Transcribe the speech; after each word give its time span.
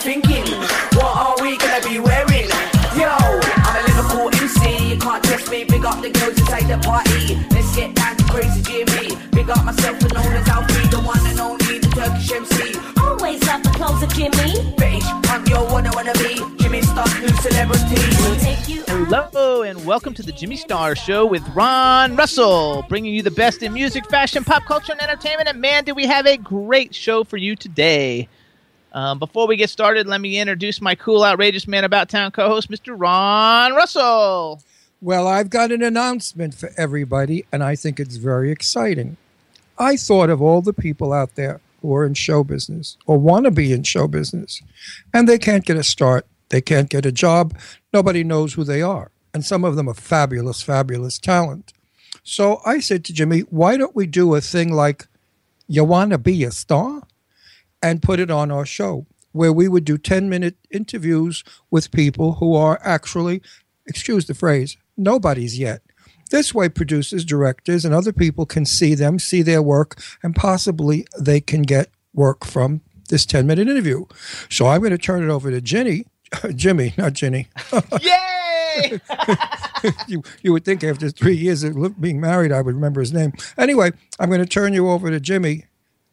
Thinking, 0.00 0.48
what 0.96 1.12
are 1.16 1.36
we 1.42 1.58
gonna 1.58 1.86
be 1.86 2.00
wearing? 2.00 2.48
Yo, 2.96 3.06
I'm 3.06 3.76
a 3.76 3.82
Liverpool 3.86 4.28
MC. 4.32 4.94
You 4.94 4.98
can't 4.98 5.22
test 5.22 5.50
me. 5.50 5.64
Big 5.64 5.84
up 5.84 6.00
the 6.00 6.10
girls 6.10 6.38
inside 6.38 6.66
the 6.68 6.78
party. 6.78 7.36
Let's 7.50 7.76
get 7.76 7.94
down 7.94 8.16
to 8.16 8.24
crazy 8.24 8.62
Jimmy. 8.62 9.16
Big 9.32 9.50
up 9.50 9.62
myself 9.64 10.00
and 10.00 10.14
known 10.14 10.32
as 10.32 10.48
Alfie, 10.48 10.88
the 10.88 11.00
one 11.00 11.20
and 11.26 11.38
only, 11.38 11.78
the 11.78 11.88
Turkish 11.88 12.32
MC. 12.32 12.78
Always 12.98 13.46
love 13.46 13.62
the 13.62 13.70
clothes 13.76 14.02
of 14.02 14.08
Jimmy. 14.14 14.72
Bitch, 14.80 15.04
I'm 15.28 15.46
your 15.46 15.70
one 15.70 15.86
I 15.86 15.94
wanna 15.94 16.14
be. 16.14 16.40
Jimmy 16.62 16.80
Star, 16.80 17.06
new 17.20 17.28
celebrity. 17.28 18.00
We'll 18.22 18.40
take 18.40 18.68
you. 18.68 18.82
Hello 18.86 19.62
and 19.62 19.84
welcome 19.84 20.14
to 20.14 20.22
the 20.22 20.32
Jimmy 20.32 20.56
Star 20.56 20.96
Show 20.96 21.26
with 21.26 21.46
Ron 21.50 22.16
Russell, 22.16 22.86
bringing 22.88 23.14
you 23.14 23.22
the 23.22 23.30
best 23.30 23.62
in 23.62 23.74
music, 23.74 24.08
fashion, 24.08 24.44
pop 24.44 24.64
culture, 24.64 24.92
and 24.92 25.02
entertainment. 25.02 25.48
And 25.48 25.60
man, 25.60 25.84
do 25.84 25.94
we 25.94 26.06
have 26.06 26.26
a 26.26 26.38
great 26.38 26.94
show 26.94 27.22
for 27.22 27.36
you 27.36 27.54
today! 27.54 28.28
Um, 28.92 29.18
before 29.18 29.46
we 29.46 29.56
get 29.56 29.70
started, 29.70 30.06
let 30.06 30.20
me 30.20 30.38
introduce 30.38 30.80
my 30.80 30.94
cool, 30.94 31.24
outrageous 31.24 31.66
man 31.68 31.84
about 31.84 32.08
town 32.08 32.30
co-host, 32.30 32.70
Mr. 32.70 32.94
Ron 32.98 33.74
Russell. 33.74 34.62
Well, 35.00 35.26
I've 35.26 35.50
got 35.50 35.72
an 35.72 35.82
announcement 35.82 36.54
for 36.54 36.70
everybody, 36.76 37.46
and 37.52 37.62
I 37.62 37.76
think 37.76 37.98
it's 37.98 38.16
very 38.16 38.50
exciting. 38.50 39.16
I 39.78 39.96
thought 39.96 40.28
of 40.28 40.42
all 40.42 40.60
the 40.60 40.74
people 40.74 41.12
out 41.12 41.36
there 41.36 41.60
who 41.80 41.94
are 41.94 42.04
in 42.04 42.14
show 42.14 42.44
business 42.44 42.98
or 43.06 43.16
want 43.16 43.44
to 43.44 43.50
be 43.50 43.72
in 43.72 43.82
show 43.82 44.06
business, 44.08 44.60
and 45.14 45.28
they 45.28 45.38
can't 45.38 45.64
get 45.64 45.76
a 45.78 45.82
start 45.82 46.26
they 46.50 46.60
can't 46.60 46.90
get 46.90 47.06
a 47.06 47.12
job. 47.12 47.56
Nobody 47.92 48.22
knows 48.22 48.54
who 48.54 48.64
they 48.64 48.82
are. 48.82 49.10
And 49.32 49.44
some 49.44 49.64
of 49.64 49.76
them 49.76 49.88
are 49.88 49.94
fabulous, 49.94 50.60
fabulous 50.62 51.18
talent. 51.18 51.72
So 52.22 52.60
I 52.66 52.80
said 52.80 53.04
to 53.06 53.12
Jimmy, 53.12 53.40
why 53.40 53.76
don't 53.76 53.96
we 53.96 54.06
do 54.06 54.34
a 54.34 54.40
thing 54.40 54.72
like 54.72 55.06
You 55.66 55.84
Want 55.84 56.10
to 56.10 56.18
Be 56.18 56.44
a 56.44 56.50
Star? 56.50 57.02
And 57.82 58.02
put 58.02 58.20
it 58.20 58.30
on 58.30 58.50
our 58.50 58.66
show 58.66 59.06
where 59.32 59.52
we 59.52 59.68
would 59.68 59.84
do 59.84 59.96
10 59.96 60.28
minute 60.28 60.56
interviews 60.70 61.44
with 61.70 61.92
people 61.92 62.34
who 62.34 62.54
are 62.54 62.80
actually, 62.82 63.40
excuse 63.86 64.26
the 64.26 64.34
phrase, 64.34 64.76
nobodies 64.96 65.58
yet. 65.58 65.82
This 66.30 66.54
way, 66.54 66.68
producers, 66.68 67.24
directors, 67.24 67.84
and 67.84 67.94
other 67.94 68.12
people 68.12 68.46
can 68.46 68.64
see 68.64 68.94
them, 68.94 69.18
see 69.18 69.42
their 69.42 69.62
work, 69.62 70.00
and 70.22 70.34
possibly 70.34 71.06
they 71.18 71.40
can 71.40 71.62
get 71.62 71.90
work 72.12 72.44
from 72.44 72.82
this 73.08 73.26
10 73.26 73.46
minute 73.46 73.68
interview. 73.68 74.04
So 74.48 74.66
I'm 74.66 74.80
going 74.80 74.92
to 74.92 74.98
turn 74.98 75.24
it 75.24 75.30
over 75.30 75.50
to 75.50 75.60
Jenny 75.60 76.04
Jimmy, 76.54 76.94
not 76.96 77.12
Jenny. 77.14 77.48
Yay! 78.00 79.00
you, 80.06 80.22
you 80.42 80.52
would 80.52 80.64
think 80.64 80.84
after 80.84 81.10
three 81.10 81.36
years 81.36 81.64
of 81.64 82.00
being 82.00 82.20
married, 82.20 82.52
I 82.52 82.62
would 82.62 82.74
remember 82.74 83.00
his 83.00 83.12
name. 83.12 83.32
Anyway, 83.58 83.90
I'm 84.18 84.28
going 84.28 84.40
to 84.40 84.46
turn 84.46 84.72
you 84.72 84.88
over 84.88 85.10
to 85.10 85.20
Jimmy, 85.20 85.64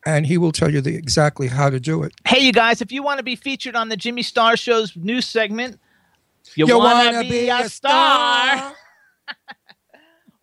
and 0.08 0.26
he 0.26 0.38
will 0.38 0.54
tell 0.54 0.72
you 0.72 0.80
the, 0.80 0.96
exactly 0.96 1.48
how 1.48 1.70
to 1.70 1.82
do 1.82 2.04
it. 2.04 2.14
Hey, 2.26 2.40
you 2.40 2.54
guys, 2.54 2.82
if 2.82 2.94
you 2.94 3.04
want 3.04 3.18
to 3.18 3.24
be 3.24 3.36
featured 3.36 3.76
on 3.76 3.90
the 3.90 3.98
Jimmy 3.98 4.24
Star 4.24 4.56
Show's 4.56 4.96
news 4.96 5.28
segment, 5.28 5.78
you, 6.56 6.66
You 6.66 6.80
want 6.80 7.14
wanna 7.14 7.24
be 7.24 7.30
be 7.30 7.50
a 7.50 7.66
a 7.66 7.70
star. 7.70 8.58
star? 8.58 8.74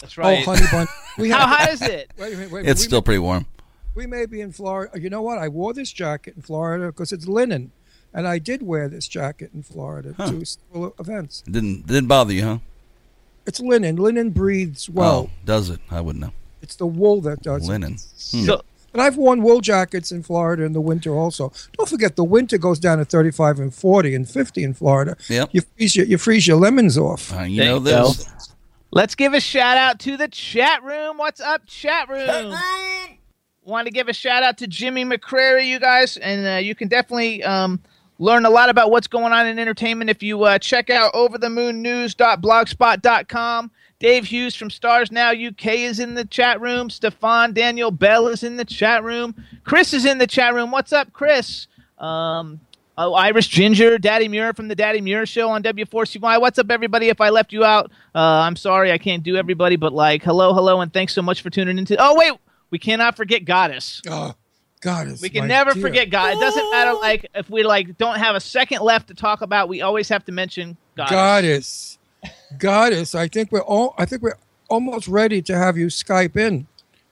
That's 0.01 0.19
oh, 0.19 0.23
right. 0.23 0.47
Oh, 0.47 0.55
honey 0.55 0.67
bun. 0.71 0.87
We 1.17 1.31
How 1.31 1.47
hot 1.47 1.71
is 1.71 1.81
it? 1.81 2.11
Wait, 2.19 2.37
wait, 2.37 2.51
wait. 2.51 2.67
It's 2.67 2.83
still 2.83 2.99
may, 3.01 3.05
pretty 3.05 3.19
warm. 3.21 3.47
we 3.95 4.05
may 4.05 4.27
be 4.27 4.41
in 4.41 4.51
Florida. 4.51 5.01
You 5.01 5.09
know 5.09 5.23
what? 5.23 5.39
I 5.39 5.47
wore 5.49 5.73
this 5.73 5.93
jacket 5.93 6.35
in 6.35 6.43
Florida 6.43 6.87
because 6.87 7.13
it's 7.13 7.29
linen, 7.29 7.71
and 8.13 8.27
I 8.27 8.41
did 8.41 8.63
wear 8.63 8.89
this 8.89 9.07
jacket 9.07 9.53
in 9.55 9.63
Florida 9.63 10.13
to 10.15 10.45
several 10.45 10.93
events. 10.99 11.43
Didn't 11.43 11.87
didn't 11.87 12.09
bother 12.09 12.33
you, 12.33 12.45
huh? 12.45 12.59
It's 13.47 13.61
linen. 13.61 13.95
Linen 13.95 14.31
breathes 14.31 14.91
well. 14.91 15.29
oh, 15.29 15.31
does 15.45 15.71
it? 15.71 15.79
I 15.89 16.01
wouldn't 16.01 16.25
know. 16.25 16.33
It's 16.65 16.77
the 16.77 16.87
wool 16.87 17.21
that 17.23 17.43
does 17.43 17.69
it. 17.69 17.73
Linen. 17.73 17.93
Hmm. 17.93 18.45
So, 18.45 18.63
And 18.93 19.03
I've 19.03 19.17
worn 19.17 19.43
wool 19.43 19.61
jackets 19.61 20.13
in 20.13 20.23
Florida 20.23 20.63
in 20.65 20.73
the 20.73 20.81
winter 20.81 21.15
also. 21.17 21.53
Don't 21.77 21.89
forget 21.89 22.15
the 22.17 22.25
winter 22.25 22.59
goes 22.59 22.79
down 22.79 22.99
to 22.99 23.05
35 23.05 23.59
and 23.61 23.75
40 23.75 24.15
and 24.15 24.29
50 24.29 24.63
in 24.65 24.75
Florida. 24.75 25.17
Yep. 25.29 25.49
You 25.53 25.63
freeze 25.77 25.97
your, 25.97 26.07
you 26.07 26.19
freeze 26.19 26.47
your 26.47 26.57
lemons 26.59 26.97
off. 26.99 27.33
Uh, 27.33 27.41
you 27.43 27.61
There 27.63 27.71
know 27.71 27.79
you 27.79 27.85
go. 27.85 28.09
this. 28.09 28.29
Let's 28.93 29.15
give 29.17 29.35
a 29.35 29.41
shout 29.41 29.77
out 29.77 29.99
to 30.01 30.17
the 30.17 30.29
chat 30.29 30.83
room. 30.85 31.19
What's 31.19 31.41
up, 31.41 31.67
chat 31.67 32.09
room? 32.09 32.55
Want 33.65 33.87
to 33.87 33.91
give 33.91 34.07
a 34.09 34.13
shout 34.13 34.43
out 34.45 34.59
to 34.59 34.67
Jimmy 34.69 35.05
McCrary, 35.05 35.67
you 35.67 35.81
guys, 35.81 36.17
and 36.19 36.47
uh, 36.47 36.59
you 36.59 36.75
can 36.77 36.87
definitely 36.89 37.43
um, 37.43 37.81
learn 38.21 38.45
a 38.47 38.51
lot 38.51 38.69
about 38.69 38.91
what's 38.93 39.09
going 39.09 39.33
on 39.33 39.47
in 39.49 39.59
entertainment 39.59 40.11
if 40.11 40.23
you 40.23 40.45
uh, 40.45 40.59
check 40.59 40.91
out 40.91 41.13
overthemoonnews.blogspot.com. 41.15 43.71
Dave 43.99 44.27
Hughes 44.27 44.55
from 44.55 44.71
Stars 44.71 45.11
Now 45.11 45.31
UK 45.31 45.67
is 45.67 45.99
in 46.01 46.15
the 46.15 46.25
chat 46.25 46.61
room. 46.61 46.91
Stefan 46.91 47.53
Daniel 47.53 47.91
Bell 47.91 48.29
is 48.29 48.43
in 48.43 48.57
the 48.57 48.65
chat 48.65 49.03
room. 49.03 49.35
Chris 49.65 49.95
is 49.95 50.05
in 50.05 50.19
the 50.19 50.27
chat 50.27 50.55
room. 50.55 50.71
What's 50.71 50.93
up, 50.93 51.13
Chris? 51.13 51.67
Um, 51.99 52.61
Oh, 52.97 53.15
Irish 53.15 53.49
Ginger, 53.49 53.99
Daddy 53.99 54.29
Muir 54.29 54.53
from 54.53 54.69
the 54.69 54.77
Daddy 54.77 55.01
Muir 55.01 55.27
Show 55.27 55.51
on 55.51 55.65
W4CY. 55.65 56.41
What's 56.41 56.61
up, 56.61 56.71
everybody? 56.71 57.09
If 57.09 57.21
I 57.21 57.31
left 57.31 57.53
you 57.53 57.65
out, 57.65 57.91
uh, 58.15 58.19
I'm 58.21 58.55
sorry. 58.55 58.93
I 58.93 58.99
can't 58.99 59.25
do 59.25 59.37
everybody, 59.37 59.75
but 59.75 59.93
like, 59.93 60.23
hello, 60.23 60.55
hello, 60.55 60.81
and 60.81 60.93
thanks 60.93 61.13
so 61.13 61.21
much 61.21 61.43
for 61.43 61.51
tuning 61.51 61.77
into. 61.77 61.97
Oh, 61.99 62.17
wait, 62.17 62.35
we 62.71 62.79
cannot 62.79 63.17
forget 63.17 63.45
Goddess. 63.45 64.01
Oh, 64.09 64.35
God. 64.81 65.09
We 65.21 65.29
can 65.29 65.49
never 65.49 65.75
forget 65.75 66.09
God. 66.09 66.37
It 66.37 66.41
doesn't 66.41 66.71
matter, 66.71 66.93
like, 66.93 67.27
if 67.35 67.51
we 67.51 67.65
like 67.65 67.99
don't 67.99 68.19
have 68.19 68.37
a 68.37 68.41
second 68.41 68.81
left 68.83 69.09
to 69.09 69.15
talk 69.15 69.41
about. 69.41 69.69
We 69.69 69.83
always 69.83 70.09
have 70.11 70.25
to 70.27 70.33
mention 70.33 70.77
Goddess. 70.97 71.11
Goddess. 71.11 71.99
Goddess. 72.59 73.15
I 73.15 73.29
think 73.29 73.51
we're 73.53 73.61
all, 73.61 73.95
I 73.99 74.05
think 74.05 74.23
we're 74.23 74.39
almost 74.69 75.09
ready 75.09 75.43
to 75.43 75.57
have 75.57 75.77
you 75.77 75.87
Skype 75.87 76.37
in 76.37 76.67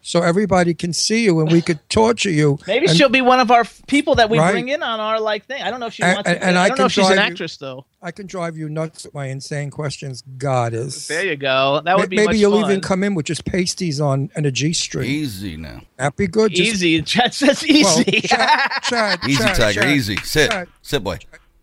so 0.04 0.20
everybody 0.20 0.74
can 0.74 0.92
see 0.92 1.22
you 1.22 1.38
and 1.40 1.52
we 1.52 1.60
could 1.62 1.78
torture 1.88 2.30
you. 2.30 2.58
Maybe 2.66 2.86
And 2.88 2.96
she'll 2.96 3.08
be 3.08 3.20
one 3.20 3.38
of 3.38 3.52
our 3.52 3.64
people 3.86 4.16
that 4.16 4.28
we 4.28 4.38
Right. 4.38 4.50
bring 4.50 4.68
in 4.68 4.82
on 4.82 4.98
our 4.98 5.20
like 5.20 5.46
thing. 5.46 5.62
I 5.62 5.70
don't 5.70 5.78
know 5.78 5.86
if 5.86 5.94
she 5.94 6.02
And- 6.02 6.16
wants. 6.16 6.28
and- 6.28 6.40
to, 6.40 6.46
and 6.46 6.58
I 6.58 6.64
I 6.64 6.68
don't 6.68 6.78
know 6.78 6.84
if 6.86 6.92
she's 6.92 7.06
an 7.08 7.14
drive 7.14 7.26
you- 7.26 7.32
actress 7.32 7.56
though. 7.56 7.84
I 8.04 8.10
can 8.10 8.26
drive 8.26 8.56
you 8.56 8.68
nuts 8.68 9.04
with 9.04 9.14
my 9.14 9.26
insane 9.26 9.70
questions. 9.70 10.24
Goddess. 10.38 11.06
There 11.06 11.24
you 11.24 11.36
go. 11.36 11.80
That 11.84 11.96
would 11.98 12.10
be 12.10 12.16
Maybe 12.16 12.26
much 12.26 12.36
you'll 12.38 12.60
fun. 12.60 12.68
even 12.70 12.80
come 12.80 13.04
in 13.04 13.14
with 13.14 13.26
just 13.26 13.44
pasties 13.44 14.00
on 14.00 14.28
and 14.34 14.44
a 14.44 14.50
G 14.50 14.72
string. 14.72 15.08
Easy 15.08 15.56
now. 15.56 15.82
That'd 15.98 16.16
be 16.16 16.26
good. 16.26 16.50
Just- 16.52 16.82
easy. 16.82 17.00
Chat 17.02 17.32
says 17.32 17.62
Well, 17.62 17.70
easy. 18.00 18.22
Chad, 18.22 18.70
Chad, 18.82 19.20
Easy, 19.28 19.44
Tiger. 19.44 19.82
Chad, 19.82 19.90
Easy. 19.90 20.16
Sit. 20.24 20.50
Chad, 20.50 20.68
Sit, 20.82 21.04
boy. 21.04 21.20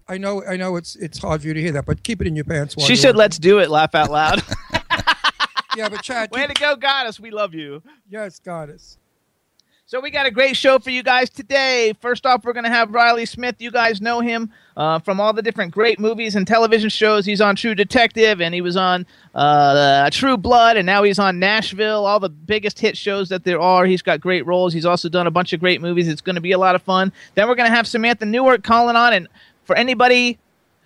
I 0.09 0.17
know, 0.17 0.43
I 0.43 0.57
know, 0.57 0.75
it's 0.75 0.95
it's 0.95 1.19
hard 1.19 1.41
for 1.41 1.47
you 1.47 1.53
to 1.53 1.61
hear 1.61 1.71
that, 1.73 1.85
but 1.85 2.03
keep 2.03 2.19
it 2.19 2.27
in 2.27 2.35
your 2.35 2.45
pants. 2.45 2.75
She 2.83 2.95
said, 2.95 3.15
"Let's 3.15 3.37
do 3.37 3.59
it." 3.59 3.69
Laugh 3.69 3.95
out 3.95 4.11
loud. 4.11 4.43
Yeah, 5.77 5.87
but 5.87 6.01
Chad, 6.01 6.31
Way 6.31 6.47
to 6.47 6.53
go, 6.53 6.75
Goddess. 6.75 7.19
We 7.19 7.29
love 7.29 7.53
you. 7.53 7.81
yes, 8.09 8.39
goddess. 8.39 8.97
So 9.85 9.99
we 9.99 10.11
got 10.11 10.27
a 10.27 10.31
great 10.31 10.55
show 10.55 10.77
for 10.77 10.91
you 10.91 11.01
guys 11.01 11.31
today. 11.31 11.93
First 11.99 12.25
off, 12.25 12.43
we're 12.43 12.53
going 12.53 12.63
to 12.65 12.69
have 12.69 12.93
Riley 12.93 13.25
Smith. 13.25 13.55
You 13.57 13.71
guys 13.71 14.01
know 14.01 14.19
him 14.19 14.51
uh, 14.77 14.99
from 14.99 15.19
all 15.19 15.33
the 15.33 15.41
different 15.41 15.73
great 15.73 15.99
movies 15.99 16.35
and 16.35 16.45
television 16.45 16.89
shows. 16.89 17.25
He's 17.25 17.41
on 17.41 17.55
True 17.55 17.73
Detective, 17.73 18.39
and 18.39 18.53
he 18.53 18.61
was 18.61 18.77
on 18.77 19.07
uh, 19.33 20.09
True 20.11 20.37
Blood, 20.37 20.77
and 20.77 20.85
now 20.85 21.01
he's 21.01 21.17
on 21.17 21.39
Nashville. 21.39 22.05
All 22.05 22.19
the 22.19 22.29
biggest 22.29 22.77
hit 22.77 22.95
shows 22.97 23.29
that 23.29 23.45
there 23.45 23.59
are. 23.59 23.85
He's 23.87 24.03
got 24.03 24.21
great 24.21 24.45
roles. 24.45 24.73
He's 24.73 24.85
also 24.85 25.09
done 25.09 25.25
a 25.25 25.31
bunch 25.31 25.53
of 25.53 25.59
great 25.59 25.81
movies. 25.81 26.07
It's 26.07 26.21
going 26.21 26.35
to 26.35 26.41
be 26.41 26.51
a 26.51 26.59
lot 26.59 26.75
of 26.75 26.83
fun. 26.83 27.11
Then 27.33 27.47
we're 27.47 27.55
going 27.55 27.69
to 27.69 27.75
have 27.75 27.87
Samantha 27.87 28.25
Newark 28.25 28.63
calling 28.63 28.95
on, 28.95 29.13
and 29.13 29.27
for 29.69 29.77
anybody 29.77 30.39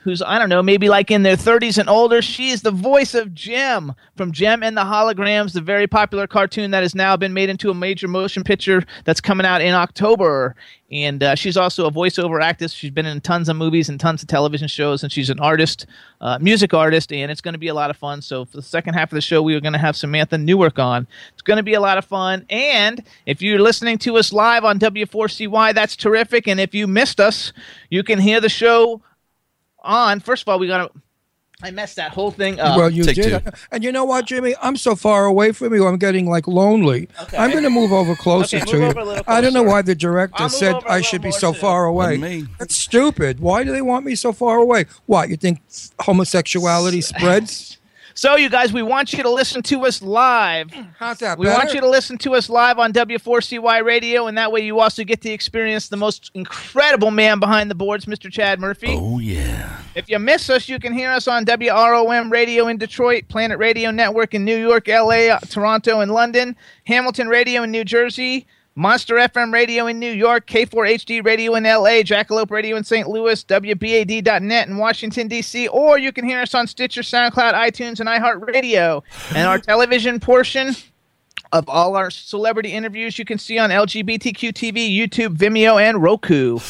who's 0.04 0.22
I 0.22 0.38
don't 0.38 0.50
know, 0.50 0.62
maybe 0.62 0.90
like 0.90 1.10
in 1.12 1.24
their 1.24 1.38
30s 1.38 1.78
and 1.78 1.90
older. 1.90 2.22
She 2.22 2.50
is 2.50 2.62
the 2.62 2.72
voice 2.72 3.14
of 3.14 3.34
Jem 3.34 3.94
from 4.16 4.32
Jem 4.32 4.62
and 4.62 4.76
the 4.76 4.82
Holograms, 4.82 5.54
the 5.54 5.62
very 5.62 5.88
popular 5.88 6.28
cartoon 6.28 6.72
that 6.72 6.84
has 6.84 6.94
now 6.94 7.16
been 7.16 7.34
made 7.34 7.50
into 7.50 7.70
a 7.70 7.74
major 7.74 8.08
motion 8.08 8.44
picture 8.44 8.84
that's 9.06 9.22
coming 9.22 9.46
out 9.46 9.62
in 9.62 9.74
October. 9.74 10.56
And 10.92 11.24
uh, 11.24 11.36
she's 11.36 11.58
also 11.58 11.88
a 11.88 11.92
voiceover 11.92 12.44
actress. 12.44 12.72
She's 12.72 12.92
been 12.92 13.08
in 13.08 13.20
tons 13.22 13.50
of 13.50 13.56
movies 13.56 13.90
and 13.90 14.00
tons 14.00 14.22
of 14.22 14.28
television 14.28 14.68
shows, 14.68 15.02
and 15.02 15.12
she's 15.12 15.32
an 15.32 15.40
artist, 15.40 15.88
uh, 16.22 16.38
music 16.40 16.74
artist, 16.74 17.12
and 17.12 17.32
it's 17.32 17.42
going 17.42 17.54
to 17.54 17.60
be 17.60 17.70
a 17.70 17.74
lot 17.74 17.90
of 17.90 17.98
fun. 17.98 18.22
So 18.22 18.46
for 18.46 18.58
the 18.58 18.64
second 18.64 18.94
half 18.94 19.12
of 19.12 19.16
the 19.16 19.22
show, 19.22 19.42
we 19.42 19.56
are 19.56 19.60
going 19.60 19.74
to 19.74 19.80
have 19.80 19.96
Samantha 19.96 20.38
Newark 20.38 20.78
on. 20.78 21.08
It's 21.32 21.42
going 21.42 21.58
to 21.58 21.64
be 21.64 21.74
a 21.74 21.80
lot 21.80 21.98
of 21.98 22.06
fun. 22.06 22.46
And 22.50 23.04
if 23.26 23.42
you're 23.42 23.60
listening 23.60 23.98
to 24.00 24.18
us 24.18 24.32
live 24.32 24.66
on 24.66 24.78
W4CY, 24.78 25.74
that's 25.74 25.96
terrific. 25.96 26.48
And 26.48 26.60
if 26.60 26.76
you 26.76 26.86
missed 26.86 27.20
us, 27.20 27.54
you 27.90 28.04
can 28.04 28.20
hear 28.20 28.40
the 28.40 28.50
show 28.50 29.02
on. 29.84 30.20
First 30.20 30.44
of 30.44 30.50
all, 30.50 30.60
we 30.60 30.68
got 30.68 30.94
to. 30.94 31.02
I 31.62 31.72
messed 31.72 31.96
that 31.96 32.12
whole 32.12 32.30
thing 32.32 32.60
up. 32.60 32.78
well, 32.78 32.90
you 32.90 33.04
take 33.06 33.16
did, 33.16 33.46
two. 33.46 33.52
and 33.72 33.86
you 33.86 33.94
know 33.94 34.04
what, 34.04 34.26
Jimmy? 34.26 34.54
I'm 34.62 34.76
so 34.76 34.98
far 34.98 35.24
away 35.26 35.54
from 35.54 35.74
you. 35.74 35.88
I'm 35.88 35.98
getting 35.98 36.28
like 36.30 36.46
lonely. 36.46 37.08
Okay. 37.22 37.38
I'm 37.38 37.52
going 37.52 37.64
to 37.64 37.70
move 37.70 37.94
over 37.94 38.16
closer 38.18 38.58
Okay, 38.58 38.66
to 38.72 38.78
you. 38.80 38.84
over 38.86 39.00
a 39.00 39.06
little 39.06 39.24
I 39.28 39.40
don't 39.40 39.54
know 39.54 39.64
why 39.64 39.82
the 39.82 39.96
director 39.96 40.44
I'll 40.44 40.50
said 40.50 40.74
over 40.76 40.88
a 40.88 40.90
I 40.90 40.96
little 40.96 41.10
should 41.10 41.22
be 41.22 41.32
so 41.32 41.54
far 41.54 41.86
away. 41.86 42.18
Me. 42.18 42.46
That's 42.60 42.76
stupid. 42.76 43.40
Why 43.40 43.64
do 43.64 43.72
they 43.72 43.82
want 43.82 44.06
me 44.06 44.16
so 44.16 44.34
far 44.34 44.58
away? 44.58 44.88
What 45.06 45.30
you 45.30 45.38
think 45.38 45.62
homosexuality 46.02 47.00
spreads? 47.02 47.78
So, 48.16 48.36
you 48.36 48.50
guys, 48.50 48.72
we 48.72 48.84
want 48.84 49.14
you 49.14 49.24
to 49.24 49.30
listen 49.30 49.62
to 49.64 49.86
us 49.86 50.02
live. 50.02 50.72
How's 51.00 51.18
that? 51.20 51.38
We 51.38 51.48
better? 51.48 51.58
want 51.58 51.74
you 51.74 51.82
to 51.82 51.90
listen 51.90 52.18
to 52.20 52.36
us 52.36 52.50
live 52.50 52.80
on 52.80 52.94
W4CY 52.94 53.84
Radio, 53.84 54.28
and 54.28 54.38
that 54.38 54.52
way 54.52 54.62
you 54.62 54.80
also 54.80 55.04
get 55.04 55.22
to 55.22 55.30
experience 55.32 55.88
the 55.88 55.98
most 55.98 56.32
incredible 56.34 57.12
man 57.12 57.40
behind 57.40 57.72
the 57.72 57.76
boards, 57.76 58.06
Mr. 58.06 58.32
Chad 58.32 58.60
Murphy. 58.60 58.96
Oh, 58.98 59.20
yeah. 59.20 59.82
If 59.96 60.10
you 60.10 60.20
miss 60.20 60.50
us, 60.50 60.70
you 60.70 60.80
can 60.80 60.94
hear 60.94 61.12
us 61.12 61.28
on 61.28 61.46
WROM 61.46 62.32
Radio 62.32 62.68
in 62.68 62.78
Detroit, 62.78 63.28
Planet 63.30 63.58
Radio 63.58 63.92
Network 63.92 64.34
in 64.34 64.46
New 64.46 64.58
York, 64.58 64.88
LA, 64.88 65.38
Toronto, 65.50 66.02
and 66.02 66.12
London, 66.12 66.56
Hamilton 66.86 67.28
Radio 67.28 67.64
in 67.64 67.72
New 67.72 67.84
Jersey, 67.84 68.46
Monster 68.76 69.16
FM 69.16 69.54
Radio 69.54 69.86
in 69.86 70.00
New 70.00 70.12
York, 70.12 70.48
K4HD 70.48 71.24
Radio 71.24 71.54
in 71.54 71.64
LA, 71.64 72.02
Jackalope 72.02 72.50
Radio 72.50 72.76
in 72.76 72.84
St. 72.84 73.08
Louis, 73.08 73.44
WBAD.net 73.44 74.68
in 74.68 74.78
Washington, 74.78 75.28
D.C., 75.28 75.68
or 75.68 76.00
you 76.00 76.12
can 76.12 76.26
hear 76.26 76.40
us 76.40 76.56
on 76.56 76.66
Stitcher, 76.66 77.02
SoundCloud, 77.02 77.54
iTunes, 77.54 78.00
and 78.00 78.10
iHeartRadio. 78.10 79.04
And 79.36 79.48
our 79.48 79.60
television 79.60 80.20
portion 80.20 80.76
of 81.52 81.70
all 81.70 81.96
our 81.96 82.10
celebrity 82.10 82.72
interviews 82.72 83.20
you 83.20 83.26
can 83.26 83.38
see 83.38 83.60
on 83.60 83.70
LGBTQ 83.70 84.52
TV, 84.54 84.92
YouTube, 84.92 85.38
Vimeo, 85.38 85.82
and 85.82 86.02
Roku. 86.02 86.60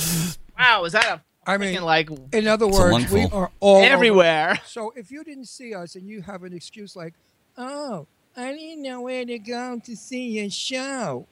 Wow, 0.55 0.85
is 0.85 0.93
that 0.93 1.05
a 1.05 1.21
I 1.45 1.57
mean, 1.57 1.81
like 1.81 2.09
in 2.31 2.47
other 2.47 2.67
words, 2.67 3.11
we 3.11 3.23
are 3.25 3.51
all 3.59 3.77
over. 3.77 3.85
everywhere? 3.85 4.59
So 4.65 4.93
if 4.95 5.11
you 5.11 5.23
didn't 5.23 5.47
see 5.47 5.73
us 5.73 5.95
and 5.95 6.07
you 6.07 6.21
have 6.21 6.43
an 6.43 6.53
excuse 6.53 6.95
like, 6.95 7.15
"Oh, 7.57 8.07
I 8.37 8.53
didn't 8.53 8.83
know 8.83 9.01
where 9.01 9.25
to 9.25 9.39
go 9.39 9.79
to 9.83 9.95
see 9.95 10.29
your 10.39 10.49
show," 10.49 11.27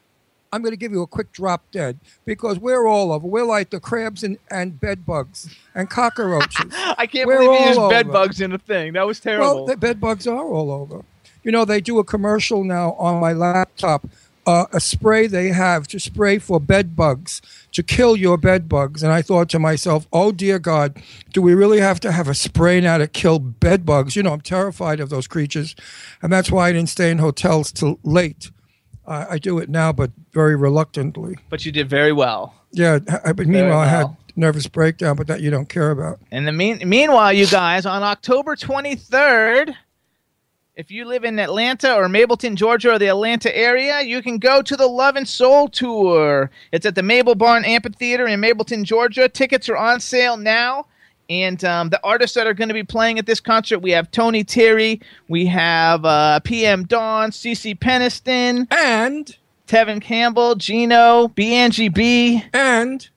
I'm 0.53 0.61
going 0.61 0.73
to 0.73 0.77
give 0.77 0.91
you 0.91 1.01
a 1.01 1.07
quick 1.07 1.31
drop 1.31 1.63
dead 1.71 1.99
because 2.25 2.59
we're 2.59 2.85
all 2.85 3.11
over. 3.13 3.25
We're 3.25 3.45
like 3.45 3.69
the 3.69 3.79
crabs 3.79 4.23
and, 4.23 4.37
and 4.49 4.79
bed 4.79 5.05
bugs 5.05 5.55
and 5.73 5.89
cockroaches. 5.89 6.71
I 6.97 7.07
can't 7.07 7.25
We're 7.27 7.39
believe 7.39 7.59
you 7.61 7.67
used 7.67 7.89
bed 7.89 8.07
over. 8.07 8.13
bugs 8.13 8.41
in 8.41 8.51
a 8.51 8.57
thing. 8.57 8.93
That 8.93 9.07
was 9.07 9.19
terrible. 9.19 9.55
well, 9.55 9.65
the 9.65 9.77
bed 9.77 10.01
bugs 10.01 10.27
are 10.27 10.43
all 10.45 10.71
over. 10.71 11.03
You 11.43 11.51
know, 11.51 11.63
they 11.65 11.79
do 11.81 11.99
a 11.99 12.03
commercial 12.03 12.63
now 12.63 12.93
on 12.93 13.19
my 13.21 13.33
laptop. 13.33 14.07
Uh, 14.45 14.65
a 14.73 14.79
spray 14.79 15.27
they 15.27 15.49
have 15.49 15.87
to 15.87 15.99
spray 15.99 16.39
for 16.39 16.59
bed 16.59 16.95
bugs 16.95 17.43
to 17.71 17.83
kill 17.83 18.17
your 18.17 18.37
bed 18.37 18.67
bugs. 18.67 19.03
And 19.03 19.11
I 19.11 19.21
thought 19.21 19.49
to 19.49 19.59
myself, 19.59 20.07
oh 20.11 20.31
dear 20.31 20.57
God, 20.57 20.99
do 21.31 21.43
we 21.43 21.53
really 21.53 21.79
have 21.79 21.99
to 22.01 22.11
have 22.11 22.27
a 22.27 22.33
spray 22.33 22.81
now 22.81 22.97
to 22.97 23.07
kill 23.07 23.37
bed 23.37 23.85
bugs? 23.85 24.15
You 24.15 24.23
know, 24.23 24.33
I'm 24.33 24.41
terrified 24.41 24.99
of 24.99 25.09
those 25.09 25.27
creatures. 25.27 25.75
And 26.23 26.33
that's 26.33 26.51
why 26.51 26.69
I 26.69 26.71
didn't 26.73 26.89
stay 26.89 27.11
in 27.11 27.19
hotels 27.19 27.71
till 27.71 27.99
late. 28.03 28.49
I 29.07 29.25
I 29.31 29.37
do 29.37 29.59
it 29.59 29.69
now, 29.69 29.91
but 29.91 30.11
very 30.31 30.55
reluctantly. 30.55 31.37
but 31.49 31.65
you 31.65 31.71
did 31.71 31.89
very 31.89 32.11
well. 32.11 32.53
Yeah, 32.71 32.99
I, 33.25 33.33
but 33.33 33.47
meanwhile, 33.47 33.79
I 33.79 33.87
had 33.87 34.15
nervous 34.35 34.67
breakdown, 34.67 35.15
but 35.17 35.27
that 35.27 35.41
you 35.41 35.49
don't 35.51 35.67
care 35.67 35.91
about. 35.91 36.19
And 36.31 36.47
the 36.47 36.51
mean, 36.53 36.81
meanwhile, 36.85 37.33
you 37.33 37.45
guys, 37.47 37.85
on 37.85 38.01
October 38.01 38.55
23rd, 38.55 39.75
if 40.75 40.89
you 40.89 41.03
live 41.05 41.25
in 41.25 41.37
Atlanta 41.37 41.93
or 41.93 42.07
Mableton, 42.07 42.55
Georgia, 42.55 42.93
or 42.93 42.99
the 42.99 43.09
Atlanta 43.09 43.55
area, 43.55 44.01
you 44.01 44.21
can 44.21 44.37
go 44.37 44.61
to 44.61 44.77
the 44.77 44.87
Love 44.87 45.17
and 45.17 45.27
Soul 45.27 45.67
Tour. 45.67 46.49
It's 46.71 46.85
at 46.85 46.95
the 46.95 47.03
Mabel 47.03 47.35
Barn 47.35 47.65
Amphitheater 47.65 48.25
in 48.25 48.39
Mableton, 48.39 48.83
Georgia. 48.85 49.27
Tickets 49.27 49.67
are 49.67 49.77
on 49.77 49.99
sale 49.99 50.37
now. 50.37 50.85
And 51.31 51.63
um, 51.63 51.87
the 51.89 51.99
artists 52.03 52.35
that 52.35 52.45
are 52.45 52.53
going 52.53 52.67
to 52.67 52.73
be 52.73 52.83
playing 52.83 53.17
at 53.17 53.25
this 53.25 53.39
concert, 53.39 53.79
we 53.79 53.91
have 53.91 54.11
Tony 54.11 54.43
Terry, 54.43 54.99
we 55.29 55.45
have 55.45 56.03
uh, 56.03 56.41
PM 56.41 56.83
Dawn, 56.83 57.29
CeCe 57.31 57.79
Peniston, 57.79 58.67
And 58.69 59.33
Tevin 59.65 60.01
Campbell, 60.01 60.55
Gino, 60.55 61.29
BNGB. 61.29 62.43
and 62.53 63.07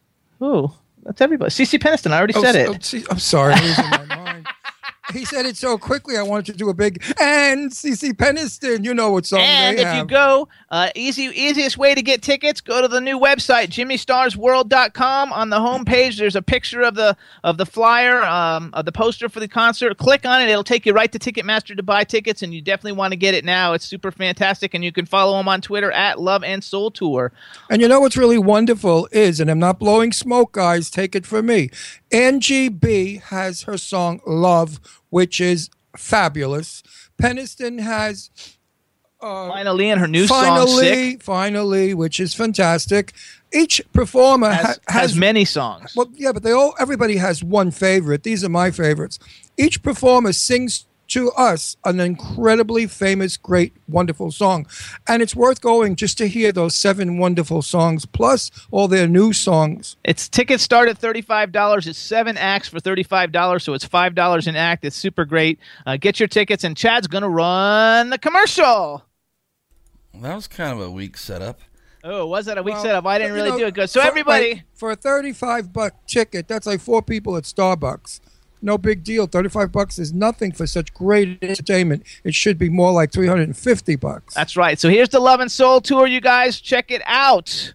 Ooh, 0.40 0.70
that's 1.02 1.20
everybody. 1.20 1.50
CeCe 1.50 1.80
Peniston, 1.80 2.12
I 2.12 2.18
already 2.18 2.34
Oh, 2.36 2.42
said 2.42 2.54
it. 2.54 2.84
see, 2.84 3.04
I'm 3.10 3.18
sorry, 3.18 3.52
I'm 3.56 3.64
losing 3.64 3.90
my 3.90 4.04
mind. 4.04 4.46
He 5.12 5.24
said 5.24 5.44
it 5.46 5.56
so 5.56 5.76
quickly. 5.76 6.16
I 6.16 6.22
wanted 6.22 6.46
to 6.46 6.58
do 6.58 6.68
a 6.70 6.74
big 6.74 7.02
and 7.20 7.70
CeCe 7.70 8.14
Peniston. 8.14 8.84
You 8.84 8.94
know 8.94 9.10
what 9.10 9.26
song 9.26 9.40
And 9.40 9.78
if 9.78 9.94
you 9.94 10.04
go, 10.04 10.48
uh, 10.70 10.90
easy 10.94 11.24
easiest 11.24 11.76
way 11.76 11.94
to 11.94 12.02
get 12.02 12.22
tickets, 12.22 12.60
go 12.60 12.80
to 12.80 12.88
the 12.88 13.00
new 13.00 13.18
website, 13.18 13.68
jimmystarsworld.com. 13.68 15.32
On 15.32 15.50
the 15.50 15.58
homepage, 15.58 16.16
there's 16.16 16.36
a 16.36 16.42
picture 16.42 16.82
of 16.82 16.94
the 16.94 17.16
of 17.42 17.58
the 17.58 17.66
flyer, 17.66 18.22
um, 18.22 18.70
of 18.72 18.86
the 18.86 18.92
poster 18.92 19.28
for 19.28 19.40
the 19.40 19.48
concert. 19.48 19.96
Click 19.98 20.24
on 20.24 20.40
it; 20.40 20.48
it'll 20.48 20.64
take 20.64 20.86
you 20.86 20.92
right 20.92 21.12
to 21.12 21.18
Ticketmaster 21.18 21.76
to 21.76 21.82
buy 21.82 22.04
tickets, 22.04 22.42
and 22.42 22.54
you 22.54 22.62
definitely 22.62 22.92
want 22.92 23.12
to 23.12 23.16
get 23.16 23.34
it 23.34 23.44
now. 23.44 23.74
It's 23.74 23.84
super 23.84 24.10
fantastic, 24.10 24.74
and 24.74 24.84
you 24.84 24.92
can 24.92 25.06
follow 25.06 25.38
him 25.38 25.48
on 25.48 25.60
Twitter 25.60 25.92
at 25.92 26.18
Love 26.18 26.42
and 26.42 26.64
Soul 26.64 26.90
Tour. 26.90 27.32
And 27.68 27.82
you 27.82 27.88
know 27.88 28.00
what's 28.00 28.16
really 28.16 28.38
wonderful 28.38 29.08
is, 29.12 29.40
and 29.40 29.50
I'm 29.50 29.58
not 29.58 29.78
blowing 29.78 30.12
smoke, 30.12 30.52
guys, 30.52 30.90
take 30.90 31.14
it 31.14 31.26
from 31.26 31.46
me. 31.46 31.70
Angie 32.14 32.68
B 32.68 33.16
has 33.16 33.62
her 33.62 33.76
song 33.76 34.20
Love, 34.24 34.93
which 35.10 35.40
is 35.40 35.70
fabulous. 35.96 36.82
Peniston 37.20 37.80
has 37.80 38.30
uh, 39.20 39.48
Finally, 39.48 39.88
in 39.88 39.98
her 39.98 40.06
new 40.06 40.26
song, 40.26 40.44
finally, 40.44 40.86
"Sick," 40.86 41.22
finally, 41.22 41.94
which 41.94 42.20
is 42.20 42.34
fantastic. 42.34 43.14
Each 43.54 43.80
performer 43.94 44.50
has, 44.50 44.66
ha- 44.66 44.74
has 44.88 45.16
many 45.16 45.46
songs. 45.46 45.94
Well, 45.96 46.10
yeah, 46.14 46.32
but 46.32 46.42
they 46.42 46.52
all 46.52 46.74
everybody 46.78 47.16
has 47.16 47.42
one 47.42 47.70
favorite. 47.70 48.22
These 48.22 48.44
are 48.44 48.50
my 48.50 48.70
favorites. 48.70 49.18
Each 49.56 49.82
performer 49.82 50.34
sings 50.34 50.84
to 51.08 51.30
us 51.32 51.76
an 51.84 52.00
incredibly 52.00 52.86
famous, 52.86 53.36
great, 53.36 53.72
wonderful 53.88 54.30
song, 54.30 54.66
and 55.06 55.22
it's 55.22 55.34
worth 55.36 55.60
going 55.60 55.96
just 55.96 56.16
to 56.18 56.28
hear 56.28 56.52
those 56.52 56.74
seven 56.74 57.18
wonderful 57.18 57.62
songs 57.62 58.06
plus 58.06 58.50
all 58.70 58.88
their 58.88 59.06
new 59.06 59.32
songs. 59.32 59.96
It's 60.04 60.28
tickets 60.28 60.62
start 60.62 60.88
at 60.88 60.98
thirty-five 60.98 61.52
dollars. 61.52 61.86
It's 61.86 61.98
seven 61.98 62.36
acts 62.36 62.68
for 62.68 62.80
thirty-five 62.80 63.32
dollars, 63.32 63.64
so 63.64 63.74
it's 63.74 63.84
five 63.84 64.14
dollars 64.14 64.46
an 64.46 64.56
act. 64.56 64.84
It's 64.84 64.96
super 64.96 65.24
great. 65.24 65.58
Uh, 65.86 65.96
get 65.96 66.18
your 66.18 66.28
tickets, 66.28 66.64
and 66.64 66.76
Chad's 66.76 67.06
gonna 67.06 67.28
run 67.28 68.10
the 68.10 68.18
commercial. 68.18 69.04
That 70.14 70.34
was 70.34 70.46
kind 70.46 70.72
of 70.72 70.80
a 70.80 70.90
weak 70.90 71.16
setup. 71.16 71.60
Oh, 72.06 72.26
was 72.26 72.46
that 72.46 72.58
a 72.58 72.62
weak 72.62 72.74
Well, 72.74 72.82
setup? 72.82 73.06
I 73.06 73.18
didn't 73.18 73.32
really 73.32 73.50
know, 73.50 73.58
do 73.58 73.66
it 73.66 73.74
good. 73.74 73.88
So 73.88 74.00
for- 74.00 74.06
everybody, 74.06 74.54
like, 74.54 74.64
for 74.74 74.90
a 74.90 74.96
thirty-five 74.96 75.72
buck 75.72 76.06
ticket, 76.06 76.46
that's 76.48 76.66
like 76.66 76.80
four 76.80 77.02
people 77.02 77.36
at 77.36 77.44
Starbucks. 77.44 78.20
No 78.64 78.78
big 78.78 79.04
deal. 79.04 79.26
Thirty-five 79.26 79.70
bucks 79.70 79.98
is 79.98 80.12
nothing 80.14 80.50
for 80.52 80.66
such 80.66 80.92
great 80.94 81.38
entertainment. 81.42 82.02
It 82.24 82.34
should 82.34 82.58
be 82.58 82.70
more 82.70 82.92
like 82.92 83.12
three 83.12 83.26
hundred 83.26 83.44
and 83.48 83.56
fifty 83.56 83.94
bucks. 83.94 84.32
that's 84.34 84.56
right. 84.56 84.78
So 84.78 84.88
here's 84.88 85.10
the 85.10 85.20
Love 85.20 85.40
and 85.40 85.52
Soul 85.52 85.80
tour. 85.82 86.06
You 86.06 86.20
guys 86.20 86.60
check 86.60 86.90
it 86.90 87.02
out. 87.04 87.74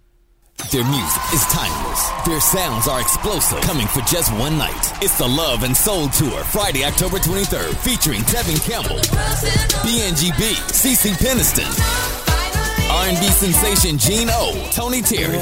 Their 0.72 0.84
music 0.84 1.22
is 1.34 1.41
timeless. 1.46 2.10
Their 2.25 2.41
sounds 2.41 2.88
are 2.89 3.00
explosive, 3.00 3.62
coming 3.62 3.88
for 3.88 4.01
just 4.01 4.29
one 4.34 4.58
night. 4.58 4.91
It's 5.01 5.17
the 5.17 5.25
Love 5.27 5.63
and 5.63 5.75
Soul 5.77 6.10
Tour, 6.10 6.43
Friday, 6.43 6.84
October 6.84 7.17
23rd, 7.17 7.74
featuring 7.77 8.19
Tevin 8.24 8.60
Campbell, 8.69 8.98
BNGB, 9.88 10.55
CeCe 10.67 11.13
Peniston, 11.15 11.69
R&B 12.91 13.25
sensation 13.29 13.98
Gene 13.98 14.27
O, 14.31 14.67
Tony 14.74 15.01
Terry, 15.01 15.38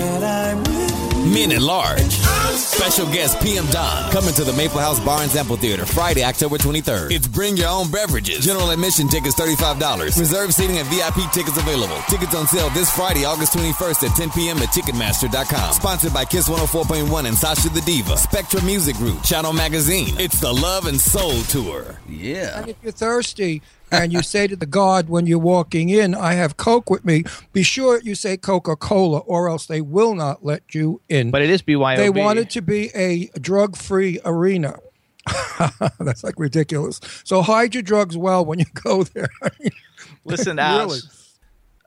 Men 1.33 1.51
at 1.51 1.61
Large, 1.61 2.11
special 2.55 3.05
guest 3.11 3.41
PM 3.41 3.65
Dawn, 3.67 4.09
coming 4.11 4.33
to 4.35 4.45
the 4.45 4.53
Mable 4.53 4.79
House 4.79 4.99
Barnes 4.99 5.35
Amphitheater, 5.35 5.85
Friday, 5.85 6.23
October 6.23 6.57
23rd. 6.57 7.11
It's 7.11 7.27
bring 7.27 7.57
your 7.57 7.67
own 7.67 7.91
beverages. 7.91 8.45
General 8.45 8.69
admission 8.69 9.09
tickets 9.09 9.35
$35. 9.35 10.17
Reserve 10.17 10.53
seating 10.53 10.77
and 10.77 10.87
VIP 10.87 11.29
tickets 11.33 11.57
available. 11.57 11.97
Tickets 12.09 12.33
on 12.33 12.47
sale 12.47 12.69
this 12.69 12.89
Friday, 12.95 13.25
August 13.25 13.53
21st 13.53 14.09
at 14.09 14.15
10 14.15 14.29
p.m. 14.31 14.57
at 14.59 14.69
Ticketmaster.com. 14.69 15.73
Sponsored 15.73 16.13
by 16.13 16.23
Kiss 16.23 16.47
104.1 16.47 17.25
and 17.27 17.35
Sasha 17.35 17.69
the 17.69 17.81
Diva. 17.81 18.15
Spectra 18.17 18.63
Music 18.63 18.95
Group, 18.95 19.21
Channel 19.23 19.51
Magazine. 19.51 20.15
It's 20.17 20.39
the 20.39 20.53
Love 20.53 20.85
and 20.87 20.99
Soul 20.99 21.41
Tour. 21.43 21.99
Yeah. 22.07 22.59
And 22.59 22.69
if 22.69 22.77
you're 22.81 22.93
thirsty 22.93 23.61
and 23.91 24.11
you 24.11 24.21
say 24.21 24.47
to 24.47 24.55
the 24.55 24.65
guard 24.65 25.09
when 25.09 25.27
you're 25.27 25.39
walking 25.39 25.89
in, 25.89 26.13
I 26.15 26.33
have 26.33 26.57
Coke 26.57 26.89
with 26.89 27.05
me, 27.05 27.23
be 27.53 27.63
sure 27.63 27.99
you 28.01 28.15
say 28.15 28.37
Coca 28.37 28.75
Cola 28.75 29.19
or 29.19 29.49
else 29.49 29.65
they 29.65 29.81
will 29.81 30.15
not 30.15 30.43
let 30.43 30.73
you 30.75 31.01
in. 31.09 31.31
But 31.31 31.41
it 31.41 31.49
is 31.49 31.61
BYOB. 31.61 31.97
they 31.97 32.09
want 32.09 32.39
it 32.39 32.49
to 32.51 32.61
be 32.61 32.89
a 32.95 33.27
drug 33.39 33.75
free 33.75 34.19
arena. 34.25 34.77
That's 35.99 36.23
like 36.23 36.35
ridiculous. 36.37 36.99
So 37.23 37.41
hide 37.41 37.73
your 37.73 37.83
drugs 37.83 38.15
well 38.17 38.45
when 38.45 38.59
you 38.59 38.65
go 38.73 39.03
there. 39.03 39.29
Listen 40.25 40.59
out. 40.59 40.79
Really? 40.79 40.99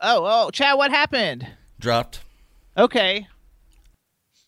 Oh, 0.02 0.46
oh, 0.46 0.50
Chad, 0.50 0.76
what 0.76 0.90
happened? 0.90 1.46
Dropped. 1.78 2.20
Okay. 2.76 3.26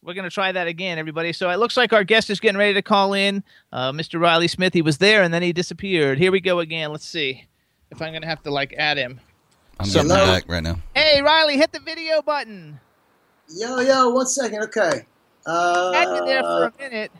We're 0.04 0.14
going 0.14 0.25
to 0.28 0.35
try 0.35 0.50
that 0.50 0.66
again, 0.66 0.99
everybody. 0.99 1.32
So 1.32 1.49
it 1.50 1.59
looks 1.59 1.76
like 1.76 1.92
our 1.92 2.02
guest 2.02 2.28
is 2.28 2.40
getting 2.40 2.59
ready 2.59 2.75
to 2.75 2.82
call 2.82 3.12
in. 3.14 3.44
Uh, 3.73 3.92
Mr. 3.92 4.21
Riley 4.21 4.49
Smith, 4.49 4.75
he 4.75 4.82
was 4.82 4.99
there 4.99 5.23
and 5.23 5.32
then 5.32 5.42
he 5.42 5.52
disappeared. 5.52 6.18
Here 6.18 6.32
we 6.32 6.40
go 6.40 6.59
again. 6.59 6.90
Let's 6.90 7.04
see 7.06 7.47
if 7.90 8.02
I'm 8.02 8.11
going 8.11 8.23
to 8.23 8.28
have 8.28 8.42
to 8.42 8.50
like 8.50 8.75
add 8.76 8.97
him. 8.99 9.21
I'm 9.78 9.87
So- 9.87 10.02
getting 10.02 10.09
back 10.16 10.44
right 10.49 10.62
now. 10.62 10.80
Hey, 10.94 11.23
Riley, 11.23 11.56
hit 11.56 11.73
the 11.73 11.80
video 11.80 12.21
button. 12.21 12.80
Yo, 13.54 13.78
yo, 13.80 14.11
one 14.11 14.26
second. 14.26 14.62
Okay. 14.64 15.06
Uh, 15.47 15.92
Had 15.92 16.09
you 16.16 16.25
there 16.26 16.42
for 16.42 16.64
a 16.66 16.73
minute. 16.78 17.12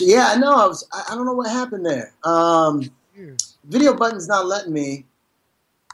yeah, 0.00 0.28
I 0.30 0.36
know. 0.36 0.54
I 0.54 0.66
was. 0.66 0.86
I, 0.92 1.04
I 1.10 1.14
don't 1.14 1.24
know 1.24 1.32
what 1.32 1.48
happened 1.50 1.86
there. 1.86 2.12
Um, 2.24 2.82
video 3.64 3.94
button's 3.94 4.28
not 4.28 4.46
letting 4.46 4.72
me. 4.72 5.04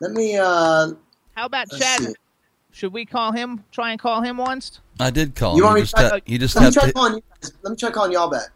Let 0.00 0.12
me. 0.12 0.37
Uh, 0.38 0.92
How 1.37 1.47
about 1.47 1.70
let's 1.70 1.78
Chad? 1.85 2.00
see. 2.00 2.14
Should 2.73 2.92
we 2.92 3.04
call 3.04 3.30
him? 3.32 3.62
Try 3.73 3.90
and 3.90 4.00
call 4.00 4.23
him 4.23 4.38
once? 4.38 4.80
I 5.00 5.11
did 5.11 5.35
call 5.35 5.57
You 5.57 5.62
him. 5.62 5.66
want 5.66 5.76
You 5.76 5.80
me 5.80 5.83
just, 5.83 5.97
to- 5.97 6.09
ha- 6.09 6.19
you 6.26 6.38
just 6.38 6.54
Let 6.57 6.61
me 6.61 6.64
have 6.66 6.75
try 6.75 6.87
to. 6.87 6.92
calling 6.92 7.14
you. 7.14 7.23
guys. 7.42 7.52
Let 7.62 7.71
me 7.71 7.76
try 7.76 7.90
calling 7.90 8.12
y'all 8.12 8.30
back. 8.30 8.50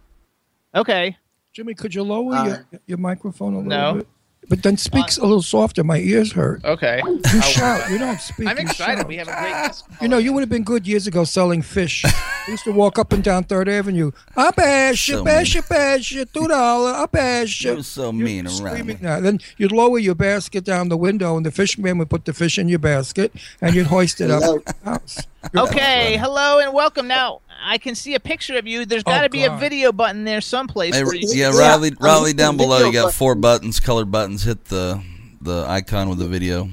Okay. 0.75 1.17
Jimmy, 1.53 1.75
could 1.75 1.95
you 1.95 2.03
lower 2.03 2.35
All 2.35 2.47
your, 2.47 2.67
your 2.87 2.99
microphone 2.99 3.55
a 3.55 3.59
little 3.59 3.71
No. 3.71 3.95
bit? 3.95 4.09
But 4.49 4.63
then 4.63 4.77
speak 4.77 5.07
a 5.19 5.23
little 5.23 5.43
softer. 5.43 5.83
My 5.85 5.99
ears 5.99 6.33
hurt. 6.33 6.65
Okay. 6.65 7.01
You 7.05 7.43
shout. 7.43 7.91
You 7.91 7.99
don't 7.99 8.21
speak. 8.21 8.47
I'm 8.49 8.59
excited. 8.59 8.99
shout. 8.99 9.09
We 9.09 9.17
have 9.17 9.29
a 9.29 9.33
great 9.33 9.51
guest. 9.53 9.85
You 10.03 10.09
know, 10.09 10.19
you 10.19 10.33
would 10.33 10.41
have 10.41 10.49
been 10.51 10.65
good 10.65 10.87
years 10.87 11.07
ago 11.07 11.25
selling 11.25 11.63
fish. 11.63 12.05
I 12.05 12.13
used 12.51 12.65
to 12.65 12.73
walk 12.73 12.99
up 12.99 13.13
and 13.13 13.23
down 13.25 13.45
Third 13.45 13.69
Avenue. 13.69 14.11
I 14.37 14.51
bash 14.51 15.09
you, 15.09 15.17
So 15.17 15.25
bash 15.25 15.55
mean. 15.55 15.63
you, 15.63 15.69
bash 15.69 16.13
you, 16.13 16.25
two 16.27 16.47
dollar, 16.49 16.91
I 16.93 17.07
bash 17.07 17.63
you. 17.65 17.71
You 17.71 17.77
was 17.79 17.87
so 17.87 18.13
You'd 18.13 18.25
mean 18.25 18.47
around 18.47 18.55
screaming 18.57 18.87
me. 18.87 18.95
that. 19.03 19.23
Then 19.23 19.41
you'd 19.57 19.73
lower 19.73 19.99
your 19.99 20.15
basket 20.15 20.65
down 20.65 20.89
the 20.91 20.97
window, 20.97 21.37
and 21.37 21.47
the 21.47 21.51
fishman 21.51 21.97
would 21.99 22.11
put 22.11 22.25
the 22.27 22.33
fish 22.35 22.59
in 22.59 22.69
your 22.69 22.81
basket, 22.81 23.33
and 23.63 23.75
you'd 23.75 23.87
hoist 23.87 24.21
it 24.21 24.31
up 24.31 24.43
the 24.43 24.75
house. 24.85 25.19
Okay. 25.57 26.17
Hello 26.19 26.59
and 26.59 26.73
welcome. 26.75 27.07
Now, 27.07 27.41
I 27.65 27.79
can 27.79 27.95
see 27.95 28.15
a 28.15 28.21
picture 28.21 28.57
of 28.59 28.67
you. 28.67 28.85
There's 28.85 29.03
got 29.03 29.21
to 29.21 29.27
Oh, 29.27 29.29
be 29.29 29.45
a 29.45 29.57
video 29.57 29.91
button 29.93 30.25
there 30.25 30.41
someplace. 30.41 30.95
Hey, 30.95 31.01
you- 31.01 31.29
yeah, 31.33 31.51
Yeah, 31.53 31.59
Riley. 31.59 31.89
I'm 31.91 31.97
Riley, 31.99 32.33
down 32.35 32.57
below, 32.57 32.79
you 32.87 32.93
got 32.93 33.05
button. 33.05 33.13
four 33.13 33.35
buttons, 33.35 33.81
colored 33.81 34.11
buttons. 34.11 34.45
Hit 34.45 34.67
the 34.67 35.03
the 35.41 35.65
icon 35.69 36.09
with 36.09 36.19
the 36.19 36.27
video. 36.29 36.69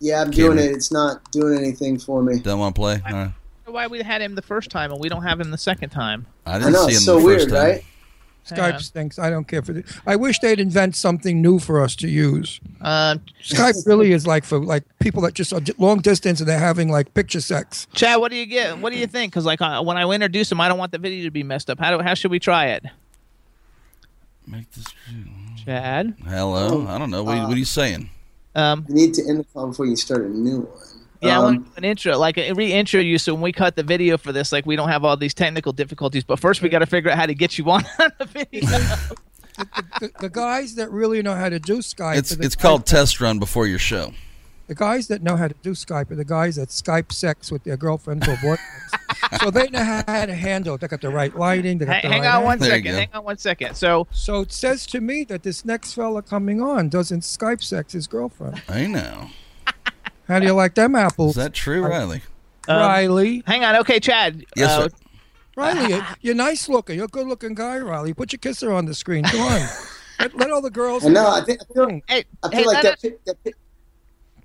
Yeah, 0.00 0.20
I'm 0.22 0.30
doing 0.30 0.58
it. 0.58 0.70
It's 0.72 0.92
not 0.92 1.30
doing 1.32 1.56
anything 1.58 1.98
for 1.98 2.22
me. 2.22 2.38
Don't 2.38 2.58
want 2.58 2.74
to 2.74 2.78
play? 2.80 3.00
All 3.06 3.12
right. 3.12 3.30
Why 3.64 3.86
we 3.88 4.00
had 4.02 4.22
him 4.22 4.34
the 4.34 4.42
first 4.42 4.70
time 4.70 4.92
and 4.92 5.00
we 5.00 5.08
don't 5.08 5.22
have 5.24 5.40
him 5.40 5.50
the 5.50 5.58
second 5.58 5.90
time? 5.90 6.26
I 6.46 6.56
I 6.56 6.58
didn't 6.58 6.72
know. 6.74 6.86
see 6.86 6.92
him 6.92 6.96
It's 6.96 7.04
so 7.04 7.18
the 7.18 7.24
weird, 7.26 7.40
first 7.42 7.50
time. 7.54 7.64
right? 7.64 7.84
Hang 8.48 8.58
Skype 8.58 8.74
on. 8.74 8.80
stinks. 8.80 9.18
I 9.18 9.30
don't 9.30 9.46
care 9.48 9.62
for 9.62 9.72
it. 9.76 9.86
I 10.06 10.16
wish 10.16 10.38
they'd 10.38 10.60
invent 10.60 10.94
something 10.96 11.42
new 11.42 11.58
for 11.58 11.80
us 11.82 11.96
to 11.96 12.08
use. 12.08 12.60
Uh, 12.80 13.16
Skype 13.42 13.86
really 13.86 14.12
is 14.12 14.26
like 14.26 14.44
for 14.44 14.58
like 14.58 14.84
people 15.00 15.22
that 15.22 15.34
just 15.34 15.52
are 15.52 15.60
long 15.78 15.98
distance 16.00 16.40
and 16.40 16.48
they're 16.48 16.58
having 16.58 16.88
like 16.90 17.12
picture 17.14 17.40
sex. 17.40 17.86
Chad, 17.92 18.20
what 18.20 18.30
do 18.30 18.36
you 18.36 18.46
get? 18.46 18.78
What 18.78 18.92
do 18.92 18.98
you 18.98 19.06
think? 19.06 19.32
Because 19.32 19.44
like 19.44 19.60
uh, 19.60 19.82
when 19.82 19.96
I 19.96 20.08
introduce 20.10 20.50
him, 20.52 20.60
I 20.60 20.68
don't 20.68 20.78
want 20.78 20.92
the 20.92 20.98
video 20.98 21.24
to 21.24 21.30
be 21.30 21.42
messed 21.42 21.68
up. 21.70 21.78
How 21.78 21.96
do 21.96 22.02
how 22.02 22.14
should 22.14 22.30
we 22.30 22.38
try 22.38 22.66
it? 22.66 22.84
Make 24.46 24.70
this. 24.72 24.86
Chad, 25.64 26.14
Hello. 26.24 26.86
I 26.86 26.98
don't 26.98 27.10
know. 27.10 27.24
What, 27.24 27.36
what 27.48 27.54
are 27.54 27.58
you 27.58 27.64
saying? 27.64 28.10
um, 28.54 28.86
You 28.88 28.94
need 28.94 29.14
to 29.14 29.28
end 29.28 29.40
the 29.40 29.44
call 29.52 29.66
before 29.68 29.86
you 29.86 29.96
start 29.96 30.22
a 30.24 30.28
new 30.28 30.60
one. 30.60 30.95
Yeah, 31.20 31.36
I 31.36 31.42
want 31.42 31.56
Um, 31.58 31.64
to 31.64 31.70
do 31.70 31.74
an 31.78 31.84
intro, 31.84 32.18
like 32.18 32.38
a 32.38 32.52
re-intro 32.52 33.00
you, 33.00 33.18
so 33.18 33.34
when 33.34 33.42
we 33.42 33.52
cut 33.52 33.76
the 33.76 33.82
video 33.82 34.16
for 34.18 34.32
this, 34.32 34.52
like 34.52 34.66
we 34.66 34.76
don't 34.76 34.88
have 34.88 35.04
all 35.04 35.16
these 35.16 35.34
technical 35.34 35.72
difficulties. 35.72 36.24
But 36.24 36.38
first, 36.38 36.62
we 36.62 36.68
got 36.68 36.80
to 36.80 36.86
figure 36.86 37.10
out 37.10 37.18
how 37.18 37.26
to 37.26 37.34
get 37.34 37.58
you 37.58 37.70
on 37.70 37.82
the 38.18 38.24
video. 38.24 38.68
The, 40.00 40.10
the 40.20 40.28
guys 40.28 40.74
that 40.74 40.90
really 40.90 41.22
know 41.22 41.34
how 41.34 41.48
to 41.48 41.58
do 41.58 41.78
Skype, 41.78 42.16
It's 42.18 42.32
it's 42.32 42.56
called 42.56 42.82
that- 42.82 42.86
test 42.96 43.20
run 43.20 43.38
before 43.38 43.66
your 43.66 43.78
show. 43.78 44.12
The 44.68 44.74
guys 44.74 45.06
that 45.06 45.22
know 45.22 45.36
how 45.36 45.46
to 45.46 45.54
do 45.62 45.70
Skype 45.74 46.10
are 46.10 46.16
the 46.16 46.24
guys 46.24 46.56
that 46.56 46.70
Skype 46.70 47.12
sex 47.12 47.52
with 47.52 47.62
their 47.62 47.76
girlfriends 47.76 48.26
or 48.26 48.34
boyfriends. 48.34 49.40
so 49.40 49.48
they 49.52 49.68
know 49.68 49.84
how 49.84 50.26
to 50.26 50.34
handle 50.34 50.74
it. 50.74 50.80
They 50.80 50.88
got 50.88 51.00
the 51.00 51.08
right 51.08 51.32
lighting. 51.38 51.78
They 51.78 51.86
got 51.86 52.02
hang 52.02 52.02
the 52.02 52.08
hang 52.08 52.22
right 52.22 52.34
on 52.34 52.42
one 52.42 52.58
There 52.58 52.70
you 52.76 52.82
second. 52.82 52.94
Hang 52.98 53.08
on 53.14 53.22
one 53.24 53.38
second. 53.38 53.76
So 53.76 54.08
So 54.10 54.40
it 54.40 54.52
says 54.52 54.84
to 54.88 55.00
me 55.00 55.22
that 55.24 55.44
this 55.44 55.64
next 55.64 55.94
fella 55.94 56.20
coming 56.20 56.60
on 56.60 56.88
doesn't 56.88 57.20
Skype 57.20 57.62
sex 57.62 57.92
his 57.92 58.08
girlfriend. 58.08 58.60
I 58.68 58.86
know. 58.88 59.28
How 60.28 60.38
do 60.40 60.46
you 60.46 60.52
like 60.54 60.74
them 60.74 60.94
apples, 60.96 61.36
Is 61.36 61.42
that 61.44 61.54
true, 61.54 61.82
Riley? 61.86 62.22
um, 62.68 62.76
Riley? 62.78 63.42
hang 63.46 63.64
on. 63.64 63.76
Okay, 63.76 64.00
Chad. 64.00 64.44
Yes, 64.56 64.70
uh, 64.70 64.88
sir. 64.88 64.94
Riley, 65.56 65.94
you- 65.94 66.04
you're 66.20 66.34
nice 66.34 66.68
looking. 66.68 66.96
You're 66.96 67.04
a 67.06 67.08
good 67.08 67.26
looking 67.26 67.54
guy, 67.54 67.78
Riley. 67.78 68.12
Put 68.12 68.32
your 68.32 68.38
kisser 68.38 68.72
on 68.72 68.86
the 68.86 68.94
screen. 68.94 69.24
Come 69.24 69.40
on. 69.40 69.60
let, 70.20 70.36
let 70.36 70.50
all 70.50 70.60
the 70.62 70.70
girls. 70.70 71.04
I 71.04 71.08
know. 71.10 71.28
I 71.28 71.42
think 71.42 71.60
I 71.62 71.72
feel, 71.72 71.88
Hey, 72.08 72.24
I 72.42 72.48
feel 72.50 72.58
hey, 72.60 72.66
like 72.66 72.74
let, 72.74 72.82
that, 72.82 72.92
us, 72.94 73.00
pic- 73.00 73.24
that. 73.24 73.54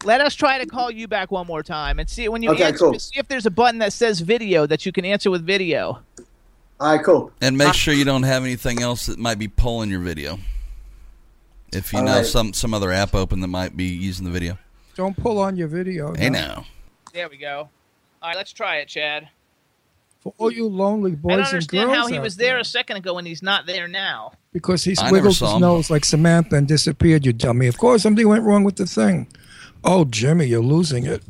let 0.05 0.21
us 0.21 0.35
try 0.35 0.57
to 0.59 0.65
call 0.65 0.89
you 0.91 1.07
back 1.07 1.31
one 1.31 1.47
more 1.47 1.63
time 1.63 1.99
and 1.99 2.09
see 2.09 2.29
when 2.29 2.41
you 2.43 2.51
Okay, 2.51 2.63
answer. 2.65 2.77
cool. 2.85 2.99
See 2.99 3.19
if 3.19 3.27
there's 3.27 3.45
a 3.45 3.51
button 3.51 3.79
that 3.79 3.91
says 3.91 4.19
video 4.21 4.65
that 4.67 4.85
you 4.85 4.91
can 4.91 5.03
answer 5.03 5.29
with 5.31 5.45
video. 5.45 5.99
All 6.79 6.95
right, 6.95 7.03
cool. 7.03 7.31
And 7.41 7.57
make 7.57 7.73
sure 7.73 7.93
you 7.93 8.05
don't 8.05 8.23
have 8.23 8.43
anything 8.43 8.81
else 8.81 9.05
that 9.07 9.19
might 9.19 9.37
be 9.39 9.47
pulling 9.47 9.89
your 9.89 9.99
video. 9.99 10.39
If 11.73 11.91
you 11.93 11.99
All 11.99 12.05
know 12.05 12.15
right. 12.17 12.25
some 12.25 12.53
some 12.53 12.73
other 12.73 12.91
app 12.91 13.13
open 13.15 13.39
that 13.41 13.47
might 13.47 13.77
be 13.77 13.85
using 13.85 14.25
the 14.25 14.31
video. 14.31 14.57
Don't 15.01 15.17
pull 15.17 15.39
on 15.39 15.55
your 15.55 15.67
video. 15.67 16.13
Hey 16.13 16.29
no. 16.29 16.39
now. 16.39 16.65
There 17.11 17.27
we 17.27 17.37
go. 17.37 17.67
All 18.21 18.29
right, 18.29 18.37
let's 18.37 18.53
try 18.53 18.77
it, 18.77 18.87
Chad. 18.87 19.29
For 20.19 20.31
all 20.37 20.51
you 20.51 20.67
lonely 20.67 21.15
boys 21.15 21.31
I 21.31 21.35
don't 21.37 21.45
understand 21.47 21.89
how 21.89 22.05
he 22.05 22.19
was 22.19 22.37
there 22.37 22.59
a 22.59 22.63
second 22.63 22.97
ago 22.97 23.17
and 23.17 23.25
he's 23.25 23.41
not 23.41 23.65
there 23.65 23.87
now. 23.87 24.33
because 24.53 24.83
he 24.83 24.95
I 25.01 25.11
wiggled 25.11 25.39
his 25.39 25.53
him. 25.53 25.61
nose 25.61 25.89
like 25.89 26.05
Samantha 26.05 26.55
and 26.55 26.67
disappeared. 26.67 27.25
You 27.25 27.33
dummy. 27.33 27.65
Of 27.65 27.79
course, 27.79 28.03
something 28.03 28.27
went 28.27 28.43
wrong 28.43 28.63
with 28.63 28.75
the 28.75 28.85
thing. 28.85 29.25
Oh, 29.83 30.05
Jimmy, 30.05 30.45
you're 30.45 30.61
losing 30.61 31.07
it. 31.07 31.23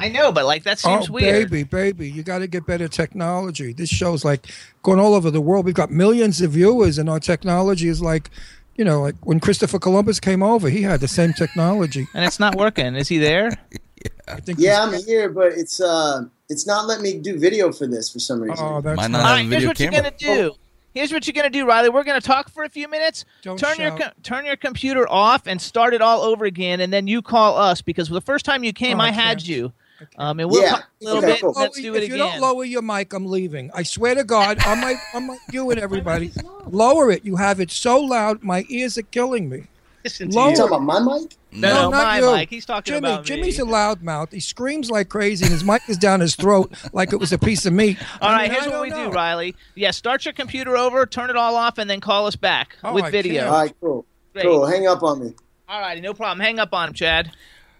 I 0.00 0.08
know, 0.08 0.32
but 0.32 0.46
like 0.46 0.62
that 0.62 0.78
seems 0.78 1.10
oh, 1.10 1.12
weird. 1.12 1.50
baby, 1.50 1.64
baby, 1.64 2.10
you 2.10 2.22
got 2.22 2.38
to 2.38 2.46
get 2.46 2.64
better 2.64 2.88
technology. 2.88 3.74
This 3.74 3.90
show's 3.90 4.24
like 4.24 4.46
going 4.82 4.98
all 4.98 5.12
over 5.12 5.30
the 5.30 5.42
world. 5.42 5.66
We've 5.66 5.74
got 5.74 5.90
millions 5.90 6.40
of 6.40 6.52
viewers, 6.52 6.96
and 6.96 7.10
our 7.10 7.20
technology 7.20 7.88
is 7.88 8.00
like, 8.00 8.30
you 8.76 8.84
know, 8.84 9.00
like 9.02 9.14
when 9.26 9.40
Christopher 9.40 9.78
Columbus 9.78 10.20
came 10.20 10.42
over, 10.42 10.68
he 10.70 10.82
had 10.82 11.00
the 11.00 11.08
same 11.08 11.32
technology. 11.32 12.06
And 12.14 12.24
it's 12.24 12.40
not 12.40 12.54
working. 12.56 12.94
Is 12.94 13.08
he 13.08 13.18
there? 13.18 13.50
I 14.28 14.40
think. 14.40 14.58
Yeah, 14.58 14.82
I'm 14.82 14.92
here, 15.04 15.28
but 15.28 15.52
it's 15.52 15.80
uh, 15.80 16.24
it's 16.48 16.66
not 16.66 16.86
letting 16.86 17.02
me 17.04 17.18
do 17.18 17.38
video 17.38 17.72
for 17.72 17.86
this 17.86 18.10
for 18.12 18.18
some 18.18 18.40
reason. 18.40 18.64
Oh, 18.64 18.80
that's 18.80 18.96
Might 18.96 19.10
not. 19.10 19.18
not 19.18 19.26
have 19.26 19.36
right, 19.36 19.40
a 19.40 19.42
here's 19.48 19.54
video 19.62 19.68
what 19.68 19.76
camera. 19.76 19.92
you're 19.94 20.02
gonna 20.02 20.16
do. 20.50 20.54
Here's 20.94 21.12
what 21.12 21.26
you're 21.26 21.32
gonna 21.32 21.50
do, 21.50 21.66
Riley. 21.66 21.88
We're 21.88 22.04
gonna 22.04 22.20
talk 22.20 22.50
for 22.50 22.64
a 22.64 22.68
few 22.68 22.86
minutes. 22.88 23.24
Don't 23.42 23.58
turn 23.58 23.78
your 23.78 23.90
shout. 23.96 24.00
co- 24.00 24.20
turn 24.22 24.44
your 24.44 24.56
computer 24.56 25.08
off 25.10 25.46
and 25.46 25.60
start 25.60 25.94
it 25.94 26.02
all 26.02 26.20
over 26.22 26.44
again, 26.44 26.80
and 26.80 26.92
then 26.92 27.06
you 27.06 27.22
call 27.22 27.56
us 27.56 27.80
because 27.80 28.08
the 28.08 28.20
first 28.20 28.44
time 28.44 28.64
you 28.64 28.72
came, 28.72 28.98
Oh, 29.00 29.04
I 29.04 29.08
I 29.08 29.10
had 29.12 29.38
can't. 29.38 29.48
you. 29.48 29.72
Um, 30.18 30.40
and 30.40 30.50
we'll 30.50 30.62
Yeah. 30.62 30.70
talk 30.70 30.80
a 31.00 31.04
little 31.04 31.18
Okay, 31.18 31.26
bit. 31.32 31.40
cool. 31.40 31.52
Let's 31.56 31.76
Lower- 31.78 31.82
do 31.82 31.94
it 31.96 32.02
if 32.04 32.08
you 32.10 32.16
don't 32.18 32.40
lower 32.40 32.64
your 32.64 32.82
mic, 32.82 33.12
I'm 33.12 33.26
leaving. 33.26 33.70
I 33.74 33.82
swear 33.82 34.14
to 34.14 34.24
God, 34.24 34.64
on 34.66 34.80
my 34.80 34.96
on 35.14 35.26
my 35.26 35.36
you 35.50 35.70
and 35.70 35.80
everybody, 35.80 36.32
lower 36.66 37.10
it. 37.10 37.24
You 37.24 37.36
have 37.36 37.60
it 37.60 37.70
so 37.70 38.00
loud, 38.00 38.42
my 38.42 38.64
ears 38.68 38.96
are 38.98 39.02
killing 39.02 39.48
me. 39.48 39.64
Listen 40.04 40.30
to 40.30 40.36
Lower- 40.36 40.46
You 40.46 40.50
you. 40.50 40.56
talking 40.56 40.74
about 40.76 40.82
my 40.82 40.98
mic? 41.18 41.36
No, 41.52 41.68
No, 41.68 41.74
no, 41.74 41.90
not 41.90 42.02
my 42.06 42.18
you. 42.18 42.26
Mike. 42.26 42.50
He's 42.50 42.66
talking 42.66 42.92
Jimmy, 42.94 43.08
about 43.08 43.20
me. 43.20 43.24
Jimmy's 43.36 43.58
a 43.60 43.62
loudmouth. 43.62 44.32
He 44.32 44.40
screams 44.40 44.90
like 44.90 45.08
crazy, 45.08 45.44
and 45.44 45.52
his 45.52 45.62
mic 45.62 45.82
is 45.86 45.96
down 45.96 46.18
his 46.18 46.34
throat 46.34 46.72
like 46.92 47.12
it 47.12 47.16
was 47.16 47.32
a 47.32 47.38
piece 47.38 47.66
of 47.66 47.72
meat. 47.72 47.98
All 48.20 48.28
I 48.30 48.32
right, 48.32 48.42
mean, 48.50 48.60
here's 48.60 48.72
what 48.72 48.80
we 48.82 48.88
know. 48.90 49.10
do, 49.10 49.12
Riley. 49.12 49.54
Yeah, 49.76 49.92
start 49.92 50.24
your 50.24 50.34
computer 50.34 50.76
over, 50.76 51.06
turn 51.06 51.30
it 51.30 51.36
all 51.36 51.54
off, 51.54 51.78
and 51.78 51.88
then 51.88 52.00
call 52.00 52.26
us 52.26 52.34
back 52.34 52.76
Oh, 52.82 52.92
with 52.94 53.04
I 53.04 53.10
video. 53.12 53.42
can't. 53.42 53.52
All 53.54 53.60
right, 53.60 53.74
cool. 53.80 54.04
Great. 54.32 54.44
Cool. 54.44 54.66
Hang 54.66 54.88
up 54.88 55.04
on 55.04 55.22
me. 55.24 55.34
All 55.68 55.80
righty, 55.80 56.00
no 56.00 56.14
problem. 56.14 56.40
Hang 56.40 56.58
up 56.58 56.74
on 56.74 56.88
him, 56.88 56.94
Chad. 56.94 57.30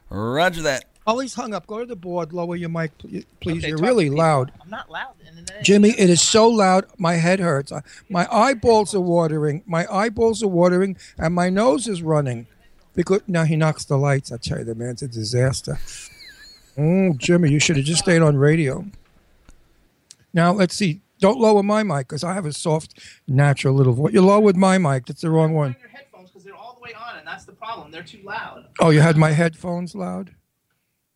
Roger 0.08 0.62
that. 0.62 0.84
He's 1.06 1.34
hung 1.34 1.54
up. 1.54 1.66
Go 1.66 1.80
to 1.80 1.86
the 1.86 1.96
board. 1.96 2.32
Lower 2.32 2.56
your 2.56 2.68
mic, 2.68 2.96
please. 2.98 3.24
Okay, 3.58 3.68
You're 3.68 3.78
really 3.78 4.08
loud. 4.10 4.52
I'm 4.62 4.70
not 4.70 4.90
loud. 4.90 5.14
And 5.26 5.46
then- 5.46 5.64
Jimmy, 5.64 5.90
it 5.90 6.08
is 6.10 6.20
so 6.22 6.48
loud. 6.48 6.86
My 6.98 7.14
head 7.14 7.40
hurts. 7.40 7.72
My 8.08 8.26
eyeballs 8.32 8.94
are 8.94 9.00
watering. 9.00 9.62
My 9.66 9.86
eyeballs 9.92 10.42
are 10.42 10.48
watering, 10.48 10.96
and 11.18 11.34
my 11.34 11.50
nose 11.50 11.88
is 11.88 12.02
running. 12.02 12.46
Because 12.94 13.22
now 13.26 13.44
he 13.44 13.56
knocks 13.56 13.84
the 13.84 13.96
lights. 13.96 14.30
I 14.32 14.36
tell 14.36 14.58
you, 14.58 14.64
the 14.64 14.74
man's 14.74 15.02
a 15.02 15.08
disaster. 15.08 15.78
Oh, 16.78 17.14
Jimmy, 17.16 17.50
you 17.50 17.58
should 17.58 17.76
have 17.76 17.84
just 17.84 18.02
stayed 18.02 18.22
on 18.22 18.36
radio. 18.36 18.84
Now 20.32 20.52
let's 20.52 20.74
see. 20.74 21.00
Don't 21.18 21.38
lower 21.38 21.62
my 21.62 21.82
mic 21.82 22.08
because 22.08 22.24
I 22.24 22.34
have 22.34 22.46
a 22.46 22.52
soft, 22.52 22.98
natural 23.28 23.74
little 23.74 23.92
voice. 23.92 24.12
You 24.12 24.22
lowered 24.22 24.56
my 24.56 24.76
mic. 24.78 25.06
That's 25.06 25.20
the 25.20 25.30
wrong 25.30 25.54
one. 25.54 25.76
your 25.80 25.88
headphones 25.88 26.30
because 26.30 26.44
they're 26.44 26.54
all 26.54 26.74
the 26.74 26.80
way 26.80 26.94
on, 26.94 27.18
and 27.18 27.26
that's 27.26 27.44
the 27.44 27.52
problem. 27.52 27.90
They're 27.92 28.02
too 28.02 28.20
loud. 28.24 28.66
Oh, 28.80 28.90
you 28.90 29.00
had 29.00 29.16
my 29.16 29.30
headphones 29.30 29.94
loud. 29.94 30.34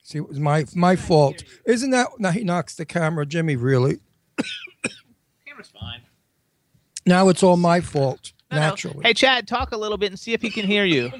See, 0.06 0.18
it 0.18 0.28
was 0.28 0.38
my 0.38 0.64
my 0.76 0.94
fault. 0.94 1.42
Isn't 1.64 1.90
that? 1.90 2.06
Now 2.20 2.30
he 2.30 2.44
knocks 2.44 2.76
the 2.76 2.84
camera, 2.84 3.26
Jimmy. 3.26 3.56
Really? 3.56 3.98
Camera's 5.44 5.72
fine. 5.80 6.02
Now 7.04 7.28
it's 7.28 7.42
all 7.42 7.56
my 7.56 7.80
fault. 7.80 8.32
No, 8.52 8.56
no. 8.56 8.62
Naturally. 8.68 9.00
Hey, 9.02 9.14
Chad, 9.14 9.48
talk 9.48 9.72
a 9.72 9.76
little 9.76 9.98
bit 9.98 10.12
and 10.12 10.18
see 10.18 10.32
if 10.32 10.40
he 10.40 10.48
can 10.48 10.64
hear 10.64 10.84
you. 10.84 11.10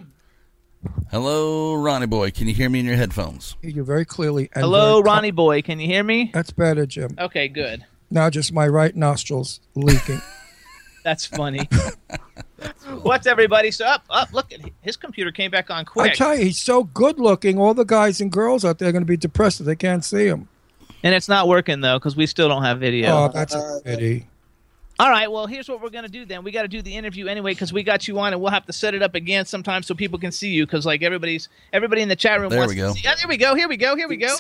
Hello, 1.11 1.75
Ronnie 1.75 2.07
boy. 2.07 2.31
Can 2.31 2.47
you 2.47 2.55
hear 2.55 2.71
me 2.71 2.79
in 2.79 2.87
your 2.87 2.95
headphones? 2.95 3.57
hear 3.61 3.73
you 3.73 3.83
very 3.83 4.05
clearly. 4.05 4.51
And 4.53 4.63
Hello, 4.63 4.93
very 4.93 5.03
cal- 5.03 5.15
Ronnie 5.15 5.31
boy. 5.33 5.63
Can 5.63 5.81
you 5.81 5.89
hear 5.89 6.05
me? 6.05 6.31
That's 6.33 6.53
better, 6.53 6.87
Jim. 6.87 7.17
Okay, 7.19 7.49
good. 7.49 7.85
Now 8.09 8.31
just 8.31 8.53
my 8.53 8.69
right 8.69 8.95
nostril's 8.95 9.59
leaking. 9.75 10.23
That's 11.03 11.27
funny. 11.27 11.69
What's 13.03 13.27
everybody? 13.27 13.71
So 13.71 13.85
up, 13.87 14.05
up. 14.11 14.33
Look, 14.33 14.53
at 14.53 14.61
his 14.81 14.97
computer 14.97 15.31
came 15.31 15.51
back 15.51 15.71
on 15.71 15.85
quick. 15.85 16.13
I 16.13 16.15
tell 16.15 16.37
you, 16.37 16.45
he's 16.45 16.59
so 16.59 16.85
good 16.85 17.19
looking. 17.19 17.59
All 17.59 17.75
the 17.75 17.85
guys 17.85 18.21
and 18.21 18.31
girls 18.33 18.65
out 18.65 18.79
there 18.79 18.89
are 18.89 18.93
going 18.93 19.03
to 19.03 19.07
be 19.07 19.17
depressed 19.17 19.61
if 19.61 19.67
they 19.67 19.77
can't 19.77 20.05
see 20.05 20.27
him. 20.27 20.49
and 21.03 21.15
it's 21.15 21.29
not 21.29 21.49
working 21.49 21.81
though 21.83 21.99
because 21.99 22.17
we 22.17 22.27
still 22.27 22.49
don't 22.49 22.63
have 22.63 22.81
video. 22.81 23.11
Oh, 23.11 23.29
that's 23.33 23.55
a 23.55 23.81
pity. 23.85 24.29
All 24.99 25.11
right, 25.11 25.31
well, 25.31 25.47
here's 25.47 25.69
what 25.69 25.83
we're 25.83 25.91
gonna 25.91 26.09
do 26.09 26.25
then. 26.25 26.43
We 26.43 26.51
got 26.51 26.63
to 26.63 26.69
do 26.69 26.81
the 26.81 26.97
interview 26.97 27.27
anyway 27.27 27.53
because 27.53 27.71
we 27.71 27.83
got 27.83 28.09
you 28.09 28.19
on, 28.19 28.33
and 28.33 28.41
we'll 28.41 28.51
have 28.51 28.65
to 28.65 28.73
set 28.73 28.95
it 28.95 29.03
up 29.03 29.15
again 29.15 29.45
sometime 29.45 29.83
so 29.83 29.95
people 29.95 30.19
can 30.19 30.33
see 30.33 30.49
you 30.49 30.65
because 30.65 30.87
like 30.87 31.03
everybody's 31.03 31.51
everybody 31.75 32.01
in 32.01 32.09
the 32.09 32.17
chat 32.17 32.41
room. 32.41 32.49
There 32.49 32.61
wants 32.61 32.73
we 32.73 32.81
go. 32.81 32.95
To 32.95 32.99
see. 32.99 33.07
Oh, 33.07 33.13
there 33.19 33.29
we 33.29 33.37
go. 33.37 33.55
Here 33.55 33.69
we 33.69 33.77
go. 33.77 33.95
Here 33.95 34.09
we 34.09 34.17
go. 34.17 34.35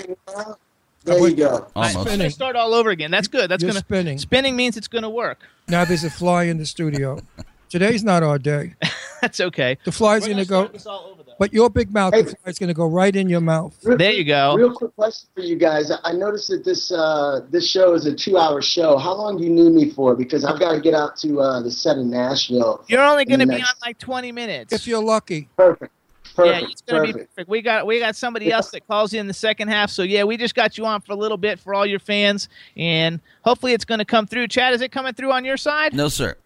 There 1.04 1.28
you 1.28 1.36
go. 1.36 1.66
Almost. 1.76 1.96
We're 1.96 2.04
Spinning. 2.06 2.30
start 2.30 2.56
all 2.56 2.72
over 2.72 2.88
again. 2.88 3.10
That's 3.10 3.28
good. 3.28 3.50
That's 3.50 3.62
You're 3.62 3.72
gonna 3.72 3.80
spinning. 3.80 4.16
spinning 4.18 4.56
means 4.56 4.78
it's 4.78 4.88
gonna 4.88 5.10
work. 5.10 5.40
Now 5.68 5.84
there's 5.84 6.04
a 6.04 6.10
fly 6.10 6.44
in 6.44 6.56
the 6.56 6.64
studio. 6.66 7.20
Today's 7.78 8.02
not 8.02 8.22
our 8.22 8.38
day. 8.38 8.72
That's 9.20 9.38
okay. 9.38 9.76
The 9.84 9.92
fly's 9.92 10.24
going 10.24 10.38
to 10.38 10.46
go, 10.46 10.70
all 10.86 11.10
over 11.12 11.22
but 11.38 11.52
your 11.52 11.68
big 11.68 11.92
mouth, 11.92 12.14
Hey. 12.14 12.22
the 12.22 12.34
fly's 12.36 12.58
going 12.58 12.68
to 12.68 12.74
go 12.74 12.86
right 12.86 13.14
in 13.14 13.28
your 13.28 13.42
mouth. 13.42 13.76
There 13.82 14.12
you 14.12 14.24
go. 14.24 14.54
Real 14.54 14.72
quick 14.72 14.96
question 14.96 15.28
for 15.34 15.42
you 15.42 15.56
guys. 15.56 15.92
I 16.02 16.12
noticed 16.12 16.48
that 16.48 16.64
this 16.64 16.90
uh, 16.90 17.40
this 17.50 17.68
show 17.70 17.92
is 17.92 18.06
a 18.06 18.14
two 18.14 18.38
hour 18.38 18.62
show. 18.62 18.96
How 18.96 19.12
long 19.12 19.36
do 19.36 19.44
you 19.44 19.50
need 19.50 19.72
me 19.74 19.90
for? 19.90 20.16
Because 20.16 20.42
I've 20.42 20.58
got 20.58 20.72
to 20.72 20.80
get 20.80 20.94
out 20.94 21.18
to 21.18 21.38
uh, 21.38 21.60
the 21.60 21.70
set 21.70 21.98
in 21.98 22.08
Nashville. 22.08 22.82
You're 22.88 23.02
only 23.02 23.26
gonna 23.26 23.46
be 23.46 23.56
next- 23.56 23.68
on 23.68 23.74
like 23.84 23.98
20 23.98 24.32
minutes. 24.32 24.72
If 24.72 24.86
you're 24.86 25.02
lucky. 25.04 25.50
Perfect. 25.58 25.92
Perfect, 26.34 26.54
yeah, 26.54 26.60
Perfect. 26.60 26.72
it's 26.72 26.80
gonna 26.82 27.02
be 27.02 27.12
perfect. 27.12 27.30
perfect. 27.34 27.48
We 27.50 27.60
got 27.60 27.86
we 27.86 27.98
got 27.98 28.16
somebody 28.16 28.50
else 28.50 28.70
that 28.70 28.86
calls 28.86 29.12
you 29.12 29.20
in 29.20 29.26
the 29.26 29.34
second 29.34 29.68
half. 29.68 29.90
So 29.90 30.02
yeah, 30.02 30.24
we 30.24 30.38
just 30.38 30.54
got 30.54 30.78
you 30.78 30.86
on 30.86 31.02
for 31.02 31.12
a 31.12 31.16
little 31.16 31.36
bit 31.38 31.58
for 31.60 31.74
all 31.74 31.84
your 31.84 31.98
fans, 32.00 32.48
and 32.74 33.20
hopefully 33.44 33.74
it's 33.74 33.84
gonna 33.84 34.04
come 34.06 34.26
through. 34.26 34.48
Chad, 34.48 34.72
is 34.72 34.80
it 34.80 34.92
coming 34.92 35.12
through 35.12 35.32
on 35.32 35.44
your 35.44 35.58
side? 35.58 35.92
No, 35.92 36.08
sir. 36.08 36.36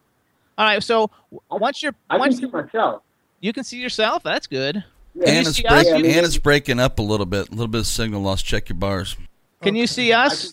All 0.60 0.66
right. 0.66 0.82
So 0.82 1.10
w- 1.32 1.40
once 1.62 1.82
you're 1.82 1.94
I 2.10 2.14
can 2.16 2.20
once 2.20 2.36
see 2.38 2.44
myself. 2.46 3.00
you 3.40 3.50
can 3.54 3.64
see 3.64 3.80
yourself, 3.80 4.22
that's 4.22 4.46
good. 4.46 4.84
Yeah. 5.14 5.28
And 5.30 5.46
it's, 5.46 5.58
break- 5.58 5.86
Yeah, 5.86 5.94
I 5.94 6.02
mean- 6.02 6.10
and 6.10 6.26
it's 6.26 6.36
breaking 6.36 6.78
up 6.78 6.98
a 6.98 7.02
little 7.02 7.24
bit. 7.24 7.48
A 7.48 7.52
little 7.52 7.66
bit 7.66 7.78
of 7.78 7.86
signal 7.86 8.20
loss. 8.20 8.42
Check 8.42 8.68
your 8.68 8.76
bars. 8.76 9.16
Can 9.62 9.74
you 9.74 9.86
see 9.86 10.12
us? 10.12 10.52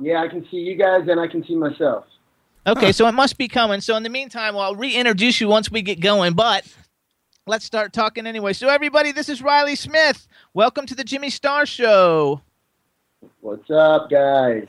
Yeah, 0.00 0.22
I 0.22 0.28
can 0.28 0.46
see 0.52 0.58
you 0.58 0.76
guys 0.76 1.08
and 1.08 1.18
I 1.18 1.26
can 1.26 1.44
see 1.44 1.56
myself. 1.56 2.04
Okay, 2.64 2.92
so 2.92 3.08
it 3.08 3.12
must 3.12 3.36
be 3.36 3.48
coming. 3.48 3.80
So 3.80 3.96
in 3.96 4.04
the 4.04 4.08
meantime, 4.08 4.54
well, 4.54 4.62
I'll 4.64 4.76
reintroduce 4.76 5.40
you 5.40 5.48
once 5.48 5.68
we 5.68 5.82
get 5.82 5.98
going, 6.00 6.34
but 6.34 6.64
let's 7.48 7.64
start 7.64 7.92
talking 7.92 8.28
anyway. 8.28 8.52
So 8.52 8.68
everybody, 8.68 9.10
this 9.10 9.28
is 9.28 9.42
Riley 9.42 9.74
Smith. 9.74 10.28
Welcome 10.54 10.86
to 10.86 10.94
the 10.94 11.04
Jimmy 11.04 11.28
Star 11.28 11.66
Show. 11.66 12.40
What's 13.40 13.68
up, 13.68 14.10
guys? 14.10 14.68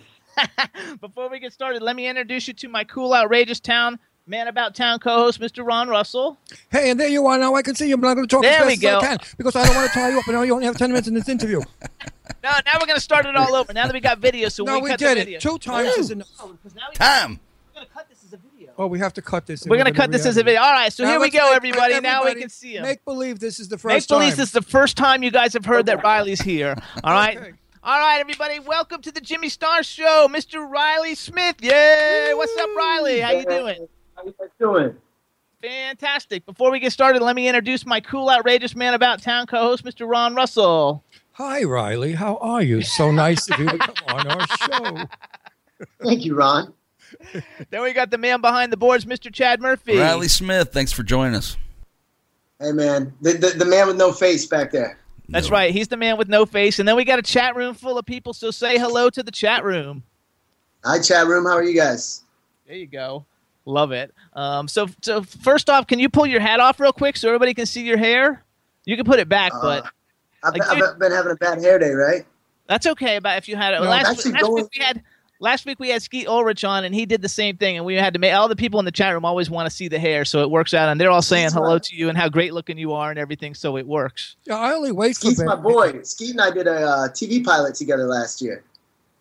Before 1.01 1.29
we 1.29 1.39
get 1.39 1.53
started, 1.53 1.83
let 1.83 1.95
me 1.95 2.07
introduce 2.07 2.47
you 2.47 2.55
to 2.55 2.67
my 2.67 2.83
cool, 2.83 3.13
outrageous 3.13 3.59
town, 3.59 3.99
man 4.27 4.47
about 4.47 4.75
town 4.75 4.99
co-host, 4.99 5.39
Mr. 5.39 5.65
Ron 5.65 5.87
Russell. 5.87 6.37
Hey, 6.71 6.89
and 6.89 6.99
there 6.99 7.07
you 7.07 7.25
are. 7.27 7.37
Now 7.37 7.55
I 7.55 7.61
can 7.61 7.75
see 7.75 7.87
you. 7.89 7.97
but 7.97 8.07
I'm 8.07 8.11
not 8.11 8.15
going 8.15 8.27
to 8.27 8.35
talk 8.35 8.41
There 8.43 8.61
as 8.61 8.65
we 8.67 8.75
fast 8.77 8.83
as 8.83 9.03
I 9.03 9.07
can 9.17 9.17
because 9.37 9.55
I 9.55 9.65
don't 9.65 9.75
want 9.75 9.87
to 9.91 9.93
tie 9.93 10.09
you 10.09 10.19
up. 10.19 10.25
And 10.27 10.35
now 10.35 10.41
you 10.41 10.53
only 10.53 10.65
have 10.65 10.77
10 10.77 10.89
minutes 10.89 11.07
in 11.07 11.13
this 11.13 11.29
interview. 11.29 11.61
No, 12.43 12.51
now 12.65 12.77
we're 12.79 12.85
gonna 12.87 12.99
start 12.99 13.25
it 13.25 13.35
all 13.35 13.55
over. 13.55 13.71
Now 13.73 13.85
that 13.85 13.93
we 13.93 13.99
got 13.99 14.19
video, 14.19 14.49
so 14.49 14.63
no, 14.63 14.75
we, 14.77 14.83
we 14.83 14.89
cut 14.89 14.99
did 14.99 15.17
the 15.17 15.21
it. 15.21 15.25
video. 15.25 15.39
Two 15.39 15.57
times 15.59 15.95
is 15.97 16.11
enough. 16.11 16.27
Oh, 16.39 16.49
because 16.53 16.75
now 16.75 16.83
we- 16.89 16.95
Time. 16.95 17.39
we're 17.73 17.81
gonna 17.81 17.85
cut 17.93 18.07
this 18.09 18.23
as 18.23 18.33
a 18.33 18.37
video. 18.37 18.71
Oh, 18.77 18.85
we 18.87 18.99
have 18.99 19.13
to 19.13 19.21
cut 19.21 19.45
this. 19.47 19.65
We're 19.65 19.77
gonna 19.77 19.91
cut 19.91 20.11
this 20.11 20.25
as 20.27 20.37
a 20.37 20.43
video. 20.43 20.61
All 20.61 20.71
right, 20.71 20.91
so 20.93 21.03
Now 21.03 21.11
here 21.11 21.19
we 21.19 21.29
go, 21.31 21.47
make- 21.47 21.55
everybody. 21.55 21.99
Now 21.99 22.23
we 22.25 22.35
can 22.35 22.49
see 22.49 22.75
him. 22.77 22.83
Make 22.83 23.03
believe 23.05 23.39
this 23.39 23.59
is 23.59 23.67
the 23.69 23.77
first. 23.77 23.85
Make 23.85 23.95
first 23.97 24.09
believe 24.09 24.29
time. 24.29 24.37
this 24.37 24.47
is 24.49 24.51
the 24.53 24.61
first 24.61 24.95
time 24.97 25.23
you 25.23 25.31
guys 25.31 25.53
have 25.53 25.65
heard 25.65 25.85
that 25.87 26.03
Riley's 26.03 26.41
here. 26.41 26.75
All 27.03 27.13
right. 27.13 27.37
Okay. 27.37 27.53
All 27.83 27.99
right, 27.99 28.19
everybody. 28.19 28.59
Welcome 28.59 29.01
to 29.03 29.11
the 29.11 29.21
Jimmy 29.21 29.49
Star 29.49 29.81
Show, 29.83 30.27
Mr. 30.31 30.67
Riley 30.67 31.13
Smith. 31.15 31.55
Yay! 31.61 32.31
What's 32.35 32.55
up, 32.57 32.69
Riley? 32.75 33.19
How 33.21 33.31
you 33.31 33.45
doing? 33.45 33.87
How 34.15 34.23
you 34.23 34.33
guys 34.39 34.49
doing? 34.59 34.95
Fantastic. 35.61 36.45
Before 36.45 36.71
we 36.71 36.79
get 36.79 36.91
started, 36.91 37.21
let 37.21 37.35
me 37.35 37.47
introduce 37.47 37.85
my 37.85 37.99
cool, 37.99 38.29
outrageous 38.29 38.75
man 38.75 38.93
about 38.93 39.21
town 39.21 39.47
co-host, 39.47 39.83
Mr. 39.83 40.07
Ron 40.09 40.35
Russell. 40.35 41.03
Hi, 41.33 41.63
Riley. 41.63 42.13
How 42.13 42.37
are 42.37 42.61
you? 42.61 42.81
So 42.81 43.11
nice 43.11 43.49
of 43.49 43.59
you 43.59 43.67
to 43.67 43.77
come 43.77 43.95
on 44.07 44.27
our 44.27 44.47
show. 44.57 45.07
Thank 46.03 46.23
you, 46.23 46.35
Ron. 46.35 46.73
Then 47.69 47.81
we 47.81 47.93
got 47.93 48.11
the 48.11 48.17
man 48.17 48.41
behind 48.41 48.71
the 48.71 48.77
boards, 48.77 49.05
Mr. 49.05 49.33
Chad 49.33 49.59
Murphy. 49.61 49.97
Riley 49.97 50.27
Smith. 50.27 50.71
Thanks 50.71 50.91
for 50.91 51.03
joining 51.03 51.35
us. 51.35 51.57
Hey, 52.59 52.71
man. 52.71 53.13
The, 53.21 53.33
the, 53.33 53.49
the 53.49 53.65
man 53.65 53.87
with 53.87 53.97
no 53.97 54.11
face 54.13 54.45
back 54.45 54.71
there. 54.71 54.97
That's 55.29 55.49
No. 55.49 55.53
right. 55.53 55.73
He's 55.73 55.87
the 55.87 55.97
man 55.97 56.17
with 56.17 56.29
no 56.29 56.45
face. 56.45 56.79
And 56.79 56.87
then 56.87 56.95
we 56.95 57.03
got 57.03 57.19
a 57.19 57.23
chat 57.23 57.55
room 57.55 57.73
full 57.73 57.97
of 57.97 58.05
people. 58.05 58.33
So 58.33 58.51
say 58.51 58.77
hello 58.77 59.09
to 59.09 59.23
the 59.23 59.31
chat 59.31 59.63
room. 59.63 60.03
Hi, 60.83 60.99
chat 61.01 61.25
room. 61.27 61.45
How 61.45 61.53
are 61.53 61.63
you 61.63 61.75
guys? 61.75 62.23
There 62.67 62.75
you 62.75 62.87
go. 62.87 63.25
Love 63.65 63.91
it. 63.91 64.13
Um, 64.33 64.67
so, 64.67 64.87
so 65.01 65.23
first 65.23 65.69
off, 65.69 65.87
can 65.87 65.97
you 65.99 66.07
pull 66.09 66.25
your 66.27 66.39
hat 66.39 66.59
off 66.59 66.79
real 66.79 66.93
quick 66.93 67.17
so 67.17 67.27
everybody 67.29 67.53
can 67.53 67.65
see 67.65 67.83
your 67.83 67.97
hair? 67.97 68.43
You 68.85 68.95
can 68.95 69.05
put 69.05 69.19
it 69.19 69.27
back, 69.27 69.51
but 69.59 69.85
I've, 70.43 70.53
Like, 70.53 70.67
I've 70.69 70.77
dude- 70.77 70.99
been 70.99 71.11
having 71.11 71.31
a 71.31 71.35
bad 71.35 71.59
hair 71.61 71.79
day, 71.79 71.91
right? 71.91 72.25
that's 72.67 72.85
okay. 72.87 73.19
But 73.19 73.37
if 73.37 73.47
you 73.47 73.55
had 73.55 73.73
it 73.73 73.81
No, 73.81 73.89
last, 73.89 74.07
actually 74.07 74.31
last 74.33 74.41
going- 74.43 74.53
week 74.55 74.67
we 74.77 74.83
had 74.83 75.01
last 75.39 75.65
week 75.65 75.79
we 75.79 75.89
had 75.89 76.01
Skeet 76.01 76.27
Ulrich 76.27 76.63
on, 76.63 76.83
and 76.85 76.93
he 76.95 77.05
did 77.07 77.21
the 77.21 77.29
same 77.29 77.57
thing, 77.57 77.75
and 77.77 77.85
we 77.85 77.95
had 77.95 78.13
to 78.13 78.19
make 78.19 78.33
all 78.33 78.47
the 78.47 78.55
people 78.55 78.79
in 78.79 78.85
the 78.85 78.91
chat 78.91 79.13
room 79.13 79.25
always 79.25 79.49
want 79.49 79.67
to 79.69 79.75
see 79.75 79.87
the 79.87 79.99
hair, 79.99 80.25
so 80.25 80.41
it 80.41 80.49
works 80.51 80.73
out, 80.73 80.89
and 80.89 80.99
they're 81.01 81.09
all 81.11 81.21
saying 81.23 81.45
That's 81.45 81.53
hello 81.55 81.73
right. 81.73 81.83
to 81.83 81.95
you 81.95 82.09
and 82.09 82.17
how 82.17 82.29
great 82.29 82.53
looking 82.53 82.77
you 82.77 82.93
are 82.93 83.09
and 83.09 83.17
everything, 83.19 83.53
so 83.55 83.77
it 83.77 83.85
works. 83.87 84.35
Yeah, 84.45 84.57
I 84.57 84.73
only 84.73 84.91
wait 84.91 85.15
for 85.15 85.21
Skeet's 85.21 85.37
Ben. 85.39 85.47
my 85.47 85.55
boy. 85.55 86.01
Skeet 86.03 86.31
and 86.31 86.41
I 86.41 86.51
did 86.51 86.67
a 86.67 86.73
uh, 86.87 87.07
TV 87.09 87.43
pilot 87.43 87.75
together 87.75 88.05
last 88.05 88.41
year. 88.41 88.63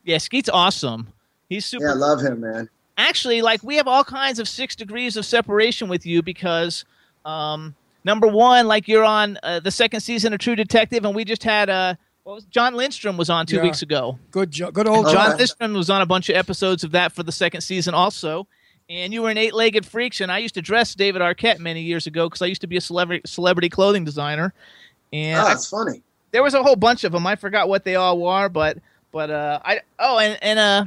Yeah, 0.05 0.19
Skeet's 0.19 0.49
awesome. 0.51 1.09
He's 1.49 1.65
super 1.67 1.85
Yeah, 1.85 1.91
I 1.93 1.95
love 1.95 2.21
him, 2.21 2.41
man. 2.41 2.69
Actually 2.97 3.43
like 3.43 3.63
we 3.63 3.77
have 3.77 3.89
all 3.89 4.05
kinds 4.05 4.39
of 4.39 4.49
six 4.49 4.77
degrees 4.77 5.17
of 5.17 5.25
separation 5.27 5.89
with 5.89 6.07
you 6.07 6.23
because 6.23 6.85
um, 7.25 7.75
number 8.05 8.27
one 8.29 8.69
like 8.69 8.87
you're 8.87 9.03
on 9.05 9.37
uh, 9.43 9.59
the 9.61 9.71
second 9.71 10.01
season 10.01 10.33
of 10.33 10.39
true 10.39 10.55
detective 10.55 11.05
and 11.05 11.15
we 11.15 11.25
just 11.25 11.43
had 11.43 11.69
uh 11.71 11.95
what 12.23 12.35
was 12.35 12.45
jon 12.45 12.75
lindstrom 12.75 13.17
was 13.17 13.29
on 13.31 13.47
two 13.47 13.57
Yeah. 13.57 13.63
weeks 13.63 13.83
ago 13.83 14.19
Good, 14.31 14.51
jo- 14.51 14.71
good 14.71 14.87
old 14.87 15.07
Oh, 15.07 15.13
john 15.13 15.29
okay. 15.31 15.39
lindstrom 15.39 15.73
was 15.73 15.91
on 15.91 16.03
a 16.03 16.07
bunch 16.07 16.29
of 16.29 16.37
episodes 16.37 16.85
of 16.85 16.93
that 16.93 17.13
for 17.13 17.23
the 17.23 17.33
second 17.33 17.63
season 17.63 17.95
also 17.95 18.47
and 18.91 19.13
you 19.13 19.23
were 19.23 19.31
in 19.31 19.39
eight-legged 19.39 19.85
freaks 19.87 20.21
and 20.21 20.31
i 20.31 20.39
used 20.39 20.55
to 20.55 20.63
dress 20.63 20.95
david 20.95 21.21
arquette 21.23 21.59
many 21.59 21.81
years 21.83 22.07
ago 22.07 22.29
because 22.29 22.43
i 22.43 22.47
used 22.47 22.61
to 22.61 22.67
be 22.67 22.77
a 22.77 22.81
celebrity 22.81 23.23
celebrity 23.27 23.69
clothing 23.71 24.05
designer 24.05 24.53
and 25.13 25.39
Oh, 25.41 25.47
I- 25.49 25.53
it's 25.53 25.69
funny. 25.69 26.03
there 26.31 26.43
was 26.43 26.55
a 26.55 26.63
whole 26.63 26.77
bunch 26.77 27.05
of 27.05 27.13
them. 27.13 27.27
I 27.27 27.37
forgot 27.37 27.69
what 27.69 27.85
they 27.85 27.97
all 27.97 28.19
were, 28.21 28.49
but 28.51 28.79
but 29.13 29.31
uh, 29.31 29.61
I 29.65 29.81
oh 29.99 30.19
and 30.19 30.39
and 30.43 30.59
uh 30.59 30.85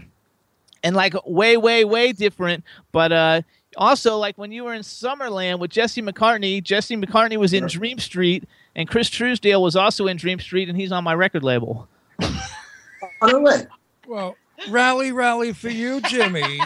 and 0.84 0.96
like 0.96 1.14
way 1.26 1.58
way 1.58 1.86
way 1.86 2.12
different. 2.12 2.64
But 2.92 3.12
uh, 3.12 3.42
also 3.78 4.18
like 4.18 4.38
when 4.38 4.52
you 4.52 4.64
were 4.64 4.74
in 4.74 4.82
Summerland 4.82 5.60
with 5.60 5.72
Jesse 5.72 6.02
McCartney, 6.02 6.64
Jesse 6.64 6.96
McCartney 6.96 7.38
was 7.38 7.54
in 7.54 7.68
Dream 7.68 8.00
Street, 8.00 8.44
and 8.76 8.88
Chris 8.90 9.10
Trousdale 9.10 9.62
was 9.62 9.76
also 9.76 10.08
in 10.08 10.18
Dream 10.18 10.40
Street, 10.40 10.70
and 10.70 10.78
he's 10.78 10.92
on 10.92 11.04
my 11.04 11.14
record 11.14 11.44
label. 11.44 11.88
Oh, 13.22 13.28
no 13.28 13.40
way. 13.42 13.66
Well, 14.08 14.36
rally, 14.70 15.12
rally 15.12 15.54
for 15.54 15.70
you, 15.70 16.02
Jimmy. 16.02 16.60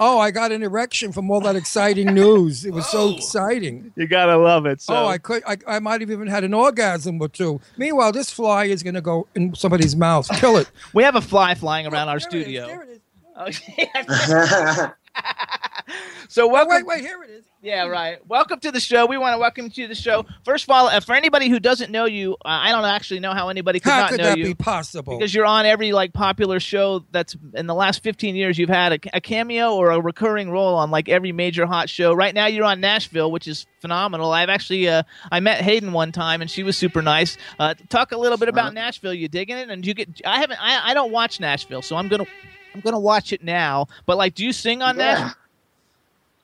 oh, 0.00 0.18
I 0.18 0.30
got 0.30 0.52
an 0.52 0.62
erection 0.62 1.12
from 1.12 1.30
all 1.30 1.40
that 1.42 1.54
exciting 1.56 2.12
news. 2.14 2.64
It 2.64 2.72
was 2.72 2.86
so 2.88 3.14
exciting. 3.16 3.92
You 3.96 4.06
gotta 4.08 4.36
love 4.36 4.66
it. 4.66 4.80
So 4.80 4.94
oh, 4.94 5.06
I 5.06 5.18
could, 5.18 5.42
I, 5.46 5.58
I 5.66 5.78
might 5.78 6.00
have 6.00 6.10
even 6.10 6.26
had 6.28 6.42
an 6.44 6.54
orgasm 6.54 7.20
or 7.20 7.28
two. 7.28 7.60
Meanwhile, 7.76 8.12
this 8.12 8.30
fly 8.30 8.64
is 8.64 8.82
going 8.82 8.94
to 8.94 9.00
go 9.00 9.26
in 9.34 9.54
somebody's 9.54 9.94
mouth. 9.96 10.28
Kill 10.38 10.56
it. 10.56 10.70
we 10.94 11.02
have 11.02 11.14
a 11.16 11.20
fly 11.20 11.54
flying 11.54 11.86
around 11.86 12.08
our 12.08 12.18
There 12.18 12.28
it 12.30 12.34
is, 12.34 12.42
studio. 12.44 12.66
there 12.66 12.82
it 12.82 12.88
is. 12.90 12.99
Okay. 13.40 13.90
so 16.28 16.50
Oh, 16.50 16.66
wait, 16.68 16.86
wait, 16.86 17.00
here 17.00 17.22
it 17.22 17.30
is. 17.30 17.44
Yeah, 17.62 17.86
right. 17.86 18.24
Welcome 18.26 18.60
to 18.60 18.70
the 18.70 18.80
show. 18.80 19.06
We 19.06 19.18
want 19.18 19.34
to 19.34 19.38
welcome 19.38 19.66
you 19.66 19.70
to 19.70 19.88
the 19.88 19.94
show. 19.94 20.24
First 20.44 20.64
of 20.64 20.70
all, 20.70 20.88
uh, 20.88 21.00
for 21.00 21.14
anybody 21.14 21.48
who 21.48 21.60
doesn't 21.60 21.90
know 21.90 22.06
you, 22.06 22.34
uh, 22.44 22.48
I 22.48 22.70
don't 22.70 22.84
actually 22.84 23.20
know 23.20 23.32
how 23.32 23.48
anybody 23.48 23.80
could 23.80 23.92
How 23.92 24.00
not 24.00 24.10
could 24.10 24.18
know 24.18 24.24
that 24.24 24.38
you 24.38 24.44
be 24.44 24.54
possible? 24.54 25.18
because 25.18 25.34
you're 25.34 25.44
on 25.44 25.66
every 25.66 25.92
like 25.92 26.12
popular 26.12 26.58
show 26.58 27.04
that's 27.10 27.36
in 27.54 27.66
the 27.66 27.74
last 27.74 28.02
15 28.02 28.34
years. 28.34 28.58
You've 28.58 28.70
had 28.70 28.92
a, 28.92 29.16
a 29.16 29.20
cameo 29.20 29.74
or 29.74 29.90
a 29.90 30.00
recurring 30.00 30.50
role 30.50 30.76
on 30.76 30.90
like 30.90 31.08
every 31.08 31.32
major 31.32 31.66
hot 31.66 31.90
show. 31.90 32.14
Right 32.14 32.34
now, 32.34 32.46
you're 32.46 32.64
on 32.64 32.80
Nashville, 32.80 33.30
which 33.30 33.46
is 33.46 33.66
phenomenal. 33.80 34.32
I've 34.32 34.48
actually 34.48 34.88
uh, 34.88 35.02
I 35.30 35.40
met 35.40 35.60
Hayden 35.60 35.92
one 35.92 36.12
time 36.12 36.40
and 36.40 36.50
she 36.50 36.62
was 36.62 36.76
super 36.78 37.02
nice. 37.02 37.36
Uh, 37.58 37.74
talk 37.90 38.12
a 38.12 38.16
little 38.16 38.38
bit 38.38 38.48
about 38.48 38.72
Nashville. 38.74 39.14
You 39.14 39.28
digging 39.28 39.56
it? 39.56 39.68
And 39.68 39.86
you 39.86 39.94
get? 39.94 40.20
I 40.24 40.40
haven't. 40.40 40.62
I, 40.62 40.90
I 40.90 40.94
don't 40.94 41.12
watch 41.12 41.40
Nashville, 41.40 41.82
so 41.82 41.96
I'm 41.96 42.08
gonna. 42.08 42.26
I'm 42.74 42.80
gonna 42.80 43.00
watch 43.00 43.32
it 43.32 43.42
now. 43.42 43.86
But 44.06 44.16
like, 44.16 44.34
do 44.34 44.44
you 44.44 44.52
sing 44.52 44.82
on 44.82 44.96
Yeah. 44.96 45.14
Nashville? 45.14 45.34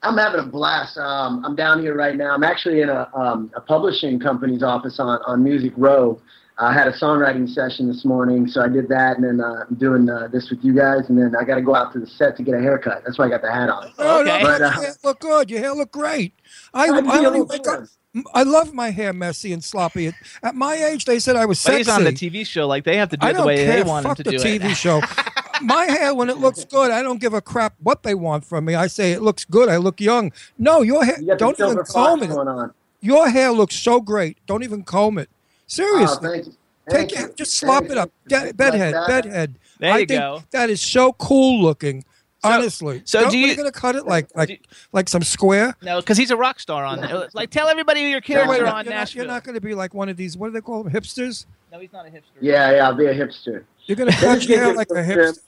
I'm 0.03 0.17
having 0.19 0.41
a 0.41 0.45
blast. 0.47 0.99
Um, 0.99 1.45
I'm 1.45 1.57
down 1.57 1.81
here 1.81 1.97
right 1.97 2.15
now. 2.17 2.33
I'm 2.35 2.45
actually 2.45 2.81
in 2.83 2.89
a, 2.91 3.09
um, 3.15 3.51
a 3.57 3.61
publishing 3.61 4.21
company's 4.21 4.63
office 4.63 5.01
on, 5.01 5.19
on 5.27 5.43
Music 5.43 5.73
Row. 5.77 6.21
I 6.59 6.73
had 6.73 6.87
a 6.87 6.93
songwriting 6.93 7.49
session 7.49 7.89
this 7.89 8.05
morning, 8.05 8.47
so 8.47 8.63
I 8.63 8.69
did 8.69 8.89
that, 8.89 9.17
and 9.19 9.25
then 9.27 9.41
uh, 9.41 9.65
I'm 9.69 9.75
doing 9.77 10.09
uh, 10.09 10.29
this 10.33 10.49
with 10.49 10.61
you 10.65 10.75
guys, 10.75 11.09
and 11.09 11.19
then 11.19 11.35
I 11.39 11.45
got 11.45 11.57
to 11.57 11.61
go 11.63 11.75
out 11.75 11.93
to 11.95 11.99
the 11.99 12.07
set 12.07 12.37
to 12.37 12.43
get 12.43 12.55
a 12.55 12.61
haircut. 12.61 13.03
That's 13.05 13.19
why 13.19 13.27
I 13.27 13.29
got 13.31 13.43
the 13.43 13.53
hat 13.53 13.69
on. 13.69 13.93
Oh, 13.99 14.21
Okay. 14.21 14.39
no, 14.43 14.45
But, 14.47 14.59
your 14.61 14.67
uh, 14.69 14.71
hair 14.71 14.95
look 15.05 15.21
good. 15.21 15.51
Your 15.51 15.61
hair 15.61 15.73
look 15.75 15.91
great. 15.93 16.33
I, 16.73 16.87
I 16.89 16.97
I, 16.99 17.01
feel 17.03 17.27
only 17.27 17.41
it 17.41 17.49
wake 17.49 17.67
up- 17.69 17.81
was. 17.81 17.99
I 18.33 18.45
love 18.45 18.73
my 18.73 18.91
hair 18.91 19.13
messy 19.13 19.53
and 19.53 19.63
sloppy. 19.63 20.07
At, 20.07 20.15
at 20.43 20.55
my 20.55 20.75
age, 20.77 21.05
they 21.05 21.19
said 21.19 21.37
I 21.37 21.45
was 21.45 21.59
But 21.63 21.73
sexy. 21.73 21.79
he's 21.79 21.89
on 21.89 22.05
the 22.05 22.13
TV 22.13 22.47
show. 22.47 22.67
Like 22.67 22.85
they 22.85 22.97
have 22.97 23.11
to 23.11 23.19
do 23.19 23.27
it 23.27 23.35
the 23.37 23.45
way 23.45 23.57
care. 23.57 23.77
they 23.77 23.83
want 23.83 24.07
him 24.07 24.11
Fuck 24.11 24.17
to 24.19 24.23
the 24.23 24.31
do 24.31 24.37
TV 24.39 24.55
it. 24.57 24.63
TV 24.63 24.75
show. 24.75 25.03
my 25.63 25.85
hair, 25.87 26.15
when 26.15 26.29
it 26.31 26.39
looks 26.39 26.65
good, 26.65 26.91
I 26.91 27.03
don't 27.03 27.21
give 27.21 27.35
a 27.35 27.41
crap 27.41 27.75
what 27.83 28.03
they 28.03 28.15
want 28.15 28.45
from 28.45 28.65
me. 28.65 28.75
I 28.75 28.87
say 28.87 29.13
it 29.13 29.23
looks 29.23 29.45
good. 29.45 29.69
I 29.69 29.77
look 29.77 30.01
young. 30.01 30.33
No, 30.59 30.83
your 30.83 31.05
hair. 31.05 31.21
You 31.21 31.37
Don't 31.37 31.59
even 31.61 31.79
comb 31.85 32.23
it. 32.23 32.29
going 32.29 32.49
on. 32.49 32.73
Your 33.01 33.29
hair 33.29 33.51
looks 33.53 33.77
so 33.77 34.01
great. 34.01 34.39
Don't 34.47 34.63
even 34.63 34.83
comb 34.83 35.19
it. 35.19 35.29
Oh, 35.33 35.63
Seriously. 35.67 36.29
thank 36.31 36.47
you. 36.47 36.53
Take 36.89 37.11
Thank 37.11 37.31
it, 37.31 37.37
just 37.37 37.55
slop 37.59 37.85
it 37.85 37.99
up. 37.99 38.13
De- 38.29 38.53
bedhead, 38.55 38.95
Like 38.95 39.09
bedhead. 39.09 39.59
There 39.81 39.93
I 39.93 39.99
you 39.99 40.07
think 40.07 40.21
go. 40.21 40.43
that 40.53 40.71
is 40.71 40.81
so 40.81 41.13
cool 41.15 41.61
looking. 41.61 42.05
So- 42.45 42.49
honestly. 42.51 43.03
so 43.05 43.23
Don't- 43.23 43.33
do 43.33 43.39
are 43.39 43.41
you- 43.49 43.57
gonna 43.57 43.73
cut 43.73 43.97
it 43.97 44.07
like 44.07 44.29
do- 44.29 44.35
like 44.37 44.63
like 44.93 45.09
some 45.09 45.23
square? 45.23 45.75
No, 45.83 45.99
because 46.01 46.17
he's 46.17 46.31
a 46.31 46.37
rock 46.37 46.61
star 46.61 46.85
on 46.85 47.01
there. 47.01 47.27
Like, 47.35 47.51
tell 47.51 47.67
everybody 47.67 48.03
who 48.03 48.07
your 48.09 48.19
No, 48.21 48.27
character 48.27 48.51
wait, 48.51 48.63
on 48.63 48.85
you're, 48.85 48.95
not, 48.95 49.15
you're 49.17 49.27
not 49.27 49.43
going 49.43 49.57
to 49.57 49.61
be 49.61 49.75
like 49.75 49.95
one 49.95 50.09
of 50.09 50.17
these. 50.17 50.37
What 50.37 50.47
do 50.49 50.53
they 50.53 50.61
call 50.61 50.85
them? 50.85 50.93
Hipsters. 50.93 51.47
No, 51.73 51.81
he's 51.81 51.93
not 51.93 52.07
a 52.07 52.11
hipster. 52.11 52.23
Yeah, 52.41 52.71
yeah, 52.77 52.87
I'll 52.87 52.95
be 52.95 53.07
a 53.07 53.15
hipster. 53.15 53.65
You're 53.87 53.97
going 53.97 54.11
to 54.11 54.17
cut 54.17 54.45
your 54.47 54.59
hair 54.59 54.75
like 54.75 54.91
a 54.91 54.95
hipster. 54.95 55.39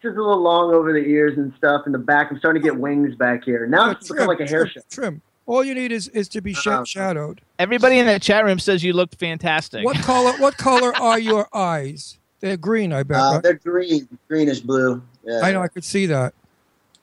Just 0.00 0.16
a 0.16 0.22
little 0.22 0.40
long 0.40 0.72
over 0.74 0.92
the 0.92 1.00
ears 1.00 1.36
and 1.38 1.52
stuff 1.56 1.82
in 1.86 1.92
the 1.92 1.98
back. 1.98 2.30
I'm 2.30 2.38
starting 2.38 2.62
to 2.62 2.68
get 2.68 2.78
wings 2.78 3.16
back 3.16 3.44
here. 3.44 3.66
Now 3.66 3.86
No, 3.86 3.90
it's 3.92 4.08
become 4.08 4.28
like 4.28 4.38
a 4.40 4.46
hair 4.46 4.62
trim, 4.66 4.70
show. 4.74 4.80
trim. 4.90 5.22
All 5.46 5.64
you 5.64 5.74
need 5.74 5.90
is 5.90 6.06
is 6.08 6.28
to 6.30 6.40
be 6.40 6.52
sh- 6.54 6.66
Uh-huh. 6.66 6.84
shadowed. 6.84 7.40
Everybody 7.58 7.98
in 7.98 8.06
the 8.06 8.20
chat 8.20 8.44
room 8.44 8.58
says 8.60 8.84
you 8.84 8.92
looked 8.92 9.16
fantastic. 9.16 9.84
What 9.84 9.96
color? 9.96 10.32
What 10.38 10.56
color 10.56 10.94
are 10.94 11.18
your 11.18 11.48
eyes? 11.52 12.18
They're 12.40 12.56
green, 12.56 12.92
I 12.92 13.02
bet. 13.02 13.18
Uh, 13.20 13.30
right? 13.34 13.42
they're 13.42 13.54
green, 13.54 14.06
greenish 14.28 14.60
blue. 14.60 15.02
Yeah. 15.24 15.40
I 15.42 15.52
know. 15.52 15.62
I 15.62 15.68
could 15.68 15.84
see 15.84 16.06
that. 16.06 16.34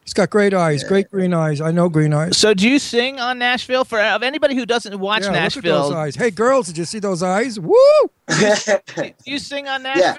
He's 0.05 0.13
got 0.13 0.29
great 0.29 0.53
eyes, 0.53 0.83
great 0.83 1.09
green 1.09 1.33
eyes. 1.33 1.59
I 1.59 1.71
know 1.71 1.89
green 1.89 2.13
eyes. 2.13 2.38
So, 2.38 2.53
do 2.53 2.69
you 2.69 2.77
sing 2.77 3.19
on 3.19 3.39
Nashville? 3.39 3.83
For 3.83 3.99
of 3.99 4.21
anybody 4.21 4.55
who 4.55 4.65
doesn't 4.65 4.97
watch 4.99 5.23
yeah, 5.23 5.29
look 5.29 5.35
at 5.38 5.41
Nashville, 5.41 5.83
those 5.89 5.91
eyes. 5.91 6.15
Hey, 6.15 6.29
girls, 6.29 6.67
did 6.67 6.77
you 6.77 6.85
see 6.85 6.99
those 6.99 7.23
eyes? 7.23 7.59
Woo! 7.59 7.75
do 8.29 9.11
you 9.25 9.39
sing 9.39 9.67
on 9.67 9.81
Nashville? 9.83 10.17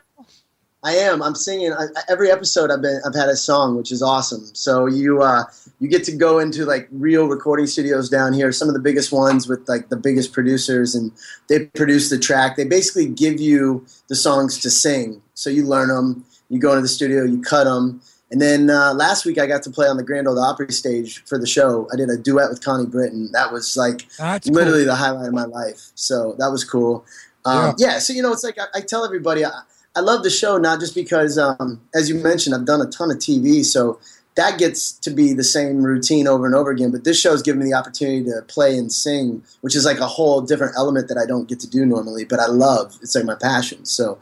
Yeah. 0.87 1.07
I 1.09 1.11
am. 1.11 1.23
I'm 1.23 1.35
singing 1.35 1.73
I, 1.73 1.87
every 2.09 2.31
episode. 2.31 2.71
I've 2.71 2.83
been. 2.83 3.01
I've 3.07 3.15
had 3.15 3.29
a 3.29 3.37
song, 3.37 3.77
which 3.77 3.93
is 3.93 4.03
awesome. 4.03 4.45
So 4.55 4.87
you 4.87 5.23
uh, 5.23 5.45
you 5.81 5.89
get 5.89 6.05
to 6.05 6.13
go 6.13 6.39
into 6.39 6.65
like 6.65 6.89
real 6.91 7.27
recording 7.29 7.67
studios 7.67 8.09
down 8.09 8.33
here. 8.33 8.53
Some 8.53 8.69
of 8.69 8.75
the 8.75 8.81
biggest 8.81 9.13
ones 9.13 9.49
with 9.49 9.69
like 9.69 9.89
the 9.89 9.97
biggest 9.97 10.33
producers, 10.33 10.95
and 10.95 11.13
they 11.49 11.67
produce 11.67 12.11
the 12.11 12.19
track. 12.19 12.57
They 12.57 12.65
basically 12.65 13.07
give 13.07 13.41
you 13.41 13.87
the 14.09 14.17
songs 14.17 14.59
to 14.61 14.71
sing. 14.71 15.23
So 15.35 15.51
you 15.51 15.65
learn 15.65 15.89
them. 15.89 16.25
You 16.49 16.61
go 16.61 16.71
into 16.71 16.83
the 16.83 16.89
studio. 16.89 17.25
You 17.25 17.41
cut 17.43 17.65
them. 17.65 18.01
And 18.31 18.43
then 18.43 18.71
uh, 18.71 18.93
last 18.93 19.25
week 19.25 19.39
I 19.39 19.47
got 19.47 19.63
to 19.63 19.71
play 19.71 19.87
on 19.87 19.97
the 19.97 20.03
Grand 20.03 20.27
Ole 20.27 20.39
Opry 20.39 20.73
stage 20.73 21.23
for 21.27 21.39
the 21.39 21.47
show. 21.47 21.89
I 21.93 21.97
did 21.97 22.11
a 22.11 22.17
duet 22.17 22.51
with 22.51 22.63
Connie 22.63 22.87
Britton. 22.87 23.31
That 23.33 23.53
was 23.53 23.77
like 23.77 24.09
That's 24.19 24.49
literally 24.49 24.81
cool. 24.81 24.87
the 24.87 24.97
highlight 24.97 25.29
of 25.29 25.35
my 25.35 25.45
life. 25.45 25.93
So 25.95 26.35
that 26.39 26.49
was 26.49 26.65
cool. 26.65 27.05
Um, 27.45 27.77
yeah. 27.79 28.01
So 28.01 28.13
you 28.13 28.23
know, 28.23 28.33
it's 28.33 28.43
like 28.43 28.59
I, 28.59 28.67
I 28.75 28.81
tell 28.81 29.05
everybody, 29.05 29.45
I, 29.45 29.53
I 29.97 30.01
love 30.01 30.23
the 30.23 30.31
show 30.31 30.59
not 30.59 30.79
just 30.79 30.95
because, 30.95 31.39
um, 31.39 31.81
as 31.95 32.09
you 32.09 32.17
mentioned, 32.17 32.55
I've 32.55 32.67
done 32.67 32.83
a 32.83 32.87
ton 32.87 33.11
of 33.11 33.17
TV, 33.17 33.65
so 33.65 33.99
that 34.37 34.59
gets 34.59 34.93
to 34.93 35.11
be 35.11 35.33
the 35.33 35.43
same 35.43 35.83
routine 35.83 36.29
over 36.29 36.45
and 36.45 36.55
over 36.55 36.71
again. 36.71 36.91
But 36.91 37.05
this 37.05 37.19
show's 37.19 37.43
given 37.43 37.63
me 37.63 37.71
the 37.71 37.75
opportunity 37.75 38.25
to 38.25 38.43
play 38.43 38.77
and 38.77 38.93
sing, 38.93 39.43
which 39.63 39.75
is 39.75 39.87
like 39.87 39.99
a 39.99 40.07
whole 40.07 40.43
different 40.43 40.75
element 40.77 41.09
that 41.09 41.17
I 41.17 41.25
don't 41.25 41.49
get 41.49 41.61
to 41.61 41.71
do 41.71 41.87
normally. 41.87 42.27
But 42.27 42.41
I 42.41 42.47
love. 42.47 42.99
It's 43.01 43.15
like 43.15 43.25
my 43.25 43.37
passion. 43.41 43.87
So 43.87 44.19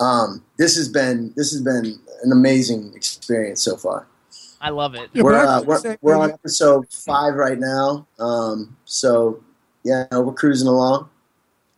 um, 0.00 0.42
this 0.56 0.76
has 0.76 0.88
been 0.88 1.32
this 1.36 1.52
has 1.52 1.60
been 1.60 2.00
an 2.22 2.32
amazing 2.32 2.92
experience 2.94 3.60
so 3.62 3.76
far. 3.76 4.06
I 4.60 4.70
love 4.70 4.94
it. 4.94 5.10
Yeah, 5.12 5.22
we're 5.22 5.34
uh, 5.36 5.62
we're, 5.62 5.98
we're 6.00 6.16
on 6.16 6.30
episode 6.32 6.90
five 6.90 7.34
right 7.34 7.58
now. 7.58 8.06
Um, 8.18 8.76
so 8.86 9.44
yeah, 9.84 10.06
we're 10.10 10.32
cruising 10.32 10.68
along. 10.68 11.10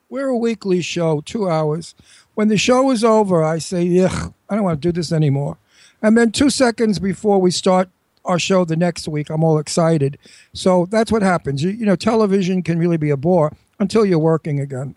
We're 0.09 0.29
a 0.29 0.37
weekly 0.37 0.81
show, 0.81 1.21
two 1.21 1.49
hours. 1.49 1.95
When 2.41 2.49
the 2.49 2.57
show 2.57 2.91
is 2.91 3.05
over, 3.05 3.45
I 3.45 3.59
say, 3.59 4.01
Ugh, 4.01 4.33
I 4.49 4.55
don't 4.55 4.65
want 4.65 4.81
to 4.81 4.89
do 4.89 4.93
this 4.93 5.13
anymore. 5.13 5.59
And 6.01 6.17
then 6.17 6.33
two 6.33 6.49
seconds 6.49 6.99
before 6.99 7.39
we 7.39 7.51
start 7.51 7.91
our 8.25 8.39
show 8.39 8.65
the 8.65 8.77
next 8.77 9.07
week, 9.07 9.29
I'm 9.29 9.45
all 9.45 9.59
excited. 9.59 10.17
So 10.55 10.87
that's 10.87 11.13
what 11.13 11.21
happens. 11.21 11.63
You, 11.63 11.69
you 11.69 11.85
know, 11.85 11.97
television 11.97 12.63
can 12.63 12.79
really 12.79 12.97
be 12.97 13.11
a 13.11 13.17
bore 13.19 13.55
until 13.79 14.07
you're 14.07 14.19
working 14.19 14.59
again. 14.59 14.95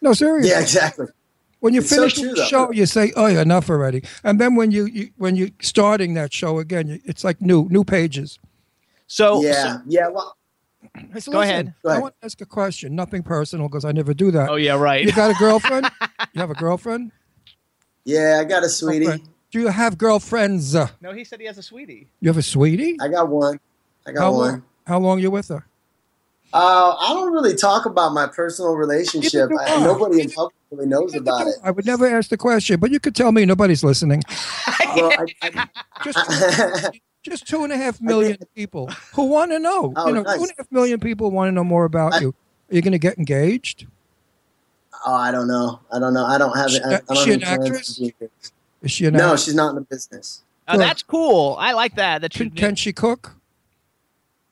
No, 0.00 0.12
seriously. 0.12 0.50
Yeah, 0.52 0.60
exactly. 0.60 1.06
When 1.58 1.74
you 1.74 1.80
It's 1.80 1.90
so 1.90 1.96
finish 1.96 2.14
true, 2.14 2.28
the 2.28 2.34
though. 2.36 2.44
show, 2.44 2.70
you 2.70 2.86
say, 2.86 3.12
"Oh, 3.16 3.26
enough 3.26 3.68
already." 3.68 4.04
And 4.22 4.40
then 4.40 4.54
when 4.54 4.70
you, 4.70 4.84
you 4.86 5.10
when 5.16 5.34
you're 5.34 5.50
starting 5.60 6.14
that 6.14 6.32
show 6.32 6.60
again, 6.60 7.02
it's 7.04 7.24
like 7.24 7.40
new 7.40 7.66
new 7.70 7.82
pages. 7.82 8.38
So, 9.08 9.42
yeah, 9.42 9.78
yeah. 9.88 10.06
Well, 10.06 10.36
I 10.94 11.18
said, 11.18 11.32
Go 11.32 11.38
"Listen, 11.38 11.42
ahead. 11.42 11.74
Go 11.82 11.88
I 11.88 11.92
ahead. 11.92 12.02
want 12.02 12.14
to 12.20 12.26
ask 12.26 12.40
a 12.40 12.46
question. 12.46 12.94
Nothing 12.94 13.22
personal 13.22 13.68
because 13.68 13.84
I 13.84 13.92
never 13.92 14.14
do 14.14 14.30
that. 14.32 14.48
oh 14.50 14.56
yeah, 14.56 14.74
right. 14.76 15.04
You 15.04 15.12
got 15.12 15.30
a 15.30 15.34
girlfriend? 15.34 15.90
you 16.34 16.40
have 16.40 16.50
a 16.50 16.54
girlfriend? 16.54 17.12
yeah, 18.04 18.38
I 18.40 18.44
got 18.44 18.62
a 18.64 18.68
sweetie. 18.68 19.08
Okay. 19.08 19.22
Do 19.50 19.60
you 19.60 19.68
have 19.68 19.98
girlfriends? 19.98 20.74
No, 20.74 21.12
he 21.14 21.24
said 21.24 21.38
he 21.40 21.46
has 21.46 21.58
a 21.58 21.62
sweetie. 21.62 22.08
You 22.20 22.28
have 22.30 22.38
a 22.38 22.42
sweetie? 22.42 22.96
I 23.00 23.08
got 23.08 23.28
one. 23.28 23.60
I 24.06 24.12
got 24.12 24.20
How 24.22 24.32
one. 24.32 24.50
long? 24.50 24.62
How 24.86 24.98
long 24.98 25.18
you 25.20 25.30
with 25.30 25.48
her? 25.48 25.66
Uh, 26.54 26.94
I 26.98 27.10
don't 27.14 27.32
really 27.32 27.54
talk 27.54 27.86
about 27.86 28.12
my 28.12 28.26
personal 28.26 28.74
relationship. 28.74 29.50
I, 29.58 29.74
I. 29.76 29.82
nobody 29.84 30.20
in 30.20 30.30
public 30.30 30.54
really 30.70 30.86
knows 30.86 31.14
about 31.14 31.46
it. 31.46 31.54
I 31.62 31.70
would 31.70 31.86
never 31.86 32.06
ask 32.06 32.28
the 32.30 32.36
question, 32.36 32.78
but 32.80 32.90
you 32.90 33.00
could 33.00 33.14
tell 33.14 33.32
me 33.32 33.44
nobody's 33.46 33.82
listening. 33.84 34.22
Well, 34.94 35.10
I, 35.10 35.26
I, 35.42 35.68
Just 36.04 36.18
just 37.22 37.46
two 37.46 37.64
and 37.64 37.72
a 37.72 37.76
half 37.76 38.00
million 38.00 38.36
people 38.54 38.88
who 39.14 39.24
want 39.24 39.50
to 39.52 39.58
know. 39.58 39.92
Oh, 39.96 40.08
you 40.08 40.14
know, 40.14 40.22
nice. 40.22 40.36
two 40.36 40.42
and 40.42 40.50
a 40.50 40.54
half 40.58 40.72
million 40.72 41.00
people 41.00 41.30
want 41.30 41.48
to 41.48 41.52
know 41.52 41.64
more 41.64 41.84
about 41.84 42.20
you. 42.20 42.34
Are 42.70 42.74
you 42.74 42.82
going 42.82 42.92
to 42.92 42.98
get 42.98 43.18
engaged? 43.18 43.86
oh, 45.04 45.14
I 45.14 45.30
don't 45.30 45.48
know. 45.48 45.80
I 45.90 45.98
don't 45.98 46.14
know. 46.14 46.24
I 46.24 46.38
don't 46.38 46.56
have 46.56 46.70
it. 46.72 46.82
I, 46.84 46.94
I 46.94 47.00
don't 47.14 47.24
she 47.24 47.30
have 47.30 47.42
an 47.42 47.66
actress? 47.66 47.94
to 47.94 48.00
be 48.00 48.14
here. 48.18 48.30
Is 48.82 48.90
she 48.90 49.06
an 49.06 49.14
No, 49.14 49.32
act- 49.32 49.42
she's 49.42 49.54
not 49.54 49.70
in 49.70 49.74
the 49.76 49.80
business. 49.82 50.42
Oh, 50.68 50.78
that's 50.78 51.02
cool. 51.02 51.56
I 51.58 51.72
like 51.72 51.96
that. 51.96 52.22
That 52.22 52.38
you 52.38 52.46
Can, 52.46 52.56
can 52.56 52.76
she 52.76 52.92
cook? 52.92 53.34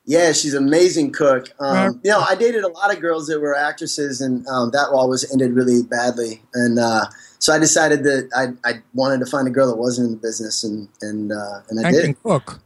Yeah, 0.05 0.33
she's 0.33 0.55
an 0.55 0.67
amazing 0.67 1.13
cook. 1.13 1.51
Um, 1.61 2.01
you 2.03 2.11
know, 2.11 2.21
I 2.21 2.35
dated 2.35 2.65
a 2.65 2.69
lot 2.69 2.93
of 2.93 3.01
girls 3.01 3.29
that 3.29 3.39
were 3.41 3.55
actresses, 3.55 4.21
and 4.21 4.47
um, 4.49 4.71
that 4.73 4.89
always 4.89 5.31
ended 5.31 5.53
really 5.53 5.83
badly. 5.85 6.43
And 6.55 6.79
uh, 6.81 7.07
so 7.41 7.53
I 7.53 7.59
decided 7.59 8.05
that 8.05 8.31
I, 8.37 8.69
I 8.69 8.75
wanted 8.95 9.19
to 9.21 9.27
find 9.27 9.49
a 9.49 9.51
girl 9.51 9.67
that 9.69 9.77
wasn't 9.77 10.07
in 10.07 10.13
the 10.13 10.19
business, 10.21 10.63
and 10.63 10.89
and 11.03 11.33
uh, 11.33 11.61
and 11.69 11.81
I 11.81 11.89
and 11.89 11.95
did. 11.97 12.05
can 12.05 12.15
cook. 12.15 12.61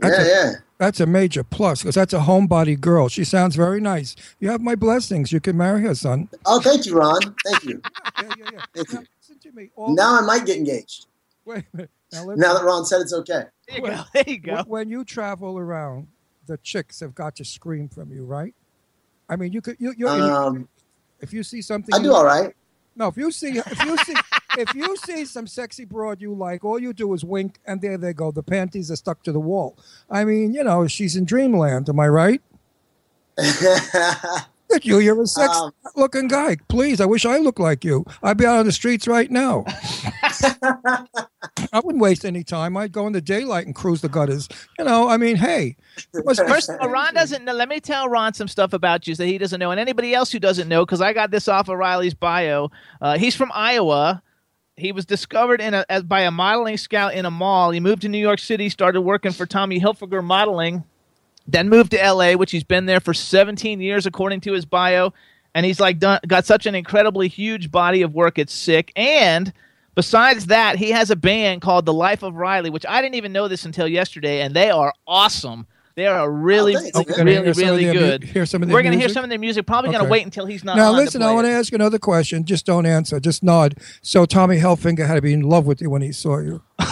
Yeah, 0.00 0.08
That's 0.10 0.22
a- 0.22 0.28
yeah. 0.28 0.52
That's 0.78 0.98
a 0.98 1.06
major 1.06 1.44
plus 1.44 1.82
because 1.82 1.94
that's 1.94 2.12
a 2.12 2.18
homebody 2.18 2.80
girl. 2.80 3.08
She 3.08 3.22
sounds 3.22 3.54
very 3.54 3.80
nice. 3.80 4.16
You 4.40 4.50
have 4.50 4.60
my 4.60 4.74
blessings. 4.74 5.30
You 5.30 5.38
can 5.38 5.56
marry 5.56 5.80
her, 5.82 5.94
son. 5.94 6.28
Oh, 6.44 6.60
thank 6.60 6.86
you, 6.86 6.96
Ron. 6.96 7.20
Thank 7.46 7.64
you. 7.64 7.80
Yeah, 8.20 8.28
yeah, 8.38 8.44
yeah. 8.52 8.60
Thank 8.74 8.92
you. 8.92 8.98
Listen 9.20 9.38
to 9.42 9.52
me. 9.52 9.70
All- 9.76 9.94
Now 9.94 10.18
I 10.18 10.22
might 10.22 10.44
get 10.44 10.56
engaged. 10.56 11.06
Wait 11.44 11.64
a 11.72 11.76
minute. 11.76 11.90
Now. 12.12 12.24
Now 12.34 12.54
that 12.54 12.64
Ron 12.64 12.84
said 12.84 13.00
it's 13.00 13.12
okay. 13.12 13.44
There 13.68 13.76
you 13.78 13.82
go. 13.86 14.02
There 14.12 14.24
you 14.26 14.38
go. 14.38 14.54
When- 14.56 14.64
When 14.66 14.88
you 14.90 15.04
travel 15.04 15.56
around, 15.56 16.08
the 16.46 16.56
chicks 16.58 16.98
have 16.98 17.14
got 17.14 17.36
to 17.36 17.44
scream 17.44 17.88
from 17.88 18.10
you, 18.12 18.24
right? 18.24 18.54
I 19.28 19.36
mean, 19.36 19.52
you 19.52 19.60
could. 19.60 19.76
You, 19.78 19.94
you're, 19.96 20.08
Um, 20.10 20.68
if 21.20 21.32
you 21.32 21.44
see 21.44 21.62
something, 21.62 21.94
I 21.94 22.02
do 22.02 22.12
all 22.12 22.24
right. 22.24 22.54
No, 22.94 23.08
if 23.08 23.16
you 23.16 23.30
see 23.30 23.58
if 23.58 23.84
you 23.84 23.96
see 23.98 24.14
if 24.58 24.74
you 24.74 24.96
see 24.96 25.24
some 25.24 25.46
sexy 25.46 25.84
broad 25.84 26.20
you 26.20 26.34
like, 26.34 26.64
all 26.64 26.78
you 26.78 26.92
do 26.92 27.14
is 27.14 27.24
wink, 27.24 27.58
and 27.64 27.80
there 27.80 27.96
they 27.96 28.12
go. 28.12 28.30
The 28.30 28.42
panties 28.42 28.90
are 28.90 28.96
stuck 28.96 29.22
to 29.24 29.32
the 29.32 29.40
wall. 29.40 29.78
I 30.10 30.24
mean, 30.24 30.52
you 30.52 30.62
know, 30.62 30.86
she's 30.86 31.16
in 31.16 31.24
dreamland. 31.24 31.88
Am 31.88 31.98
I 31.98 32.08
right? 32.08 32.42
Look 34.72 34.82
at 34.82 34.86
you, 34.86 35.00
you're 35.00 35.20
a 35.20 35.26
sexy 35.26 35.58
Um, 35.58 35.72
looking 35.96 36.28
guy. 36.28 36.56
Please, 36.68 37.00
I 37.00 37.04
wish 37.04 37.26
I 37.26 37.36
looked 37.36 37.60
like 37.60 37.84
you. 37.84 38.06
I'd 38.22 38.38
be 38.38 38.46
out 38.46 38.58
on 38.58 38.64
the 38.64 38.72
streets 38.72 39.06
right 39.06 39.30
now. 39.30 39.64
I 41.72 41.80
wouldn't 41.82 42.00
waste 42.02 42.24
any 42.24 42.42
time. 42.42 42.76
I'd 42.76 42.90
go 42.92 43.06
in 43.06 43.12
the 43.12 43.20
daylight 43.20 43.66
and 43.66 43.74
cruise 43.74 44.00
the 44.00 44.08
gutters. 44.08 44.48
You 44.78 44.86
know, 44.86 45.08
I 45.08 45.18
mean, 45.18 45.36
hey, 45.36 45.76
First 46.24 46.70
of 46.70 46.80
all, 46.80 46.88
Ron 46.88 47.12
doesn't 47.12 47.44
know. 47.44 47.52
Let 47.52 47.68
me 47.68 47.80
tell 47.80 48.08
Ron 48.08 48.32
some 48.32 48.48
stuff 48.48 48.72
about 48.72 49.06
you 49.06 49.14
that 49.14 49.26
he 49.26 49.36
doesn't 49.36 49.60
know, 49.60 49.70
and 49.70 49.78
anybody 49.80 50.14
else 50.14 50.32
who 50.32 50.38
doesn't 50.38 50.68
know, 50.68 50.86
because 50.86 51.02
I 51.02 51.12
got 51.12 51.30
this 51.30 51.48
off 51.48 51.68
of 51.68 51.76
Riley's 51.76 52.14
bio. 52.14 52.70
Uh, 53.00 53.18
he's 53.18 53.36
from 53.36 53.50
Iowa. 53.54 54.22
He 54.76 54.90
was 54.90 55.04
discovered 55.04 55.60
in 55.60 55.74
a, 55.74 55.84
as, 55.90 56.02
by 56.02 56.22
a 56.22 56.30
modeling 56.30 56.78
scout 56.78 57.12
in 57.12 57.26
a 57.26 57.30
mall. 57.30 57.70
He 57.72 57.80
moved 57.80 58.02
to 58.02 58.08
New 58.08 58.18
York 58.18 58.38
City, 58.38 58.70
started 58.70 59.02
working 59.02 59.32
for 59.32 59.44
Tommy 59.44 59.78
Hilfiger 59.78 60.24
Modeling, 60.24 60.82
then 61.46 61.68
moved 61.68 61.90
to 61.92 62.02
L.A., 62.02 62.36
which 62.36 62.50
he's 62.52 62.64
been 62.64 62.86
there 62.86 63.00
for 63.00 63.12
17 63.14 63.80
years, 63.80 64.06
according 64.06 64.40
to 64.42 64.52
his 64.52 64.64
bio. 64.64 65.12
And 65.54 65.66
he's 65.66 65.80
like 65.80 65.98
done, 65.98 66.20
got 66.26 66.46
such 66.46 66.64
an 66.66 66.74
incredibly 66.74 67.28
huge 67.28 67.70
body 67.70 68.02
of 68.02 68.14
work. 68.14 68.38
It's 68.38 68.54
sick. 68.54 68.90
And 68.96 69.52
besides 69.94 70.46
that, 70.46 70.76
he 70.76 70.90
has 70.92 71.10
a 71.10 71.16
band 71.16 71.60
called 71.60 71.84
The 71.84 71.92
Life 71.92 72.22
of 72.22 72.34
Riley, 72.36 72.70
which 72.70 72.86
I 72.88 73.02
didn't 73.02 73.16
even 73.16 73.32
know 73.32 73.48
this 73.48 73.64
until 73.66 73.86
yesterday, 73.86 74.40
and 74.40 74.54
they 74.56 74.70
are 74.70 74.94
awesome. 75.06 75.66
They 75.94 76.06
are 76.06 76.30
really, 76.32 76.74
Oh, 76.74 76.80
thanks, 76.80 76.94
man. 76.94 77.04
we're 77.06 77.16
gonna 77.16 77.24
really, 77.30 77.44
hear 77.44 77.52
some 77.54 77.62
of 77.64 77.70
really 77.70 77.84
their 77.84 77.94
mu- 77.94 78.00
good. 78.00 78.24
hear 78.24 78.46
some 78.46 78.62
of 78.62 78.68
their 78.68 78.74
We're 78.74 78.82
gonna 78.82 78.96
hear 78.96 79.08
some 79.10 79.24
of 79.24 79.28
their 79.28 79.38
music. 79.38 79.66
Probably 79.66 79.92
gonna 79.92 80.08
wait 80.08 80.24
until 80.24 80.46
he's 80.46 80.64
not. 80.64 80.78
now 80.78 80.92
on 80.92 80.96
listen, 80.96 81.20
to 81.20 81.26
I 81.26 81.32
want 81.32 81.44
to 81.46 81.50
ask 81.50 81.70
you 81.70 81.76
another 81.76 81.98
question. 81.98 82.44
Just 82.46 82.64
don't 82.64 82.86
answer. 82.86 83.20
Just 83.20 83.42
nod. 83.42 83.74
So 84.00 84.24
Tommy 84.24 84.56
Helfinger 84.58 85.06
had 85.06 85.16
to 85.16 85.20
be 85.20 85.34
in 85.34 85.42
love 85.42 85.66
with 85.66 85.82
you 85.82 85.90
when 85.90 86.00
he 86.00 86.10
saw 86.12 86.38
you. 86.38 86.62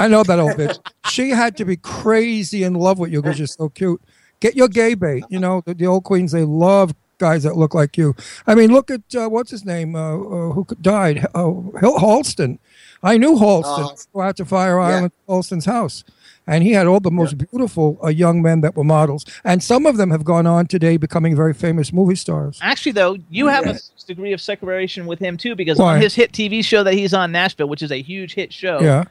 I 0.00 0.08
know 0.08 0.22
that 0.22 0.38
old 0.38 0.52
bitch. 0.52 0.78
She 1.10 1.30
had 1.30 1.56
to 1.56 1.64
be 1.64 1.76
crazy 1.76 2.62
in 2.64 2.74
love 2.74 2.98
with 2.98 3.10
you 3.12 3.20
because 3.22 3.38
you're 3.38 3.46
so 3.48 3.68
cute. 3.68 4.00
Get 4.40 4.54
your 4.54 4.68
gay 4.68 4.94
bait. 4.94 5.24
You 5.28 5.40
know 5.40 5.62
the, 5.66 5.74
the 5.74 5.86
old 5.86 6.04
queens. 6.04 6.32
They 6.32 6.44
love 6.44 6.94
guys 7.18 7.42
that 7.42 7.56
look 7.56 7.74
like 7.74 7.96
you. 7.96 8.14
I 8.46 8.54
mean, 8.54 8.70
look 8.72 8.90
at 8.90 9.02
uh, 9.14 9.28
what's 9.28 9.50
his 9.50 9.64
name 9.64 9.96
uh, 9.96 10.14
uh, 10.14 10.52
who 10.52 10.66
died. 10.80 11.26
Uh, 11.34 11.50
Halston. 11.82 12.58
I 13.02 13.16
knew 13.18 13.32
Halston. 13.34 13.64
Oh. 13.90 13.96
Go 14.14 14.20
out 14.20 14.36
to 14.36 14.44
Fire 14.44 14.78
Yeah. 14.78 14.86
Island, 14.86 15.12
Halston's 15.28 15.64
house. 15.64 16.04
And 16.46 16.64
he 16.64 16.72
had 16.72 16.86
all 16.86 17.00
the 17.00 17.10
most 17.10 17.36
beautiful 17.36 17.98
uh, 18.02 18.08
young 18.08 18.40
men 18.40 18.62
that 18.62 18.74
were 18.74 18.84
models. 18.84 19.26
And 19.44 19.62
some 19.62 19.84
of 19.84 19.98
them 19.98 20.10
have 20.10 20.24
gone 20.24 20.46
on 20.46 20.66
today 20.66 20.96
becoming 20.96 21.36
very 21.36 21.52
famous 21.52 21.92
movie 21.92 22.14
stars. 22.14 22.58
Actually, 22.62 22.92
though, 22.92 23.18
you 23.28 23.48
have 23.48 23.66
a 23.66 23.78
degree 24.06 24.32
of 24.32 24.40
separation 24.40 25.04
with 25.04 25.18
him 25.18 25.36
too, 25.36 25.54
because 25.54 25.76
Why? 25.78 25.96
on 25.96 26.00
his 26.00 26.14
hit 26.14 26.32
TV 26.32 26.64
show 26.64 26.82
that 26.84 26.94
he's 26.94 27.12
on, 27.12 27.32
Nashville, 27.32 27.68
which 27.68 27.82
is 27.82 27.92
a 27.92 28.00
huge 28.00 28.32
hit 28.34 28.52
show, 28.52 28.80
Yeah. 28.80 29.04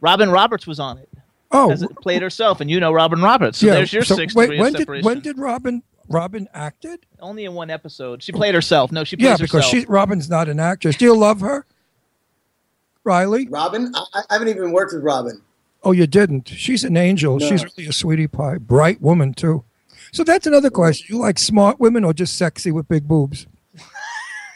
Robin 0.00 0.30
Roberts 0.30 0.66
was 0.66 0.78
on 0.80 0.98
it. 0.98 1.08
Oh, 1.50 1.70
As 1.70 1.82
it 1.82 1.94
played 2.00 2.20
herself, 2.22 2.60
and 2.60 2.68
you 2.70 2.80
know 2.80 2.92
Robin 2.92 3.22
Roberts. 3.22 3.58
So 3.58 3.66
there's 3.66 3.92
your 3.92 4.02
so 4.02 4.16
six 4.16 4.34
wait, 4.34 4.46
degree 4.46 4.60
when 4.60 4.74
of 4.74 4.86
did 4.86 5.04
when 5.04 5.20
did 5.20 5.38
Robin 5.38 5.82
Robin 6.08 6.48
acted? 6.52 7.06
Only 7.20 7.44
in 7.44 7.54
one 7.54 7.70
episode. 7.70 8.22
She 8.22 8.32
played 8.32 8.54
herself. 8.54 8.90
No, 8.90 9.04
she 9.04 9.16
plays 9.16 9.24
Yeah, 9.26 9.36
because 9.36 9.64
herself. 9.64 9.82
she 9.82 9.84
Robin's 9.86 10.28
not 10.28 10.48
an 10.48 10.58
actress. 10.58 10.96
Do 10.96 11.04
you 11.04 11.16
love 11.16 11.40
her, 11.40 11.64
Riley? 13.04 13.46
Robin, 13.48 13.92
I, 13.94 14.04
I 14.14 14.34
haven't 14.34 14.48
even 14.48 14.72
worked 14.72 14.92
with 14.94 15.04
Robin. 15.04 15.40
Oh, 15.82 15.92
you 15.92 16.06
didn't. 16.06 16.48
She's 16.48 16.82
an 16.82 16.96
angel. 16.96 17.38
No. 17.38 17.48
She's 17.48 17.62
really 17.62 17.88
a 17.88 17.92
sweetie 17.92 18.26
pie, 18.26 18.56
bright 18.58 19.00
woman 19.00 19.32
too. 19.34 19.64
So 20.12 20.24
that's 20.24 20.46
another 20.46 20.70
question. 20.70 21.06
You 21.14 21.20
like 21.20 21.38
smart 21.38 21.78
women 21.78 22.04
or 22.04 22.12
just 22.12 22.36
sexy 22.36 22.72
with 22.72 22.88
big 22.88 23.06
boobs? 23.06 23.46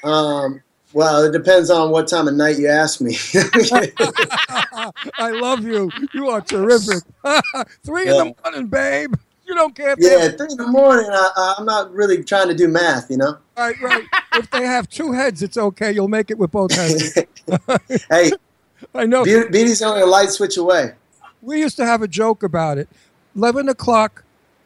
Um, 0.05 0.63
well, 0.93 1.25
it 1.25 1.33
depends 1.33 1.71
on 1.71 1.91
what 1.91 2.09
time 2.09 2.29
of 2.29 2.35
night 2.35 2.59
you 2.59 2.69
ask 2.69 3.01
me. 3.01 3.17
I 5.19 5.31
love 5.31 5.65
you. 5.65 5.91
You 6.15 6.29
are 6.31 6.41
terrific. 6.41 7.03
Three 7.85 8.09
in 8.09 8.17
the 8.17 8.35
morning, 8.45 8.67
babe. 8.69 9.15
You 9.47 9.55
don't 9.55 9.75
care. 9.75 9.95
Yeah, 9.99 10.29
three 10.29 10.49
in 10.51 10.59
the 10.59 10.67
morning. 10.67 11.09
I, 11.11 11.55
I'm 11.57 11.65
not 11.65 11.91
really 11.91 12.23
trying 12.23 12.49
to 12.49 12.55
do 12.55 12.69
math, 12.69 13.11
you 13.11 13.17
know. 13.17 13.39
Right, 13.57 13.81
right. 13.81 14.05
if 14.35 14.51
they 14.51 14.65
have 14.65 14.91
two 14.91 15.13
heads, 15.13 15.43
it's 15.43 15.57
okay. 15.57 15.91
You'll 15.91 16.07
make 16.07 16.31
it 16.31 16.37
with 16.37 16.51
both 16.51 16.73
heads. 16.73 17.19
Hey, 18.11 18.31
I 18.95 19.07
know. 19.07 19.25
Be- 19.25 19.49
Beatty's 19.49 19.81
only 19.81 20.03
a 20.03 20.07
light 20.07 20.29
switch 20.29 20.59
away. 20.59 20.93
we 21.41 21.61
used 21.61 21.77
to 21.77 21.87
have 21.87 22.03
a 22.03 22.09
joke 22.09 22.43
about 22.43 22.77
it. 22.77 22.91
11 23.35 23.71
o'clock, 23.71 24.23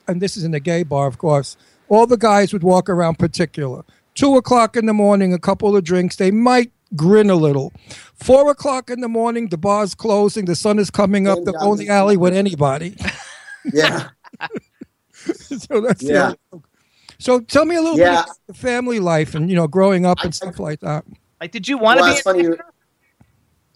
and 0.09 0.21
this 0.21 0.37
is 0.37 0.43
in 0.43 0.53
a 0.53 0.59
gay 0.59 0.83
bar, 0.83 1.07
of 1.07 1.17
course, 1.17 1.57
all 1.89 2.09
the 2.09 2.17
guys 2.17 2.53
would 2.53 2.65
walk 2.65 2.89
around 2.89 3.21
particular. 3.21 3.85
Two 4.15 4.37
o'clock 4.37 4.77
in 4.77 4.87
the 4.87 4.93
morning, 4.93 5.33
a 5.33 5.39
couple 5.39 5.75
of 5.77 5.85
drinks, 5.85 6.17
they 6.17 6.31
might 6.31 6.71
grin 6.95 7.31
a 7.31 7.35
little. 7.35 7.73
Four 8.15 8.51
o'clock 8.51 8.91
in 8.91 9.01
the 9.01 9.09
morning, 9.09 9.49
the 9.49 9.57
bar's 9.59 9.95
closing, 9.95 10.45
the 10.45 10.55
sun 10.55 10.79
is 10.79 10.91
coming 10.91 11.27
up, 11.27 11.39
they'll 11.45 11.55
go 11.55 11.73
in 11.73 11.79
the 11.79 11.89
alley 11.89 12.17
with 12.17 12.35
anybody. 12.35 12.97
Yeah. 13.73 14.09
so 15.35 15.81
that's 15.81 16.03
Yeah. 16.03 16.33
other. 16.53 16.63
So 17.21 17.39
tell 17.41 17.65
me 17.65 17.77
a 17.77 17.81
little 17.81 17.97
Yeah. 17.97 18.17
bit 18.17 18.25
about 18.25 18.37
the 18.49 18.55
family 18.55 18.99
life 18.99 19.37
and, 19.37 19.49
you 19.49 19.55
know, 19.55 19.69
growing 19.69 20.05
up 20.05 20.19
and 20.25 20.35
stuff 20.35 20.59
like 20.59 20.81
that. 20.81 21.05
like, 21.41 21.53
did 21.53 21.69
you 21.69 21.79
want 21.79 21.99
to 21.99 22.03
Well, 22.03 22.11
be? 22.13 22.17
it's 22.17 22.23
funny 22.23 22.41
actor? 22.47 22.65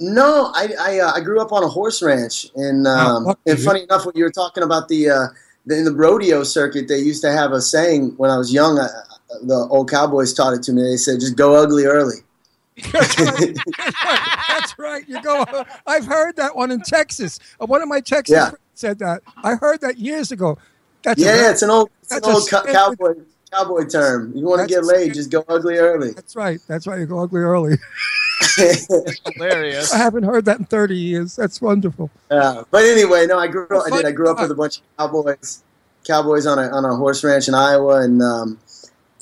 No, 0.00 0.50
I 0.54 0.68
I, 0.78 0.98
uh, 0.98 1.12
I 1.14 1.20
grew 1.20 1.40
up 1.40 1.52
on 1.52 1.62
a 1.62 1.68
horse 1.68 2.02
ranch, 2.02 2.46
and 2.56 2.86
Oh, 2.86 2.90
um, 2.90 3.24
lucky 3.24 3.40
and 3.46 3.58
you. 3.58 3.64
funny 3.64 3.82
enough, 3.84 4.04
when 4.04 4.14
you 4.16 4.24
were 4.24 4.30
talking 4.32 4.62
about 4.64 4.88
the, 4.88 5.08
uh, 5.08 5.26
the 5.64 5.78
in 5.78 5.84
the 5.84 5.94
rodeo 5.94 6.42
circuit, 6.42 6.88
they 6.88 6.98
used 6.98 7.22
to 7.22 7.30
have 7.30 7.52
a 7.52 7.60
saying 7.62 8.14
when 8.16 8.30
I 8.30 8.36
was 8.36 8.52
young. 8.52 8.78
Uh, 8.78 8.88
the 9.42 9.68
old 9.70 9.90
cowboys 9.90 10.32
taught 10.34 10.54
it 10.54 10.62
to 10.64 10.72
me. 10.72 10.82
They 10.82 10.96
said, 10.96 11.20
"Just 11.20 11.36
go 11.36 11.54
ugly 11.54 11.84
early." 11.86 12.16
That's 12.92 13.18
right. 13.20 13.56
That's 14.48 14.78
right. 14.78 15.08
You 15.08 15.22
go. 15.22 15.44
I've 15.86 16.04
heard 16.06 16.36
that 16.36 16.54
one 16.56 16.70
in 16.70 16.80
Texas. 16.82 17.38
Uh, 17.60 17.66
One 17.66 17.80
of 17.82 17.88
my 17.88 18.00
Texas 18.00 18.34
Yeah. 18.34 18.50
friends 18.50 18.58
said 18.74 18.98
that. 18.98 19.22
I 19.42 19.54
heard 19.54 19.80
that 19.80 19.98
years 19.98 20.30
ago. 20.32 20.58
That's 21.02 21.20
yeah, 21.20 21.32
very- 21.36 21.52
it's 21.52 21.62
an 21.62 21.70
old 21.70 21.90
it's 22.02 22.12
an 22.12 22.20
that's 22.22 22.28
a 22.28 22.32
old 22.32 22.50
co- 22.66 22.72
cowboy 22.72 23.14
cowboy 23.52 23.86
term. 23.86 24.32
You 24.34 24.44
want 24.44 24.60
to 24.60 24.66
get 24.66 24.84
laid, 24.84 25.14
just 25.14 25.30
go 25.30 25.44
ugly 25.48 25.78
early. 25.78 26.12
That's 26.12 26.36
right. 26.36 26.60
That's 26.66 26.86
why 26.86 26.98
you 26.98 27.06
go 27.06 27.20
ugly 27.20 27.40
early. 27.40 27.76
Hilarious. 29.34 29.92
I 29.92 29.98
haven't 29.98 30.24
heard 30.24 30.44
that 30.46 30.58
in 30.58 30.64
30 30.66 30.96
years. 30.96 31.36
That's 31.36 31.60
wonderful. 31.60 32.10
Uh, 32.30 32.64
but 32.70 32.84
anyway, 32.84 33.26
no, 33.26 33.38
I 33.38 33.46
grew 33.48 33.66
up. 33.68 33.84
I 33.90 33.96
did. 33.96 34.06
I 34.06 34.12
grew 34.12 34.28
up 34.30 34.40
with 34.40 34.50
a 34.50 34.54
bunch 34.54 34.78
of 34.78 34.82
cowboys, 34.98 35.62
cowboys 36.06 36.46
on 36.46 36.58
a 36.58 36.68
on 36.70 36.84
a 36.84 36.94
horse 36.96 37.24
ranch 37.24 37.48
in 37.48 37.54
Iowa, 37.54 38.02
and 38.02 38.22
um, 38.22 38.58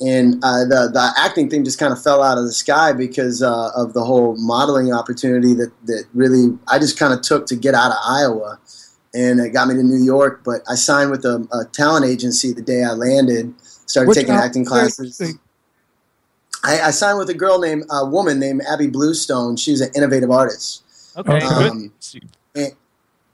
and 0.01 0.43
uh, 0.43 0.65
the 0.65 0.89
the 0.91 1.13
acting 1.17 1.49
thing 1.49 1.63
just 1.63 1.79
kind 1.79 1.93
of 1.93 2.01
fell 2.01 2.21
out 2.21 2.37
of 2.37 2.43
the 2.43 2.51
sky 2.51 2.91
because 2.91 3.41
uh, 3.41 3.71
of 3.75 3.93
the 3.93 4.03
whole 4.03 4.35
modeling 4.37 4.91
opportunity 4.91 5.53
that 5.53 5.71
that 5.85 6.05
really 6.13 6.57
I 6.67 6.79
just 6.79 6.99
kind 6.99 7.13
of 7.13 7.21
took 7.21 7.45
to 7.47 7.55
get 7.55 7.75
out 7.75 7.91
of 7.91 7.97
Iowa, 8.05 8.59
and 9.13 9.39
it 9.39 9.49
got 9.49 9.67
me 9.67 9.75
to 9.75 9.83
New 9.83 10.03
York. 10.03 10.41
But 10.43 10.61
I 10.69 10.75
signed 10.75 11.11
with 11.11 11.23
a, 11.23 11.47
a 11.53 11.65
talent 11.71 12.05
agency 12.05 12.51
the 12.51 12.61
day 12.61 12.83
I 12.83 12.91
landed. 12.91 13.53
Started 13.87 14.09
Which 14.09 14.17
taking 14.17 14.33
acting 14.33 14.65
classes. 14.65 15.21
I, 16.63 16.81
I 16.81 16.91
signed 16.91 17.19
with 17.19 17.29
a 17.29 17.35
girl 17.35 17.59
named 17.59 17.83
a 17.91 18.05
woman 18.05 18.39
named 18.39 18.63
Abby 18.67 18.87
Bluestone. 18.87 19.55
She's 19.55 19.79
an 19.79 19.91
innovative 19.95 20.31
artist. 20.31 20.83
Okay, 21.15 21.39
Um, 21.39 21.63
and 21.63 21.91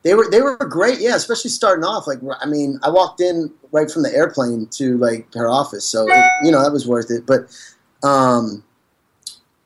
they 0.03 0.15
were 0.15 0.27
they 0.29 0.41
were 0.41 0.57
great, 0.57 0.99
yeah. 0.99 1.15
Especially 1.15 1.51
starting 1.51 1.85
off, 1.85 2.07
like 2.07 2.19
I 2.41 2.47
mean, 2.47 2.79
I 2.83 2.89
walked 2.89 3.21
in 3.21 3.51
right 3.71 3.89
from 3.89 4.03
the 4.03 4.13
airplane 4.13 4.67
to 4.71 4.97
like 4.97 5.31
her 5.33 5.47
office, 5.47 5.87
so 5.87 6.07
you 6.43 6.51
know 6.51 6.63
that 6.63 6.71
was 6.71 6.87
worth 6.87 7.11
it. 7.11 7.25
But, 7.25 7.41
um, 8.07 8.63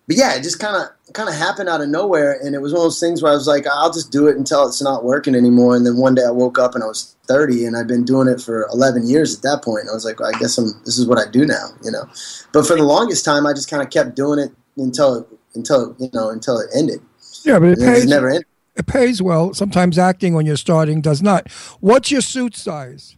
but 0.07 0.17
yeah, 0.17 0.35
it 0.35 0.43
just 0.43 0.59
kind 0.59 0.75
of 0.75 1.13
kind 1.13 1.29
of 1.29 1.35
happened 1.35 1.69
out 1.69 1.79
of 1.79 1.87
nowhere, 1.87 2.37
and 2.43 2.53
it 2.53 2.61
was 2.61 2.73
one 2.73 2.81
of 2.81 2.85
those 2.85 2.99
things 2.99 3.23
where 3.23 3.31
I 3.31 3.35
was 3.35 3.47
like, 3.47 3.65
I'll 3.65 3.93
just 3.93 4.11
do 4.11 4.27
it 4.27 4.35
until 4.35 4.67
it's 4.67 4.81
not 4.81 5.05
working 5.05 5.35
anymore. 5.35 5.75
And 5.75 5.85
then 5.85 5.95
one 5.95 6.15
day 6.15 6.25
I 6.25 6.31
woke 6.31 6.59
up 6.59 6.75
and 6.75 6.83
I 6.83 6.87
was 6.87 7.15
30, 7.27 7.65
and 7.65 7.77
I've 7.77 7.87
been 7.87 8.03
doing 8.03 8.27
it 8.27 8.41
for 8.41 8.67
11 8.73 9.07
years 9.07 9.37
at 9.37 9.41
that 9.43 9.63
point. 9.63 9.81
And 9.81 9.89
I 9.89 9.93
was 9.93 10.03
like, 10.03 10.19
well, 10.19 10.31
I 10.35 10.37
guess 10.37 10.57
I'm 10.57 10.67
this 10.83 10.97
is 10.97 11.07
what 11.07 11.17
I 11.17 11.31
do 11.31 11.45
now, 11.45 11.69
you 11.81 11.91
know. 11.91 12.03
But 12.51 12.67
for 12.67 12.75
the 12.75 12.83
longest 12.83 13.23
time, 13.23 13.47
I 13.47 13.53
just 13.53 13.69
kind 13.69 13.81
of 13.81 13.89
kept 13.89 14.17
doing 14.17 14.39
it 14.39 14.51
until 14.75 15.19
it, 15.19 15.27
until 15.55 15.95
you 15.97 16.09
know 16.13 16.29
until 16.29 16.59
it 16.59 16.69
ended. 16.75 16.99
Yeah, 17.45 17.59
but 17.59 17.69
it 17.69 17.79
it 17.79 18.09
never 18.09 18.29
ended. 18.29 18.47
It 18.75 18.88
pays 18.88 19.21
well. 19.21 19.53
Sometimes 19.53 19.97
acting 19.97 20.33
when 20.33 20.45
you're 20.45 20.57
starting 20.57 21.01
does 21.01 21.21
not. 21.21 21.49
What's 21.79 22.11
your 22.11 22.21
suit 22.21 22.55
size? 22.55 23.15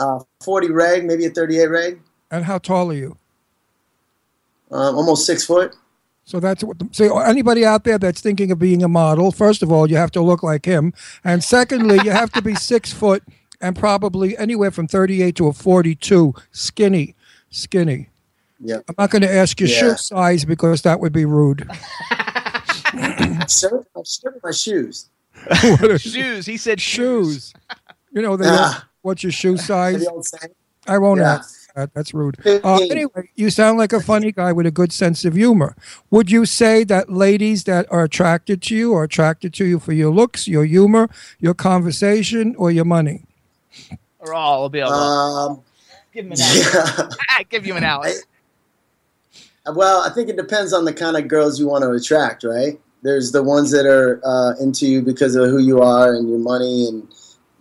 Uh, 0.00 0.20
40 0.42 0.70
reg, 0.70 1.04
maybe 1.04 1.26
a 1.26 1.30
38 1.30 1.66
reg. 1.66 2.00
And 2.30 2.44
how 2.44 2.58
tall 2.58 2.90
are 2.90 2.94
you? 2.94 3.16
Um, 4.70 4.96
almost 4.96 5.24
six 5.26 5.44
foot. 5.44 5.74
So 6.24 6.40
that's 6.40 6.62
what. 6.62 6.78
The, 6.78 6.88
so 6.92 7.18
anybody 7.20 7.64
out 7.64 7.84
there 7.84 7.96
that's 7.98 8.20
thinking 8.20 8.50
of 8.50 8.58
being 8.58 8.82
a 8.82 8.88
model, 8.88 9.32
first 9.32 9.62
of 9.62 9.72
all, 9.72 9.88
you 9.88 9.96
have 9.96 10.10
to 10.10 10.20
look 10.20 10.42
like 10.42 10.66
him, 10.66 10.92
and 11.24 11.42
secondly, 11.42 11.98
you 12.04 12.10
have 12.10 12.30
to 12.32 12.42
be 12.42 12.54
six 12.72 12.92
foot 12.92 13.22
and 13.62 13.74
probably 13.74 14.36
anywhere 14.36 14.70
from 14.70 14.86
thirty-eight 14.86 15.36
to 15.36 15.46
a 15.46 15.54
forty-two, 15.54 16.34
skinny, 16.52 17.14
skinny. 17.48 18.10
Yeah. 18.60 18.80
I'm 18.88 18.94
not 18.98 19.08
going 19.10 19.22
to 19.22 19.32
ask 19.32 19.58
your 19.58 19.70
Yeah. 19.70 19.78
shoe 19.78 19.96
size 19.96 20.44
because 20.44 20.82
that 20.82 21.00
would 21.00 21.14
be 21.14 21.24
rude. 21.24 21.66
Sir, 23.46 23.84
I'm 23.96 24.04
stripping 24.04 24.40
my 24.42 24.50
shoes. 24.52 25.08
shoes. 25.98 26.46
He 26.46 26.56
said 26.56 26.80
shoes. 26.80 27.52
You 28.12 28.22
know, 28.22 28.36
they 28.36 28.46
Ah. 28.48 28.86
what's 29.02 29.22
your 29.22 29.32
shoe 29.32 29.56
size? 29.56 30.00
The. 30.04 30.48
I 30.86 30.98
won't 30.98 31.20
Yeah. 31.20 31.34
ask 31.34 31.72
that. 31.74 31.94
That's 31.94 32.12
rude. 32.12 32.36
Uh, 32.46 32.78
anyway, 32.90 33.30
you 33.36 33.50
sound 33.50 33.78
like 33.78 33.92
a 33.92 34.00
funny 34.00 34.32
guy 34.32 34.52
with 34.52 34.66
a 34.66 34.70
good 34.70 34.92
sense 34.92 35.24
of 35.24 35.34
humor. 35.34 35.76
Would 36.10 36.30
you 36.30 36.44
say 36.44 36.82
that 36.84 37.10
ladies 37.12 37.64
that 37.64 37.86
are 37.90 38.02
attracted 38.02 38.62
to 38.62 38.74
you 38.74 38.94
are 38.94 39.04
attracted 39.04 39.54
to 39.54 39.64
you 39.64 39.78
for 39.78 39.92
your 39.92 40.10
looks, 40.12 40.48
your 40.48 40.64
humor, 40.64 41.08
your 41.38 41.54
conversation, 41.54 42.54
or 42.56 42.70
your 42.70 42.84
money? 42.86 43.24
or 44.20 44.34
all 44.34 44.62
will 44.62 44.68
be 44.68 44.80
able. 44.80 44.90
Um, 44.92 45.60
give 46.12 46.24
him 46.26 46.32
an 46.32 46.40
out. 46.40 47.14
yeah. 47.30 47.42
give 47.50 47.64
you 47.66 47.76
an 47.76 47.84
out. 47.84 48.06
Well, 49.72 50.00
I 50.02 50.10
think 50.10 50.28
it 50.30 50.36
depends 50.36 50.72
on 50.72 50.84
the 50.84 50.92
kind 50.92 51.16
of 51.16 51.28
girls 51.28 51.60
you 51.60 51.68
want 51.68 51.82
to 51.82 51.90
attract, 51.90 52.42
right? 52.42 52.80
There's 53.02 53.32
the 53.32 53.42
ones 53.42 53.70
that 53.70 53.86
are 53.86 54.20
uh, 54.24 54.54
into 54.60 54.86
you 54.86 55.02
because 55.02 55.36
of 55.36 55.50
who 55.50 55.58
you 55.58 55.82
are 55.82 56.14
and 56.14 56.28
your 56.28 56.38
money, 56.38 56.86
and 56.88 57.06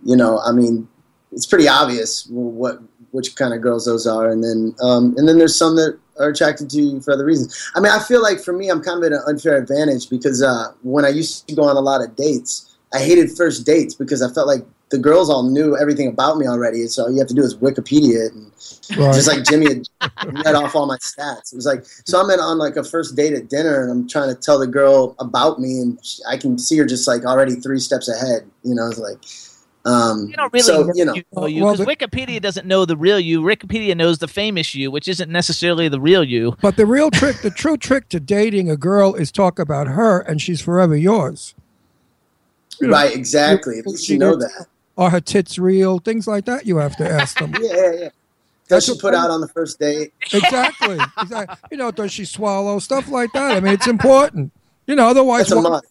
you 0.03 0.15
know, 0.15 0.39
I 0.39 0.51
mean, 0.51 0.87
it's 1.31 1.45
pretty 1.45 1.67
obvious 1.67 2.27
what 2.29 2.79
which 3.11 3.35
kind 3.35 3.53
of 3.53 3.61
girls 3.61 3.85
those 3.85 4.07
are, 4.07 4.29
and 4.29 4.43
then 4.43 4.75
um, 4.81 5.15
and 5.17 5.27
then 5.27 5.37
there's 5.37 5.55
some 5.55 5.75
that 5.75 5.99
are 6.19 6.29
attracted 6.29 6.69
to 6.71 6.81
you 6.81 7.01
for 7.01 7.11
other 7.11 7.25
reasons. 7.25 7.69
I 7.75 7.79
mean, 7.79 7.91
I 7.91 7.99
feel 7.99 8.21
like 8.21 8.39
for 8.39 8.53
me, 8.53 8.69
I'm 8.69 8.81
kind 8.81 8.97
of 8.97 9.11
at 9.11 9.15
an 9.15 9.23
unfair 9.27 9.57
advantage 9.57 10.09
because 10.09 10.41
uh, 10.41 10.71
when 10.81 11.05
I 11.05 11.09
used 11.09 11.47
to 11.47 11.55
go 11.55 11.63
on 11.63 11.77
a 11.77 11.81
lot 11.81 12.01
of 12.01 12.15
dates, 12.15 12.77
I 12.93 12.99
hated 12.99 13.31
first 13.35 13.65
dates 13.65 13.93
because 13.93 14.21
I 14.21 14.33
felt 14.33 14.47
like 14.47 14.65
the 14.89 14.97
girls 14.97 15.29
all 15.29 15.43
knew 15.43 15.77
everything 15.77 16.07
about 16.07 16.37
me 16.37 16.47
already. 16.47 16.87
So 16.87 17.03
all 17.03 17.11
you 17.11 17.19
have 17.19 17.27
to 17.27 17.33
do 17.33 17.43
is 17.43 17.55
Wikipedia 17.55 18.27
it 18.27 18.33
and 18.33 18.51
Right. 18.97 19.13
just 19.13 19.27
like 19.27 19.43
Jimmy 19.43 19.67
had 19.67 19.89
read 20.23 20.55
off 20.55 20.75
all 20.75 20.85
my 20.85 20.97
stats. 20.97 21.51
It 21.51 21.55
was 21.55 21.65
like 21.65 21.85
so 21.85 22.21
I'm 22.21 22.29
in 22.29 22.39
on 22.39 22.57
like 22.57 22.75
a 22.77 22.83
first 22.83 23.15
date 23.15 23.33
at 23.33 23.49
dinner 23.49 23.81
and 23.81 23.91
I'm 23.91 24.07
trying 24.07 24.33
to 24.33 24.35
tell 24.39 24.57
the 24.59 24.67
girl 24.67 25.15
about 25.19 25.59
me 25.59 25.79
and 25.79 26.03
she, 26.05 26.21
I 26.27 26.37
can 26.37 26.57
see 26.57 26.77
her 26.77 26.85
just 26.85 27.07
like 27.07 27.25
already 27.25 27.55
three 27.55 27.79
steps 27.79 28.07
ahead. 28.07 28.49
You 28.63 28.75
know, 28.75 28.87
it's 28.87 28.97
like 28.97 29.17
um, 29.85 30.27
You 30.27 30.35
don't 30.35 30.51
really 30.53 30.63
so 30.63 30.83
know 30.83 30.93
you 30.95 31.05
know. 31.05 31.13
you, 31.15 31.23
know 31.33 31.65
Well, 31.65 31.75
because 31.75 31.85
Wikipedia 31.85 32.41
doesn't 32.41 32.67
know 32.67 32.85
the 32.85 32.97
real 32.97 33.19
you. 33.19 33.41
Wikipedia 33.41 33.95
knows 33.95 34.19
the 34.19 34.27
famous 34.27 34.75
you, 34.75 34.91
which 34.91 35.07
isn't 35.07 35.31
necessarily 35.31 35.87
the 35.87 35.99
real 35.99 36.23
you. 36.23 36.57
But 36.61 36.75
the 36.77 36.85
real 36.85 37.09
trick, 37.11 37.41
the 37.41 37.51
true 37.51 37.77
trick 37.77 38.09
to 38.09 38.19
dating 38.19 38.69
a 38.69 38.75
girl 38.77 39.15
is 39.15 39.31
talk 39.31 39.59
about 39.59 39.87
her, 39.87 40.19
and 40.19 40.41
she's 40.41 40.59
forever 40.61 40.95
yours. 40.95 41.55
You 42.81 42.87
know, 42.87 42.93
Right, 42.93 43.15
exactly. 43.15 43.79
At 43.79 43.87
least 43.87 44.05
she 44.05 44.13
you 44.13 44.19
know 44.19 44.35
that. 44.35 44.67
Are 44.97 45.09
her 45.09 45.21
tits 45.21 45.59
real? 45.59 45.99
Things 45.99 46.27
like 46.27 46.45
that. 46.45 46.65
You 46.65 46.77
have 46.77 46.95
to 46.97 47.09
ask 47.09 47.37
them. 47.39 47.53
Yeah, 47.61 47.73
yeah, 47.75 47.91
yeah. 47.99 48.09
Does 48.67 48.85
she 48.85 48.97
put 48.97 49.13
out 49.13 49.29
on 49.29 49.39
the 49.39 49.47
first 49.47 49.79
date? 49.79 50.11
exactly. 50.33 50.97
exactly. 51.21 51.55
You 51.71 51.77
know, 51.77 51.89
does 51.91 52.11
she 52.11 52.25
swallow 52.25 52.79
stuff 52.79 53.07
like 53.09 53.31
that? 53.31 53.55
I 53.55 53.59
mean, 53.61 53.73
it's 53.73 53.87
important. 53.87 54.51
You 54.87 54.95
know, 54.95 55.07
otherwise, 55.07 55.53
what- 55.53 55.85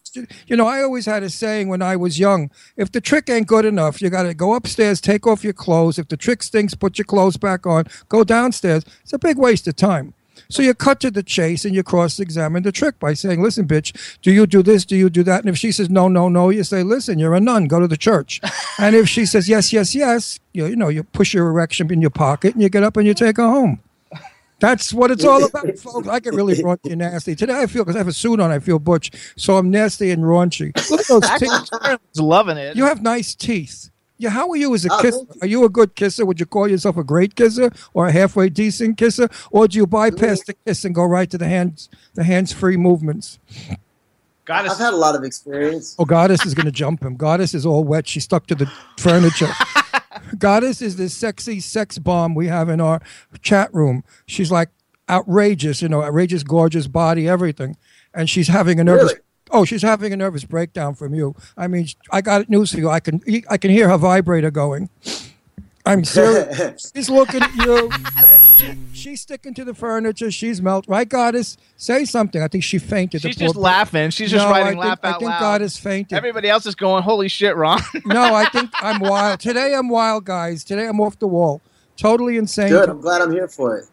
you 0.47 0.55
know, 0.55 0.67
I 0.67 0.81
always 0.81 1.05
had 1.05 1.21
a 1.23 1.29
saying 1.29 1.69
when 1.69 1.81
I 1.83 1.95
was 1.95 2.17
young: 2.19 2.49
if 2.75 2.91
the 2.91 3.01
trick 3.01 3.29
ain't 3.29 3.47
good 3.47 3.65
enough, 3.65 4.01
you 4.01 4.09
got 4.09 4.23
to 4.23 4.33
go 4.33 4.53
upstairs, 4.53 4.99
take 5.01 5.25
off 5.27 5.43
your 5.43 5.53
clothes. 5.53 5.97
If 5.99 6.07
the 6.07 6.17
trick 6.17 6.41
stinks, 6.43 6.73
put 6.75 6.97
your 6.97 7.05
clothes 7.05 7.37
back 7.37 7.65
on. 7.67 7.85
Go 8.09 8.23
downstairs. 8.23 8.83
It's 9.03 9.13
a 9.13 9.19
big 9.19 9.37
waste 9.37 9.67
of 9.67 9.75
time. 9.75 10.13
So 10.49 10.61
you 10.61 10.73
cut 10.73 10.99
to 11.01 11.11
the 11.11 11.23
chase 11.23 11.65
and 11.65 11.75
you 11.75 11.83
cross-examine 11.83 12.63
the 12.63 12.71
trick 12.71 12.99
by 12.99 13.13
saying, 13.13 13.41
"Listen, 13.41 13.67
bitch, 13.67 14.17
do 14.21 14.31
you 14.31 14.47
do 14.47 14.63
this? 14.63 14.85
Do 14.85 14.95
you 14.95 15.09
do 15.09 15.23
that?" 15.23 15.41
And 15.41 15.49
if 15.49 15.57
she 15.57 15.71
says 15.71 15.89
no, 15.89 16.07
no, 16.07 16.29
no, 16.29 16.49
you 16.49 16.63
say, 16.63 16.83
"Listen, 16.83 17.19
you're 17.19 17.33
a 17.33 17.39
nun. 17.39 17.67
Go 17.67 17.79
to 17.79 17.87
the 17.87 17.97
church." 17.97 18.41
and 18.79 18.95
if 18.95 19.07
she 19.09 19.25
says 19.25 19.49
yes, 19.49 19.73
yes, 19.73 19.95
yes, 19.95 20.39
you 20.53 20.65
you 20.65 20.75
know, 20.75 20.89
you 20.89 21.03
push 21.03 21.33
your 21.33 21.47
erection 21.49 21.91
in 21.91 22.01
your 22.01 22.09
pocket 22.09 22.53
and 22.53 22.61
you 22.61 22.69
get 22.69 22.83
up 22.83 22.97
and 22.97 23.07
you 23.07 23.13
take 23.13 23.37
her 23.37 23.47
home. 23.47 23.79
That's 24.59 24.91
what 24.91 25.11
it's 25.11 25.23
all 25.23 25.43
about, 25.43 25.77
folks. 25.79 26.07
I 26.07 26.19
get 26.19 26.33
really 26.33 26.55
raunchy 26.55 26.91
and 26.91 26.97
nasty. 26.97 27.35
Today 27.35 27.61
I 27.61 27.67
feel, 27.67 27.83
because 27.83 27.95
I 27.95 27.99
have 27.99 28.07
a 28.07 28.13
suit 28.13 28.39
on, 28.39 28.51
I 28.51 28.59
feel 28.59 28.79
butch. 28.79 29.11
So 29.35 29.57
I'm 29.57 29.69
nasty 29.69 30.09
and 30.11 30.23
raunchy. 30.23 30.71
Look 30.89 31.01
at 31.01 31.07
those 31.07 31.29
teeth. 31.39 31.99
Loving 32.15 32.57
it. 32.57 32.75
You 32.75 32.85
have 32.85 33.03
nice 33.03 33.35
teeth. 33.35 33.91
Yeah, 34.19 34.29
how 34.31 34.49
are 34.49 34.55
you 34.55 34.73
as 34.73 34.85
a 34.85 34.89
Oh, 34.91 35.01
kisser? 35.01 35.17
thank 35.25 35.43
Are 35.43 35.47
you 35.47 35.63
a 35.63 35.69
good 35.69 35.95
kisser? 35.95 36.25
Would 36.25 36.39
you 36.39 36.45
call 36.45 36.67
yourself 36.67 36.97
a 36.97 37.03
great 37.03 37.35
kisser 37.35 37.71
or 37.93 38.07
a 38.07 38.11
halfway 38.11 38.49
decent 38.49 38.97
kisser? 38.97 39.29
Or 39.51 39.67
do 39.67 39.77
you 39.77 39.85
bypass 39.85 40.43
the 40.43 40.53
kiss 40.65 40.83
and 40.85 40.95
go 40.95 41.03
right 41.03 41.29
to 41.29 41.37
the 41.37 41.47
hands 41.47 41.89
the 42.15 42.23
hands 42.23 42.51
free 42.51 42.77
movements? 42.77 43.37
Goddess. 44.45 44.73
I've 44.73 44.79
had 44.79 44.93
a 44.93 44.97
lot 44.97 45.13
of 45.15 45.23
experience. 45.23 45.95
Oh, 45.99 46.05
Goddess 46.05 46.45
is 46.45 46.53
going 46.53 46.65
to 46.65 46.71
jump 46.71 47.03
him. 47.03 47.15
Goddess 47.15 47.53
is 47.53 47.65
all 47.65 47.83
wet. 47.83 48.07
She's 48.07 48.23
stuck 48.23 48.47
to 48.47 48.55
the 48.55 48.71
furniture. 48.97 49.49
Goddess 50.39 50.81
is 50.81 50.95
this 50.95 51.13
sexy 51.13 51.59
sex 51.59 51.97
bomb 51.99 52.33
we 52.33 52.47
have 52.47 52.69
in 52.69 52.79
our 52.81 53.01
chat 53.41 53.73
room. 53.73 54.03
She's 54.25 54.49
like 54.51 54.69
outrageous, 55.09 55.81
you 55.81 55.89
know, 55.89 56.01
outrageous, 56.01 56.43
gorgeous 56.43 56.87
body, 56.87 57.27
everything. 57.27 57.75
And 58.13 58.29
she's 58.29 58.47
having 58.47 58.79
a 58.79 58.83
nervous. 58.83 59.11
Really? 59.13 59.21
Oh, 59.51 59.65
she's 59.65 59.81
having 59.81 60.13
a 60.13 60.17
nervous 60.17 60.43
breakdown 60.43 60.95
from 60.95 61.13
you. 61.15 61.35
I 61.57 61.67
mean, 61.67 61.87
I 62.11 62.21
got 62.21 62.49
news 62.49 62.71
for 62.71 62.77
you. 62.79 62.89
I 62.89 62.99
can, 62.99 63.21
I 63.49 63.57
can 63.57 63.71
hear 63.71 63.89
her 63.89 63.97
vibrator 63.97 64.51
going. 64.51 64.89
I'm 65.85 66.03
serious. 66.03 66.91
She's 66.95 67.09
looking 67.09 67.41
at 67.41 67.55
you. 67.55 67.89
She, 68.57 68.75
she's 68.91 69.21
sticking 69.21 69.53
to 69.53 69.63
the 69.63 69.75
furniture. 69.75 70.31
She's 70.31 70.61
melt. 70.63 70.85
Right, 70.87 71.07
Goddess? 71.07 71.57
Say 71.77 72.05
something. 72.05 72.41
I 72.41 72.47
think 72.47 72.63
she 72.63 72.79
fainted. 72.79 73.21
the 73.21 73.27
She's 73.29 73.37
poor 73.37 73.47
just 73.49 73.55
laughing. 73.55 74.09
She's 74.09 74.31
just 74.31 74.43
No, 74.43 74.49
I 74.51 74.61
writing 74.61 74.67
think- 74.73 74.79
laugh 74.83 74.99
I 75.03 75.09
out 75.09 75.19
think 75.19 75.29
loud. 75.29 75.39
Goddess 75.39 75.77
fainted. 75.77 76.17
Everybody 76.17 76.49
else 76.49 76.65
is 76.65 76.73
going, 76.73 77.03
"Holy 77.03 77.27
shit, 77.27 77.55
Ron!" 77.55 77.79
No, 78.07 78.33
I 78.33 78.45
think 78.45 78.71
I'm 78.81 78.99
wild. 78.99 79.39
Today 79.39 79.75
I'm 79.75 79.89
wild, 79.89 80.25
guys. 80.25 80.63
Today 80.63 80.87
I'm 80.87 80.99
off 80.99 81.19
the 81.19 81.27
wall. 81.27 81.61
Totally 81.97 82.37
insane. 82.37 82.69
Good. 82.69 82.89
I'm 82.89 82.99
glad 82.99 83.21
I'm 83.21 83.31
here 83.31 83.47
for 83.47 83.77
it. 83.77 83.85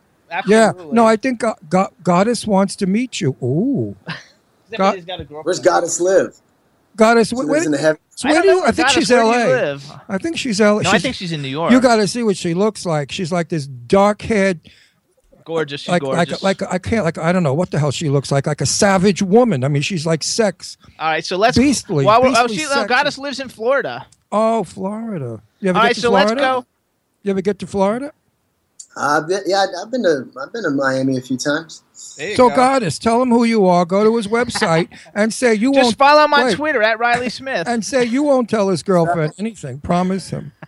Yeah. 0.46 0.72
No, 0.92 1.06
I 1.06 1.16
think 1.16 1.44
uh, 1.44 1.52
go- 1.68 1.84
go- 1.84 1.94
Goddess 2.02 2.46
wants 2.46 2.74
to 2.76 2.86
meet 2.86 3.20
you. 3.20 3.36
Ooh. 3.42 3.94
Everybody's 4.74 5.04
got 5.04 5.20
a 5.20 5.24
girlfriend. 5.24 5.44
Where's 5.46 5.60
Goddess 5.60 6.00
live? 6.00 6.36
Goddess, 6.96 7.30
She 7.30 7.34
where, 7.34 7.46
lives 7.46 7.66
in 7.66 7.72
the 7.72 7.98
so 8.16 8.28
where 8.28 8.42
do 8.42 8.48
you, 8.48 8.64
I 8.64 8.70
think 8.70 8.88
she's 8.88 9.10
Where 9.10 9.22
do 9.22 9.28
you 9.28 9.34
L.A. 9.34 9.80
I 10.08 10.18
think 10.18 10.36
she's 10.38 10.60
L.A. 10.60 10.82
No, 10.84 10.90
I 10.90 10.98
think 10.98 11.16
she's 11.16 11.32
in 11.32 11.42
New 11.42 11.48
York. 11.48 11.72
You 11.72 11.80
got 11.80 11.96
to 11.96 12.06
see 12.06 12.22
what 12.22 12.36
she 12.36 12.54
looks 12.54 12.86
like. 12.86 13.10
She's 13.10 13.32
like 13.32 13.48
this 13.48 13.66
dark-haired, 13.66 14.60
gorgeous. 15.44 15.80
She's 15.80 15.88
like 15.88 16.02
gorgeous. 16.02 16.42
like 16.42 16.60
like 16.60 16.72
I 16.72 16.78
can't 16.78 17.04
like 17.04 17.18
I 17.18 17.32
don't 17.32 17.42
know 17.42 17.54
what 17.54 17.72
the 17.72 17.80
hell 17.80 17.90
she 17.90 18.08
looks 18.10 18.30
like. 18.30 18.46
Like 18.46 18.60
a 18.60 18.66
savage 18.66 19.22
woman. 19.22 19.64
I 19.64 19.68
mean, 19.68 19.82
she's 19.82 20.06
like 20.06 20.22
sex. 20.22 20.76
All 21.00 21.08
right, 21.08 21.24
so 21.24 21.36
let's. 21.36 21.58
Beastly, 21.58 22.04
Well, 22.04 22.20
oh, 22.24 22.46
beastly 22.46 22.56
she, 22.58 22.66
oh. 22.70 22.86
Goddess 22.86 23.18
lives 23.18 23.40
in 23.40 23.48
Florida. 23.48 24.06
Oh, 24.30 24.62
Florida. 24.62 25.42
You 25.60 25.70
ever 25.70 25.78
All 25.78 25.82
get 25.82 25.88
right, 25.88 25.94
to 25.96 26.00
so 26.00 26.08
Florida? 26.10 26.30
let's 26.30 26.40
go. 26.40 26.66
You 27.24 27.30
ever 27.32 27.40
get 27.40 27.58
to 27.58 27.66
Florida? 27.66 28.12
I've 28.96 29.24
yeah, 29.46 29.66
I've 29.82 29.90
been 29.90 30.04
to 30.04 30.28
I've 30.40 30.52
been 30.52 30.62
to 30.62 30.70
Miami 30.70 31.16
a 31.16 31.20
few 31.20 31.36
times. 31.36 31.82
There 32.16 32.34
So, 32.36 32.48
go. 32.48 32.56
Goddess, 32.56 32.98
tell 32.98 33.22
him 33.22 33.30
who 33.30 33.44
you 33.44 33.66
are. 33.66 33.84
Go 33.84 34.02
to 34.04 34.16
his 34.16 34.26
website 34.26 34.88
and 35.14 35.32
say 35.32 35.54
you 35.54 35.68
Just 35.72 35.76
won't 35.76 35.86
Just 35.86 35.98
follow 35.98 36.26
my 36.28 36.44
wait, 36.46 36.56
Twitter 36.56 36.82
at 36.82 36.98
Riley 36.98 37.28
Smith. 37.30 37.66
and 37.68 37.84
say 37.84 38.04
you 38.04 38.22
won't 38.22 38.48
tell 38.50 38.68
his 38.68 38.82
girlfriend 38.82 39.32
anything. 39.38 39.78
Promise 39.80 40.30
him. 40.30 40.52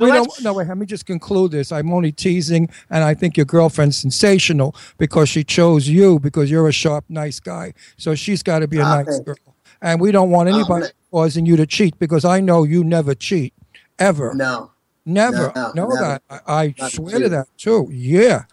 We 0.00 0.10
let's- 0.12 0.36
don't, 0.36 0.44
no, 0.44 0.52
wait. 0.52 0.68
Let 0.68 0.78
me 0.78 0.86
just 0.86 1.06
conclude 1.06 1.50
this. 1.50 1.72
I'm 1.72 1.92
only 1.92 2.12
teasing, 2.12 2.68
and 2.88 3.02
I 3.02 3.14
think 3.14 3.36
your 3.36 3.46
girlfriend's 3.46 3.96
sensational 3.96 4.74
because 4.96 5.28
she 5.28 5.42
chose 5.42 5.88
you 5.88 6.20
because 6.20 6.50
you're 6.50 6.68
a 6.68 6.72
sharp, 6.72 7.04
nice 7.08 7.40
guy. 7.40 7.74
So 7.96 8.14
she's 8.14 8.42
got 8.44 8.60
to 8.60 8.68
be 8.68 8.78
a 8.78 8.84
Ah, 8.84 8.96
nice 8.98 9.06
thanks. 9.06 9.24
girl. 9.24 9.34
And 9.82 10.00
we 10.00 10.12
don't 10.12 10.30
want 10.30 10.48
Oh, 10.48 10.54
anybody 10.54 10.82
man. 10.82 10.90
causing 11.10 11.46
you 11.46 11.56
to 11.56 11.66
cheat 11.66 11.98
because 11.98 12.24
I 12.24 12.38
know 12.40 12.62
you 12.62 12.84
never 12.84 13.14
cheat, 13.14 13.52
ever, 13.98 14.34
no. 14.34 14.70
never. 15.04 15.52
no, 15.56 15.66
I 15.66 15.72
know 15.74 15.88
never. 15.88 15.96
that. 16.00 16.22
I, 16.46 16.74
I 16.80 16.88
swear 16.90 17.14
cheat. 17.14 17.22
to 17.24 17.28
that 17.30 17.48
too. 17.56 17.88
Yeah. 17.92 18.44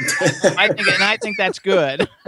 I 0.00 0.68
think, 0.68 0.88
and 0.88 1.02
I 1.02 1.16
think 1.16 1.36
that's 1.36 1.58
good. 1.58 2.08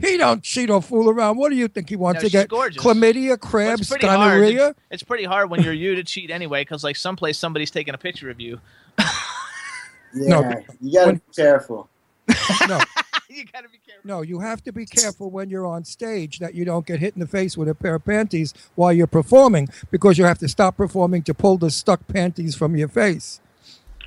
He 0.00 0.16
don't 0.16 0.42
cheat 0.42 0.70
or 0.70 0.82
fool 0.82 1.08
around. 1.08 1.36
What 1.36 1.50
do 1.50 1.56
you 1.56 1.68
think 1.68 1.88
he 1.88 1.94
wants 1.96 2.22
No, 2.22 2.28
to 2.28 2.32
get? 2.32 2.48
gorgeous. 2.48 2.82
Chlamydia, 2.82 3.28
Well, 3.28 3.36
crabs, 3.38 3.82
it's 3.82 3.90
pretty 3.90 4.06
hard. 4.06 4.18
gonorrhea. 4.40 4.74
It's 4.90 5.02
pretty 5.04 5.24
hard 5.24 5.48
when 5.50 5.62
you're 5.62 5.72
you 5.72 5.94
to 5.94 6.02
cheat 6.02 6.30
anyway, 6.30 6.62
because 6.62 6.82
like 6.82 6.96
someplace 6.96 7.38
somebody's 7.38 7.70
taking 7.70 7.94
a 7.94 7.98
picture 7.98 8.30
of 8.30 8.40
you. 8.40 8.60
Yeah, 8.98 10.40
No, 10.40 10.54
you 10.80 10.92
gotta 10.98 11.12
be 11.14 11.20
careful. 11.36 11.88
No, 12.68 12.80
you 13.28 13.44
gotta 13.52 13.68
be 13.68 13.78
careful. 13.86 14.02
no, 14.04 14.22
you 14.22 14.40
have 14.40 14.62
to 14.64 14.72
be 14.72 14.86
careful 14.86 15.30
when 15.30 15.50
you're 15.50 15.66
on 15.66 15.84
stage 15.84 16.40
that 16.40 16.54
you 16.54 16.64
don't 16.64 16.84
get 16.86 16.98
hit 16.98 17.14
in 17.14 17.20
the 17.20 17.28
face 17.28 17.56
with 17.56 17.68
a 17.68 17.74
pair 17.74 17.94
of 17.96 18.04
panties 18.04 18.52
while 18.74 18.92
you're 18.92 19.06
performing 19.06 19.68
because 19.92 20.18
you 20.18 20.24
have 20.24 20.38
to 20.38 20.48
stop 20.48 20.76
performing 20.76 21.22
to 21.22 21.34
pull 21.34 21.58
the 21.58 21.70
stuck 21.70 22.06
panties 22.08 22.56
from 22.56 22.74
your 22.76 22.88
face. 22.88 23.40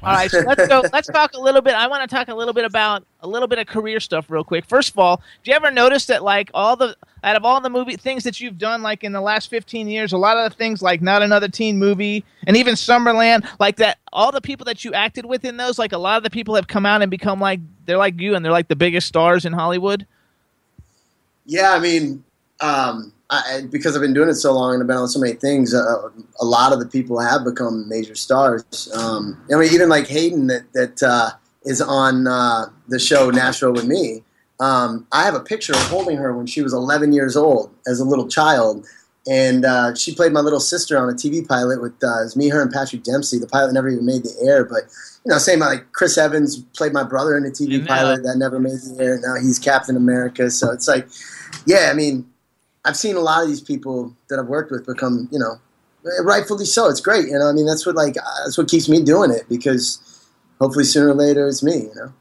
All 0.03 0.11
right, 0.11 0.29
so 0.29 0.39
let's 0.39 0.67
go. 0.67 0.83
Let's 0.91 1.07
talk 1.07 1.33
a 1.33 1.39
little 1.39 1.61
bit. 1.61 1.75
I 1.75 1.87
want 1.87 2.07
to 2.09 2.13
talk 2.13 2.27
a 2.27 2.35
little 2.35 2.53
bit 2.53 2.65
about 2.65 3.05
a 3.21 3.27
little 3.27 3.47
bit 3.47 3.57
of 3.57 3.67
career 3.67 4.01
stuff, 4.01 4.29
real 4.29 4.43
quick. 4.43 4.65
First 4.65 4.91
of 4.91 4.99
all, 4.99 5.21
do 5.43 5.51
you 5.51 5.55
ever 5.55 5.71
notice 5.71 6.07
that, 6.07 6.23
like, 6.23 6.51
all 6.53 6.75
the 6.75 6.97
out 7.23 7.37
of 7.37 7.45
all 7.45 7.61
the 7.61 7.69
movie 7.69 7.95
things 7.95 8.25
that 8.25 8.41
you've 8.41 8.57
done, 8.57 8.81
like 8.81 9.05
in 9.05 9.13
the 9.13 9.21
last 9.21 9.49
fifteen 9.49 9.87
years, 9.87 10.11
a 10.11 10.17
lot 10.17 10.35
of 10.35 10.51
the 10.51 10.57
things, 10.57 10.81
like 10.81 11.01
Not 11.01 11.21
Another 11.21 11.47
Teen 11.47 11.79
Movie, 11.79 12.25
and 12.45 12.57
even 12.57 12.73
Summerland, 12.75 13.47
like 13.61 13.77
that, 13.77 13.97
all 14.11 14.33
the 14.33 14.41
people 14.41 14.65
that 14.65 14.83
you 14.83 14.91
acted 14.91 15.25
with 15.25 15.45
in 15.45 15.55
those, 15.55 15.79
like, 15.79 15.93
a 15.93 15.97
lot 15.97 16.17
of 16.17 16.23
the 16.23 16.29
people 16.29 16.55
have 16.55 16.67
come 16.67 16.85
out 16.85 17.01
and 17.01 17.09
become 17.09 17.39
like 17.39 17.61
they're 17.85 17.97
like 17.97 18.19
you, 18.19 18.35
and 18.35 18.43
they're 18.43 18.51
like 18.51 18.67
the 18.67 18.75
biggest 18.75 19.07
stars 19.07 19.45
in 19.45 19.53
Hollywood. 19.53 20.05
Yeah, 21.45 21.71
I 21.71 21.79
mean, 21.79 22.25
um, 22.63 23.13
I, 23.29 23.63
because 23.69 23.95
I've 23.95 24.01
been 24.01 24.13
doing 24.13 24.29
it 24.29 24.35
so 24.35 24.53
long 24.53 24.73
and 24.73 24.81
I've 24.81 24.87
been 24.87 24.97
on 24.97 25.07
so 25.07 25.19
many 25.19 25.33
things, 25.33 25.73
uh, 25.73 26.09
a 26.39 26.45
lot 26.45 26.71
of 26.71 26.79
the 26.79 26.85
people 26.85 27.19
have 27.19 27.43
become 27.43 27.87
major 27.89 28.15
stars. 28.15 28.89
Um, 28.95 29.43
I 29.51 29.57
mean, 29.57 29.73
even 29.73 29.89
like 29.89 30.07
Hayden 30.07 30.47
that 30.47 30.71
that 30.73 31.03
uh, 31.03 31.31
is 31.65 31.81
on 31.81 32.27
uh, 32.27 32.67
the 32.87 32.99
show 32.99 33.29
Nashville 33.29 33.73
with 33.73 33.85
me. 33.85 34.23
Um, 34.59 35.05
I 35.11 35.23
have 35.23 35.33
a 35.33 35.41
picture 35.41 35.73
of 35.73 35.81
holding 35.87 36.17
her 36.17 36.33
when 36.33 36.45
she 36.45 36.61
was 36.61 36.73
11 36.73 37.11
years 37.11 37.35
old 37.35 37.73
as 37.85 37.99
a 37.99 38.05
little 38.05 38.27
child, 38.27 38.85
and 39.27 39.65
uh, 39.65 39.95
she 39.95 40.15
played 40.15 40.31
my 40.31 40.39
little 40.39 40.59
sister 40.59 40.97
on 40.97 41.09
a 41.09 41.13
TV 41.13 41.45
pilot 41.45 41.81
with 41.81 42.01
uh, 42.03 42.25
me, 42.35 42.49
her, 42.49 42.61
and 42.61 42.71
Patrick 42.71 43.03
Dempsey. 43.03 43.39
The 43.39 43.47
pilot 43.47 43.73
never 43.73 43.89
even 43.89 44.05
made 44.05 44.23
the 44.23 44.35
air, 44.45 44.63
but 44.63 44.83
you 45.25 45.31
know, 45.31 45.37
same 45.37 45.59
like 45.59 45.91
Chris 45.91 46.17
Evans 46.17 46.61
played 46.77 46.93
my 46.93 47.03
brother 47.03 47.35
in 47.35 47.45
a 47.45 47.49
TV 47.49 47.85
pilot 47.85 48.23
that 48.23 48.37
never 48.37 48.59
made 48.59 48.73
the 48.73 48.97
air. 49.03 49.19
Now 49.21 49.35
he's 49.35 49.59
Captain 49.59 49.97
America, 49.97 50.49
so 50.49 50.71
it's 50.71 50.87
like, 50.87 51.07
yeah, 51.65 51.89
I 51.91 51.93
mean, 51.93 52.25
I've 52.85 52.97
seen 52.97 53.15
a 53.15 53.19
lot 53.21 53.41
of 53.43 53.47
these 53.47 53.61
people 53.61 54.15
that 54.29 54.39
I've 54.39 54.47
worked 54.47 54.71
with 54.71 54.85
become, 54.85 55.27
you 55.31 55.39
know, 55.39 55.55
rightfully 56.23 56.65
so. 56.65 56.89
It's 56.89 56.99
great, 57.01 57.27
you 57.27 57.39
know. 57.39 57.47
I 57.49 57.53
mean, 57.53 57.65
that's 57.65 57.85
what 57.85 57.95
like 57.95 58.17
uh, 58.17 58.43
that's 58.43 58.57
what 58.57 58.67
keeps 58.69 58.89
me 58.89 59.01
doing 59.03 59.31
it 59.31 59.43
because 59.49 59.99
hopefully 60.59 60.83
sooner 60.85 61.09
or 61.09 61.13
later 61.13 61.47
it's 61.47 61.63
me, 61.63 61.83
you 61.83 61.91
know. 61.95 62.13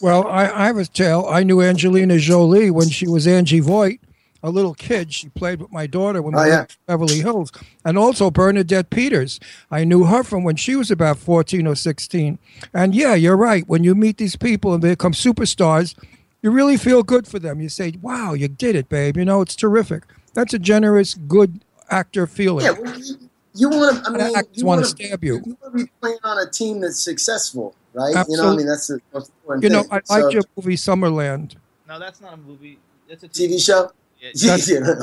Well, 0.00 0.26
I, 0.28 0.46
I 0.46 0.72
was 0.72 0.88
tell 0.88 1.28
I 1.28 1.42
knew 1.42 1.60
Angelina 1.60 2.18
Jolie 2.18 2.70
when 2.70 2.88
she 2.88 3.06
was 3.08 3.26
Angie 3.26 3.60
Voight, 3.60 4.00
a 4.42 4.50
little 4.50 4.74
kid. 4.74 5.12
She 5.12 5.28
played 5.28 5.60
with 5.60 5.72
my 5.72 5.86
daughter 5.86 6.22
when 6.22 6.34
we 6.34 6.40
Oh, 6.40 6.48
were 6.48 6.60
in 6.62 6.66
Beverly 6.86 7.20
Hills, 7.20 7.50
and 7.84 7.98
also 7.98 8.30
Bernadette 8.30 8.90
Peters. 8.90 9.38
I 9.70 9.84
knew 9.84 10.04
her 10.04 10.22
from 10.24 10.44
when 10.44 10.56
she 10.56 10.76
was 10.76 10.90
about 10.90 11.18
fourteen 11.18 11.66
or 11.66 11.74
sixteen. 11.76 12.38
And 12.74 12.94
yeah, 12.94 13.14
you're 13.14 13.36
right. 13.36 13.68
When 13.68 13.84
you 13.84 13.94
meet 13.94 14.18
these 14.18 14.36
people 14.36 14.74
and 14.74 14.82
they 14.82 14.90
become 14.90 15.12
superstars, 15.12 15.94
you 16.42 16.50
really 16.50 16.76
feel 16.76 17.02
good 17.02 17.26
for 17.26 17.38
them. 17.38 17.60
You 17.60 17.68
say, 17.68 17.92
"Wow, 18.00 18.34
you 18.34 18.48
did 18.48 18.76
it, 18.76 18.88
babe." 18.88 19.16
You 19.16 19.24
know, 19.24 19.40
it's 19.40 19.56
terrific. 19.56 20.04
That's 20.34 20.54
a 20.54 20.58
generous, 20.58 21.14
good 21.14 21.64
actor 21.90 22.26
feeling. 22.26 22.64
Yeah, 22.66 22.72
well, 22.72 22.98
you, 22.98 23.16
you 23.54 23.68
want 23.70 24.04
to. 24.04 24.10
I 24.10 24.12
mean, 24.12 24.36
actors 24.36 24.46
you 24.58 24.64
wanna 24.66 24.80
wanna- 24.82 24.86
stab 24.88 25.24
you. 25.24 25.34
You 25.44 25.56
want 25.60 25.76
to 25.78 25.84
be 25.84 25.90
playing 26.00 26.18
on 26.24 26.38
a 26.46 26.50
team 26.50 26.80
that's 26.80 27.00
successful, 27.02 27.74
right? 27.92 28.08
You 28.08 28.12
know, 28.14 28.18
I 28.18 28.20
Absolutely. 28.20 28.56
mean, 28.58 28.66
that's 28.66 28.86
the 28.86 29.00
most 29.12 29.32
important 29.42 29.64
You 29.64 29.70
know, 29.70 29.82
thing. 29.82 29.92
I 29.92 30.00
So, 30.04 30.14
liked 30.20 30.34
your 30.34 30.42
movie 30.56 30.76
Summerland. 30.76 31.54
No, 31.88 31.98
that's 31.98 32.20
not 32.20 32.34
a 32.34 32.36
movie. 32.36 32.78
That's 33.08 33.22
a 33.24 33.28
TV 33.28 33.58
show. 33.64 33.90
Yeah, 34.20 34.56
Yeah. 34.66 34.94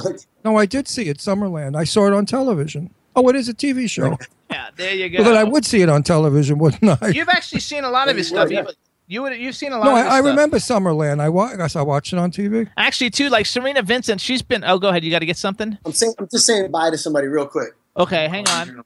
No, 0.43 0.57
I 0.57 0.65
did 0.65 0.87
see 0.87 1.07
it, 1.09 1.17
Summerland. 1.17 1.75
I 1.75 1.83
saw 1.85 2.05
it 2.07 2.13
on 2.13 2.25
television. 2.25 2.91
Oh, 3.15 3.27
it 3.29 3.35
is 3.35 3.47
a 3.49 3.53
TV 3.53 3.89
show. 3.89 4.17
Yeah, 4.51 4.67
there 4.75 4.93
you 4.93 5.09
go. 5.09 5.23
Well, 5.23 5.31
then 5.31 5.37
I 5.37 5.43
would 5.43 5.65
see 5.65 5.81
it 5.81 5.89
on 5.89 6.03
television, 6.03 6.57
wouldn't 6.59 7.01
I? 7.01 7.07
You've 7.07 7.29
actually 7.29 7.61
seen 7.61 7.83
a 7.85 7.89
lot 7.89 8.09
of 8.09 8.17
his 8.17 8.27
stuff. 8.27 8.51
yeah. 8.51 8.65
You, 9.07 9.15
you 9.15 9.21
would 9.21 9.37
you've 9.37 9.55
seen 9.55 9.71
a 9.71 9.77
lot 9.77 9.85
No, 9.85 9.91
of 9.91 9.97
his 9.97 10.05
I, 10.05 10.09
I 10.09 10.19
stuff. 10.19 10.25
remember 10.25 10.57
Summerland. 10.57 11.19
I, 11.21 11.29
wa- 11.29 11.45
I 11.45 11.55
guess 11.57 11.75
I 11.75 11.81
watched 11.81 12.13
it 12.13 12.19
on 12.19 12.31
TV. 12.31 12.69
Actually, 12.77 13.09
too, 13.11 13.29
like 13.29 13.45
Cerina 13.45 13.83
Vincent, 13.83 14.19
she's 14.21 14.41
been. 14.41 14.63
Oh, 14.63 14.79
go 14.79 14.89
ahead. 14.89 15.03
You 15.03 15.11
got 15.11 15.19
to 15.19 15.25
get 15.25 15.37
something. 15.37 15.77
I'm 15.85 15.91
saying, 15.91 16.13
I'm 16.19 16.27
just 16.31 16.45
saying 16.45 16.71
bye 16.71 16.89
to 16.89 16.97
somebody 16.97 17.27
real 17.27 17.45
quick. 17.47 17.73
Okay, 17.97 18.27
hang 18.27 18.47
on. 18.49 18.83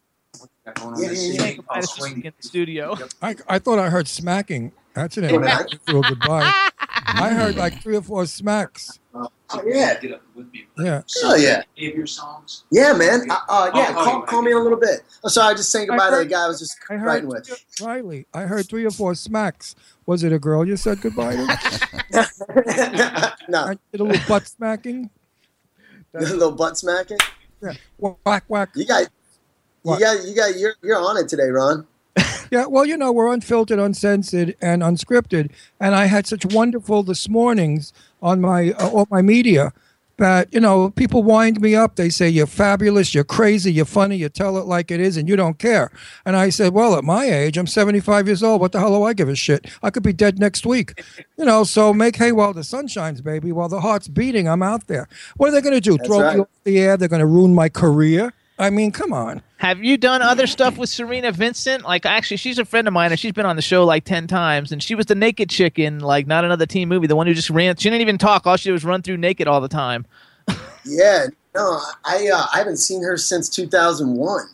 Yeah, 0.98 1.12
yeah, 1.12 1.46
yeah. 1.46 1.56
The 1.72 2.32
studio. 2.42 2.96
I, 3.22 3.36
I 3.48 3.60
thought 3.60 3.80
I 3.80 3.90
heard 3.90 4.08
smacking. 4.08 4.72
That's 4.94 5.18
an 5.18 5.26
invitation 5.26 5.80
to 5.88 6.00
a 6.00 6.02
goodbye. 6.10 6.70
I 7.08 7.30
heard 7.30 7.56
like 7.56 7.82
three 7.82 7.96
or 7.96 8.02
four 8.02 8.26
smacks. 8.26 9.00
Oh 9.16 9.30
yeah, 9.66 10.00
Get 10.00 10.14
up 10.14 10.22
with 10.36 10.52
me. 10.54 10.68
Yeah. 10.78 11.02
oh 11.24 11.36
yeah, 11.36 11.64
Any 11.78 12.06
songs? 12.06 12.66
yeah, 12.72 12.94
man. 12.94 13.22
Uh, 13.32 13.38
uh, 13.50 13.72
yeah, 13.74 13.86
I'll 13.88 13.94
call 13.94 14.04
call, 14.06 14.22
call 14.24 14.42
me 14.44 14.52
in 14.52 14.58
a 14.58 14.60
little 14.60 14.78
bit. 14.80 15.02
Oh, 15.24 15.28
sorry, 15.28 15.48
I 15.48 15.52
was 15.54 15.62
just 15.62 15.72
saying 15.72 15.88
goodbye 15.88 16.12
to 16.12 16.18
the 16.18 16.26
guy 16.26 16.46
I 16.46 16.48
was 16.48 16.60
just 16.60 16.78
I 16.90 16.96
heard 16.96 17.06
writing 17.08 17.30
with. 17.30 17.66
Riley. 17.82 18.28
I 18.34 18.44
heard 18.44 18.68
three 18.70 18.86
or 18.86 18.92
four 18.92 19.16
smacks. 19.16 19.74
Was 20.10 20.24
it 20.24 20.34
a 20.34 20.40
girl 20.40 20.68
you 20.68 20.76
said 20.76 21.02
goodbye 21.02 21.36
to? 21.36 21.46
no, 23.48 23.66
I 23.66 23.78
did 23.92 24.02
a 24.02 24.04
little 24.04 24.28
butt 24.28 24.48
smacking. 24.48 25.08
a 26.16 26.22
little 26.22 26.52
butt 26.52 26.80
smacking. 26.80 27.20
Yeah. 27.62 27.74
Whack 28.26 28.46
whack. 28.48 28.70
You 28.74 28.88
got, 28.88 29.08
What? 29.84 30.00
you 30.00 30.06
got, 30.06 30.28
you 30.28 30.36
got. 30.36 30.58
You're, 30.58 30.74
you're 30.82 30.98
on 30.98 31.18
it 31.18 31.30
today, 31.30 31.50
Ron. 31.50 31.86
Yeah, 32.50 32.66
well, 32.66 32.88
you 32.88 32.98
know, 32.98 33.12
we're 33.12 33.32
unfiltered, 33.32 33.78
uncensored, 33.78 34.56
and 34.60 34.82
unscripted. 34.82 35.52
And 35.80 35.94
I 35.94 36.06
had 36.06 36.26
such 36.26 36.44
wonderful 36.44 37.04
this 37.04 37.30
mornings 37.30 37.94
on 38.20 38.42
my 38.42 38.72
uh, 38.72 38.90
all 38.90 39.08
my 39.12 39.22
media 39.22 39.74
that 40.20 40.54
you 40.54 40.60
know 40.60 40.92
people 40.92 41.24
wind 41.24 41.60
me 41.60 41.76
up. 41.76 41.96
They 41.96 42.10
say 42.10 42.30
you're 42.30 42.46
fabulous, 42.46 43.14
you're 43.14 43.24
crazy, 43.24 43.74
you're 43.74 43.86
funny, 43.86 44.16
you 44.16 44.30
tell 44.30 44.58
it 44.58 44.66
like 44.66 44.92
it 44.92 45.00
is, 45.00 45.18
and 45.18 45.28
you 45.28 45.36
don't 45.36 45.58
care. 45.58 45.92
And 46.26 46.36
I 46.36 46.50
said, 46.50 46.74
well, 46.74 46.96
at 46.96 47.04
my 47.04 47.26
age, 47.26 47.58
I'm 47.58 47.68
75 47.68 48.28
years 48.28 48.44
old. 48.44 48.62
What 48.62 48.72
the 48.72 48.80
hell 48.80 48.98
do 48.98 49.04
I 49.04 49.14
give 49.14 49.28
a 49.28 49.36
shit? 49.36 49.66
I 49.82 49.90
could 49.90 50.04
be 50.04 50.14
dead 50.14 50.40
next 50.40 50.66
week. 50.66 51.04
You 51.40 51.46
know, 51.46 51.64
so 51.64 51.94
make 51.94 52.18
hay 52.18 52.34
while 52.34 52.52
the 52.52 52.66
sun 52.66 52.90
shines, 52.90 53.22
baby. 53.22 53.54
While 53.54 53.70
the 53.70 53.80
heart's 53.80 54.10
beating, 54.10 54.50
I'm 54.50 54.62
out 54.62 54.88
there. 54.88 55.08
What 55.38 55.48
are 55.48 55.52
they 55.54 55.62
going 55.62 55.74
to 55.74 55.80
do? 55.80 55.96
That's 55.96 56.10
Throw 56.10 56.20
right. 56.20 56.36
me 56.36 56.42
off 56.42 56.48
the 56.66 56.80
air? 56.80 56.98
They're 56.98 57.08
going 57.08 57.22
to 57.22 57.26
ruin 57.26 57.56
my 57.56 57.70
career? 57.70 58.34
I 58.58 58.70
mean, 58.70 58.92
come 58.92 59.14
on. 59.14 59.42
Have 59.60 59.84
you 59.84 59.98
done 59.98 60.22
other 60.22 60.48
stuff 60.48 60.78
with 60.78 60.90
Cerina 60.90 61.34
Vincent? 61.34 61.84
Like, 61.84 62.06
actually, 62.06 62.38
she's 62.38 62.58
a 62.60 62.64
friend 62.66 62.88
of 62.88 62.94
mine, 62.94 63.12
and 63.12 63.20
she's 63.20 63.34
been 63.34 63.46
on 63.46 63.58
the 63.58 63.62
show 63.62 63.84
like 63.86 64.06
ten 64.06 64.26
times. 64.26 64.72
And 64.72 64.82
she 64.82 64.96
was 64.96 65.06
the 65.08 65.16
naked 65.16 65.50
chick 65.50 65.78
in 65.78 66.00
like 66.00 66.28
not 66.28 66.46
another 66.46 66.66
teen 66.66 66.88
movie, 66.88 67.08
the 67.08 67.16
one 67.18 67.28
who 67.28 67.34
just 67.34 67.50
ran. 67.50 67.76
She 67.76 67.90
didn't 67.90 68.02
even 68.02 68.18
talk. 68.18 68.48
All 68.48 68.56
she 68.56 68.70
did 68.70 68.74
was 68.74 68.86
run 68.86 69.02
through 69.02 69.18
naked 69.18 69.48
all 69.48 69.62
the 69.62 69.68
time. 69.68 70.06
Yeah, 70.86 71.28
no, 71.54 71.78
I 72.06 72.30
uh, 72.34 72.46
I 72.54 72.58
haven't 72.60 72.78
seen 72.78 73.04
her 73.04 73.18
since 73.18 73.50
2001. 73.50 74.46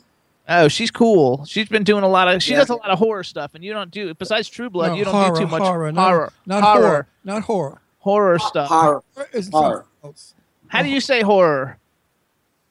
Oh, 0.49 0.67
she's 0.67 0.89
cool. 0.91 1.45
She's 1.45 1.69
been 1.69 1.83
doing 1.83 2.03
a 2.03 2.07
lot 2.09 2.27
of. 2.27 2.41
She 2.41 2.51
Yeah. 2.51 2.57
does 2.59 2.69
a 2.69 2.75
lot 2.75 2.89
of 2.89 2.97
horror 2.97 3.23
stuff, 3.23 3.51
and 3.53 3.63
you 3.63 3.71
don't 3.71 3.91
do. 3.91 4.11
Besides 4.15 4.49
True 4.49 4.69
Blood, 4.71 4.89
No, 4.89 4.95
you 4.95 5.05
don't 5.05 5.13
horror, 5.13 5.35
do 5.35 5.41
too 5.41 5.47
much 5.47 5.61
horror, 5.61 5.91
no, 5.91 6.01
horror, 6.01 6.33
not 6.47 6.63
horror, 6.63 6.81
horror, 6.81 7.07
not 7.23 7.43
horror. 7.43 7.81
horror 7.99 8.39
stuff. 8.39 8.67
Horror, 8.69 9.03
Horror. 9.51 9.85
How 10.67 10.81
do 10.81 10.89
you 10.89 10.99
say 10.99 11.21
horror? 11.21 11.77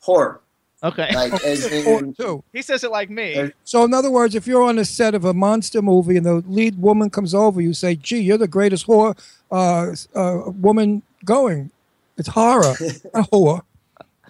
horror, 0.01 0.41
Okay, 0.85 1.15
like 1.15 1.33
as 1.45 1.65
in, 1.73 2.15
he 2.53 2.61
says 2.61 2.85
it 2.85 2.91
like 2.91 3.09
me. 3.09 3.53
So, 3.65 3.85
in 3.85 3.95
other 3.95 4.11
words, 4.11 4.35
if 4.35 4.47
you're 4.47 4.63
on 4.63 4.79
a 4.79 4.85
set 4.85 5.15
of 5.15 5.25
a 5.25 5.33
monster 5.33 5.81
movie 5.81 6.19
and 6.19 6.27
the 6.27 6.45
lead 6.47 6.79
woman 6.79 7.09
comes 7.09 7.35
over, 7.35 7.63
you 7.63 7.73
say, 7.73 7.97
"Gee, 7.97 8.19
you're 8.19 8.37
the 8.37 8.47
greatest 8.47 8.85
horror 8.85 9.15
uh, 9.51 9.95
uh, 10.15 10.51
woman 10.51 11.03
going." 11.25 11.71
It's 12.19 12.29
horror, 12.29 12.75
not 13.15 13.29
horror. 13.33 13.63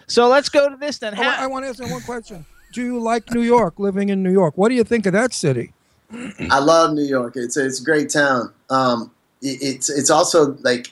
So 0.07 0.29
let's 0.29 0.49
go 0.49 0.69
to 0.69 0.77
this 0.77 0.99
then. 0.99 1.15
I, 1.15 1.25
How, 1.25 1.49
want 1.49 1.65
to 1.65 1.71
ask 1.71 1.81
you 1.81 1.89
one 1.89 2.03
question. 2.03 2.47
Do 2.73 2.83
you 2.83 3.01
like 3.01 3.33
New 3.33 3.43
York? 3.43 3.75
Living 3.79 4.11
in 4.11 4.23
New 4.23 4.33
York, 4.33 4.57
what 4.57 4.69
do 4.69 4.77
you 4.77 4.85
think 4.85 5.07
of 5.07 5.13
that 5.13 5.33
city? 5.33 5.73
I 6.51 6.61
love 6.61 6.95
New 6.95 7.05
York. 7.05 7.35
It's 7.37 7.57
a, 7.57 7.67
it's 7.67 7.81
a 7.81 7.85
great 7.85 8.11
town. 8.11 8.53
Um, 8.71 9.11
it, 9.43 9.59
it's 9.61 9.91
it's 9.91 10.11
also 10.11 10.57
like 10.61 10.89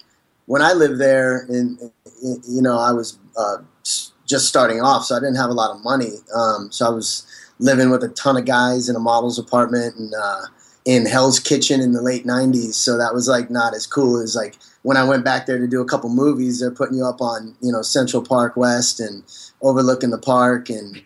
when 0.46 0.60
I 0.60 0.72
lived 0.72 0.98
there, 0.98 1.46
and 1.48 1.78
you 2.22 2.62
know, 2.62 2.78
I 2.78 2.92
was 2.92 3.18
uh, 3.36 3.58
s- 3.84 4.11
just 4.32 4.46
starting 4.48 4.80
off, 4.80 5.04
so 5.04 5.14
I 5.14 5.20
didn't 5.20 5.36
have 5.36 5.50
a 5.50 5.54
lot 5.54 5.70
of 5.70 5.84
money. 5.84 6.14
Um, 6.34 6.72
so 6.72 6.86
I 6.86 6.90
was 6.90 7.24
living 7.58 7.90
with 7.90 8.02
a 8.02 8.08
ton 8.08 8.36
of 8.36 8.44
guys 8.46 8.88
in 8.88 8.96
a 8.96 8.98
model's 8.98 9.38
apartment 9.38 9.94
and 9.96 10.12
uh, 10.14 10.40
in 10.84 11.06
Hell's 11.06 11.38
Kitchen 11.38 11.80
in 11.80 11.92
the 11.92 12.02
late 12.02 12.24
'90s. 12.26 12.74
So 12.74 12.96
that 12.98 13.14
was 13.14 13.28
like 13.28 13.50
not 13.50 13.74
as 13.74 13.86
cool 13.86 14.18
as 14.20 14.34
like 14.34 14.56
when 14.82 14.96
I 14.96 15.04
went 15.04 15.24
back 15.24 15.46
there 15.46 15.58
to 15.58 15.68
do 15.68 15.80
a 15.80 15.84
couple 15.84 16.08
movies. 16.10 16.58
They're 16.58 16.70
putting 16.72 16.96
you 16.96 17.04
up 17.04 17.20
on 17.20 17.54
you 17.60 17.70
know 17.70 17.82
Central 17.82 18.22
Park 18.24 18.56
West 18.56 18.98
and 18.98 19.22
overlooking 19.60 20.10
the 20.10 20.18
park 20.18 20.70
and 20.70 21.00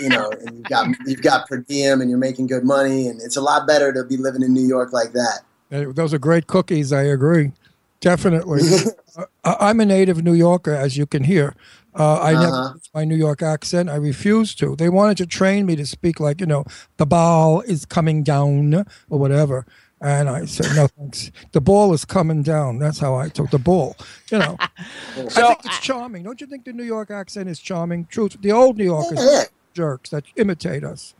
you 0.00 0.08
know, 0.08 0.30
and 0.30 0.56
you've 0.56 0.68
got 0.68 0.88
you've 1.06 1.22
got 1.22 1.46
per 1.46 1.58
diem, 1.58 2.00
and 2.00 2.08
you're 2.10 2.18
making 2.18 2.46
good 2.48 2.64
money, 2.64 3.06
and 3.06 3.20
it's 3.20 3.36
a 3.36 3.42
lot 3.42 3.66
better 3.66 3.92
to 3.92 4.02
be 4.04 4.16
living 4.16 4.42
in 4.42 4.52
New 4.54 4.66
York 4.66 4.92
like 4.92 5.12
that. 5.12 5.40
Uh, 5.70 5.92
Those 5.92 6.14
are 6.14 6.18
great 6.18 6.46
cookies. 6.46 6.92
I 6.92 7.02
agree, 7.02 7.52
definitely. 8.00 8.62
uh, 9.16 9.24
I- 9.44 9.68
I'm 9.68 9.80
a 9.80 9.86
native 9.86 10.24
New 10.24 10.32
Yorker, 10.34 10.72
as 10.74 10.96
you 10.96 11.06
can 11.06 11.24
hear. 11.24 11.54
Uh, 11.96 12.20
I 12.20 12.32
never 12.32 12.46
Uh-huh. 12.46 12.72
used 12.74 12.90
my 12.94 13.04
New 13.04 13.16
York 13.16 13.40
accent. 13.42 13.88
I 13.88 13.94
refused 13.96 14.58
to. 14.60 14.74
They 14.76 14.88
wanted 14.88 15.16
to 15.18 15.26
train 15.26 15.66
me 15.66 15.76
to 15.76 15.86
speak 15.86 16.18
like 16.20 16.40
you 16.40 16.46
know, 16.46 16.64
the 16.96 17.06
ball 17.06 17.60
is 17.62 17.84
coming 17.86 18.22
down 18.22 18.74
or 19.08 19.18
whatever. 19.18 19.64
And 20.00 20.28
I 20.28 20.44
said, 20.44 20.66
no 20.76 20.86
thanks. 20.88 21.30
The 21.52 21.60
ball 21.62 21.94
is 21.94 22.04
coming 22.04 22.42
down. 22.42 22.78
That's 22.78 22.98
how 22.98 23.14
I 23.14 23.28
took 23.30 23.50
the 23.50 23.58
ball. 23.58 23.96
You 24.30 24.38
know, 24.38 24.56
I 25.16 25.28
think 25.28 25.64
it's 25.64 25.78
charming. 25.80 26.24
Don't 26.24 26.40
you 26.42 26.46
think 26.46 26.64
the 26.66 26.72
New 26.74 26.84
York 26.84 27.10
accent 27.10 27.48
is 27.48 27.58
charming? 27.58 28.04
Truth, 28.06 28.36
the 28.42 28.52
old 28.52 28.76
New 28.76 28.84
Yorkers, 28.84 29.18
Yeah, 29.18 29.30
yeah. 29.30 29.44
jerks 29.72 30.10
that 30.10 30.24
imitate 30.36 30.84
us. 30.84 31.14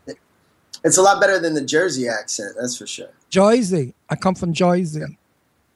It's 0.85 0.99
a 0.99 1.03
lot 1.03 1.19
better 1.19 1.39
than 1.39 1.55
the 1.55 1.65
Jersey 1.65 2.09
accent, 2.09 2.57
that's 2.61 2.77
for 2.77 2.87
sure. 2.87 3.09
Jersey. 3.31 3.95
I 4.11 4.17
come 4.17 4.35
from 4.35 4.53
Jersey. 4.53 5.17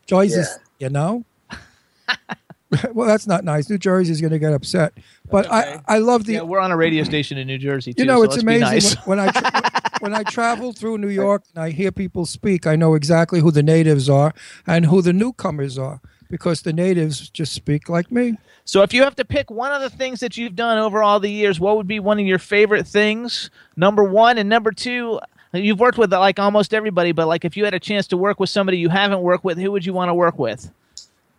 Jersey, 0.05 0.41
Yeah. 0.41 0.57
you 0.79 0.91
know? 0.91 1.25
well, 2.93 3.09
that's 3.09 3.27
not 3.27 3.45
nice. 3.45 3.71
New 3.71 3.79
Jersey's 3.79 4.21
going 4.21 4.33
to 4.33 4.39
get 4.39 4.53
upset. 4.53 4.93
But 5.31 5.51
I, 5.51 5.81
I 5.87 5.99
love 5.99 6.25
the 6.25 6.35
Yeah, 6.35 6.43
we're 6.43 6.61
on 6.61 6.71
a 6.71 6.77
radio 6.77 7.03
station 7.05 7.39
in 7.39 7.47
New 7.47 7.59
Jersey 7.59 7.95
too. 7.95 8.03
You 8.03 8.07
know, 8.07 8.19
so 8.19 8.25
it's 8.25 8.43
amazing 8.43 8.61
nice. 8.61 9.07
when, 9.07 9.19
when 9.19 9.29
I 9.29 9.33
tra- 9.33 9.91
when 10.01 10.15
I 10.15 10.23
travel 10.23 10.73
through 10.73 10.99
New 10.99 11.09
York 11.25 11.45
and 11.55 11.63
I 11.63 11.71
hear 11.71 11.91
people 11.91 12.27
speak. 12.27 12.67
I 12.67 12.77
know 12.77 12.95
exactly 12.95 13.41
who 13.41 13.51
the 13.51 13.63
natives 13.63 14.09
are 14.09 14.35
and 14.67 14.87
who 14.87 15.01
the 15.01 15.13
newcomers 15.13 15.79
are 15.79 16.01
because 16.29 16.63
the 16.63 16.73
natives 16.73 17.31
just 17.31 17.53
speak 17.53 17.89
like 17.89 18.13
me. 18.13 18.37
So 18.65 18.83
if 18.83 18.93
you 18.93 19.03
have 19.03 19.17
to 19.17 19.25
pick 19.25 19.51
one 19.51 19.73
of 19.73 19.81
the 19.81 19.89
things 19.89 20.21
that 20.21 20.37
you've 20.37 20.55
done 20.55 20.77
over 20.79 21.03
all 21.03 21.21
the 21.21 21.31
years, 21.31 21.59
what 21.59 21.79
would 21.79 21.89
be 21.89 22.01
one 22.01 22.21
of 22.21 22.27
your 22.27 22.39
favorite 22.39 22.87
things? 22.87 23.51
Number 23.77 24.05
one 24.05 24.37
and 24.37 24.49
number 24.49 24.73
two. 24.73 25.21
You've 25.55 25.81
worked 25.81 25.97
with 25.97 26.13
like 26.13 26.39
almost 26.39 26.75
everybody, 26.75 27.13
but 27.13 27.27
like 27.27 27.47
if 27.47 27.57
you 27.57 27.65
had 27.65 27.73
a 27.73 27.81
chance 27.81 28.07
to 28.09 28.19
work 28.19 28.39
with 28.39 28.51
somebody 28.51 28.77
you 28.77 28.91
haven't 28.91 29.23
worked 29.23 29.45
with, 29.45 29.57
who 29.57 29.73
would 29.73 29.87
you 29.87 29.95
want 29.95 30.11
to 30.11 30.15
work 30.15 30.39
with? 30.39 30.71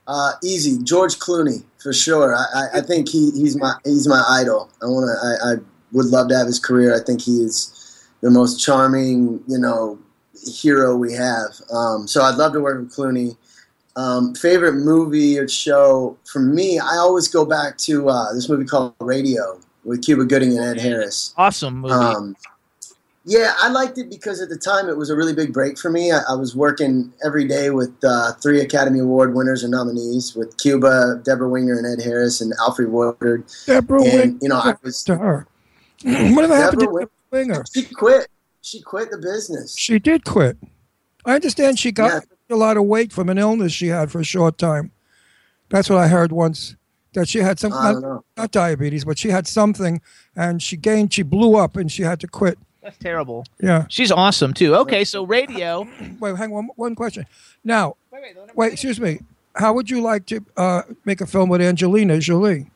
Uh, 0.09 0.31
easy, 0.43 0.83
George 0.83 1.19
Clooney 1.19 1.63
for 1.77 1.93
sure. 1.93 2.35
I, 2.35 2.45
I, 2.55 2.77
I 2.79 2.81
think 2.81 3.07
he, 3.07 3.29
he's 3.29 3.55
my 3.55 3.75
he's 3.85 4.07
my 4.07 4.23
idol. 4.27 4.67
I 4.81 4.87
want 4.87 5.05
to. 5.05 5.27
I, 5.27 5.51
I 5.51 5.55
would 5.91 6.07
love 6.07 6.29
to 6.29 6.35
have 6.35 6.47
his 6.47 6.59
career. 6.59 6.95
I 6.95 7.03
think 7.03 7.21
he 7.21 7.43
is 7.43 8.09
the 8.21 8.31
most 8.31 8.59
charming, 8.59 9.43
you 9.47 9.59
know, 9.59 9.99
hero 10.43 10.95
we 10.95 11.13
have. 11.13 11.51
Um, 11.71 12.07
so 12.07 12.23
I'd 12.23 12.35
love 12.35 12.53
to 12.53 12.59
work 12.59 12.79
with 12.79 12.91
Clooney. 12.91 13.37
Um, 13.95 14.33
favorite 14.33 14.73
movie 14.73 15.37
or 15.37 15.47
show 15.47 16.17
for 16.25 16.39
me, 16.39 16.79
I 16.79 16.95
always 16.95 17.27
go 17.27 17.45
back 17.45 17.77
to 17.79 18.09
uh, 18.09 18.33
this 18.33 18.49
movie 18.49 18.65
called 18.65 18.95
Radio 18.99 19.59
with 19.83 20.03
Cuba 20.03 20.25
Gooding 20.25 20.57
and 20.57 20.65
Ed 20.65 20.81
Harris. 20.81 21.35
Awesome 21.37 21.81
movie. 21.81 21.93
Um, 21.93 22.35
yeah, 23.25 23.53
I 23.59 23.69
liked 23.69 23.97
it 23.97 24.09
because 24.09 24.41
at 24.41 24.49
the 24.49 24.57
time 24.57 24.89
it 24.89 24.97
was 24.97 25.09
a 25.09 25.15
really 25.15 25.33
big 25.33 25.53
break 25.53 25.77
for 25.77 25.89
me. 25.91 26.11
I, 26.11 26.19
I 26.29 26.33
was 26.35 26.55
working 26.55 27.11
every 27.25 27.47
day 27.47 27.69
with 27.69 27.93
uh, 28.03 28.33
three 28.41 28.61
Academy 28.61 28.99
Award 28.99 29.35
winners 29.35 29.63
and 29.63 29.71
nominees 29.71 30.35
with 30.35 30.57
Cuba, 30.57 31.21
Debra 31.23 31.47
Winger, 31.49 31.77
and 31.77 31.85
Ed 31.85 32.03
Harris, 32.03 32.41
and 32.41 32.53
Alfred 32.59 32.89
Woodard. 32.91 33.43
Debra 33.65 34.01
And, 34.03 34.13
Winger. 34.13 34.37
you 34.41 34.49
know, 34.49 34.57
I 34.57 34.75
was- 34.83 35.03
to 35.03 35.17
her. 35.17 35.47
Whatever 36.03 36.55
happened 36.55 36.79
to 36.81 36.85
Debra 36.87 37.09
Winger? 37.31 37.63
She 37.73 37.83
quit. 37.83 38.27
She 38.61 38.81
quit 38.81 39.09
the 39.11 39.17
business. 39.17 39.75
She 39.77 39.99
did 39.99 40.25
quit. 40.25 40.57
I 41.25 41.35
understand 41.35 41.79
she 41.79 41.91
got 41.91 42.25
a 42.49 42.55
lot 42.55 42.77
of 42.77 42.83
weight 42.85 43.11
from 43.13 43.29
an 43.29 43.37
illness 43.37 43.71
she 43.71 43.87
had 43.87 44.11
for 44.11 44.19
a 44.19 44.23
short 44.23 44.57
time. 44.57 44.91
That's 45.69 45.89
what 45.89 45.99
I 45.99 46.07
heard 46.07 46.31
once. 46.31 46.75
That 47.13 47.27
she 47.27 47.39
had 47.39 47.59
some 47.59 47.71
don't 47.71 48.23
not 48.37 48.51
diabetes, 48.51 49.03
but 49.03 49.17
she 49.17 49.29
had 49.29 49.47
something, 49.47 49.99
and 50.35 50.61
she 50.61 50.77
gained. 50.77 51.11
She 51.13 51.23
blew 51.23 51.55
up, 51.55 51.75
and 51.75 51.91
she 51.91 52.03
had 52.03 52.19
to 52.19 52.27
quit. 52.27 52.59
That's 52.89 53.03
terrible. 53.03 53.45
Yeah. 53.61 53.85
She's 53.87 54.11
awesome 54.11 54.51
too. 54.51 54.75
Okay, 54.77 55.03
so 55.03 55.23
radio. 55.23 55.87
Wait, 56.19 56.35
hang 56.35 56.51
on. 56.53 56.69
One 56.75 56.95
question. 56.95 57.27
Now, 57.63 57.97
wait, 58.55 58.73
excuse 58.73 58.99
me. 58.99 59.19
How 59.55 59.73
would 59.73 59.91
you 59.91 60.01
like 60.01 60.25
to 60.27 60.43
uh, 60.57 60.81
make 61.05 61.21
a 61.21 61.27
film 61.27 61.49
with 61.49 61.61
Angelina 61.61 62.17
Jolie? 62.19 62.71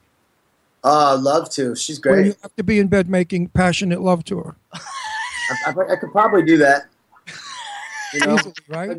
Uh, 0.84 1.18
love 1.18 1.50
to. 1.52 1.76
She's 1.76 2.00
Where 2.04 2.16
great. 2.16 2.26
you 2.28 2.36
have 2.44 2.56
to 2.58 2.64
be 2.64 2.78
in 2.78 2.90
bed 2.90 3.10
making 3.10 3.48
passionate 3.50 4.02
love 4.02 4.24
to 4.26 4.40
her. 4.40 4.56
I, 4.74 4.80
I, 5.68 5.94
I 5.94 5.96
could 5.96 6.12
probably 6.12 6.44
do 6.44 6.58
that. 6.58 6.84
You 8.14 8.20
know, 8.28 8.38
right? 8.68 8.98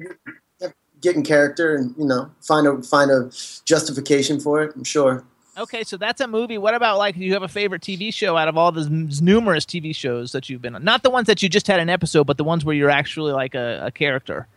get 1.00 1.14
in 1.14 1.22
character 1.22 1.76
and 1.76 1.94
you 1.96 2.06
know 2.06 2.30
find 2.40 2.66
a 2.66 2.82
find 2.82 3.10
a 3.10 3.30
justification 3.64 4.40
for 4.40 4.62
it. 4.62 4.74
I'm 4.74 4.82
sure. 4.82 5.24
Okay, 5.56 5.84
so 5.84 5.96
that's 5.96 6.20
a 6.20 6.26
movie. 6.26 6.58
What 6.58 6.74
about 6.74 6.98
like 6.98 7.14
do 7.16 7.20
you 7.20 7.32
have 7.34 7.42
a 7.42 7.48
favorite 7.48 7.82
TV 7.82 8.12
show 8.12 8.36
out 8.36 8.48
of 8.48 8.56
all 8.56 8.72
the 8.72 8.88
numerous 9.20 9.64
TV 9.64 9.94
shows 9.94 10.32
that 10.32 10.48
you've 10.48 10.60
been 10.60 10.74
on? 10.74 10.82
Not 10.82 11.02
the 11.02 11.10
ones 11.10 11.26
that 11.28 11.42
you 11.42 11.48
just 11.48 11.66
had 11.66 11.80
an 11.80 11.88
episode, 11.88 12.24
but 12.24 12.38
the 12.38 12.44
ones 12.44 12.64
where 12.64 12.74
you're 12.74 12.90
actually 12.90 13.32
like 13.32 13.54
a, 13.54 13.86
a 13.86 13.90
character. 13.90 14.48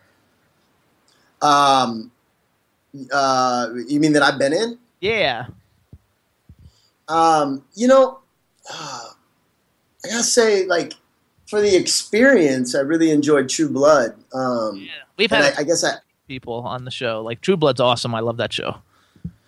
Um, 1.41 2.11
uh, 3.11 3.67
you 3.87 3.99
mean 3.99 4.13
that 4.13 4.23
I've 4.23 4.39
been 4.39 4.53
in? 4.53 4.79
Yeah. 4.99 5.47
Um, 7.07 7.63
you 7.75 7.87
know, 7.87 8.19
uh, 8.71 9.03
I 10.03 10.07
gotta 10.07 10.23
say, 10.23 10.65
like, 10.65 10.93
for 11.47 11.61
the 11.61 11.75
experience, 11.75 12.75
I 12.75 12.79
really 12.79 13.11
enjoyed 13.11 13.49
True 13.49 13.69
Blood. 13.69 14.15
Um, 14.33 14.87
We've 15.17 15.29
had 15.29 15.53
I, 15.57 15.61
I 15.61 15.63
guess 15.63 15.83
I, 15.83 15.93
people 16.27 16.55
on 16.61 16.85
the 16.85 16.91
show. 16.91 17.21
Like 17.21 17.41
True 17.41 17.57
Blood's 17.57 17.79
awesome. 17.79 18.13
I 18.13 18.19
love 18.19 18.37
that 18.37 18.51
show. 18.51 18.77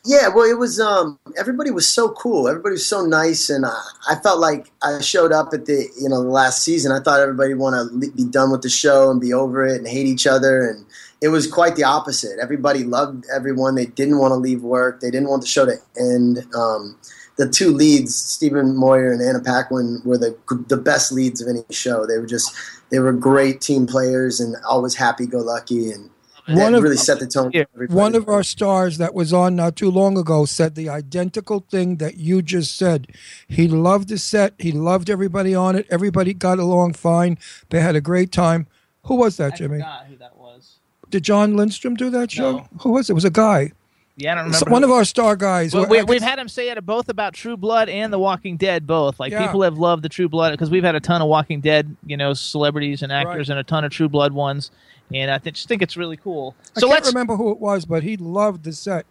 Yeah. 0.06 0.28
Well, 0.28 0.50
it 0.50 0.58
was. 0.58 0.80
Um, 0.80 1.20
everybody 1.38 1.72
was 1.72 1.88
so 1.88 2.12
cool. 2.12 2.48
Everybody 2.48 2.74
was 2.74 2.86
so 2.86 3.06
nice, 3.06 3.50
and 3.50 3.66
I, 3.66 3.82
I 4.10 4.16
felt 4.16 4.40
like 4.40 4.72
I 4.82 5.00
showed 5.02 5.32
up 5.32 5.50
at 5.54 5.66
the 5.66 5.88
you 6.00 6.10
know 6.10 6.24
the 6.24 6.30
last 6.30 6.64
season. 6.64 6.92
I 6.92 7.00
thought 7.00 7.20
everybody 7.20 7.54
want 7.54 7.76
to 7.76 8.12
be 8.12 8.26
done 8.26 8.52
with 8.52 8.62
the 8.62 8.70
show 8.70 9.12
and 9.12 9.20
be 9.20 9.34
over 9.34 9.66
it 9.66 9.78
and 9.78 9.88
hate 9.88 10.06
each 10.08 10.28
other, 10.28 10.68
and 10.70 10.86
it 11.22 11.30
was 11.30 11.48
quite 11.48 11.76
the 11.76 11.84
opposite. 11.84 12.40
Everybody 12.42 12.84
loved 12.84 13.26
everyone. 13.34 13.76
They 13.76 13.88
didn't 13.88 14.20
want 14.20 14.32
to 14.32 14.36
leave 14.36 14.64
work. 14.64 15.02
They 15.02 15.12
didn't 15.12 15.30
want 15.30 15.42
the 15.42 15.48
show 15.48 15.66
to 15.66 15.76
end. 15.98 16.46
Um, 16.56 16.98
the 17.38 17.48
two 17.48 17.72
leads, 17.72 18.16
Stephen 18.16 18.76
Moyer 18.76 19.14
and 19.14 19.22
Anna 19.22 19.40
Paquin, 19.40 20.02
were 20.04 20.18
the 20.18 20.38
the 20.68 20.78
best 20.78 21.12
leads 21.12 21.42
of 21.42 21.48
any 21.48 21.64
show. 21.72 22.06
They 22.06 22.18
were 22.18 22.28
just 22.28 22.54
they 22.90 23.00
were 23.00 23.14
great 23.14 23.62
team 23.62 23.88
players 23.88 24.40
and 24.40 24.56
always 24.68 24.96
happy 24.96 25.26
go 25.26 25.40
lucky 25.40 25.92
and 25.92 26.10
One 26.58 26.76
of- 26.76 26.84
really 26.84 26.98
set 26.98 27.20
the 27.20 27.28
tone. 27.28 27.52
for 27.52 27.66
everybody. 27.74 27.98
One 27.98 28.16
of 28.16 28.28
our 28.30 28.44
stars 28.44 28.98
that 28.98 29.14
was 29.14 29.34
on 29.34 29.56
not 29.56 29.76
too 29.76 29.90
long 29.92 30.18
ago 30.18 30.46
said 30.46 30.76
the 30.76 30.90
identical 30.90 31.66
thing 31.70 31.98
that 31.98 32.18
you 32.18 32.42
just 32.42 32.76
said. 32.78 33.08
He 33.48 33.68
loved 33.68 34.10
the 34.10 34.18
set. 34.18 34.54
He 34.60 34.72
loved 34.72 35.10
everybody 35.10 35.54
on 35.56 35.76
it. 35.76 35.86
Everybody 35.90 36.34
got 36.34 36.60
along 36.60 36.94
fine. 36.94 37.38
They 37.70 37.82
had 37.82 37.96
a 37.96 38.02
great 38.02 38.32
time. 38.32 38.68
Who 39.06 39.16
was 39.16 39.38
that, 39.38 39.56
Jimmy? 39.58 39.78
I 39.78 39.80
forgot 39.80 40.06
who 40.10 40.16
that 40.18 40.38
was. 40.38 40.76
Did 41.10 41.24
Jon 41.24 41.56
Lindstrom 41.56 41.96
do 41.96 42.10
that 42.12 42.30
show? 42.32 42.68
Who 42.82 42.92
was 42.92 43.10
it? 43.10 43.14
It 43.14 43.16
was 43.16 43.26
a 43.26 43.30
guy. 43.32 43.72
Yeah, 44.16 44.34
I 44.34 44.36
don't 44.36 44.52
So- 44.54 44.66
remember. 44.66 44.72
one 44.74 44.84
of 44.84 44.92
our 44.92 45.06
star 45.06 45.38
guys. 45.38 45.74
Well, 45.74 45.84
Well, 45.84 45.92
we, 45.92 46.00
I 46.00 46.04
we've 46.04 46.22
had 46.22 46.38
him 46.40 46.50
say 46.50 46.70
it 46.70 46.86
both 46.86 47.08
about 47.08 47.34
True 47.34 47.56
Blood 47.56 47.88
and 47.88 48.12
The 48.12 48.20
Walking 48.20 48.58
Dead, 48.58 48.86
both. 48.86 49.18
Like 49.18 49.32
Yeah. 49.32 49.46
people 49.46 49.62
have 49.62 49.78
loved 49.78 50.04
the 50.04 50.10
True 50.10 50.28
Blood 50.28 50.52
because 50.52 50.70
we've 50.70 50.84
had 50.84 50.94
a 50.96 51.00
ton 51.00 51.22
of 51.22 51.30
Walking 51.30 51.62
Dead, 51.62 51.96
you 52.06 52.18
know, 52.18 52.34
celebrities 52.34 53.02
and 53.02 53.14
actors, 53.14 53.48
Right. 53.48 53.54
and 53.56 53.60
a 53.60 53.64
ton 53.64 53.86
of 53.86 53.92
True 53.94 54.10
Blood 54.10 54.34
ones. 54.34 54.72
And 55.14 55.32
I 55.32 55.38
th- 55.40 55.56
just 55.56 55.68
think 55.68 55.82
it's 55.82 55.98
really 55.98 56.18
cool. 56.18 56.56
So 56.62 56.72
I 56.76 56.80
So 56.82 56.88
can't 56.90 57.06
remember 57.08 57.36
who 57.36 57.52
it 57.52 57.60
was, 57.60 57.86
but 57.86 58.04
he 58.04 58.16
loved 58.18 58.64
the 58.64 58.74
set. 58.74 59.06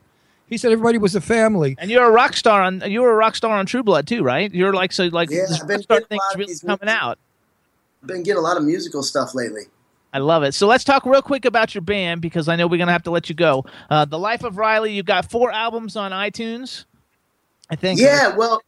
He 0.48 0.56
said 0.56 0.72
everybody 0.72 0.96
was 0.98 1.14
a 1.14 1.20
family. 1.20 1.76
And 1.78 1.90
you're 1.90 2.04
a 2.06 2.10
rock 2.10 2.34
star 2.34 2.62
on. 2.62 2.80
You 2.90 3.02
were 3.02 3.10
a 3.12 3.16
rock 3.16 3.36
star 3.36 3.56
on 3.56 3.66
True 3.66 3.82
Blood 3.82 4.06
too, 4.06 4.22
right? 4.22 4.52
You're 4.54 4.72
like 4.72 4.92
so 4.92 5.04
like 5.06 5.28
Yeah, 5.30 5.42
this 5.48 5.60
I've 5.60 5.68
been 5.68 5.76
rock 5.76 5.82
star 5.84 5.98
getting 6.00 6.04
a 6.04 6.08
thing's 6.08 6.20
lot 6.20 6.32
of 6.34 6.38
really 6.38 6.52
these 6.52 6.60
coming 6.60 6.78
movies. 6.82 6.94
out. 6.94 7.18
been 8.06 8.22
getting 8.22 8.38
a 8.38 8.42
lot 8.42 8.56
of 8.56 8.64
musical 8.64 9.02
stuff 9.02 9.34
lately. 9.34 9.62
I 10.14 10.18
love 10.20 10.42
it. 10.44 10.54
So 10.54 10.66
let's 10.66 10.84
talk 10.84 11.04
real 11.04 11.20
quick 11.20 11.44
about 11.44 11.74
your 11.74 11.82
band 11.82 12.22
because 12.22 12.48
I 12.48 12.56
know 12.56 12.66
we're 12.66 12.78
gonna 12.78 12.92
have 12.92 13.02
to 13.02 13.10
let 13.10 13.28
you 13.28 13.34
go. 13.34 13.66
Uh, 13.90 14.04
the 14.06 14.18
Life 14.18 14.42
of 14.42 14.56
Riley. 14.56 14.94
You've 14.94 15.04
got 15.04 15.30
four 15.30 15.52
albums 15.52 15.96
on 15.96 16.12
iTunes. 16.12 16.86
I 17.70 17.76
think. 17.76 18.00
Yeah, 18.00 18.34
well, 18.34 18.62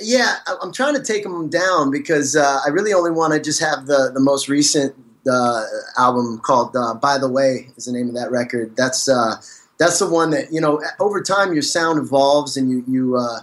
yeah, 0.00 0.38
I- 0.48 0.56
I'm 0.60 0.72
trying 0.72 0.96
to 0.96 1.02
take 1.02 1.22
them 1.22 1.48
down 1.48 1.92
because 1.92 2.34
uh, 2.34 2.60
I 2.66 2.70
really 2.70 2.92
only 2.92 3.12
want 3.12 3.32
to 3.34 3.40
just 3.40 3.60
have 3.60 3.86
the 3.86 4.10
the 4.12 4.18
most 4.20 4.48
recent 4.48 4.96
uh, 5.28 5.64
album 5.98 6.38
called 6.40 6.74
uh, 6.76 6.94
"By 6.94 7.18
the 7.18 7.28
Way" 7.28 7.70
is 7.76 7.86
the 7.86 7.92
name 7.92 8.08
of 8.08 8.14
that 8.14 8.30
record. 8.30 8.76
That's 8.76 9.08
uh, 9.08 9.36
that's 9.78 9.98
the 9.98 10.08
one 10.08 10.30
that 10.30 10.52
you 10.52 10.60
know. 10.60 10.82
Over 10.98 11.22
time, 11.22 11.52
your 11.52 11.62
sound 11.62 11.98
evolves 11.98 12.56
and 12.56 12.70
you 12.70 12.84
you 12.86 13.16
uh, 13.16 13.40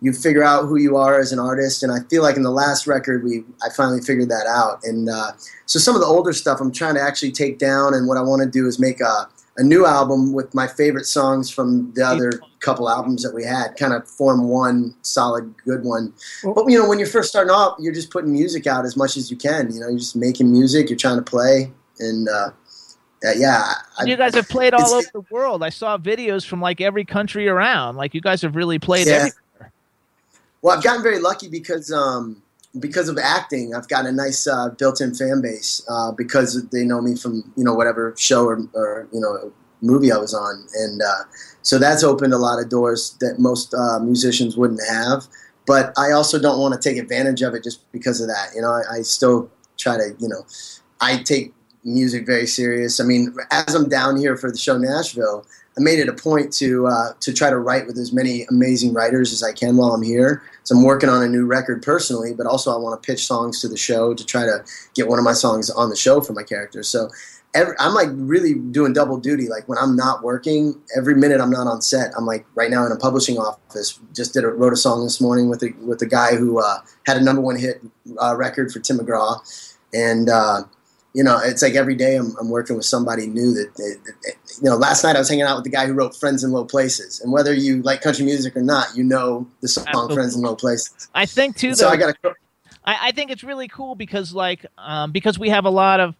you 0.00 0.12
figure 0.12 0.42
out 0.42 0.66
who 0.66 0.76
you 0.76 0.96
are 0.96 1.18
as 1.18 1.32
an 1.32 1.38
artist. 1.38 1.82
And 1.82 1.92
I 1.92 2.00
feel 2.08 2.22
like 2.22 2.36
in 2.36 2.42
the 2.42 2.50
last 2.50 2.86
record, 2.86 3.22
we 3.24 3.44
I 3.62 3.68
finally 3.70 4.00
figured 4.00 4.28
that 4.30 4.46
out. 4.46 4.80
And 4.84 5.08
uh, 5.08 5.32
so 5.66 5.78
some 5.78 5.94
of 5.94 6.00
the 6.00 6.06
older 6.06 6.32
stuff, 6.32 6.60
I'm 6.60 6.72
trying 6.72 6.94
to 6.94 7.02
actually 7.02 7.32
take 7.32 7.58
down. 7.58 7.94
And 7.94 8.06
what 8.06 8.16
I 8.16 8.22
want 8.22 8.42
to 8.42 8.48
do 8.48 8.66
is 8.66 8.78
make 8.78 9.00
a 9.00 9.28
a 9.60 9.62
new 9.62 9.84
album 9.84 10.32
with 10.32 10.54
my 10.54 10.66
favorite 10.66 11.04
songs 11.04 11.50
from 11.50 11.92
the 11.94 12.02
other 12.02 12.32
couple 12.60 12.88
albums 12.88 13.22
that 13.22 13.34
we 13.34 13.44
had, 13.44 13.76
kind 13.76 13.92
of 13.92 14.08
form 14.08 14.48
one 14.48 14.94
solid, 15.02 15.54
good 15.66 15.84
one. 15.84 16.14
But 16.42 16.64
you 16.68 16.78
know, 16.78 16.88
when 16.88 16.98
you're 16.98 17.06
first 17.06 17.28
starting 17.28 17.50
off, 17.50 17.76
you're 17.78 17.92
just 17.92 18.10
putting 18.10 18.32
music 18.32 18.66
out 18.66 18.86
as 18.86 18.96
much 18.96 19.18
as 19.18 19.30
you 19.30 19.36
can. 19.36 19.70
You 19.70 19.80
know, 19.80 19.88
you're 19.88 19.98
just 19.98 20.16
making 20.16 20.50
music. 20.50 20.88
You're 20.88 20.96
trying 20.98 21.18
to 21.18 21.22
play, 21.22 21.70
and 21.98 22.26
uh, 22.26 22.50
uh, 23.22 23.32
yeah, 23.36 23.74
I, 23.98 24.04
you 24.06 24.16
guys 24.16 24.34
have 24.34 24.48
played 24.48 24.72
all 24.72 24.94
over 24.94 25.06
the 25.12 25.24
world. 25.30 25.62
I 25.62 25.68
saw 25.68 25.98
videos 25.98 26.46
from 26.46 26.62
like 26.62 26.80
every 26.80 27.04
country 27.04 27.46
around. 27.46 27.96
Like 27.96 28.14
you 28.14 28.22
guys 28.22 28.40
have 28.40 28.56
really 28.56 28.78
played 28.78 29.08
Yeah. 29.08 29.16
everywhere. 29.16 29.72
Well, 30.62 30.76
I've 30.76 30.82
gotten 30.82 31.02
very 31.02 31.18
lucky 31.18 31.48
because 31.48 31.92
um, 31.92 32.42
because 32.78 33.08
of 33.08 33.18
acting. 33.18 33.74
I've 33.74 33.88
got 33.88 34.06
a 34.06 34.12
nice 34.12 34.46
uh, 34.46 34.68
built-in 34.70 35.14
fan 35.14 35.40
base 35.40 35.82
uh, 35.88 36.12
because 36.12 36.62
they 36.68 36.84
know 36.84 37.00
me 37.00 37.16
from 37.16 37.52
you 37.56 37.64
know 37.64 37.74
whatever 37.74 38.14
show 38.16 38.44
or, 38.44 38.60
or 38.74 39.08
you 39.12 39.20
know 39.20 39.52
movie 39.82 40.12
I 40.12 40.18
was 40.18 40.34
on, 40.34 40.66
and 40.74 41.02
uh, 41.02 41.24
so 41.62 41.78
that's 41.78 42.04
opened 42.04 42.32
a 42.32 42.38
lot 42.38 42.62
of 42.62 42.68
doors 42.68 43.16
that 43.20 43.38
most 43.38 43.74
uh, 43.74 43.98
musicians 43.98 44.56
wouldn't 44.56 44.82
have. 44.88 45.26
But 45.66 45.92
I 45.98 46.12
also 46.12 46.40
don't 46.40 46.60
want 46.60 46.80
to 46.80 46.88
take 46.88 46.98
advantage 46.98 47.42
of 47.42 47.54
it 47.54 47.62
just 47.64 47.90
because 47.92 48.20
of 48.20 48.28
that. 48.28 48.50
You 48.54 48.62
know, 48.62 48.70
I, 48.72 48.98
I 48.98 49.02
still 49.02 49.50
try 49.76 49.96
to 49.96 50.14
you 50.18 50.28
know 50.28 50.46
I 51.00 51.22
take 51.22 51.52
music 51.84 52.26
very 52.26 52.46
serious. 52.46 53.00
I 53.00 53.04
mean, 53.04 53.34
as 53.50 53.74
I'm 53.74 53.88
down 53.88 54.16
here 54.16 54.36
for 54.36 54.50
the 54.50 54.58
show 54.58 54.78
Nashville, 54.78 55.46
I 55.78 55.82
made 55.82 55.98
it 55.98 56.08
a 56.08 56.12
point 56.12 56.52
to 56.54 56.86
uh, 56.86 57.12
to 57.20 57.32
try 57.32 57.48
to 57.48 57.58
write 57.58 57.86
with 57.86 57.96
as 57.96 58.12
many 58.12 58.44
amazing 58.50 58.92
writers 58.92 59.32
as 59.32 59.42
I 59.42 59.52
can 59.52 59.76
while 59.76 59.92
I'm 59.92 60.02
here. 60.02 60.42
So 60.64 60.76
I'm 60.76 60.82
working 60.82 61.08
on 61.08 61.22
a 61.22 61.28
new 61.28 61.46
record 61.46 61.82
personally, 61.82 62.34
but 62.34 62.46
also 62.46 62.72
I 62.72 62.76
want 62.76 63.00
to 63.00 63.06
pitch 63.06 63.26
songs 63.26 63.60
to 63.60 63.68
the 63.68 63.76
show 63.76 64.14
to 64.14 64.26
try 64.26 64.42
to 64.42 64.64
get 64.94 65.08
one 65.08 65.18
of 65.18 65.24
my 65.24 65.32
songs 65.32 65.70
on 65.70 65.88
the 65.88 65.96
show 65.96 66.20
for 66.20 66.32
my 66.32 66.42
characters. 66.42 66.88
So 66.88 67.08
every, 67.54 67.74
I'm 67.78 67.94
like 67.94 68.08
really 68.12 68.54
doing 68.54 68.92
double 68.92 69.16
duty. 69.16 69.48
Like 69.48 69.68
when 69.68 69.78
I'm 69.78 69.96
not 69.96 70.22
working, 70.22 70.80
every 70.96 71.14
minute 71.14 71.40
I'm 71.40 71.50
not 71.50 71.66
on 71.66 71.80
set, 71.80 72.12
I'm 72.16 72.26
like 72.26 72.46
right 72.54 72.70
now 72.70 72.84
in 72.86 72.92
a 72.92 72.96
publishing 72.96 73.38
office. 73.38 73.98
Just 74.14 74.34
did 74.34 74.44
a, 74.44 74.48
wrote 74.48 74.72
a 74.72 74.76
song 74.76 75.04
this 75.04 75.20
morning 75.20 75.48
with 75.48 75.62
a 75.62 75.72
with 75.80 76.02
a 76.02 76.06
guy 76.06 76.36
who 76.36 76.60
uh, 76.60 76.78
had 77.06 77.16
a 77.16 77.22
number 77.22 77.42
one 77.42 77.56
hit 77.56 77.80
uh, 78.20 78.36
record 78.36 78.72
for 78.72 78.80
Tim 78.80 78.98
McGraw, 78.98 79.38
and 79.94 80.28
uh, 80.28 80.62
you 81.14 81.24
know 81.24 81.40
it's 81.42 81.62
like 81.62 81.74
every 81.74 81.94
day 81.94 82.16
I'm, 82.16 82.36
I'm 82.40 82.48
working 82.48 82.76
with 82.76 82.86
somebody 82.86 83.26
new. 83.26 83.52
That, 83.52 83.74
that, 83.76 83.98
that, 84.24 84.34
you 84.62 84.68
know, 84.70 84.76
last 84.76 85.04
night 85.04 85.16
I 85.16 85.18
was 85.18 85.28
hanging 85.28 85.44
out 85.44 85.56
with 85.56 85.64
the 85.64 85.70
guy 85.70 85.86
who 85.86 85.92
wrote 85.92 86.16
"Friends 86.16 86.44
in 86.44 86.52
Low 86.52 86.64
Places," 86.64 87.20
and 87.20 87.32
whether 87.32 87.52
you 87.52 87.82
like 87.82 88.00
country 88.00 88.24
music 88.24 88.56
or 88.56 88.62
not, 88.62 88.96
you 88.96 89.04
know 89.04 89.46
the 89.60 89.68
song 89.68 89.84
Absolutely. 89.88 90.16
"Friends 90.16 90.36
in 90.36 90.42
Low 90.42 90.56
Places." 90.56 91.08
I 91.14 91.26
think 91.26 91.56
too. 91.56 91.74
So 91.74 91.88
I 91.88 91.96
got. 91.96 92.16
I, 92.84 93.08
I 93.08 93.12
think 93.12 93.30
it's 93.30 93.44
really 93.44 93.68
cool 93.68 93.94
because 93.94 94.34
like 94.34 94.66
um, 94.78 95.12
because 95.12 95.38
we 95.38 95.50
have 95.50 95.64
a 95.64 95.70
lot 95.70 96.00
of 96.00 96.14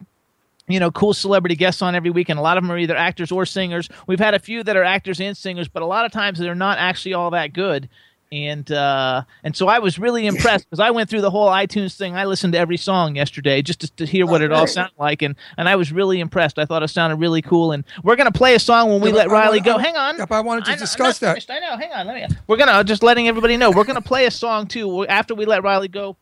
you 0.67 0.79
know 0.79 0.91
cool 0.91 1.13
celebrity 1.13 1.55
guests 1.55 1.81
on 1.81 1.95
every 1.95 2.09
week 2.09 2.29
and 2.29 2.39
a 2.39 2.41
lot 2.41 2.57
of 2.57 2.63
them 2.63 2.71
are 2.71 2.77
either 2.77 2.95
actors 2.95 3.31
or 3.31 3.45
singers 3.45 3.89
we've 4.07 4.19
had 4.19 4.33
a 4.33 4.39
few 4.39 4.63
that 4.63 4.77
are 4.77 4.83
actors 4.83 5.19
and 5.19 5.35
singers 5.35 5.67
but 5.67 5.81
a 5.81 5.85
lot 5.85 6.05
of 6.05 6.11
times 6.11 6.37
they're 6.37 6.55
not 6.55 6.77
actually 6.77 7.13
all 7.13 7.31
that 7.31 7.51
good 7.51 7.89
and 8.31 8.71
uh, 8.71 9.23
and 9.43 9.55
so 9.55 9.67
I 9.67 9.79
was 9.79 9.99
really 9.99 10.25
impressed 10.25 10.65
because 10.69 10.79
I 10.79 10.91
went 10.91 11.09
through 11.09 11.21
the 11.21 11.29
whole 11.29 11.47
iTunes 11.49 11.95
thing. 11.97 12.15
I 12.15 12.25
listened 12.25 12.53
to 12.53 12.59
every 12.59 12.77
song 12.77 13.15
yesterday 13.15 13.61
just 13.61 13.81
to, 13.81 13.91
to 13.97 14.05
hear 14.05 14.25
what 14.25 14.41
it 14.41 14.51
all 14.51 14.67
sounded 14.67 14.93
like, 14.97 15.21
and, 15.21 15.35
and 15.57 15.67
I 15.67 15.75
was 15.75 15.91
really 15.91 16.19
impressed. 16.19 16.57
I 16.57 16.65
thought 16.65 16.81
it 16.83 16.87
sounded 16.87 17.17
really 17.17 17.41
cool. 17.41 17.71
And 17.73 17.83
we're 18.03 18.15
gonna 18.15 18.31
play 18.31 18.55
a 18.55 18.59
song 18.59 18.89
when 18.89 19.01
we 19.01 19.09
Yeah, 19.09 19.15
let 19.15 19.27
I 19.29 19.33
Riley 19.33 19.59
wanna- 19.59 19.71
go. 19.71 19.75
I- 19.77 19.81
Hang 19.81 19.97
on, 19.97 20.17
yeah, 20.17 20.25
I 20.31 20.39
wanted 20.41 20.65
to 20.65 20.69
know- 20.71 20.73
I'm 20.75 20.79
discuss 20.79 21.21
not 21.21 21.27
that. 21.27 21.31
finished. 21.33 21.51
I 21.51 21.59
know. 21.59 21.77
Hang 21.77 21.91
on. 21.91 22.07
Let 22.07 22.15
me. 22.29 22.35
We're 22.47 22.57
gonna 22.57 22.83
just 22.83 23.03
letting 23.03 23.27
everybody 23.27 23.57
know. 23.57 23.71
We're 23.71 23.83
gonna 23.83 24.01
play 24.01 24.25
a 24.25 24.31
song 24.31 24.67
too 24.67 25.05
after 25.07 25.35
we 25.35 25.45
let 25.45 25.63
Riley 25.63 25.87
go. 25.89 26.15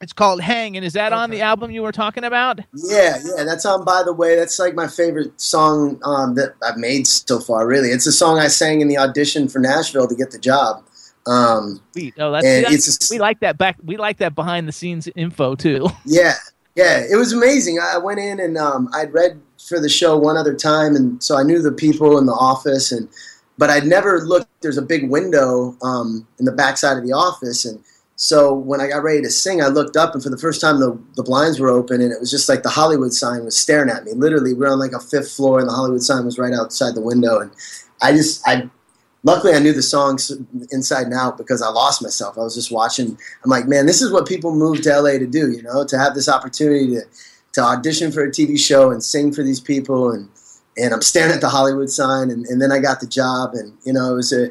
It's 0.00 0.12
called 0.12 0.40
"Hang," 0.40 0.76
and 0.76 0.84
is 0.86 0.92
that 0.92 1.12
on 1.12 1.30
the 1.30 1.40
album 1.40 1.72
you 1.72 1.82
were 1.82 1.90
talking 1.90 2.22
about? 2.22 2.60
Yeah, 2.72 3.18
yeah, 3.36 3.42
that's 3.42 3.66
on. 3.66 3.84
By 3.84 4.02
the 4.04 4.12
way, 4.12 4.36
that's 4.36 4.56
like 4.60 4.74
my 4.76 4.86
favorite 4.86 5.40
song 5.40 5.98
um, 6.04 6.36
that 6.36 6.54
I've 6.62 6.76
made 6.76 7.08
so 7.08 7.40
far. 7.40 7.66
Really, 7.66 7.88
it's 7.88 8.06
a 8.06 8.12
song 8.12 8.38
I 8.38 8.46
sang 8.46 8.80
in 8.80 8.86
the 8.86 8.96
audition 8.96 9.48
for 9.48 9.58
Nashville 9.58 10.06
to 10.06 10.14
get 10.14 10.30
the 10.30 10.38
job. 10.38 10.84
Um, 11.28 11.80
Sweet. 11.92 12.14
Oh, 12.18 12.32
that's, 12.32 12.46
And 12.46 12.64
that's- 12.64 12.88
it's 12.88 13.10
a- 13.10 13.14
we 13.14 13.18
like 13.18 13.40
that 13.40 13.58
back. 13.58 13.76
We 13.84 13.96
like 13.96 14.18
that 14.18 14.34
behind 14.34 14.66
the 14.66 14.72
scenes 14.72 15.08
info 15.14 15.54
too. 15.54 15.88
yeah, 16.04 16.34
yeah, 16.74 17.04
it 17.10 17.16
was 17.16 17.32
amazing. 17.32 17.78
I 17.80 17.98
went 17.98 18.18
in 18.20 18.40
and 18.40 18.56
um, 18.56 18.88
I'd 18.94 19.12
read 19.12 19.40
for 19.68 19.78
the 19.80 19.88
show 19.88 20.16
one 20.16 20.36
other 20.36 20.54
time, 20.54 20.96
and 20.96 21.22
so 21.22 21.36
I 21.36 21.42
knew 21.42 21.60
the 21.60 21.72
people 21.72 22.18
in 22.18 22.26
the 22.26 22.32
office, 22.32 22.92
and 22.92 23.08
but 23.58 23.68
I'd 23.70 23.84
never 23.86 24.20
looked. 24.20 24.48
There's 24.62 24.78
a 24.78 24.82
big 24.82 25.10
window 25.10 25.76
um, 25.82 26.26
in 26.38 26.44
the 26.44 26.52
backside 26.52 26.96
of 26.96 27.04
the 27.04 27.12
office, 27.12 27.64
and 27.64 27.78
so 28.16 28.54
when 28.54 28.80
I 28.80 28.88
got 28.88 29.02
ready 29.02 29.20
to 29.22 29.30
sing, 29.30 29.60
I 29.62 29.66
looked 29.66 29.96
up, 29.96 30.14
and 30.14 30.22
for 30.22 30.30
the 30.30 30.38
first 30.38 30.60
time, 30.60 30.80
the 30.80 30.98
the 31.16 31.22
blinds 31.24 31.60
were 31.60 31.68
open, 31.68 32.00
and 32.00 32.12
it 32.12 32.20
was 32.20 32.30
just 32.30 32.48
like 32.48 32.62
the 32.62 32.68
Hollywood 32.70 33.12
sign 33.12 33.44
was 33.44 33.56
staring 33.56 33.90
at 33.90 34.04
me. 34.04 34.12
Literally, 34.12 34.54
we 34.54 34.60
we're 34.60 34.72
on 34.72 34.78
like 34.78 34.92
a 34.92 35.00
fifth 35.00 35.32
floor, 35.32 35.58
and 35.58 35.68
the 35.68 35.72
Hollywood 35.74 36.02
sign 36.02 36.24
was 36.24 36.38
right 36.38 36.54
outside 36.54 36.94
the 36.94 37.00
window, 37.02 37.40
and 37.40 37.50
I 38.00 38.12
just 38.12 38.46
I. 38.48 38.70
Luckily, 39.24 39.52
I 39.52 39.58
knew 39.58 39.72
the 39.72 39.82
songs 39.82 40.30
inside 40.70 41.06
and 41.06 41.14
out 41.14 41.36
because 41.36 41.60
I 41.60 41.68
lost 41.68 42.02
myself. 42.02 42.38
I 42.38 42.42
was 42.42 42.54
just 42.54 42.70
watching. 42.70 43.18
I'm 43.44 43.50
like, 43.50 43.66
man, 43.66 43.86
this 43.86 44.00
is 44.00 44.12
what 44.12 44.26
people 44.26 44.54
move 44.54 44.82
to 44.82 45.00
LA 45.00 45.18
to 45.18 45.26
do. 45.26 45.50
You 45.50 45.62
know, 45.62 45.84
to 45.84 45.98
have 45.98 46.14
this 46.14 46.28
opportunity 46.28 46.94
to 46.94 47.02
to 47.54 47.60
audition 47.62 48.12
for 48.12 48.22
a 48.22 48.30
TV 48.30 48.58
show 48.58 48.90
and 48.90 49.02
sing 49.02 49.32
for 49.32 49.42
these 49.42 49.60
people, 49.60 50.12
and 50.12 50.28
and 50.76 50.94
I'm 50.94 51.02
staring 51.02 51.32
at 51.32 51.40
the 51.40 51.48
Hollywood 51.48 51.90
sign, 51.90 52.30
and, 52.30 52.46
and 52.46 52.62
then 52.62 52.70
I 52.70 52.78
got 52.78 53.00
the 53.00 53.06
job, 53.06 53.54
and 53.54 53.76
you 53.84 53.92
know, 53.92 54.12
it 54.12 54.16
was 54.16 54.32
a, 54.32 54.50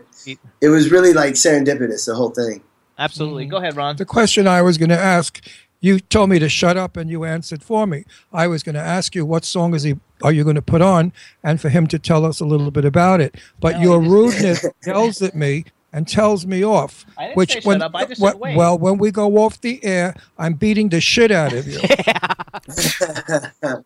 it 0.61 0.67
was 0.67 0.91
really 0.91 1.13
like 1.13 1.33
serendipitous, 1.33 2.05
the 2.05 2.15
whole 2.15 2.31
thing. 2.31 2.61
Absolutely. 2.99 3.43
Mm-hmm. 3.43 3.51
Go 3.51 3.57
ahead, 3.57 3.75
Ron. 3.75 3.95
The 3.95 4.05
question 4.05 4.47
I 4.47 4.61
was 4.61 4.77
going 4.77 4.89
to 4.89 4.99
ask, 4.99 5.41
you 5.79 5.99
told 5.99 6.29
me 6.29 6.39
to 6.39 6.49
shut 6.49 6.77
up 6.77 6.97
and 6.97 7.09
you 7.09 7.23
answered 7.23 7.63
for 7.63 7.85
me. 7.87 8.05
I 8.33 8.47
was 8.47 8.63
going 8.63 8.75
to 8.75 8.81
ask 8.81 9.13
you 9.15 9.25
what 9.25 9.45
song 9.45 9.73
is 9.75 9.83
he 9.83 9.95
are 10.23 10.31
you 10.31 10.43
going 10.43 10.55
to 10.55 10.61
put 10.61 10.81
on 10.81 11.13
and 11.43 11.61
for 11.61 11.69
him 11.69 11.85
to 11.87 11.99
tell 11.99 12.25
us 12.25 12.39
a 12.39 12.45
little 12.45 12.71
bit 12.71 12.85
about 12.85 13.21
it. 13.21 13.35
But 13.59 13.75
No, 13.75 13.81
your 13.83 13.99
rudeness 14.01 14.65
yells 14.85 15.21
at 15.21 15.35
me 15.35 15.65
and 15.93 16.07
tells 16.07 16.45
me 16.47 16.63
off. 16.65 17.05
I 17.17 17.25
didn't 17.27 17.37
which 17.37 17.53
say 17.53 17.59
shut 17.59 17.65
when 17.65 17.81
up, 17.83 17.95
I 17.95 18.05
just 18.05 18.21
wh- 18.21 18.31
said 18.31 18.39
wait. 18.39 18.57
well, 18.57 18.77
when 18.77 18.97
we 18.97 19.11
go 19.11 19.37
off 19.37 19.61
the 19.61 19.83
air, 19.85 20.15
I'm 20.37 20.53
beating 20.53 20.89
the 20.89 20.99
shit 21.01 21.31
out 21.31 21.53
of 21.53 21.67
you. 21.67 21.79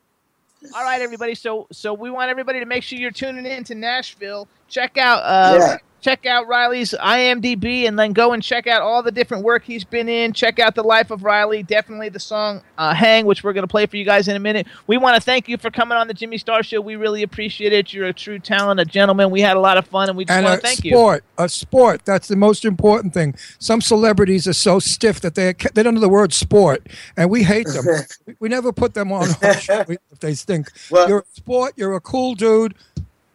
All 0.76 0.84
right, 0.84 1.02
everybody. 1.02 1.36
So 1.36 1.68
so 1.72 1.94
we 1.94 2.10
want 2.12 2.30
everybody 2.30 2.60
to 2.60 2.66
make 2.66 2.84
sure 2.84 2.98
you're 3.00 3.12
tuning 3.12 3.46
in 3.46 3.64
to 3.66 3.76
Nashville. 3.76 4.48
Check 4.72 4.98
out 4.98 5.20
uh, 5.24 5.58
Yeah. 5.60 5.78
check 6.02 6.26
out 6.26 6.48
Riley's 6.48 6.96
IMDb, 7.00 7.88
and 7.88 8.00
then 8.00 8.12
go 8.14 8.34
and 8.34 8.42
check 8.42 8.66
out 8.66 8.82
all 8.82 9.04
the 9.04 9.12
different 9.12 9.44
work 9.44 9.64
he's 9.64 9.84
been 9.84 10.10
in. 10.10 10.34
Check 10.34 10.58
out 10.60 10.74
the 10.74 10.82
life 10.84 11.12
of 11.12 11.24
Riley. 11.24 11.62
Definitely 11.62 12.10
the 12.10 12.20
song 12.20 12.62
uh, 12.80 12.94
"Hang," 12.96 13.26
which 13.28 13.44
we're 13.44 13.54
going 13.54 13.64
to 13.64 13.68
play 13.68 13.86
for 13.86 13.98
you 13.98 14.06
guys 14.06 14.28
in 14.28 14.36
a 14.36 14.40
minute. 14.40 14.66
We 14.88 14.98
want 14.98 15.16
to 15.16 15.22
thank 15.22 15.48
you 15.48 15.58
for 15.58 15.70
coming 15.70 15.98
on 15.98 16.08
the 16.08 16.14
Jimmy 16.16 16.38
Star 16.40 16.64
Show. 16.64 16.82
We 16.82 16.96
really 16.96 17.22
appreciate 17.22 17.74
it. 17.74 17.94
You're 17.94 18.08
a 18.08 18.14
true 18.14 18.40
talent, 18.40 18.80
a 18.80 18.86
gentleman. 18.86 19.30
We 19.30 19.42
had 19.42 19.58
a 19.58 19.60
lot 19.60 19.78
of 19.78 19.86
fun, 19.86 20.10
and 20.10 20.18
we 20.18 20.26
just 20.26 20.42
want 20.44 20.60
to 20.62 20.66
thank 20.66 20.84
you. 20.84 20.92
A 20.92 20.96
sport, 20.96 21.24
a 21.38 21.50
sport. 21.50 22.02
That's 22.06 22.28
the 22.28 22.36
most 22.38 22.66
important 22.66 23.14
thing. 23.14 23.36
Some 23.60 23.82
celebrities 23.82 24.48
are 24.48 24.54
so 24.54 24.80
stiff 24.80 25.22
that 25.22 25.36
they 25.36 25.54
they 25.76 25.84
don't 25.84 25.94
know 25.94 26.02
the 26.02 26.10
word 26.10 26.34
sport, 26.34 26.88
and 27.18 27.30
we 27.30 27.44
hate 27.44 27.68
them. 27.68 27.86
We- 28.26 28.34
we 28.40 28.50
never 28.50 28.72
put 28.72 28.94
them 28.96 29.12
on 29.12 29.28
our 29.44 29.54
show 29.60 29.84
if 29.88 30.20
they 30.20 30.34
stink. 30.34 30.72
Well- 30.90 31.08
you're 31.10 31.20
a 31.20 31.36
sport. 31.36 31.74
You're 31.76 31.94
a 31.96 32.02
cool 32.02 32.34
dude. 32.36 32.74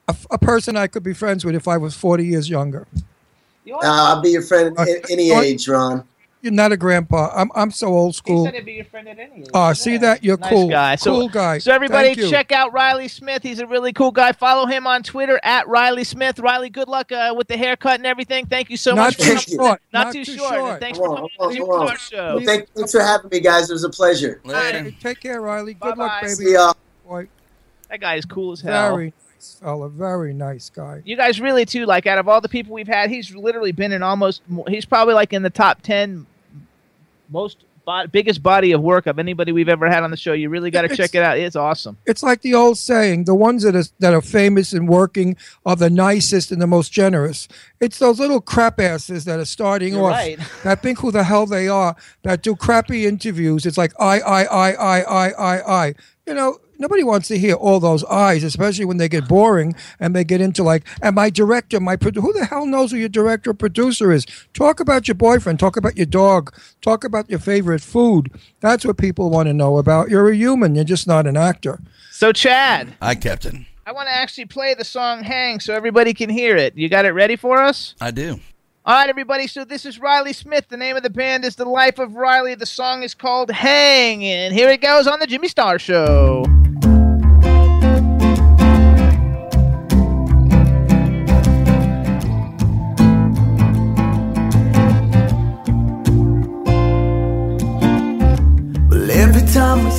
A, 0.09 0.13
f- 0.13 0.27
a 0.31 0.39
person 0.39 0.77
I 0.77 0.87
could 0.87 1.03
be 1.03 1.13
friends 1.13 1.45
with 1.45 1.55
if 1.55 1.67
I 1.67 1.77
was 1.77 1.95
40 1.97 2.25
years 2.25 2.49
younger. 2.49 2.87
You 3.65 3.75
Uh, 3.77 3.81
I'll 3.83 4.21
be 4.21 4.31
your 4.31 4.43
friend 4.43 4.79
at 4.79 5.11
any 5.11 5.31
What? 5.33 5.45
age, 5.45 5.67
Ron. 5.69 6.05
You're 6.43 6.53
not 6.53 6.71
a 6.71 6.77
grandpa. 6.77 7.33
I'm 7.35 7.51
I'm 7.57 7.73
so 7.73 7.89
old 7.89 8.13
he 8.15 8.19
school. 8.19 8.45
said 8.45 8.55
he'd 8.55 8.65
be 8.65 8.75
your 8.75 8.85
friend 8.85 9.09
at 9.09 9.19
any 9.19 9.41
age. 9.41 9.47
Oh, 9.53 9.73
see 9.73 9.95
Yeah. 9.95 9.99
that? 9.99 10.23
You're 10.23 10.37
Nice 10.37 10.51
cool. 10.53 10.69
guy. 10.69 10.95
So- 10.95 11.11
cool 11.11 11.29
guy. 11.29 11.59
So 11.59 11.73
everybody, 11.73 12.09
Thank 12.09 12.19
you. 12.19 12.31
check 12.31 12.53
out 12.53 12.73
Riley 12.73 13.09
Smith. 13.09 13.43
He's 13.43 13.59
a 13.59 13.67
really 13.67 13.93
cool 13.93 14.13
guy. 14.13 14.31
Follow 14.31 14.67
him 14.67 14.87
on 14.87 15.03
Twitter 15.03 15.41
at 15.43 15.67
Riley 15.67 16.05
Smith. 16.05 16.39
Riley, 16.39 16.71
good 16.71 16.87
luck 16.87 17.11
uh, 17.11 17.35
with 17.37 17.49
the 17.49 17.57
haircut 17.57 17.95
and 17.97 18.07
everything. 18.07 18.47
Thank 18.47 18.71
you 18.71 18.77
so 18.77 18.93
Not 18.95 19.03
much. 19.07 19.15
for 19.17 19.23
too 19.23 19.29
coming. 19.29 19.41
short. 19.59 19.83
Not, 19.93 20.13
too, 20.13 20.25
short. 20.25 20.55
And 20.55 20.81
thanks 20.81 20.99
Come 20.99 21.09
for 21.09 21.17
coming 21.17 21.31
on 21.41 21.49
on, 21.49 21.57
come 21.57 21.87
Jimmy 21.89 21.99
Show. 21.99 22.37
Well, 22.37 22.45
thank, 22.45 22.69
thanks 22.75 22.93
for 22.93 23.01
having 23.03 23.31
me, 23.33 23.41
guys. 23.41 23.69
It 23.69 23.73
was 23.73 23.83
a 23.85 23.91
pleasure. 23.91 24.41
Later. 24.45 24.93
Take 25.03 25.19
care, 25.21 25.41
Riley. 25.41 25.75
Good 25.75 25.97
luck, 25.99 25.99
Bye-bye. 25.99 26.21
baby. 26.23 26.33
See 26.35 26.53
y'all. 26.53 26.77
Boy, 27.09 27.27
That 27.91 28.01
guy 28.01 28.15
is 28.15 28.25
cool 28.25 28.53
as 28.53 28.61
hell. 28.61 28.95
very 28.95 29.13
nice 29.47 29.61
fella. 29.61 29.89
Very 29.89 30.35
nice 30.35 30.71
guy. 30.71 31.03
You 31.05 31.17
guys 31.17 31.41
really 31.41 31.65
too. 31.65 31.87
Like 31.87 32.07
out 32.07 32.19
of 32.19 32.29
all 32.29 32.41
the 32.41 32.49
people 32.49 32.75
we've 32.75 32.89
had, 32.89 33.11
he's 33.11 33.35
literally 33.35 33.73
been 33.73 33.93
in 33.93 34.03
almost. 34.03 34.43
He's 34.69 34.85
probably 34.85 35.15
like 35.15 35.33
in 35.33 35.43
the 35.43 35.51
top 35.51 35.83
ten 35.83 36.27
most 37.29 37.65
bo- 37.85 38.07
biggest 38.07 38.43
body 38.43 38.73
of 38.73 38.83
work 38.83 39.07
of 39.07 39.19
anybody 39.19 39.53
we've 39.53 39.69
ever 39.69 39.89
had 39.89 40.03
on 40.03 40.11
the 40.11 40.17
show. 40.17 40.33
You 40.33 40.49
really 40.49 40.71
got 40.71 40.83
to 40.83 40.97
check 40.97 41.15
it 41.15 41.23
out. 41.23 41.39
It's 41.39 41.57
awesome. 41.57 41.97
It's 42.07 42.23
like 42.23 42.43
the 42.43 42.55
old 42.55 42.79
saying: 42.79 43.25
the 43.25 43.35
ones 43.35 43.63
that 43.63 43.75
are 43.75 43.85
that 44.01 44.15
are 44.15 44.21
famous 44.21 44.73
and 44.73 44.89
working 44.89 45.37
are 45.65 45.77
the 45.77 45.91
nicest 45.91 46.53
and 46.53 46.61
the 46.61 46.67
most 46.67 46.93
generous. 46.93 47.49
It's 47.81 47.99
those 47.99 48.19
little 48.19 48.41
crap 48.41 48.81
asses 48.81 49.25
that 49.25 49.39
are 49.39 49.45
starting 49.45 49.95
You're 49.95 50.05
off 50.05 50.13
right. 50.13 50.39
that 50.65 50.83
think 50.83 50.99
who 51.01 51.11
the 51.11 51.25
hell 51.25 51.47
they 51.47 51.69
are 51.69 51.97
that 52.23 52.43
do 52.43 52.57
crappy 52.57 53.07
interviews. 53.07 53.67
It's 53.67 53.79
like 53.79 53.93
I, 54.01 54.21
I, 54.21 54.43
I, 54.45 54.71
I, 54.73 55.01
I, 55.01 55.31
I, 55.31 55.87
I. 55.87 55.95
You 56.27 56.35
know, 56.35 56.59
nobody 56.79 57.03
wants 57.03 57.29
to 57.29 57.39
hear 57.39 57.55
all 57.55 57.81
those 57.81 58.05
eyes, 58.05 58.45
especially 58.45 58.85
when 58.85 58.97
they 58.97 59.09
get 59.09 59.29
boring 59.29 59.75
and 60.01 60.15
they 60.15 60.25
get 60.25 60.41
into 60.41 60.63
like, 60.63 60.87
and 61.03 61.15
my 61.15 61.31
director, 61.31 61.81
my 61.81 61.97
produ- 61.97 62.23
who 62.23 62.33
the 62.33 62.45
hell 62.47 62.67
knows 62.67 62.91
who 62.93 62.99
your 62.99 63.09
director 63.09 63.51
or 63.51 63.55
producer 63.55 64.13
is? 64.13 64.27
Talk 64.55 64.81
about 64.81 65.09
your 65.09 65.15
boyfriend. 65.15 65.59
Talk 65.61 65.77
about 65.77 65.97
your 65.97 66.07
dog. 66.07 66.55
Talk 66.81 67.05
about 67.05 67.29
your 67.31 67.39
favorite 67.39 67.81
food. 67.81 68.31
That's 68.61 68.85
what 68.85 68.99
people 68.99 69.31
want 69.31 69.49
to 69.49 69.55
know 69.55 69.79
about. 69.79 70.11
You're 70.11 70.31
a 70.31 70.37
human. 70.37 70.75
You're 70.75 70.85
just 70.85 71.07
not 71.07 71.27
an 71.27 71.37
actor. 71.37 71.81
So 72.11 72.33
Chad, 72.33 72.95
Hi, 73.03 73.15
Captain. 73.15 73.67
I 73.87 73.93
want 73.93 74.09
to 74.09 74.15
actually 74.15 74.47
play 74.47 74.75
the 74.75 74.85
song 74.85 75.23
"Hang" 75.23 75.61
so 75.61 75.75
everybody 75.75 76.13
can 76.15 76.31
hear 76.31 76.57
it. 76.57 76.77
You 76.77 76.89
got 76.89 77.05
it 77.05 77.11
ready 77.11 77.37
for 77.37 77.63
us? 77.63 77.95
I 78.01 78.11
do. 78.11 78.41
All 78.85 78.95
right, 78.95 79.09
everybody. 79.09 79.47
So 79.47 79.65
this 79.65 79.85
is 79.85 79.99
Riley 79.99 80.33
Smith. 80.33 80.67
The 80.69 80.77
name 80.77 80.97
of 80.97 81.03
the 81.03 81.11
band 81.11 81.45
is 81.45 81.57
The 81.57 81.65
Life 81.65 81.99
of 81.99 82.15
Riley. 82.15 82.55
The 82.55 82.67
song 82.67 83.03
is 83.03 83.15
called 83.15 83.51
"Hang," 83.51 84.25
and 84.25 84.55
here 84.55 84.71
it 84.71 84.81
goes 84.81 85.07
on 85.07 85.21
the 85.21 85.27
Jimmy 85.27 85.49
Star 85.49 85.79
Show. 85.79 86.56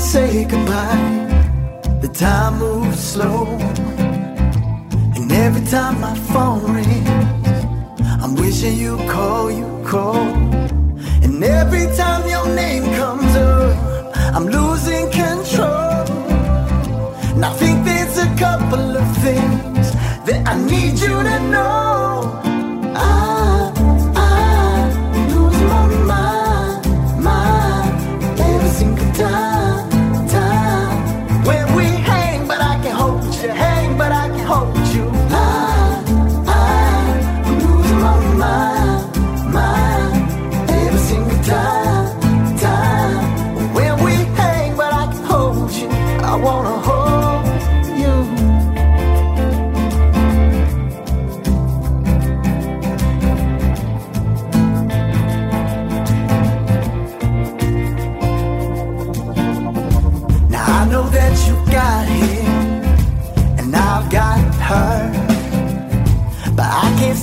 Say 0.08 0.46
goodbye, 0.46 1.28
the 2.00 2.08
time 2.08 2.60
moves 2.60 2.98
slow. 2.98 3.46
And 5.18 5.30
every 5.34 5.66
time 5.68 6.00
my 6.00 6.16
phone 6.32 6.64
rings, 6.74 7.50
I'm 8.24 8.34
wishing 8.36 8.78
you 8.78 8.96
call, 9.12 9.52
you 9.52 9.68
call. 9.86 10.30
And 11.24 11.44
every 11.44 11.88
time 11.98 12.24
your 12.30 12.48
name 12.56 12.86
comes 12.96 13.36
up, 13.36 14.16
I'm 14.36 14.48
losing 14.48 15.12
control. 15.12 16.06
Nothing 17.36 17.84
fits 17.84 18.18
a 18.18 18.30
couple 18.46 18.96
of 19.02 19.08
things 19.18 19.92
that 20.28 20.42
I 20.46 20.56
need 20.72 21.00
you 21.06 21.16
to 21.30 21.38
know. 21.54 22.32
I, 22.96 23.37
I 23.37 23.37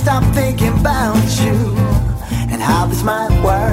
stop 0.05 0.23
thinking 0.35 0.67
about 0.81 1.15
you 1.41 1.55
and 2.51 2.61
how 2.61 2.85
this 2.85 3.01
might 3.01 3.31
work. 3.43 3.64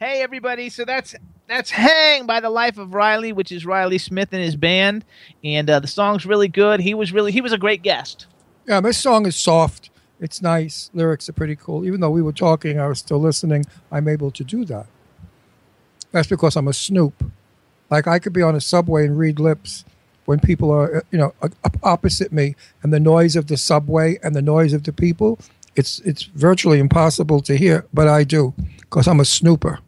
Hey 0.00 0.22
everybody, 0.22 0.70
so 0.70 0.84
that's 0.84 1.14
that's 1.46 1.70
"Hang" 1.70 2.26
by 2.26 2.40
the 2.40 2.50
Life 2.50 2.78
of 2.78 2.94
Riley, 2.94 3.32
which 3.32 3.52
is 3.52 3.64
Riley 3.64 3.98
Smith 3.98 4.30
and 4.32 4.42
his 4.42 4.56
band, 4.56 5.04
and 5.44 5.70
uh, 5.70 5.78
the 5.78 5.86
song's 5.86 6.26
really 6.26 6.48
good. 6.48 6.80
He 6.80 6.94
was 6.94 7.12
really 7.12 7.30
he 7.30 7.40
was 7.40 7.52
a 7.52 7.58
great 7.58 7.82
guest. 7.82 8.26
Yeah, 8.66 8.80
this 8.80 8.98
song 8.98 9.24
is 9.24 9.36
soft. 9.36 9.90
It's 10.18 10.42
nice. 10.42 10.90
Lyrics 10.94 11.28
are 11.28 11.32
pretty 11.32 11.54
cool. 11.54 11.86
Even 11.86 12.00
though 12.00 12.10
we 12.10 12.22
were 12.22 12.32
talking, 12.32 12.80
I 12.80 12.88
was 12.88 12.98
still 12.98 13.20
listening. 13.20 13.66
I'm 13.92 14.08
able 14.08 14.32
to 14.32 14.42
do 14.42 14.64
that. 14.64 14.86
That's 16.10 16.28
because 16.28 16.56
I'm 16.56 16.66
a 16.66 16.72
snoop. 16.72 17.30
Like 17.88 18.08
I 18.08 18.18
could 18.18 18.32
be 18.32 18.42
on 18.42 18.56
a 18.56 18.60
subway 18.60 19.06
and 19.06 19.16
read 19.16 19.38
lips 19.38 19.84
when 20.24 20.40
people 20.40 20.72
are, 20.72 20.96
uh, 20.96 21.00
you 21.12 21.18
know, 21.18 21.34
opposite 21.84 22.32
me, 22.32 22.56
and 22.82 22.92
the 22.92 22.98
noise 22.98 23.36
of 23.36 23.46
the 23.46 23.56
subway 23.56 24.18
and 24.24 24.34
the 24.34 24.42
noise 24.42 24.72
of 24.72 24.82
the 24.82 24.92
people. 24.92 25.38
It's 25.76 26.00
it's 26.00 26.24
virtually 26.24 26.80
impossible 26.80 27.40
to 27.42 27.56
hear, 27.56 27.86
but 27.94 28.08
I 28.08 28.24
do 28.24 28.54
because 28.80 29.06
I'm 29.06 29.20
a 29.20 29.24
snooper. 29.24 29.78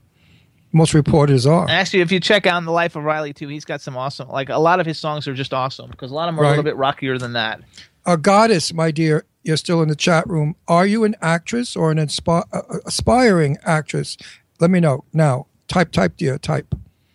Most 0.77 0.93
reporters 0.93 1.47
are. 1.47 1.67
Actually, 1.71 2.01
if 2.01 2.13
you 2.13 2.21
check 2.21 2.47
out 2.47 2.63
the 2.63 2.71
Life 2.71 2.97
of 2.97 3.05
Riley 3.05 3.33
too, 3.33 3.49
he's 3.49 3.65
got 3.65 3.81
some 3.81 3.97
awesome. 3.97 4.29
Like 4.29 4.51
a 4.51 4.59
lot 4.59 4.79
of 4.79 4.85
his 4.85 4.99
songs 4.99 5.27
are 5.27 5.33
just 5.33 5.55
awesome 5.55 5.91
because 5.91 6.11
a 6.11 6.15
lot 6.15 6.29
of 6.29 6.35
them 6.37 6.45
are 6.45 6.47
a 6.47 6.49
little 6.51 6.65
bit 6.65 6.77
rockier 6.77 7.17
than 7.17 7.33
that. 7.33 7.63
A 8.05 8.19
goddess, 8.19 8.75
my 8.75 8.91
dear, 8.91 9.25
you're 9.43 9.57
still 9.57 9.81
in 9.81 9.89
the 9.89 9.97
chat 9.97 10.29
room. 10.29 10.55
Are 10.69 10.85
you 10.87 11.05
an 11.05 11.17
actress 11.23 11.77
or 11.77 11.91
an 11.91 11.97
inspi- 11.97 12.45
uh, 12.53 12.59
uh, 12.59 12.79
aspiring 12.85 13.57
actress? 13.65 14.19
Let 14.61 14.71
me 14.71 14.81
know 14.81 15.05
now. 15.15 15.47
Type, 15.67 15.93
type, 15.93 16.19
dear, 16.19 16.37
type. 16.37 16.75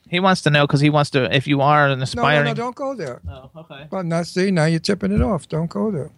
He 0.09 0.19
wants 0.19 0.41
to 0.41 0.49
know 0.49 0.65
because 0.65 0.81
he 0.81 0.89
wants 0.89 1.11
to. 1.11 1.33
If 1.33 1.45
you 1.45 1.61
are 1.61 1.87
an 1.87 1.99
No, 1.99 2.23
no, 2.23 2.43
no, 2.43 2.53
don't 2.55 2.75
go 2.75 2.95
there. 2.95 3.21
Oh, 3.29 3.51
okay. 3.57 3.85
Well, 3.91 4.03
now 4.03 4.23
see, 4.23 4.49
now 4.49 4.65
you're 4.65 4.79
tipping 4.79 5.11
it 5.11 5.21
off. 5.21 5.47
Don't 5.47 5.69
go 5.69 5.91
there. 5.91 6.09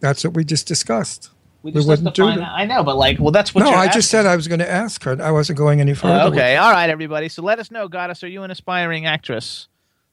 That's 0.00 0.24
what 0.24 0.34
we 0.34 0.44
just 0.44 0.66
discussed. 0.66 1.30
We 1.64 1.70
We 1.70 1.76
just 1.76 1.88
wouldn't 1.88 2.06
have 2.06 2.14
do 2.14 2.26
that. 2.26 2.52
I 2.52 2.66
know, 2.66 2.84
but 2.84 2.98
like, 2.98 3.18
well, 3.18 3.30
that's 3.30 3.54
what. 3.54 3.64
no, 3.64 3.70
you're 3.70 3.78
I 3.78 3.88
just 3.88 4.10
said 4.10 4.26
I 4.26 4.36
was 4.36 4.46
going 4.48 4.58
to 4.58 4.70
ask 4.70 5.02
her. 5.04 5.20
I 5.20 5.30
wasn't 5.30 5.56
going 5.56 5.80
any 5.80 5.94
further. 5.94 6.26
With 6.26 6.34
okay, 6.34 6.56
all 6.58 6.70
right, 6.70 6.90
everybody. 6.90 7.30
So 7.30 7.42
let 7.42 7.58
us 7.58 7.70
know, 7.70 7.88
Goddess. 7.88 8.22
Are 8.22 8.28
you 8.28 8.42
an 8.42 8.50
aspiring 8.50 9.06
actress? 9.06 9.68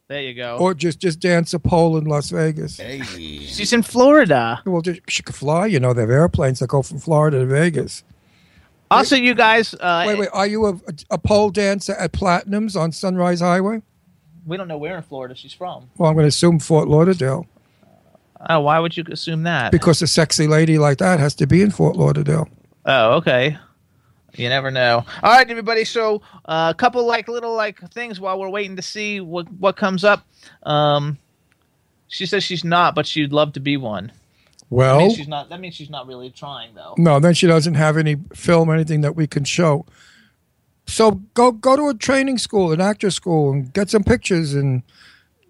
There 0.07 0.21
you 0.21 0.33
go. 0.33 0.57
Or 0.57 0.73
just 0.73 0.99
just 0.99 1.19
dance 1.19 1.53
a 1.53 1.59
pole 1.59 1.97
in 1.97 2.05
Las 2.05 2.29
Vegas. 2.29 2.77
Hey. 2.77 3.01
She's 3.01 3.73
in 3.73 3.83
Florida. 3.83 4.61
Well, 4.65 4.81
just, 4.81 5.01
she 5.09 5.23
could 5.23 5.35
fly. 5.35 5.65
You 5.65 5.81
know, 5.81 5.93
they 5.93 6.01
have 6.01 6.09
airplanes 6.09 6.59
that 6.59 6.67
go 6.67 6.81
from 6.83 6.99
Florida 6.99 7.39
to 7.39 7.45
Vegas. 7.45 8.03
Also, 8.89 9.17
you 9.17 9.33
guys. 9.33 9.73
Uh, 9.73 10.05
Wait, 10.07 10.19
wait. 10.19 10.29
Are 10.31 10.47
you 10.47 10.65
a, 10.67 10.79
a 11.09 11.17
pole 11.17 11.49
dancer 11.49 11.93
at 11.93 12.13
Platinums 12.13 12.79
on 12.79 12.93
Sunrise 12.93 13.41
Highway? 13.41 13.81
We 14.45 14.55
don't 14.55 14.69
know 14.69 14.77
where 14.77 14.95
in 14.95 15.03
Florida 15.03 15.35
she's 15.35 15.53
from. 15.53 15.89
Well, 15.97 16.09
I'm 16.09 16.15
going 16.15 16.23
to 16.23 16.29
assume 16.29 16.59
Fort 16.59 16.87
Lauderdale 16.87 17.45
Oh, 18.49 18.61
why 18.61 18.79
would 18.79 18.95
you 18.97 19.03
assume 19.11 19.43
that? 19.43 19.71
because 19.71 20.01
a 20.01 20.07
sexy 20.07 20.47
lady 20.47 20.77
like 20.77 20.97
that 20.97 21.19
has 21.19 21.35
to 21.35 21.47
be 21.47 21.61
in 21.61 21.71
Fort 21.71 21.95
Lauderdale. 21.95 22.47
Oh, 22.85 23.13
okay. 23.17 23.57
You 24.35 24.49
never 24.49 24.71
know. 24.71 25.05
All 25.21 25.31
right, 25.31 25.49
everybody. 25.49 25.83
So 25.85 26.21
uh, 26.45 26.71
a 26.73 26.77
couple 26.77 27.05
like 27.05 27.27
little 27.27 27.53
like 27.55 27.79
things 27.91 28.19
while 28.19 28.39
we're 28.39 28.49
waiting 28.49 28.77
to 28.77 28.81
see 28.81 29.19
what 29.19 29.51
what 29.53 29.75
comes 29.75 30.03
up. 30.03 30.25
Um, 30.63 31.17
she 32.07 32.25
says 32.25 32.43
she's 32.43 32.63
not, 32.63 32.95
but 32.95 33.05
she'd 33.05 33.33
love 33.33 33.53
to 33.53 33.59
be 33.59 33.77
one. 33.77 34.07
That 34.07 34.65
Well, 34.69 34.99
means 34.99 35.15
she's 35.15 35.27
not. 35.27 35.49
That 35.49 35.59
means 35.59 35.75
she's 35.75 35.89
not 35.89 36.07
really 36.07 36.29
trying, 36.29 36.73
though. 36.75 36.95
no, 36.97 37.19
then 37.19 37.33
she 37.33 37.45
doesn't 37.45 37.73
have 37.75 37.97
any 37.97 38.15
film, 38.33 38.69
or 38.69 38.73
anything 38.73 39.01
that 39.01 39.15
we 39.17 39.27
can 39.27 39.43
show. 39.43 39.85
So 40.87 41.21
go 41.33 41.51
go 41.51 41.75
to 41.75 41.89
a 41.89 41.93
training 41.93 42.37
school, 42.37 42.71
an 42.71 42.79
actor 42.81 43.11
school, 43.11 43.51
and 43.51 43.71
get 43.73 43.89
some 43.89 44.03
pictures 44.03 44.53
and 44.53 44.81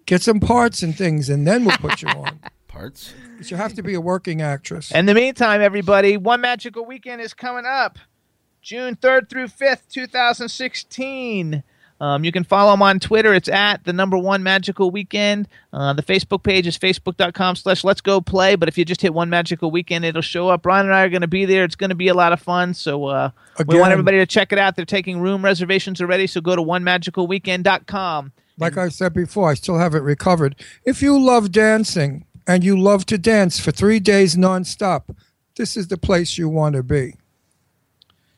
get 0.06 0.22
some 0.22 0.40
parts 0.40 0.82
and 0.82 0.96
things, 0.96 1.28
and 1.28 1.46
then 1.46 1.64
we'll 1.64 1.76
put 1.78 2.02
you 2.02 2.08
on. 2.16 2.40
Parts. 2.72 3.12
You 3.44 3.56
have 3.56 3.74
to 3.74 3.82
be 3.82 3.92
a 3.92 4.00
working 4.00 4.40
actress. 4.40 4.90
In 4.92 5.04
the 5.04 5.12
meantime, 5.12 5.60
everybody, 5.60 6.16
One 6.16 6.40
Magical 6.40 6.86
Weekend 6.86 7.20
is 7.20 7.34
coming 7.34 7.66
up 7.66 7.98
June 8.62 8.96
3rd 8.96 9.28
through 9.28 9.48
5th, 9.48 9.88
2016. 9.90 11.62
Um, 12.00 12.24
you 12.24 12.32
can 12.32 12.42
follow 12.42 12.72
him 12.72 12.82
on 12.82 12.98
Twitter. 12.98 13.34
It's 13.34 13.48
at 13.48 13.84
the 13.84 13.92
number 13.92 14.18
one 14.18 14.42
magical 14.42 14.90
weekend. 14.90 15.46
Uh, 15.72 15.92
the 15.92 16.02
Facebook 16.02 16.42
page 16.42 16.66
is 16.66 16.76
facebook.com 16.76 17.54
slash 17.54 17.84
let's 17.84 18.00
go 18.00 18.20
play. 18.20 18.56
But 18.56 18.68
if 18.68 18.76
you 18.76 18.84
just 18.84 19.00
hit 19.00 19.14
one 19.14 19.30
magical 19.30 19.70
weekend, 19.70 20.04
it'll 20.04 20.20
show 20.20 20.48
up. 20.48 20.62
Brian 20.62 20.86
and 20.86 20.94
I 20.94 21.02
are 21.02 21.08
going 21.08 21.20
to 21.20 21.28
be 21.28 21.44
there. 21.44 21.62
It's 21.62 21.76
going 21.76 21.90
to 21.90 21.96
be 21.96 22.08
a 22.08 22.14
lot 22.14 22.32
of 22.32 22.40
fun. 22.40 22.74
So 22.74 23.04
uh, 23.04 23.30
we 23.68 23.78
want 23.78 23.92
everybody 23.92 24.16
to 24.16 24.26
check 24.26 24.52
it 24.52 24.58
out. 24.58 24.74
They're 24.74 24.84
taking 24.84 25.20
room 25.20 25.44
reservations 25.44 26.00
already. 26.00 26.26
So 26.26 26.40
go 26.40 26.56
to 26.56 26.62
onemagicalweekend.com. 26.62 28.32
Like 28.58 28.76
I 28.76 28.88
said 28.88 29.14
before, 29.14 29.50
I 29.50 29.54
still 29.54 29.78
haven't 29.78 30.02
recovered. 30.02 30.56
If 30.84 31.02
you 31.02 31.20
love 31.20 31.52
dancing 31.52 32.24
and 32.46 32.64
you 32.64 32.78
love 32.78 33.06
to 33.06 33.18
dance 33.18 33.58
for 33.58 33.70
three 33.72 34.00
days 34.00 34.36
nonstop, 34.36 35.14
this 35.56 35.76
is 35.76 35.88
the 35.88 35.98
place 35.98 36.38
you 36.38 36.48
want 36.48 36.74
to 36.76 36.82
be. 36.82 37.14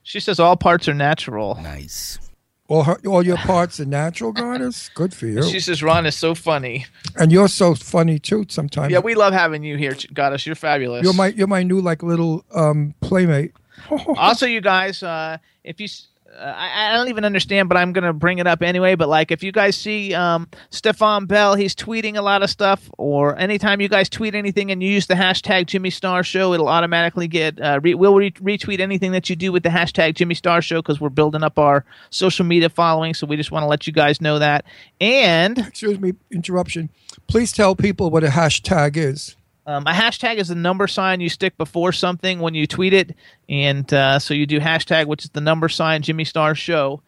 She 0.02 0.20
says 0.20 0.38
all 0.38 0.56
parts 0.56 0.88
are 0.88 0.94
natural. 0.94 1.58
Nice. 1.62 2.18
All, 2.66 2.82
her, 2.84 2.98
all 3.06 3.22
your 3.24 3.36
parts 3.36 3.78
are 3.78 3.84
natural, 3.84 4.32
goddess. 4.32 4.88
Good 4.94 5.12
for 5.12 5.26
you. 5.26 5.42
She 5.42 5.60
says 5.60 5.82
Ron 5.82 6.06
is 6.06 6.16
so 6.16 6.34
funny. 6.34 6.86
and 7.16 7.30
you're 7.30 7.48
so 7.48 7.74
funny 7.74 8.18
too. 8.18 8.46
Sometimes. 8.48 8.90
Yeah, 8.90 9.00
we 9.00 9.14
love 9.14 9.34
having 9.34 9.62
you 9.62 9.76
here, 9.76 9.94
Goddess. 10.12 10.46
You're 10.46 10.54
fabulous. 10.54 11.04
You're 11.04 11.12
my 11.14 11.28
you're 11.28 11.46
my 11.46 11.62
new 11.62 11.80
like 11.80 12.02
little 12.02 12.44
um 12.54 12.94
playmate. 13.00 13.52
also, 14.16 14.46
you 14.46 14.60
guys, 14.62 15.02
uh, 15.02 15.36
if 15.62 15.78
you, 15.80 15.84
s- 15.84 16.06
I, 16.38 16.90
I 16.90 16.96
don't 16.96 17.08
even 17.08 17.24
understand, 17.24 17.68
but 17.68 17.76
I'm 17.76 17.92
gonna 17.92 18.12
bring 18.12 18.38
it 18.38 18.46
up 18.46 18.62
anyway. 18.62 18.94
But 18.94 19.08
like, 19.08 19.30
if 19.30 19.42
you 19.42 19.52
guys 19.52 19.76
see 19.76 20.14
um, 20.14 20.48
Stefan 20.70 21.26
Bell, 21.26 21.54
he's 21.54 21.74
tweeting 21.74 22.16
a 22.16 22.22
lot 22.22 22.42
of 22.42 22.50
stuff, 22.50 22.90
or 22.98 23.38
anytime 23.38 23.80
you 23.80 23.88
guys 23.88 24.08
tweet 24.08 24.34
anything 24.34 24.70
and 24.70 24.82
you 24.82 24.90
use 24.90 25.06
the 25.06 25.14
hashtag 25.14 25.66
Jimmy 25.66 25.90
Star 25.90 26.22
Show, 26.22 26.52
it'll 26.52 26.68
automatically 26.68 27.28
get. 27.28 27.60
Uh, 27.60 27.80
re- 27.82 27.94
we'll 27.94 28.14
re- 28.14 28.30
retweet 28.32 28.80
anything 28.80 29.12
that 29.12 29.30
you 29.30 29.36
do 29.36 29.52
with 29.52 29.62
the 29.62 29.68
hashtag 29.68 30.14
Jimmy 30.14 30.34
Star 30.34 30.60
Show 30.62 30.82
because 30.82 31.00
we're 31.00 31.08
building 31.08 31.42
up 31.42 31.58
our 31.58 31.84
social 32.10 32.44
media 32.44 32.68
following. 32.68 33.14
So 33.14 33.26
we 33.26 33.36
just 33.36 33.50
want 33.50 33.62
to 33.62 33.68
let 33.68 33.86
you 33.86 33.92
guys 33.92 34.20
know 34.20 34.38
that. 34.38 34.64
And 35.00 35.58
Excuse 35.58 36.00
me, 36.00 36.14
interruption. 36.30 36.90
Please 37.26 37.52
tell 37.52 37.74
people 37.74 38.10
what 38.10 38.24
a 38.24 38.28
hashtag 38.28 38.96
is. 38.96 39.36
Um, 39.66 39.86
a 39.86 39.92
hashtag 39.92 40.36
is 40.36 40.50
a 40.50 40.54
number 40.54 40.86
sign 40.86 41.20
you 41.20 41.28
stick 41.28 41.56
before 41.56 41.92
something 41.92 42.38
when 42.40 42.54
you 42.54 42.66
tweet 42.66 42.92
it, 42.92 43.16
and 43.48 43.90
uh, 43.94 44.18
so 44.18 44.34
you 44.34 44.46
do 44.46 44.60
hashtag, 44.60 45.06
which 45.06 45.24
is 45.24 45.30
the 45.30 45.40
number 45.40 45.68
sign 45.68 46.02
Jimmy 46.02 46.24
Star 46.24 46.54
Show, 46.54 47.02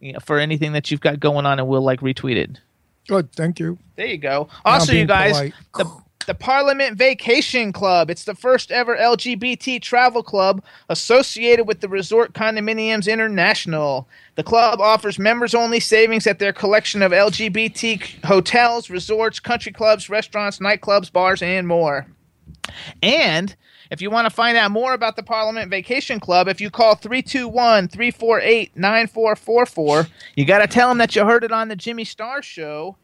you 0.00 0.12
know, 0.12 0.18
for 0.20 0.38
anything 0.38 0.72
that 0.72 0.90
you've 0.90 1.00
got 1.00 1.18
going 1.18 1.46
on, 1.46 1.58
and 1.58 1.66
we'll 1.66 1.82
like 1.82 2.00
retweet 2.00 2.36
it. 2.36 2.60
Good, 3.08 3.32
thank 3.32 3.58
you. 3.58 3.78
There 3.96 4.06
you 4.06 4.18
go. 4.18 4.48
Also, 4.64 4.92
you 4.92 5.06
guys, 5.06 5.32
polite. 5.32 5.54
the 5.76 6.03
the 6.24 6.34
Parliament 6.34 6.96
Vacation 6.96 7.72
Club. 7.72 8.10
It's 8.10 8.24
the 8.24 8.34
first 8.34 8.70
ever 8.70 8.96
LGBT 8.96 9.80
travel 9.80 10.22
club 10.22 10.62
associated 10.88 11.66
with 11.66 11.80
the 11.80 11.88
Resort 11.88 12.32
Condominiums 12.32 13.10
International. 13.10 14.08
The 14.34 14.42
club 14.42 14.80
offers 14.80 15.18
members 15.18 15.54
only 15.54 15.80
savings 15.80 16.26
at 16.26 16.38
their 16.38 16.52
collection 16.52 17.02
of 17.02 17.12
LGBT 17.12 18.24
hotels, 18.24 18.90
resorts, 18.90 19.40
country 19.40 19.72
clubs, 19.72 20.08
restaurants, 20.08 20.58
nightclubs, 20.58 21.12
bars, 21.12 21.42
and 21.42 21.66
more. 21.66 22.06
And 23.02 23.54
if 23.90 24.00
you 24.00 24.10
want 24.10 24.26
to 24.26 24.34
find 24.34 24.56
out 24.56 24.70
more 24.70 24.94
about 24.94 25.16
the 25.16 25.22
Parliament 25.22 25.70
Vacation 25.70 26.18
Club, 26.18 26.48
if 26.48 26.60
you 26.60 26.70
call 26.70 26.94
321 26.94 27.88
348 27.88 28.76
9444, 28.76 30.06
you 30.36 30.44
got 30.44 30.58
to 30.58 30.66
tell 30.66 30.88
them 30.88 30.98
that 30.98 31.14
you 31.14 31.24
heard 31.24 31.44
it 31.44 31.52
on 31.52 31.68
the 31.68 31.76
Jimmy 31.76 32.04
Star 32.04 32.42
Show, 32.42 32.96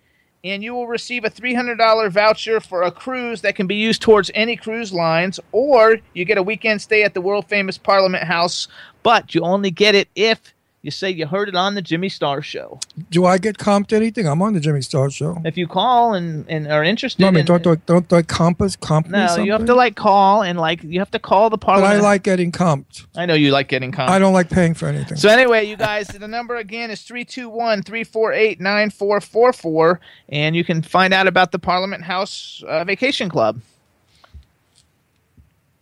and 0.42 0.62
you 0.62 0.74
will 0.74 0.86
receive 0.86 1.24
a 1.24 1.30
$300 1.30 2.10
voucher 2.10 2.60
for 2.60 2.82
a 2.82 2.90
cruise 2.90 3.42
that 3.42 3.56
can 3.56 3.66
be 3.66 3.74
used 3.74 4.00
towards 4.00 4.30
any 4.34 4.56
cruise 4.56 4.92
lines, 4.92 5.38
or 5.52 5.98
you 6.14 6.24
get 6.24 6.38
a 6.38 6.42
weekend 6.42 6.80
stay 6.80 7.02
at 7.02 7.14
the 7.14 7.20
world 7.20 7.46
famous 7.46 7.76
Parliament 7.76 8.24
House, 8.24 8.68
but 9.02 9.34
you 9.34 9.42
only 9.42 9.70
get 9.70 9.94
it 9.94 10.08
if 10.14 10.54
you 10.82 10.90
say 10.90 11.10
you 11.10 11.26
heard 11.26 11.48
it 11.48 11.54
on 11.54 11.74
the 11.74 11.82
Jimmy 11.82 12.08
Star 12.08 12.40
Show. 12.40 12.80
Do 13.10 13.26
I 13.26 13.36
get 13.36 13.58
comped 13.58 13.92
anything? 13.92 14.26
I'm 14.26 14.40
on 14.40 14.54
the 14.54 14.60
Jimmy 14.60 14.80
Star 14.80 15.10
Show. 15.10 15.36
If 15.44 15.58
you 15.58 15.66
call 15.66 16.14
and, 16.14 16.48
and 16.48 16.66
are 16.68 16.82
interested 16.82 17.20
No, 17.20 17.28
I 17.28 17.32
mean, 17.32 17.40
in- 17.40 17.46
don't 17.46 17.62
don't 17.86 18.08
don't, 18.08 18.26
comp 18.26 18.62
us, 18.62 18.76
comp 18.76 19.08
no, 19.08 19.36
you 19.36 19.52
have 19.52 19.66
to 19.66 19.74
like 19.74 19.96
call 19.96 20.42
and 20.42 20.58
like 20.58 20.82
you 20.82 20.98
have 21.00 21.10
to 21.10 21.18
call 21.18 21.50
the 21.50 21.58
parliament. 21.58 21.92
But 21.92 21.98
I 21.98 22.00
like 22.00 22.22
getting 22.22 22.50
comped. 22.50 23.04
I 23.14 23.26
know 23.26 23.34
you 23.34 23.50
like 23.50 23.68
getting 23.68 23.92
comped. 23.92 24.08
I 24.08 24.18
don't 24.18 24.32
like 24.32 24.48
paying 24.48 24.72
for 24.72 24.86
anything. 24.86 25.18
So 25.18 25.28
anyway, 25.28 25.66
you 25.66 25.76
guys, 25.76 26.08
the 26.08 26.26
number 26.26 26.56
again 26.56 26.90
is 26.90 27.00
321-348-9444 27.00 29.98
and 30.30 30.56
you 30.56 30.64
can 30.64 30.80
find 30.82 31.12
out 31.12 31.26
about 31.26 31.52
the 31.52 31.58
Parliament 31.58 32.04
House 32.04 32.64
uh, 32.66 32.84
Vacation 32.84 33.28
Club. 33.28 33.60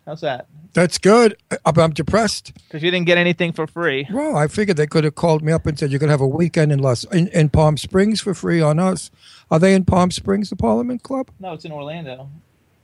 How's 0.08 0.22
that? 0.22 0.46
That's 0.72 0.96
good. 0.96 1.36
Uh, 1.50 1.58
I- 1.66 1.80
I'm 1.82 1.92
depressed. 1.92 2.52
Cuz 2.70 2.82
you 2.82 2.90
didn't 2.90 3.04
get 3.04 3.18
anything 3.18 3.52
for 3.52 3.66
free. 3.66 4.06
Well, 4.10 4.36
I 4.38 4.46
figured 4.46 4.78
they 4.78 4.86
could 4.86 5.04
have 5.04 5.14
called 5.16 5.42
me 5.42 5.52
up 5.52 5.66
and 5.66 5.78
said 5.78 5.92
you 5.92 5.98
could 5.98 6.08
have 6.08 6.22
a 6.22 6.26
weekend 6.26 6.72
in 6.72 6.78
Los 6.78 7.04
in, 7.04 7.28
in 7.28 7.50
Palm 7.50 7.76
Springs 7.76 8.22
for 8.22 8.32
free 8.32 8.62
on 8.62 8.78
us. 8.78 9.10
Are 9.50 9.58
they 9.58 9.74
in 9.74 9.84
Palm 9.84 10.10
Springs, 10.10 10.48
the 10.48 10.56
Parliament 10.56 11.02
Club? 11.02 11.30
No, 11.38 11.52
it's 11.52 11.66
in 11.66 11.72
Orlando. 11.72 12.30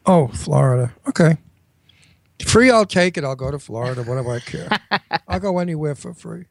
Oh, 0.05 0.29
Florida. 0.29 0.93
Okay. 1.09 1.39
Free, 2.43 2.68
I'll 2.68 2.87
take 2.87 3.16
it. 3.16 3.22
I'll 3.22 3.37
go 3.37 3.53
to 3.53 3.61
Florida, 3.61 4.03
whatever 4.03 4.32
I 4.32 4.41
care. 4.41 4.68
I'll 5.28 5.39
go 5.39 5.61
anywhere 5.61 5.95
for 5.95 6.12
free. 6.12 6.47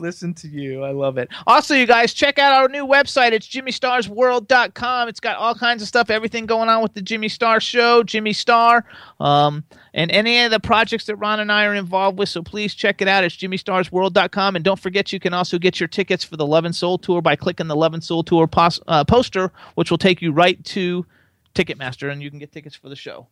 Listen 0.00 0.34
to 0.34 0.48
you. 0.48 0.82
I 0.82 0.90
love 0.90 1.16
it. 1.16 1.28
Also, 1.46 1.74
you 1.74 1.86
guys, 1.86 2.12
check 2.12 2.40
out 2.40 2.52
our 2.52 2.68
new 2.68 2.84
website. 2.84 3.30
It's 3.30 3.46
jimmystarsworld.com. 3.46 5.08
It's 5.08 5.20
got 5.20 5.36
all 5.36 5.54
kinds 5.54 5.80
of 5.80 5.86
stuff, 5.86 6.10
everything 6.10 6.44
going 6.44 6.68
on 6.68 6.82
with 6.82 6.94
the 6.94 7.02
Jimmy 7.02 7.28
Star 7.28 7.60
Show, 7.60 8.02
Jimmy 8.02 8.32
Star, 8.32 8.84
um, 9.20 9.62
and 9.94 10.10
any 10.10 10.42
of 10.42 10.50
the 10.50 10.58
projects 10.58 11.06
that 11.06 11.16
Ron 11.16 11.38
and 11.38 11.52
I 11.52 11.66
are 11.66 11.74
involved 11.74 12.18
with. 12.18 12.28
So 12.28 12.42
please 12.42 12.74
check 12.74 13.00
it 13.00 13.06
out. 13.06 13.22
It's 13.22 13.36
jimmystarsworld.com. 13.36 14.56
And 14.56 14.64
don't 14.64 14.80
forget, 14.80 15.12
you 15.12 15.20
can 15.20 15.32
also 15.32 15.56
get 15.56 15.78
your 15.78 15.88
tickets 15.88 16.24
for 16.24 16.36
the 16.36 16.46
Love 16.46 16.64
and 16.64 16.74
Soul 16.74 16.98
Tour 16.98 17.22
by 17.22 17.36
clicking 17.36 17.68
the 17.68 17.76
Love 17.76 17.94
and 17.94 18.02
Soul 18.02 18.24
Tour 18.24 18.48
pos- 18.48 18.80
uh, 18.88 19.04
poster, 19.04 19.52
which 19.76 19.90
will 19.90 19.98
take 19.98 20.20
you 20.20 20.32
right 20.32 20.62
to 20.64 21.06
Ticketmaster, 21.54 22.10
and 22.10 22.22
you 22.22 22.28
can 22.28 22.40
get 22.40 22.50
tickets 22.50 22.74
for 22.74 22.88
the 22.88 22.96
show. 22.96 23.28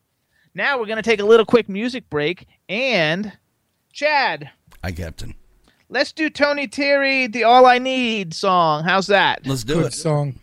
Now 0.56 0.78
we're 0.78 0.86
going 0.86 0.96
to 0.96 1.02
take 1.02 1.20
a 1.20 1.24
little 1.24 1.44
quick 1.44 1.68
music 1.68 2.08
break. 2.08 2.46
And, 2.68 3.32
Chad. 3.92 4.50
Hi, 4.84 4.92
Captain. 4.92 5.34
Let's 5.88 6.12
do 6.12 6.30
Tony 6.30 6.68
Terry, 6.68 7.26
the 7.26 7.42
All 7.44 7.66
I 7.66 7.78
Need 7.78 8.34
song. 8.34 8.84
How's 8.84 9.08
that? 9.08 9.44
Let's 9.46 9.64
do 9.64 9.74
Good 9.74 9.86
it. 9.86 9.94
song. 9.94 10.38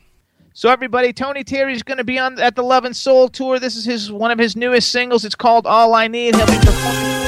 So 0.53 0.69
everybody, 0.69 1.13
Tony 1.13 1.45
Terry's 1.45 1.81
going 1.81 1.97
to 1.97 2.03
be 2.03 2.19
on 2.19 2.39
at 2.39 2.57
the 2.57 2.63
Love 2.63 2.83
and 2.83 2.95
Soul 2.95 3.29
tour. 3.29 3.57
This 3.57 3.77
is 3.77 3.85
his 3.85 4.11
one 4.11 4.31
of 4.31 4.37
his 4.37 4.55
newest 4.57 4.91
singles. 4.91 5.23
It's 5.23 5.33
called 5.35 5.65
All 5.65 5.93
I 5.93 6.07
Need. 6.07 6.35
He'll 6.35 6.45
be 6.45 6.57
performing. 6.57 7.20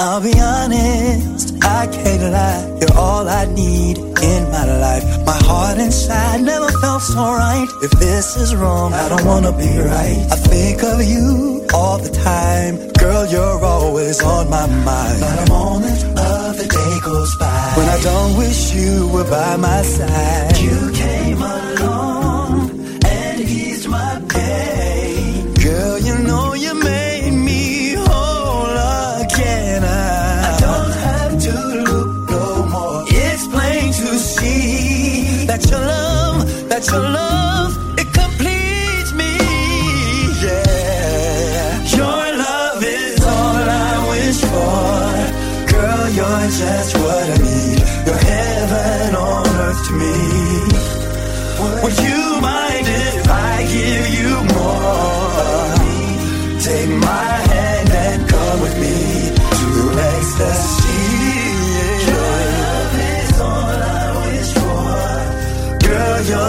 I'll 0.00 0.20
be 0.20 0.32
honest, 0.38 1.54
I 1.64 1.88
can't 1.88 2.22
lie. 2.30 2.78
You're 2.80 2.96
all 2.96 3.28
I 3.28 3.46
need 3.46 3.98
in 3.98 4.42
my 4.52 4.64
life. 4.86 5.04
My 5.26 5.36
heart 5.48 5.78
inside 5.78 6.42
never 6.42 6.68
felt 6.80 7.02
so 7.02 7.20
right. 7.20 7.66
If 7.82 7.90
this 7.98 8.36
is 8.36 8.54
wrong, 8.54 8.92
I 8.92 9.08
don't 9.08 9.24
wanna 9.24 9.50
be 9.50 9.72
right. 9.76 10.20
I 10.30 10.36
think 10.36 10.84
of 10.84 11.02
you 11.02 11.66
all 11.74 11.98
the 11.98 12.10
time. 12.10 12.92
Girl, 12.92 13.26
you're 13.26 13.64
always 13.64 14.22
on 14.22 14.48
my 14.48 14.66
mind. 14.66 15.20
Not 15.20 15.48
a 15.48 15.50
moment 15.50 16.00
of 16.16 16.50
the 16.58 16.68
day 16.78 16.94
goes 17.02 17.34
by 17.36 17.72
when 17.76 17.88
I 17.88 18.00
don't 18.00 18.38
wish 18.38 18.72
you 18.74 19.08
were 19.08 19.28
by 19.28 19.56
my 19.56 19.82
side. 19.82 20.58
You 20.58 20.92
came 20.92 21.42
along 21.42 21.97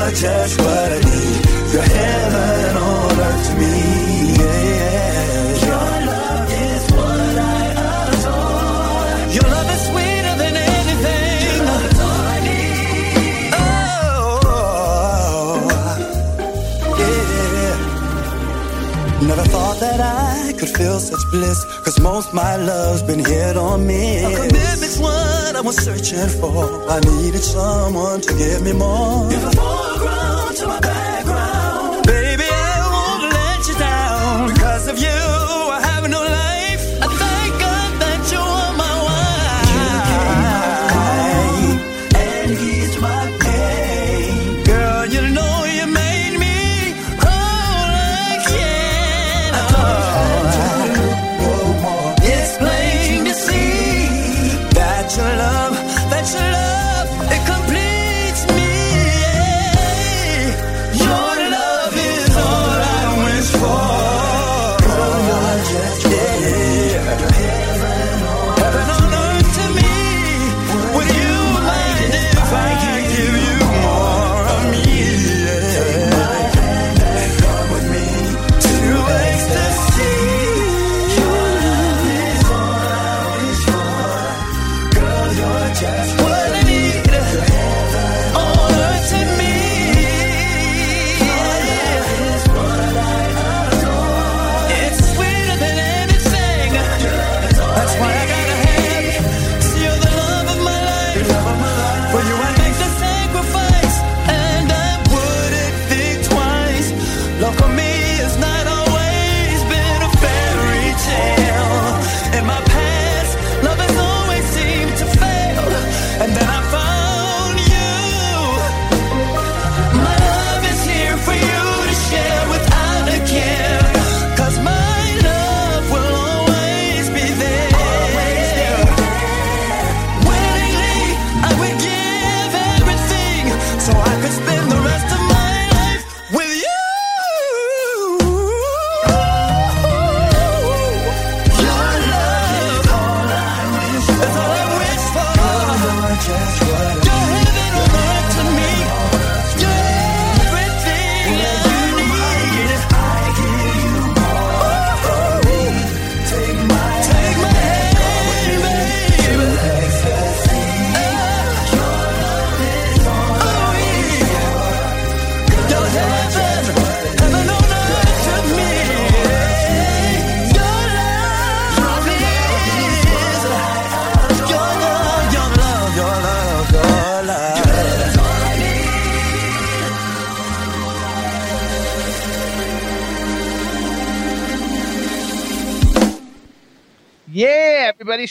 you're 0.10 0.18
just 0.18 0.58
what 0.60 0.92
I 0.92 1.00
need. 1.00 1.46
You're 1.72 1.84
heaven 1.84 2.78
on 2.78 3.20
earth 3.20 3.48
to 3.48 3.54
me. 3.62 3.74
Yeah. 4.42 5.68
Your 5.70 5.90
love 6.10 6.50
is 6.66 6.84
what 6.98 7.36
I 7.38 7.64
adore. 8.10 9.14
Your 9.38 9.48
love 9.54 9.70
is 9.76 9.82
sweeter 9.90 10.36
than 10.42 10.56
anything. 10.58 11.62
all 12.08 12.26
I 12.36 12.40
need. 12.48 13.54
Oh, 13.54 14.00
yeah. 16.98 17.76
Never 19.28 19.46
thought 19.54 19.78
that 19.80 20.00
I 20.02 20.54
could 20.58 20.70
feel 20.70 21.00
such 21.00 21.24
bliss. 21.32 21.60
Cause 21.84 22.00
most 22.00 22.34
my 22.34 22.56
love's 22.56 23.04
been 23.04 23.24
hit 23.24 23.58
on 23.58 23.86
me. 23.86 24.24
A 24.24 24.30
commitment's 24.36 24.98
what 24.98 25.56
I 25.56 25.62
was 25.62 25.76
searching 25.78 26.30
for. 26.40 26.90
I 26.90 27.00
needed 27.00 27.44
someone 27.44 28.22
to 28.22 28.34
give 28.38 28.64
me 28.64 28.74
more. 28.74 29.79
Foreground 30.00 30.56
to 30.56 30.68
my 30.68 30.89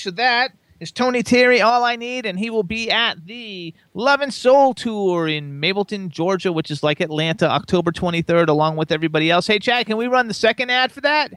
Yeah, 0.06 0.10
everybody. 0.10 0.50
So 0.50 0.50
that 0.50 0.52
is 0.80 0.92
Tony 0.92 1.22
Terry, 1.22 1.60
All 1.60 1.84
I 1.84 1.96
Need, 1.96 2.26
and 2.26 2.38
he 2.38 2.50
will 2.50 2.62
be 2.62 2.90
at 2.90 3.26
the 3.26 3.74
Love 3.94 4.20
and 4.20 4.32
Soul 4.32 4.74
Tour 4.74 5.28
in 5.28 5.60
Mableton, 5.60 6.08
Georgia, 6.08 6.52
which 6.52 6.70
is 6.70 6.82
like 6.82 7.00
Atlanta, 7.00 7.48
October 7.50 7.90
23rd, 7.90 8.48
along 8.48 8.76
with 8.76 8.92
everybody 8.92 9.30
else. 9.30 9.46
Hey, 9.46 9.58
Chad, 9.58 9.86
can 9.86 9.96
we 9.96 10.06
run 10.06 10.28
the 10.28 10.34
second 10.34 10.70
ad 10.70 10.92
for 10.92 11.00
that? 11.00 11.32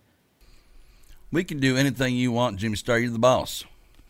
We 1.31 1.43
can 1.43 1.59
do 1.59 1.77
anything 1.77 2.15
you 2.15 2.31
want, 2.31 2.57
Jimmy 2.57 2.75
Star. 2.75 2.99
You're 2.99 3.11
the 3.11 3.19
boss. 3.19 3.63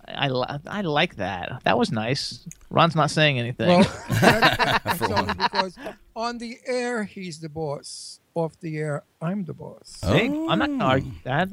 I, 0.07 0.27
li- 0.29 0.45
I 0.67 0.81
like 0.81 1.17
that. 1.17 1.61
That 1.63 1.77
was 1.77 1.91
nice. 1.91 2.45
Ron's 2.69 2.95
not 2.95 3.11
saying 3.11 3.37
anything. 3.39 3.67
Well, 3.69 3.83
that's 4.09 4.97
For 4.97 5.05
only 5.05 5.25
one. 5.25 5.37
because 5.37 5.77
on 6.15 6.37
the 6.39 6.57
air 6.65 7.03
he's 7.03 7.39
the 7.39 7.49
boss. 7.49 8.19
Off 8.33 8.57
the 8.61 8.77
air, 8.77 9.03
I'm 9.21 9.43
the 9.43 9.53
boss. 9.53 9.99
Oh. 10.03 10.17
See? 10.17 10.25
I'm 10.25 10.57
not 10.59 10.67
going 10.67 10.79
to 10.79 10.85
argue 10.85 11.11
that. 11.25 11.49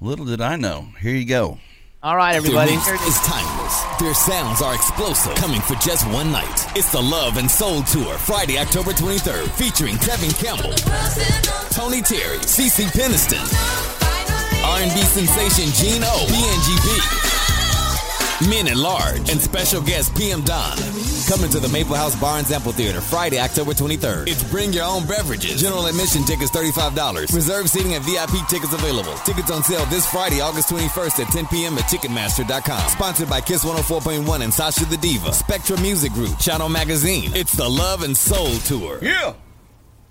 Little 0.00 0.24
did 0.26 0.40
I 0.40 0.56
know. 0.56 0.88
Here 1.00 1.14
you 1.14 1.24
go. 1.24 1.58
All 2.06 2.16
right, 2.16 2.36
everybody. 2.36 2.70
Their 2.70 2.92
reach 2.92 3.02
is 3.02 3.18
timeless. 3.26 3.82
Their 3.98 4.14
sounds 4.14 4.62
are 4.62 4.76
explosive, 4.76 5.34
coming 5.34 5.60
for 5.60 5.74
just 5.82 6.06
one 6.12 6.30
night. 6.30 6.64
It's 6.76 6.92
the 6.92 7.02
Love 7.02 7.36
and 7.36 7.50
Soul 7.50 7.82
Tour, 7.82 8.16
Friday, 8.16 8.58
October 8.58 8.92
23rd, 8.92 9.50
featuring 9.58 9.98
Kevin 9.98 10.30
Campbell, 10.30 10.70
Tony 11.74 12.02
Terry, 12.02 12.38
CeCe 12.46 12.86
Peniston, 12.94 13.42
R&B 14.62 15.02
sensation 15.02 15.66
Gino, 15.74 16.06
PNGB, 16.30 17.45
Men 18.44 18.68
at 18.68 18.76
Large, 18.76 19.30
and 19.30 19.40
special 19.40 19.80
guest 19.80 20.14
PM 20.14 20.42
Dawn. 20.42 20.76
Coming 21.26 21.50
to 21.50 21.58
the 21.58 21.70
Mable 21.72 21.96
House 21.96 22.14
Barnes 22.20 22.52
Amphitheater 22.52 23.00
Friday, 23.00 23.40
October 23.40 23.72
23rd. 23.72 24.28
It's 24.28 24.44
bring 24.50 24.72
your 24.72 24.84
own 24.84 25.06
beverages. 25.06 25.60
General 25.60 25.86
admission 25.86 26.22
tickets 26.24 26.50
$35. 26.50 27.34
Reserve 27.34 27.70
seating 27.70 27.94
and 27.94 28.04
VIP 28.04 28.46
tickets 28.48 28.74
available. 28.74 29.14
Tickets 29.24 29.50
on 29.50 29.62
sale 29.62 29.84
this 29.86 30.06
Friday, 30.10 30.40
August 30.40 30.68
21st 30.68 31.24
at 31.24 31.32
10 31.32 31.46
p.m. 31.46 31.78
at 31.78 31.84
Ticketmaster.com. 31.84 32.90
Sponsored 32.90 33.30
by 33.30 33.40
Kiss 33.40 33.64
104.1 33.64 34.42
and 34.42 34.52
Sasha 34.52 34.84
the 34.84 34.98
Diva. 34.98 35.32
Spectra 35.32 35.80
Music 35.80 36.12
Group, 36.12 36.38
Channel 36.38 36.68
Magazine. 36.68 37.34
It's 37.34 37.52
the 37.52 37.68
Love 37.68 38.02
and 38.02 38.16
Soul 38.16 38.52
Tour. 38.58 38.98
Yeah. 39.02 39.32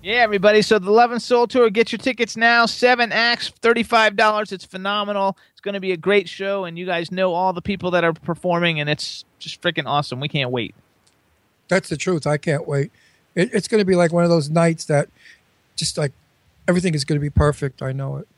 Yeah, 0.02 0.22
everybody. 0.22 0.62
So 0.62 0.78
the 0.78 0.90
Love 0.90 1.10
and 1.10 1.20
Soul 1.20 1.46
Tour, 1.46 1.68
get 1.70 1.90
your 1.90 1.98
tickets 1.98 2.36
now. 2.36 2.66
Seven 2.66 3.10
acts, 3.10 3.48
thirty-five 3.48 4.14
dollars. 4.14 4.52
It's 4.52 4.64
phenomenal. 4.64 5.36
It's 5.52 5.60
going 5.60 5.74
to 5.74 5.80
be 5.80 5.92
a 5.92 5.96
great 5.96 6.28
show, 6.28 6.64
and 6.64 6.78
you 6.78 6.86
guys 6.86 7.10
know 7.10 7.34
all 7.34 7.52
the 7.52 7.62
people 7.62 7.90
that 7.92 8.04
are 8.04 8.12
performing, 8.12 8.78
and 8.78 8.88
it's 8.88 9.24
just 9.38 9.60
freaking 9.60 9.86
awesome. 9.86 10.20
We 10.20 10.28
can't 10.28 10.50
wait. 10.50 10.74
That's 11.68 11.88
the 11.88 11.96
truth. 11.96 12.26
I 12.26 12.36
can't 12.36 12.68
wait. 12.68 12.92
It, 13.34 13.50
it's 13.52 13.66
going 13.66 13.80
to 13.80 13.84
be 13.84 13.96
like 13.96 14.12
one 14.12 14.22
of 14.22 14.30
those 14.30 14.48
nights 14.48 14.84
that 14.84 15.08
just 15.74 15.98
like 15.98 16.12
everything 16.68 16.94
is 16.94 17.04
going 17.04 17.18
to 17.18 17.22
be 17.22 17.30
perfect. 17.30 17.82
I 17.82 17.92
know 17.92 18.16
it. 18.18 18.28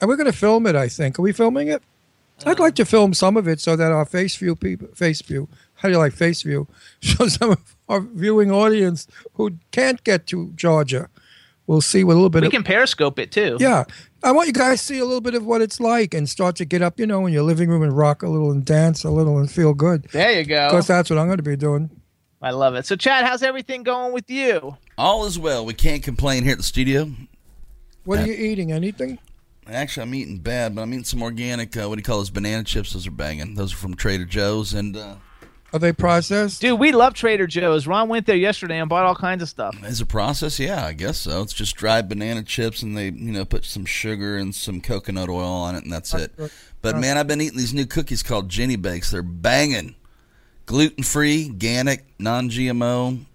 And 0.00 0.08
we're 0.08 0.16
going 0.16 0.30
to 0.30 0.36
film 0.36 0.66
it, 0.66 0.76
I 0.76 0.88
think. 0.88 1.18
Are 1.18 1.22
we 1.22 1.32
filming 1.32 1.68
it? 1.68 1.82
I'd 2.40 2.52
uh-huh. 2.52 2.62
like 2.62 2.74
to 2.74 2.84
film 2.84 3.14
some 3.14 3.38
of 3.38 3.48
it 3.48 3.60
so 3.60 3.76
that 3.76 3.92
our 3.92 4.04
face 4.04 4.36
view 4.36 4.54
people, 4.54 4.88
face 4.88 5.22
view, 5.22 5.48
how 5.86 5.90
do 5.90 5.92
you 5.92 5.98
like 5.98 6.12
face 6.12 6.42
view, 6.42 6.66
show 7.00 7.28
some 7.28 7.52
of 7.52 7.76
our 7.88 8.00
viewing 8.00 8.50
audience 8.50 9.06
who 9.34 9.52
can't 9.70 10.02
get 10.02 10.26
to 10.28 10.52
Georgia. 10.56 11.08
We'll 11.68 11.80
see 11.80 12.02
what 12.04 12.12
a 12.12 12.16
little 12.16 12.28
bit 12.30 12.42
We 12.42 12.46
of, 12.48 12.52
can 12.52 12.62
Periscope 12.62 13.18
it 13.18 13.30
too. 13.32 13.56
yeah. 13.60 13.84
I 14.22 14.32
want 14.32 14.48
you 14.48 14.52
guys 14.52 14.80
to 14.80 14.84
see 14.84 14.98
a 14.98 15.04
little 15.04 15.20
bit 15.20 15.34
of 15.34 15.44
what 15.46 15.60
it's 15.62 15.78
like 15.78 16.12
and 16.14 16.28
start 16.28 16.56
to 16.56 16.64
get 16.64 16.82
up, 16.82 16.98
you 16.98 17.06
know, 17.06 17.26
in 17.26 17.32
your 17.32 17.42
living 17.44 17.68
room 17.68 17.82
and 17.82 17.96
rock 17.96 18.22
a 18.22 18.28
little 18.28 18.50
and 18.50 18.64
dance 18.64 19.04
a 19.04 19.10
little 19.10 19.38
and 19.38 19.48
feel 19.50 19.72
good. 19.74 20.04
There 20.12 20.32
you 20.32 20.44
go. 20.44 20.68
Because 20.68 20.86
that's 20.88 21.10
what 21.10 21.18
I'm 21.18 21.26
going 21.26 21.36
to 21.38 21.42
be 21.44 21.56
doing. 21.56 21.90
I 22.42 22.50
love 22.50 22.74
it. 22.74 22.86
So, 22.86 22.96
Chad, 22.96 23.24
how's 23.24 23.42
everything 23.44 23.82
going 23.84 24.12
with 24.12 24.28
you? 24.30 24.76
All 24.98 25.26
is 25.26 25.38
well. 25.38 25.64
We 25.64 25.74
can't 25.74 26.02
complain 26.02 26.42
here 26.42 26.52
at 26.52 26.58
the 26.58 26.64
studio. 26.64 27.10
What 28.04 28.20
are 28.20 28.26
you 28.26 28.32
eating? 28.32 28.72
Anything? 28.72 29.18
Actually, 29.68 30.04
I'm 30.04 30.14
eating 30.14 30.38
bad, 30.38 30.74
but 30.74 30.82
I'm 30.82 30.92
eating 30.92 31.04
some 31.04 31.22
organic. 31.22 31.76
Uh, 31.76 31.88
what 31.88 31.96
do 31.96 32.00
you 32.00 32.04
call 32.04 32.18
those 32.18 32.30
banana 32.30 32.62
chips? 32.62 32.92
Those 32.92 33.06
are 33.06 33.10
banging. 33.12 33.54
Those 33.54 33.72
are 33.72 33.76
from 33.76 33.94
Trader 33.94 34.24
Joe's, 34.24 34.72
and 34.74 34.96
uh, 34.96 35.16
Are 35.72 35.78
they 35.78 35.92
processed? 35.92 36.60
Dude, 36.60 36.78
we 36.78 36.92
love 36.92 37.14
Trader 37.14 37.46
Joe's. 37.46 37.86
Ron 37.86 38.08
went 38.08 38.26
there 38.26 38.36
yesterday 38.36 38.78
and 38.78 38.88
bought 38.88 39.04
all 39.04 39.14
kinds 39.16 39.42
of 39.42 39.48
stuff. 39.48 39.76
As 39.82 40.00
a 40.00 40.06
process, 40.06 40.58
yeah, 40.58 40.86
I 40.86 40.92
guess 40.92 41.18
so. 41.18 41.42
It's 41.42 41.52
just 41.52 41.76
dried 41.76 42.08
banana 42.08 42.42
chips, 42.42 42.82
and 42.82 42.96
they, 42.96 43.06
you 43.06 43.32
know, 43.32 43.44
put 43.44 43.64
some 43.64 43.84
sugar 43.84 44.36
and 44.36 44.54
some 44.54 44.80
coconut 44.80 45.28
oil 45.28 45.44
on 45.44 45.74
it, 45.74 45.84
and 45.84 45.92
that's 45.92 46.14
it. 46.14 46.32
But 46.82 46.96
man, 46.98 47.18
I've 47.18 47.26
been 47.26 47.40
eating 47.40 47.58
these 47.58 47.74
new 47.74 47.84
cookies 47.86 48.22
called 48.22 48.48
Ginny 48.48 48.76
Bakes. 48.76 49.10
They're 49.10 49.22
banging, 49.22 49.96
gluten 50.66 51.02
free, 51.02 51.48
organic, 51.48 52.04
non 52.18 52.48
GMO. 52.48 53.26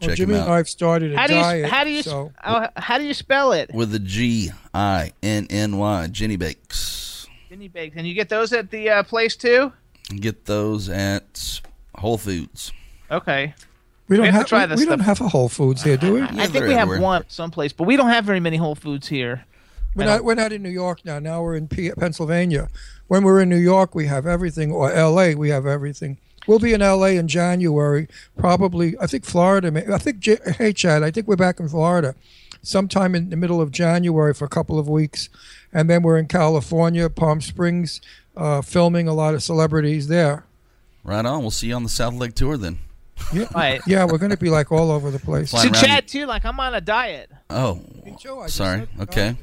Well, 0.00 0.08
Check 0.08 0.16
Jimmy 0.16 0.34
them 0.34 0.42
and 0.42 0.50
out 0.50 0.56
I've 0.58 0.68
started 0.68 1.12
a 1.14 1.16
How 1.18 1.26
do 1.26 1.34
you 1.34 1.40
diet. 1.40 1.70
how 1.70 1.84
do 1.84 1.90
you 1.90 2.02
so 2.02 2.32
how, 2.36 2.68
how 2.76 2.98
do 2.98 3.04
you 3.04 3.14
spell 3.14 3.52
it? 3.52 3.72
with 3.72 3.90
the 3.92 4.00
G 4.00 4.50
I 4.74 5.12
N 5.22 5.46
N 5.50 5.78
Y. 5.78 6.08
Ginny 6.08 6.36
Bakes. 6.36 7.26
Ginny 7.48 7.68
Bakes, 7.68 7.94
and 7.96 8.06
you 8.06 8.14
get 8.14 8.28
those 8.28 8.52
at 8.52 8.70
the 8.70 8.90
uh, 8.90 9.02
place 9.04 9.36
too. 9.36 9.72
Get 10.08 10.44
those 10.44 10.88
at 10.88 11.60
Whole 11.96 12.18
Foods. 12.18 12.72
Okay, 13.10 13.54
we 14.08 14.16
don't 14.16 14.26
we 14.26 14.32
have 14.32 14.44
to 14.44 14.48
try 14.48 14.64
we, 14.64 14.66
this 14.70 14.80
we 14.80 14.86
don't 14.86 15.00
have 15.00 15.20
a 15.20 15.28
Whole 15.28 15.48
Foods 15.48 15.82
here, 15.82 15.96
do 15.96 16.14
we? 16.14 16.22
I 16.22 16.26
think 16.28 16.52
they're 16.52 16.66
we 16.66 16.72
have 16.72 16.82
everywhere. 16.82 17.00
one 17.00 17.24
someplace, 17.28 17.72
but 17.72 17.84
we 17.84 17.96
don't 17.96 18.10
have 18.10 18.24
very 18.24 18.40
many 18.40 18.56
Whole 18.56 18.74
Foods 18.74 19.08
here. 19.08 19.44
We're 19.96 20.06
not, 20.06 20.24
we're 20.24 20.34
not 20.34 20.52
in 20.52 20.62
New 20.62 20.70
York 20.70 21.04
now. 21.04 21.20
Now 21.20 21.42
we're 21.42 21.54
in 21.54 21.68
P- 21.68 21.92
Pennsylvania. 21.92 22.68
When 23.06 23.22
we're 23.22 23.40
in 23.40 23.48
New 23.48 23.56
York, 23.58 23.94
we 23.94 24.06
have 24.06 24.26
everything, 24.26 24.72
or 24.72 24.90
L.A., 24.92 25.36
we 25.36 25.50
have 25.50 25.66
everything. 25.66 26.18
We'll 26.48 26.58
be 26.58 26.72
in 26.72 26.82
L.A. 26.82 27.16
in 27.16 27.28
January, 27.28 28.08
probably. 28.36 28.96
I 29.00 29.06
think 29.06 29.24
Florida. 29.24 29.70
may- 29.70 29.86
I 29.86 29.98
think. 29.98 30.24
Hey, 30.56 30.72
Chad. 30.72 31.04
I 31.04 31.12
think 31.12 31.28
we're 31.28 31.36
back 31.36 31.60
in 31.60 31.68
Florida, 31.68 32.16
sometime 32.60 33.14
in 33.14 33.30
the 33.30 33.36
middle 33.36 33.60
of 33.60 33.70
January 33.70 34.34
for 34.34 34.44
a 34.46 34.48
couple 34.48 34.80
of 34.80 34.88
weeks, 34.88 35.28
and 35.72 35.88
then 35.88 36.02
we're 36.02 36.18
in 36.18 36.26
California, 36.26 37.08
Palm 37.08 37.40
Springs, 37.40 38.00
uh, 38.36 38.62
filming 38.62 39.08
a 39.08 39.14
lot 39.14 39.34
of 39.34 39.42
celebrities 39.42 40.08
there. 40.08 40.44
Right 41.04 41.24
on. 41.24 41.42
We'll 41.42 41.50
see 41.50 41.68
you 41.68 41.74
on 41.74 41.82
the 41.82 41.88
South 41.88 42.14
Lake 42.14 42.34
tour 42.34 42.56
then. 42.56 42.78
Yeah, 43.32 43.46
Right. 43.54 43.80
yeah, 43.86 44.04
we're 44.04 44.18
going 44.18 44.30
to 44.30 44.36
be 44.36 44.50
like 44.50 44.72
all 44.72 44.90
over 44.90 45.10
the 45.10 45.18
place. 45.18 45.50
Flying 45.50 45.74
So 45.74 45.80
Chad 45.80 46.08
too, 46.08 46.26
like 46.26 46.44
I'm 46.44 46.58
on 46.58 46.74
a 46.74 46.80
diet. 46.80 47.30
Oh, 47.50 47.80
too, 48.20 48.42
sorry. 48.48 48.80
said 48.80 48.88
Okay. 49.00 49.36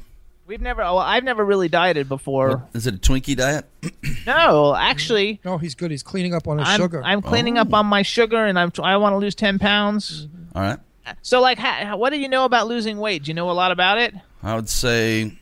We've 0.44 0.60
never, 0.60 0.82
well, 0.82 0.98
I've 0.98 1.22
never 1.24 1.44
really 1.44 1.68
dieted 1.68 2.08
before. 2.08 2.66
Is 2.74 2.86
it 2.86 2.94
a 2.94 2.98
Twinkie 2.98 3.36
diet? 3.36 3.64
No, 4.26 4.72
actually, 4.76 5.40
No, 5.44 5.58
he's 5.58 5.74
good. 5.74 5.90
He's 5.90 6.04
cleaning 6.04 6.32
up 6.32 6.46
on 6.46 6.58
his 6.58 6.68
I'm, 6.68 6.78
sugar. 6.78 7.02
I'm 7.04 7.22
cleaning 7.22 7.58
up 7.58 7.74
on 7.74 7.86
my 7.86 8.02
sugar, 8.02 8.44
and 8.46 8.56
I'm 8.56 8.70
I 8.80 8.96
want 8.98 9.14
to 9.14 9.16
lose 9.16 9.34
ten 9.34 9.58
pounds. 9.58 10.28
All 10.54 10.62
right. 10.62 10.78
So, 11.22 11.40
like, 11.40 11.58
ha, 11.58 11.96
what 11.96 12.10
do 12.10 12.18
you 12.20 12.28
know 12.28 12.44
about 12.44 12.68
losing 12.68 12.98
weight? 12.98 13.24
Do 13.24 13.30
you 13.30 13.34
know 13.34 13.50
a 13.50 13.52
lot 13.52 13.72
about 13.72 13.98
it? 13.98 14.14
I 14.40 14.54
would 14.54 14.68
say 14.68 15.36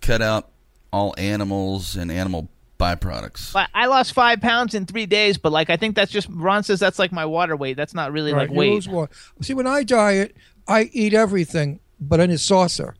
cut 0.00 0.22
out 0.22 0.48
all 0.92 1.14
animals 1.18 1.96
and 1.96 2.10
animal 2.12 2.48
byproducts. 2.78 3.52
But 3.52 3.70
I 3.74 3.86
lost 3.86 4.12
five 4.12 4.40
pounds 4.40 4.74
in 4.74 4.86
three 4.86 5.06
days, 5.06 5.38
but 5.38 5.52
like 5.52 5.70
I 5.70 5.76
think 5.76 5.94
that's 5.96 6.10
just 6.12 6.28
Ron 6.30 6.62
says 6.64 6.80
that's 6.80 6.98
like 6.98 7.12
my 7.12 7.24
water 7.26 7.56
weight. 7.56 7.76
That's 7.76 7.94
not 7.94 8.12
really 8.12 8.32
Right, 8.32 8.48
like 8.48 8.56
weight. 8.56 8.72
lose 8.72 8.88
water. 8.88 9.12
See, 9.40 9.54
when 9.54 9.66
I 9.66 9.84
diet, 9.84 10.36
I 10.68 10.90
eat 10.92 11.14
everything, 11.14 11.80
but 12.00 12.20
in 12.20 12.30
a 12.30 12.38
saucer. 12.38 12.96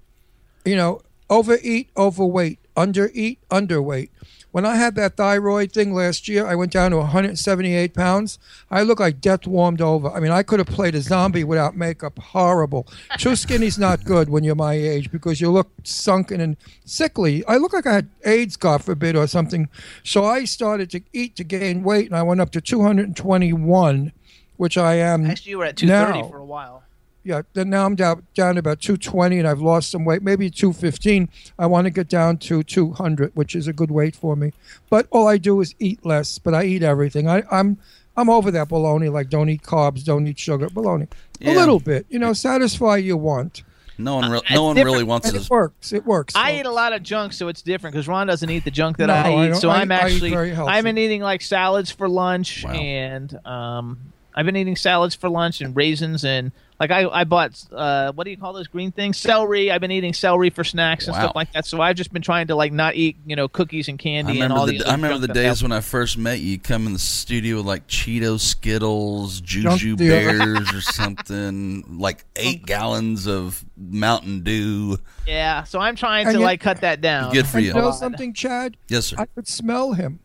You 0.64 0.76
know, 0.76 1.01
overeat, 1.28 1.90
overweight, 1.97 2.61
undereat, 2.76 3.38
underweight. 3.51 4.11
When 4.53 4.66
I 4.66 4.76
had 4.76 4.94
that 4.96 5.16
thyroid 5.16 5.72
thing 5.72 5.94
last 5.94 6.28
year, 6.28 6.46
I 6.46 6.55
went 6.55 6.72
down 6.72 6.90
to 6.90 6.98
178 6.98 7.94
pounds. 7.94 8.38
I 8.70 8.82
look 8.82 9.00
like 9.00 9.20
death 9.20 9.46
warmed 9.46 9.80
over. 9.80 10.11
I 10.11 10.20
mean, 10.20 10.30
I 10.30 10.42
could 10.42 10.59
have 10.59 10.68
played 10.68 10.94
a 10.94 11.00
zombie 11.00 11.42
without 11.42 11.74
makeup. 11.74 12.18
Horrible. 12.18 12.86
Too 13.16 13.34
skinny's 13.34 13.78
not 13.78 14.05
good 14.05 14.28
when 14.28 14.44
you're 14.44 14.55
my 14.55 14.74
age 14.74 15.11
because 15.11 15.40
you 15.40 15.50
look 15.50 15.70
sunken 15.84 16.38
and 16.40 16.59
sickly. 16.84 17.42
I 17.46 17.57
look 17.57 17.72
like 17.72 17.86
I 17.86 17.94
had 17.94 18.11
AIDS, 18.26 18.57
God 18.59 18.84
forbid, 18.84 19.16
or 19.16 19.26
something. 19.26 19.70
So 20.05 20.24
I 20.26 20.44
started 20.44 20.90
to 20.90 21.00
eat 21.14 21.34
to 21.36 21.44
gain 21.44 21.82
weight, 21.82 22.07
and 22.09 22.16
I 22.16 22.22
went 22.22 22.42
up 22.42 22.50
to 22.50 22.61
221, 22.61 24.12
which 24.59 24.76
I 24.76 24.94
am 24.94 25.26
Actually, 25.30 25.50
you 25.50 25.59
were 25.59 25.64
at 25.64 25.76
two 25.76 25.88
thirty 25.88 26.20
now. 26.20 26.28
for 26.28 26.36
a 26.38 26.44
while. 26.44 26.81
Yeah, 27.24 27.42
then 27.54 27.70
now 27.70 27.86
I'm 27.86 27.94
down 27.94 28.26
down 28.34 28.54
to 28.54 28.58
about 28.60 28.80
220 28.80 29.38
and 29.38 29.46
I've 29.48 29.60
lost 29.60 29.90
some 29.90 30.04
weight, 30.04 30.22
maybe 30.22 30.50
215. 30.50 31.28
I 31.58 31.66
want 31.66 31.84
to 31.86 31.90
get 31.90 32.08
down 32.08 32.38
to 32.38 32.62
200, 32.62 33.32
which 33.34 33.54
is 33.54 33.66
a 33.68 33.72
good 33.72 33.90
weight 33.90 34.16
for 34.16 34.34
me. 34.36 34.52
But 34.90 35.06
all 35.10 35.28
I 35.28 35.38
do 35.38 35.60
is 35.60 35.74
eat 35.78 36.04
less, 36.04 36.38
but 36.38 36.54
I 36.54 36.64
eat 36.64 36.82
everything. 36.82 37.28
I, 37.28 37.42
I'm 37.50 37.78
I'm 38.16 38.28
over 38.28 38.50
that 38.50 38.68
baloney, 38.68 39.10
like 39.10 39.30
don't 39.30 39.48
eat 39.48 39.62
carbs, 39.62 40.04
don't 40.04 40.26
eat 40.26 40.38
sugar, 40.38 40.68
baloney. 40.68 41.08
Yeah. 41.40 41.52
A 41.52 41.54
little 41.54 41.80
bit, 41.80 42.06
you 42.10 42.18
know, 42.18 42.32
satisfy 42.32 42.96
your 42.98 43.16
want. 43.16 43.62
No 43.98 44.16
one, 44.16 44.30
re- 44.32 44.38
it's 44.38 44.50
no 44.50 44.64
one 44.64 44.76
really 44.76 45.04
wants 45.04 45.28
And 45.28 45.36
to. 45.38 45.42
it 45.44 45.50
works. 45.50 45.92
It 45.92 46.04
works. 46.06 46.34
I 46.34 46.52
So- 46.54 46.58
eat 46.60 46.66
a 46.66 46.70
lot 46.70 46.92
of 46.92 47.02
junk, 47.02 47.32
so 47.34 47.48
it's 47.48 47.62
different 47.62 47.92
because 47.94 48.08
Ron 48.08 48.26
doesn't 48.26 48.48
eat 48.50 48.64
the 48.64 48.70
junk 48.70 48.96
that 48.96 49.06
No, 49.06 49.12
I 49.14 49.18
I 49.30 49.44
eat. 49.44 49.48
don't- 49.50 49.60
so 49.60 49.68
I- 49.70 49.80
I'm 49.82 49.92
actually. 49.92 50.34
I've 50.34 50.82
been 50.82 50.98
eating 50.98 51.20
like 51.22 51.40
salads 51.42 51.90
for 51.90 52.08
lunch, 52.08 52.64
Wow. 52.64 52.72
and 52.72 53.46
um, 53.46 53.98
I've 54.34 54.46
been 54.46 54.56
eating 54.56 54.76
salads 54.76 55.14
for 55.14 55.28
lunch 55.28 55.60
and 55.60 55.76
raisins 55.76 56.24
and 56.24 56.52
like 56.82 56.90
I 56.90 57.08
I 57.08 57.22
bought 57.24 57.62
uh 57.72 58.10
what 58.12 58.24
do 58.24 58.30
you 58.32 58.36
call 58.36 58.52
those 58.52 58.66
green 58.66 58.90
things 58.90 59.16
celery. 59.16 59.70
I've 59.70 59.80
been 59.80 59.92
eating 59.92 60.12
celery 60.12 60.50
for 60.50 60.64
snacks 60.64 61.06
and 61.06 61.14
Wow. 61.14 61.22
stuff 61.22 61.36
like 61.36 61.52
that. 61.52 61.64
So 61.64 61.80
I've 61.80 61.94
just 61.94 62.12
been 62.12 62.22
trying 62.22 62.48
to 62.48 62.56
like 62.56 62.72
not 62.72 62.96
eat 62.96 63.16
you 63.24 63.36
know 63.36 63.46
cookies 63.46 63.86
and 63.88 63.98
candy 63.98 64.40
and 64.40 64.52
all 64.52 64.66
the, 64.66 64.78
the. 64.78 64.88
I 64.88 64.92
remember 64.96 65.24
the 65.24 65.32
days 65.32 65.62
when 65.62 65.70
I 65.70 65.80
first 65.80 66.18
met 66.18 66.40
you. 66.40 66.50
You 66.52 66.58
come 66.58 66.86
in 66.88 66.92
the 66.92 66.98
studio 66.98 67.58
with 67.58 67.66
like 67.66 67.86
Cheetos, 67.86 68.40
Skittles, 68.40 69.40
Juju 69.40 69.96
Bears, 69.96 70.74
or 70.74 70.80
something. 71.26 71.84
Like 71.98 72.24
eight 72.36 72.66
gallons 72.66 73.26
of 73.28 73.64
Mountain 73.76 74.40
Dew. 74.42 74.98
yeah. 75.26 75.62
So 75.64 75.78
I'm 75.78 75.94
trying 75.96 76.26
And 76.26 76.34
to 76.34 76.40
you- 76.40 76.44
like 76.44 76.60
cut 76.60 76.80
that 76.80 77.00
down. 77.00 77.32
Good 77.32 77.46
for 77.46 77.60
you. 77.60 77.68
you 77.68 77.74
know 77.74 77.92
something, 77.92 78.34
Chad? 78.34 78.76
Yes, 78.88 79.06
sir. 79.06 79.16
I 79.18 79.26
could 79.26 79.46
smell 79.46 79.92
him. 79.92 80.18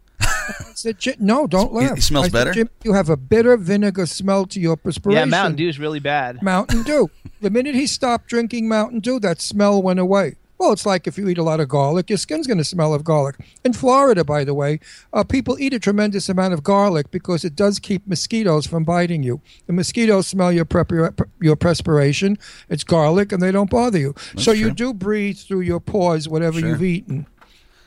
I 0.47 0.53
said, 0.73 0.99
"Jim- 0.99 1.15
no, 1.19 1.47
don't 1.47 1.71
He- 1.71 1.77
laugh. 1.87 1.95
he 1.95 2.01
smells 2.01 2.25
I 2.25 2.27
said, 2.27 2.33
better? 2.33 2.53
Jim, 2.53 2.69
you 2.83 2.93
have 2.93 3.09
a 3.09 3.17
bitter 3.17 3.57
vinegar 3.57 4.05
smell 4.05 4.45
to 4.47 4.59
your 4.59 4.77
perspiration. 4.77 5.19
Yeah, 5.19 5.25
Mountain 5.25 5.55
Dew 5.57 5.69
is 5.69 5.79
really 5.79 5.99
bad. 5.99 6.41
Mountain 6.41 6.83
Dew. 6.83 7.09
The 7.41 7.49
minute 7.49 7.75
he 7.75 7.87
stopped 7.87 8.27
drinking 8.27 8.67
Mountain 8.67 8.99
Dew, 9.01 9.19
that 9.19 9.41
smell 9.41 9.81
went 9.81 9.99
away. 9.99 10.35
Well, 10.59 10.71
it's 10.71 10.87
like 10.87 11.05
if 11.05 11.19
you 11.19 11.27
eat 11.29 11.37
a 11.37 11.43
lot 11.43 11.59
of 11.59 11.69
garlic, 11.69 12.09
your 12.09 12.17
skin's 12.17 12.47
going 12.47 12.57
to 12.57 12.63
smell 12.63 12.91
of 12.95 13.03
garlic. 13.03 13.35
In 13.63 13.73
Florida, 13.73 14.23
by 14.23 14.43
the 14.43 14.55
way, 14.55 14.79
uh, 15.13 15.23
people 15.23 15.55
eat 15.59 15.71
a 15.71 15.77
tremendous 15.77 16.29
amount 16.29 16.55
of 16.55 16.63
garlic 16.63 17.11
because 17.11 17.45
it 17.45 17.55
does 17.55 17.77
keep 17.77 18.07
mosquitoes 18.07 18.65
from 18.65 18.83
biting 18.83 19.21
you. 19.21 19.39
The 19.67 19.73
mosquitoes 19.73 20.25
smell 20.25 20.51
your 20.51 20.65
prep- 20.65 20.91
your 21.39 21.55
perspiration. 21.55 22.39
It's 22.69 22.83
garlic, 22.83 23.31
and 23.31 23.39
they 23.39 23.51
don't 23.51 23.69
bother 23.69 23.99
you. 23.99 24.15
so 24.35 24.51
you 24.51 24.71
do 24.71 24.95
breathe 24.95 25.37
through 25.37 25.61
your 25.61 25.79
pores 25.79 26.27
whatever 26.27 26.59
Sure. 26.59 26.69
you've 26.69 26.83
eaten. 26.83 27.27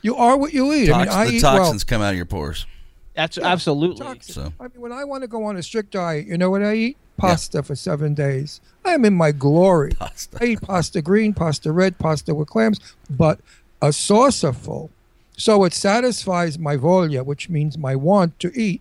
You 0.02 0.16
are 0.16 0.36
what 0.36 0.52
you 0.52 0.72
eat. 0.72 0.86
Tox- 0.86 0.96
I 0.96 1.04
mean, 1.04 1.08
I 1.08 1.30
the 1.30 1.36
eat 1.36 1.40
toxins 1.40 1.84
well. 1.84 1.88
come 1.98 2.02
out 2.02 2.10
of 2.10 2.16
your 2.16 2.26
pores. 2.26 2.66
That's 3.14 3.38
absolutely. 3.38 4.04
Toxic. 4.04 4.34
So 4.34 4.52
I 4.58 4.64
mean, 4.64 4.80
when 4.80 4.92
I 4.92 5.04
want 5.04 5.22
to 5.22 5.28
go 5.28 5.44
on 5.44 5.56
a 5.56 5.62
strict 5.62 5.92
diet, 5.92 6.26
you 6.26 6.38
know 6.38 6.50
what 6.50 6.62
I 6.62 6.74
eat? 6.74 6.96
Pasta 7.16 7.62
for 7.62 7.74
seven 7.74 8.14
days. 8.14 8.60
I 8.84 8.92
am 8.92 9.04
in 9.04 9.14
my 9.14 9.30
glory. 9.32 9.92
Pasta. 9.92 10.38
I 10.40 10.44
eat 10.46 10.62
pasta 10.62 11.02
green, 11.02 11.34
pasta 11.34 11.70
red, 11.70 11.98
pasta 11.98 12.34
with 12.34 12.48
clams, 12.48 12.80
but 13.10 13.40
a 13.82 13.92
saucer 13.92 14.54
full. 14.54 14.90
So 15.36 15.64
it 15.64 15.74
satisfies 15.74 16.58
my 16.58 16.76
volia, 16.76 17.24
which 17.24 17.50
means 17.50 17.76
my 17.76 17.94
want 17.94 18.38
to 18.40 18.52
eat. 18.58 18.80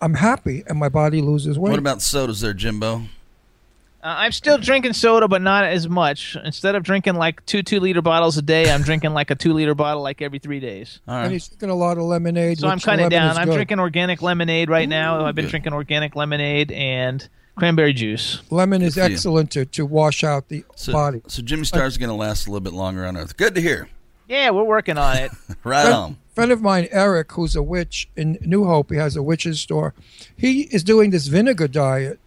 I'm 0.00 0.14
happy, 0.14 0.64
and 0.66 0.78
my 0.78 0.88
body 0.88 1.20
loses 1.22 1.58
weight. 1.58 1.70
what 1.70 1.78
about 1.78 2.02
sodas 2.02 2.40
there, 2.40 2.54
Jimbo? 2.54 3.02
Uh, 4.02 4.14
I'm 4.18 4.32
still 4.32 4.58
drinking 4.58 4.94
soda, 4.94 5.28
but 5.28 5.42
not 5.42 5.64
as 5.64 5.88
much. 5.88 6.36
Instead 6.44 6.74
of 6.74 6.82
drinking 6.82 7.14
like 7.14 7.44
two 7.46 7.62
two 7.62 7.78
liter 7.78 8.02
bottles 8.02 8.36
a 8.36 8.42
day, 8.42 8.70
I'm 8.72 8.82
drinking 8.82 9.12
like 9.14 9.30
a 9.30 9.34
two 9.36 9.52
liter 9.52 9.74
bottle 9.76 10.02
like 10.02 10.20
every 10.20 10.40
three 10.40 10.58
days. 10.58 11.00
All 11.06 11.16
and 11.22 11.32
he's 11.32 11.46
drinking 11.48 11.70
a 11.70 11.74
lot 11.76 11.98
of 11.98 12.04
lemonade. 12.04 12.58
So 12.58 12.66
I'm 12.68 12.76
which 12.76 12.84
cutting 12.84 13.08
down. 13.08 13.36
I'm 13.36 13.46
good. 13.46 13.54
drinking 13.54 13.78
organic 13.78 14.20
lemonade 14.20 14.68
right 14.70 14.88
now. 14.88 15.24
I've 15.24 15.34
been 15.36 15.44
good. 15.44 15.50
drinking 15.50 15.72
organic 15.74 16.16
lemonade 16.16 16.72
and 16.72 17.28
cranberry 17.56 17.92
juice. 17.92 18.42
Lemon 18.50 18.82
is 18.82 18.94
Good 18.96 19.02
for 19.04 19.08
you. 19.08 19.14
excellent 19.14 19.50
to, 19.52 19.66
to 19.66 19.86
wash 19.86 20.24
out 20.24 20.48
the 20.48 20.64
So, 20.74 20.92
body. 20.92 21.22
so 21.28 21.42
Jimmy 21.42 21.64
Star's 21.64 21.96
going 21.96 22.08
to 22.08 22.14
last 22.16 22.46
a 22.46 22.50
little 22.50 22.60
bit 22.62 22.72
longer 22.72 23.04
on 23.06 23.16
Earth. 23.16 23.36
Good 23.36 23.54
to 23.54 23.60
hear. 23.60 23.88
Yeah, 24.28 24.50
we're 24.50 24.64
working 24.64 24.98
on 24.98 25.16
it. 25.18 25.30
Right 25.64 25.82
friend, 25.82 25.94
on. 25.94 26.16
friend 26.34 26.50
of 26.50 26.60
mine, 26.62 26.88
Eric, 26.90 27.30
who's 27.32 27.54
a 27.54 27.62
witch 27.62 28.08
in 28.16 28.36
New 28.40 28.64
Hope, 28.64 28.90
he 28.90 28.96
has 28.96 29.14
a 29.14 29.22
witch's 29.22 29.60
store. 29.60 29.94
He 30.36 30.62
is 30.62 30.82
doing 30.82 31.10
this 31.10 31.26
vinegar 31.28 31.68
diet. 31.68 32.18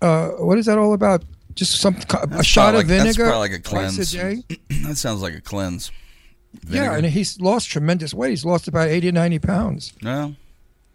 Uh, 0.00 0.28
what 0.30 0.58
is 0.58 0.66
that 0.66 0.78
all 0.78 0.92
about? 0.94 1.24
Just 1.54 1.80
some 1.80 1.96
a 1.96 2.26
That's 2.26 2.46
shot 2.46 2.74
of 2.74 2.80
like- 2.80 2.86
vinegar 2.86 3.04
That's 3.04 3.16
probably 3.18 3.38
like 3.38 3.52
a 3.52 3.58
twice 3.62 3.94
cleanse. 3.96 4.14
a 4.14 4.18
day. 4.18 4.42
that 4.88 4.96
sounds 4.96 5.22
like 5.22 5.34
a 5.34 5.40
cleanse. 5.40 5.90
Yeah, 6.68 6.96
and 6.96 7.04
he's 7.06 7.40
lost 7.40 7.68
tremendous 7.68 8.14
weight. 8.14 8.30
He's 8.30 8.44
lost 8.44 8.68
about 8.68 8.88
80, 8.88 9.12
90 9.12 9.38
pounds. 9.40 9.92
no. 10.02 10.34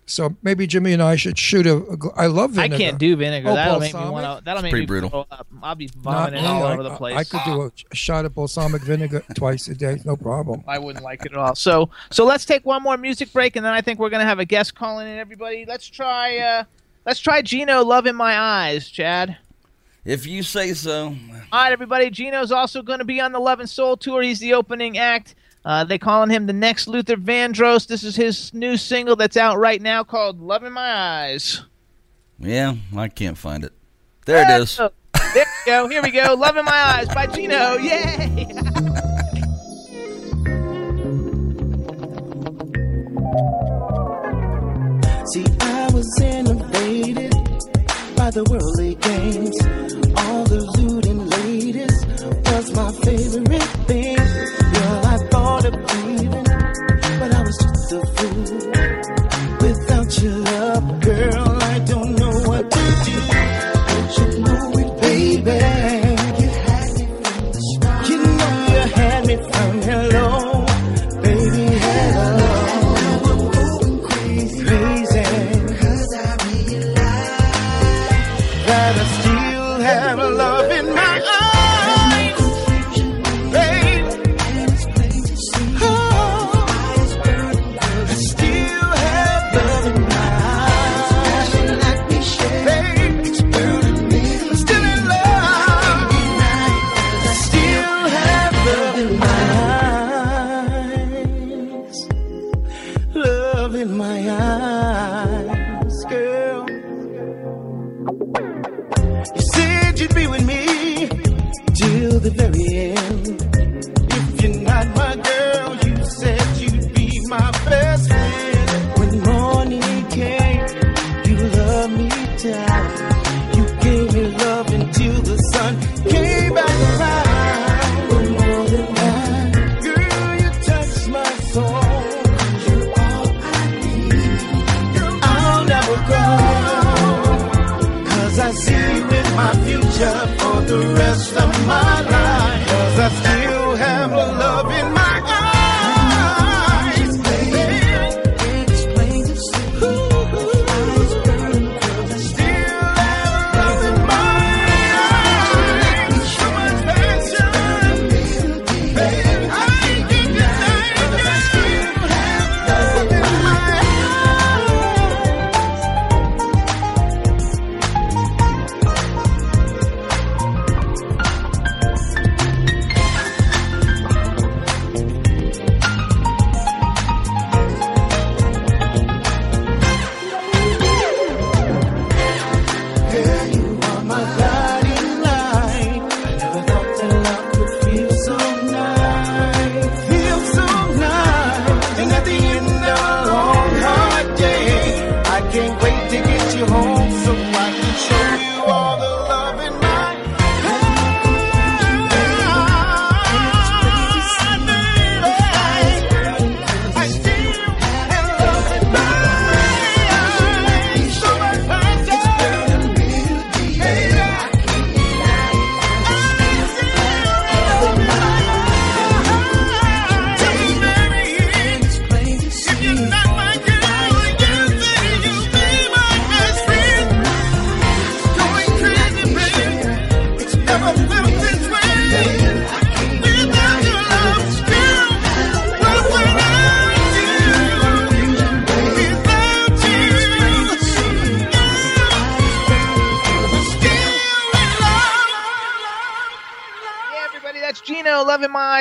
So 0.05 0.35
maybe 0.43 0.67
Jimmy 0.67 0.91
and 0.91 1.01
I 1.01 1.15
should 1.15 1.39
shoot 1.39 1.65
a. 1.65 1.77
a 1.77 1.95
gl- 1.95 2.13
I 2.17 2.25
love 2.25 2.57
I 2.59 2.67
can't 2.67 2.97
do 2.99 3.15
vinegar. 3.15 3.47
Oh, 3.51 3.55
That'll 3.55 3.79
make 3.79 3.93
me 3.93 4.01
want 4.09 4.39
to. 4.39 4.43
That'll 4.43 4.61
make 4.61 4.71
pretty 4.71 4.83
me 4.83 4.87
brutal. 4.87 5.25
up. 5.31 5.47
I'll 5.63 5.75
be 5.75 5.87
vomiting 5.95 6.41
me. 6.43 6.47
all 6.49 6.63
I, 6.65 6.73
over 6.73 6.83
the 6.83 6.91
I- 6.91 6.97
place. 6.97 7.15
I 7.15 7.23
could 7.23 7.39
do 7.49 7.61
a, 7.61 7.71
a 7.89 7.95
shot 7.95 8.25
of 8.25 8.35
balsamic 8.35 8.81
vinegar 8.81 9.23
twice 9.33 9.69
a 9.69 9.73
day, 9.75 10.01
no 10.03 10.17
problem. 10.17 10.61
I 10.67 10.77
wouldn't 10.77 11.05
like 11.05 11.25
it 11.25 11.31
at 11.31 11.37
all. 11.37 11.55
So, 11.55 11.89
so 12.11 12.25
let's 12.25 12.43
take 12.43 12.65
one 12.65 12.83
more 12.83 12.97
music 12.97 13.31
break, 13.31 13.55
and 13.55 13.65
then 13.65 13.71
I 13.71 13.79
think 13.79 13.97
we're 13.97 14.09
gonna 14.09 14.25
have 14.25 14.39
a 14.39 14.45
guest 14.45 14.75
calling 14.75 15.07
in. 15.07 15.17
Everybody, 15.19 15.63
let's 15.65 15.87
try. 15.87 16.37
uh 16.37 16.63
Let's 17.05 17.19
try 17.19 17.41
Gino. 17.41 17.83
Love 17.83 18.05
in 18.05 18.15
my 18.15 18.37
eyes, 18.37 18.87
Chad. 18.87 19.37
If 20.05 20.25
you 20.25 20.43
say 20.43 20.73
so. 20.73 21.15
All 21.51 21.63
right, 21.63 21.71
everybody. 21.71 22.09
Gino's 22.09 22.51
also 22.51 22.81
going 22.81 22.99
to 22.99 23.05
be 23.05 23.21
on 23.21 23.31
the 23.31 23.39
Love 23.39 23.59
and 23.59 23.69
Soul 23.69 23.97
tour. 23.97 24.21
He's 24.21 24.39
the 24.39 24.53
opening 24.53 24.97
act. 24.97 25.35
Uh, 25.65 25.83
they 25.83 25.97
calling 25.97 26.29
him 26.29 26.45
the 26.45 26.53
next 26.53 26.87
Luther 26.87 27.15
Vandross. 27.15 27.87
This 27.87 28.03
is 28.03 28.15
his 28.15 28.53
new 28.53 28.75
single 28.75 29.15
that's 29.15 29.37
out 29.37 29.57
right 29.57 29.81
now 29.81 30.03
called 30.03 30.41
"Love 30.41 30.63
in 30.63 30.73
My 30.73 30.93
Eyes." 30.93 31.61
Yeah, 32.39 32.75
I 32.95 33.07
can't 33.07 33.37
find 33.37 33.63
it. 33.63 33.71
There 34.25 34.43
it 34.43 34.61
is. 34.61 34.75
There 34.77 34.89
we 35.35 35.43
go. 35.65 35.87
Here 35.87 36.03
we 36.03 36.11
go. 36.11 36.33
"Love 36.33 36.57
in 36.57 36.65
My 36.65 36.71
Eyes" 36.71 37.07
by 37.13 37.27
Gino. 37.27 37.77
Yay! 37.77 38.47
See, 45.25 45.45
Innovated 46.03 47.31
by 48.17 48.29
the 48.29 48.43
worldly 48.51 48.95
games. 48.95 49.55
All 50.17 50.43
the 50.43 50.59
looting 50.77 51.29
ladies 51.29 52.05
was 52.51 52.75
my 52.75 52.91
favorite 53.07 53.63
thing. 53.87 54.17
Well, 54.17 55.05
I 55.05 55.17
thought 55.31 55.63
of 55.65 55.73
leaving, 56.05 56.32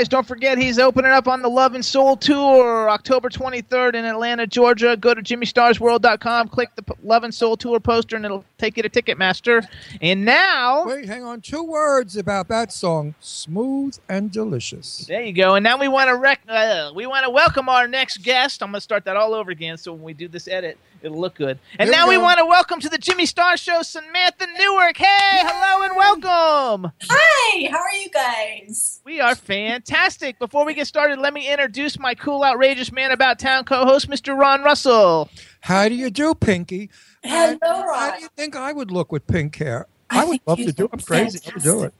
Love 0.02 0.08
in 0.08 0.08
My 0.08 0.08
Eyes. 0.08 0.08
Don't 0.08 0.26
forget, 0.26 0.58
he's 0.58 0.78
opening 0.78 1.12
up 1.12 1.28
on 1.28 1.42
the 1.42 1.48
Love 1.48 1.74
and 1.74 1.84
Soul 1.84 2.16
Tour 2.16 2.90
October 2.90 3.28
23rd 3.28 3.94
in 3.94 4.04
Atlanta, 4.04 4.46
Georgia. 4.46 4.96
Go 4.96 5.14
to 5.14 5.22
JimmyStarsWorld.com, 5.22 6.48
click 6.48 6.70
the 6.76 6.82
P- 6.82 6.94
Love 7.02 7.24
and 7.24 7.34
Soul 7.34 7.56
Tour 7.56 7.78
poster, 7.80 8.16
and 8.16 8.24
it'll 8.24 8.44
take 8.58 8.76
you 8.76 8.82
to 8.82 8.88
Ticketmaster. 8.88 9.66
And 10.00 10.24
now, 10.24 10.86
Wait, 10.86 11.06
hang 11.06 11.24
on. 11.24 11.40
Two 11.40 11.62
words 11.62 12.16
about 12.16 12.48
that 12.48 12.72
song: 12.72 13.14
smooth 13.20 13.98
and 14.08 14.30
delicious. 14.30 15.06
there 15.08 15.22
you 15.22 15.32
go. 15.32 15.54
And 15.54 15.62
now 15.64 15.78
we 15.78 15.88
want 15.88 16.08
to 16.08 16.16
rec- 16.16 16.42
uh, 16.48 16.90
we 16.94 17.06
want 17.06 17.24
to 17.24 17.30
welcome 17.30 17.68
our 17.68 17.86
next 17.86 18.18
guest. 18.22 18.62
I'm 18.62 18.68
going 18.70 18.78
to 18.78 18.80
start 18.80 19.04
that 19.04 19.16
all 19.16 19.34
over 19.34 19.50
again, 19.50 19.76
so 19.78 19.92
when 19.92 20.02
we 20.02 20.14
do 20.14 20.28
this 20.28 20.48
edit, 20.48 20.78
it'll 21.02 21.18
look 21.20 21.34
good. 21.34 21.58
And 21.78 21.88
Here 21.88 21.92
we 21.92 21.96
now 21.96 22.08
we 22.08 22.16
go. 22.16 22.22
want 22.22 22.38
to 22.38 22.46
welcome 22.46 22.80
to 22.80 22.88
the 22.88 22.98
Jimmy 22.98 23.26
Star 23.26 23.56
Show 23.56 23.82
Samantha 23.82 24.46
Newark. 24.58 24.96
Hey, 24.96 25.06
hello 25.42 25.84
and 25.86 25.96
welcome. 25.96 26.92
Hi, 27.08 27.68
how 27.70 27.78
are 27.78 27.92
you 27.94 28.08
guys? 28.10 29.00
We 29.04 29.20
are 29.20 29.34
fantastic. 29.34 30.38
Before 30.38 30.64
we 30.64 30.74
get 30.74 30.86
started, 30.86 31.18
let 31.18 31.34
me 31.34 31.50
introduce 31.50 31.98
my 31.98 32.14
cool, 32.14 32.44
outrageous 32.44 32.92
man 32.92 33.10
about 33.12 33.38
town 33.38 33.64
co-host, 33.64 34.08
Mr. 34.08 34.38
Ron 34.38 34.62
Russell. 34.62 35.28
How 35.60 35.88
do 35.88 35.94
you 35.94 36.10
do, 36.10 36.34
Pinky? 36.34 36.90
Hello, 37.22 37.58
Ron. 37.62 37.70
How 37.72 37.86
Ron. 38.10 38.16
do 38.16 38.22
you 38.22 38.28
think 38.36 38.56
I 38.56 38.72
would 38.72 38.90
look 38.90 39.12
with 39.12 39.26
pink 39.26 39.56
hair? 39.56 39.86
I 40.10 40.22
I, 40.22 40.24
would 40.26 40.40
love 40.46 40.58
to 40.58 40.72
do. 40.72 40.84
it. 40.84 40.90
I'm 40.92 41.00
crazy. 41.00 41.40
I 41.48 41.54
would 41.54 41.62
do 41.62 41.82
it. 41.84 41.94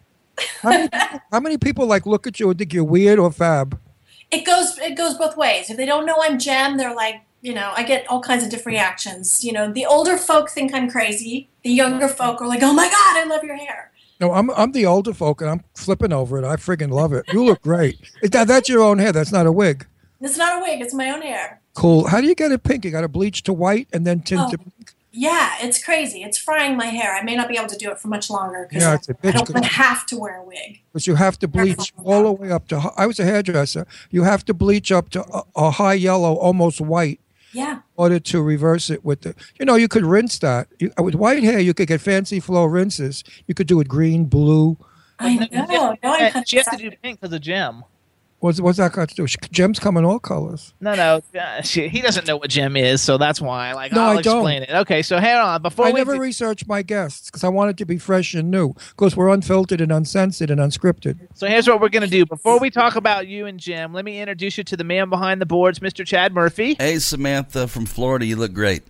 How 0.62 0.70
many, 0.70 0.88
people, 0.88 1.20
how 1.30 1.40
many 1.40 1.58
people 1.58 1.86
like 1.86 2.06
look 2.06 2.26
at 2.26 2.40
you 2.40 2.48
and 2.50 2.58
think 2.58 2.72
you're 2.72 2.84
weird 2.84 3.18
or 3.18 3.30
fab? 3.30 3.78
It 4.30 4.44
goes 4.46 4.78
it 4.78 4.96
goes 4.96 5.14
both 5.18 5.36
ways. 5.36 5.68
If 5.68 5.76
they 5.76 5.84
don't 5.86 6.06
know 6.06 6.16
I'm 6.20 6.38
Jem, 6.38 6.78
they're 6.78 6.94
like, 6.94 7.16
you 7.42 7.52
know, 7.52 7.72
I 7.76 7.82
get 7.82 8.06
all 8.08 8.20
kinds 8.22 8.42
of 8.44 8.50
different 8.50 8.74
reactions. 8.76 9.44
You 9.44 9.52
know, 9.52 9.70
the 9.72 9.84
older 9.84 10.16
folk 10.16 10.48
think 10.48 10.72
I'm 10.72 10.88
crazy. 10.90 11.48
The 11.64 11.70
younger 11.70 12.08
folk 12.08 12.40
are 12.40 12.48
like, 12.48 12.62
"Oh 12.62 12.72
my 12.72 12.86
god, 12.86 13.16
I 13.18 13.24
love 13.28 13.44
your 13.44 13.56
hair." 13.56 13.90
No, 14.20 14.32
I'm 14.32 14.50
I'm 14.52 14.72
the 14.72 14.86
older 14.86 15.12
folk 15.12 15.40
and 15.40 15.50
I'm 15.50 15.64
flipping 15.74 16.12
over 16.12 16.38
it. 16.38 16.44
I 16.44 16.56
friggin' 16.56 16.90
love 16.90 17.12
it. 17.12 17.24
You 17.32 17.44
look 17.44 17.60
great. 17.70 17.98
That, 18.22 18.46
that's 18.48 18.68
your 18.68 18.82
own 18.82 18.98
hair. 18.98 19.12
That's 19.12 19.32
not 19.32 19.46
a 19.46 19.52
wig. 19.52 19.86
It's 20.20 20.38
not 20.38 20.58
a 20.58 20.62
wig; 20.62 20.80
it's 20.80 20.94
my 20.94 21.10
own 21.10 21.22
hair. 21.22 21.60
Cool. 21.74 22.06
How 22.08 22.20
do 22.20 22.26
you 22.28 22.34
get 22.36 22.52
it 22.52 22.62
pink? 22.62 22.84
You 22.84 22.90
got 22.92 23.00
to 23.00 23.08
bleach 23.08 23.42
to 23.44 23.52
white 23.52 23.88
and 23.92 24.06
then 24.06 24.20
tint 24.20 24.42
Oh. 24.44 24.50
to 24.50 24.58
Yeah, 25.10 25.54
it's 25.60 25.82
crazy. 25.82 26.22
It's 26.22 26.38
frying 26.38 26.76
my 26.76 26.86
hair. 26.86 27.14
I 27.14 27.22
may 27.22 27.34
not 27.34 27.48
be 27.48 27.56
able 27.56 27.68
to 27.68 27.76
do 27.76 27.90
it 27.90 27.98
for 27.98 28.08
much 28.08 28.30
longer 28.30 28.66
because 28.68 28.82
Yeah, 28.84 28.92
I 28.92 28.96
bitch. 29.32 29.46
don't 29.52 29.64
have 29.64 30.06
to 30.06 30.16
wear 30.16 30.36
a 30.40 30.44
wig. 30.44 30.80
Because 30.92 31.06
you 31.08 31.16
have 31.16 31.38
to 31.40 31.48
bleach 31.48 31.92
all 32.04 32.22
the 32.24 32.32
way 32.32 32.50
up 32.52 32.68
to. 32.68 32.92
I 32.96 33.06
was 33.06 33.18
a 33.18 33.24
hairdresser. 33.24 33.86
You 34.10 34.22
have 34.22 34.44
to 34.44 34.54
bleach 34.54 34.92
up 34.92 35.10
to 35.10 35.20
a, 35.34 35.42
a 35.56 35.70
high 35.72 35.94
yellow, 35.94 36.34
almost 36.34 36.80
white, 36.80 37.18
Yeah. 37.52 37.74
in 37.74 37.82
order 37.96 38.18
to 38.18 38.42
reverse 38.42 38.90
it 38.90 39.04
with 39.04 39.22
the. 39.22 39.34
You 39.58 39.66
know, 39.66 39.74
you 39.74 39.88
could 39.88 40.04
rinse 40.04 40.38
that 40.40 40.68
you, 40.78 40.90
uh, 40.98 41.02
with 41.02 41.14
white 41.14 41.42
hair. 41.42 41.58
You 41.58 41.74
could 41.74 41.88
get 41.88 42.00
fancy 42.00 42.40
flow 42.40 42.64
rinses. 42.64 43.24
You 43.46 43.54
could 43.54 43.66
do 43.66 43.80
it 43.80 43.88
green, 43.88 44.24
blue. 44.24 44.78
I 45.18 45.36
know. 45.36 45.66
No, 45.66 45.96
I'm 46.02 46.32
kind 46.32 46.48
She 46.48 46.56
has 46.56 46.66
to 46.66 46.76
do 46.76 46.90
pink 47.02 47.20
because 47.20 47.34
of 47.34 47.40
Jem. 47.40 47.84
What's 48.42 48.60
what's 48.60 48.78
that 48.78 48.90
got 48.92 49.08
to 49.08 49.14
do? 49.14 49.24
Gems 49.52 49.78
come 49.78 49.96
in 49.96 50.04
all 50.04 50.18
colors. 50.18 50.74
No, 50.80 50.96
no, 50.96 51.22
uh, 51.40 51.62
she, 51.62 51.86
he 51.88 52.00
doesn't 52.00 52.26
know 52.26 52.36
what 52.36 52.50
Jem 52.50 52.76
is, 52.76 53.00
so 53.00 53.16
that's 53.16 53.40
why. 53.40 53.72
Like, 53.72 53.92
No, 53.92 54.02
I'll 54.02 54.18
I 54.18 54.20
don't. 54.20 54.38
explain 54.38 54.62
it. 54.64 54.70
Okay, 54.70 55.00
so 55.02 55.18
hang 55.20 55.36
on. 55.36 55.62
Before 55.62 55.86
I 55.86 55.90
we 55.92 56.00
never 56.00 56.14
do- 56.16 56.20
research 56.20 56.66
my 56.66 56.82
guests 56.82 57.30
because 57.30 57.44
I 57.44 57.48
want 57.50 57.70
it 57.70 57.76
to 57.76 57.84
be 57.84 57.98
fresh 57.98 58.34
and 58.34 58.50
new. 58.50 58.74
Because 58.90 59.16
we're 59.16 59.28
unfiltered 59.28 59.80
and 59.80 59.92
uncensored 59.92 60.50
and 60.50 60.60
unscripted. 60.60 61.20
So 61.34 61.46
here's 61.46 61.68
what 61.68 61.80
we're 61.80 61.88
going 61.88 62.02
to 62.02 62.08
do. 62.10 62.26
Before 62.26 62.58
we 62.58 62.68
talk 62.68 62.96
about 62.96 63.28
you 63.28 63.46
and 63.46 63.60
Jem, 63.60 63.92
let 63.92 64.04
me 64.04 64.18
introduce 64.20 64.58
you 64.58 64.64
to 64.64 64.76
the 64.76 64.82
man 64.82 65.08
behind 65.08 65.40
the 65.40 65.46
boards, 65.46 65.78
Mr. 65.78 66.04
Chad 66.04 66.34
Murphy. 66.34 66.74
Hey, 66.80 66.98
Samantha 66.98 67.68
from 67.68 67.86
Florida, 67.86 68.26
you 68.26 68.34
look 68.34 68.52
great. 68.52 68.82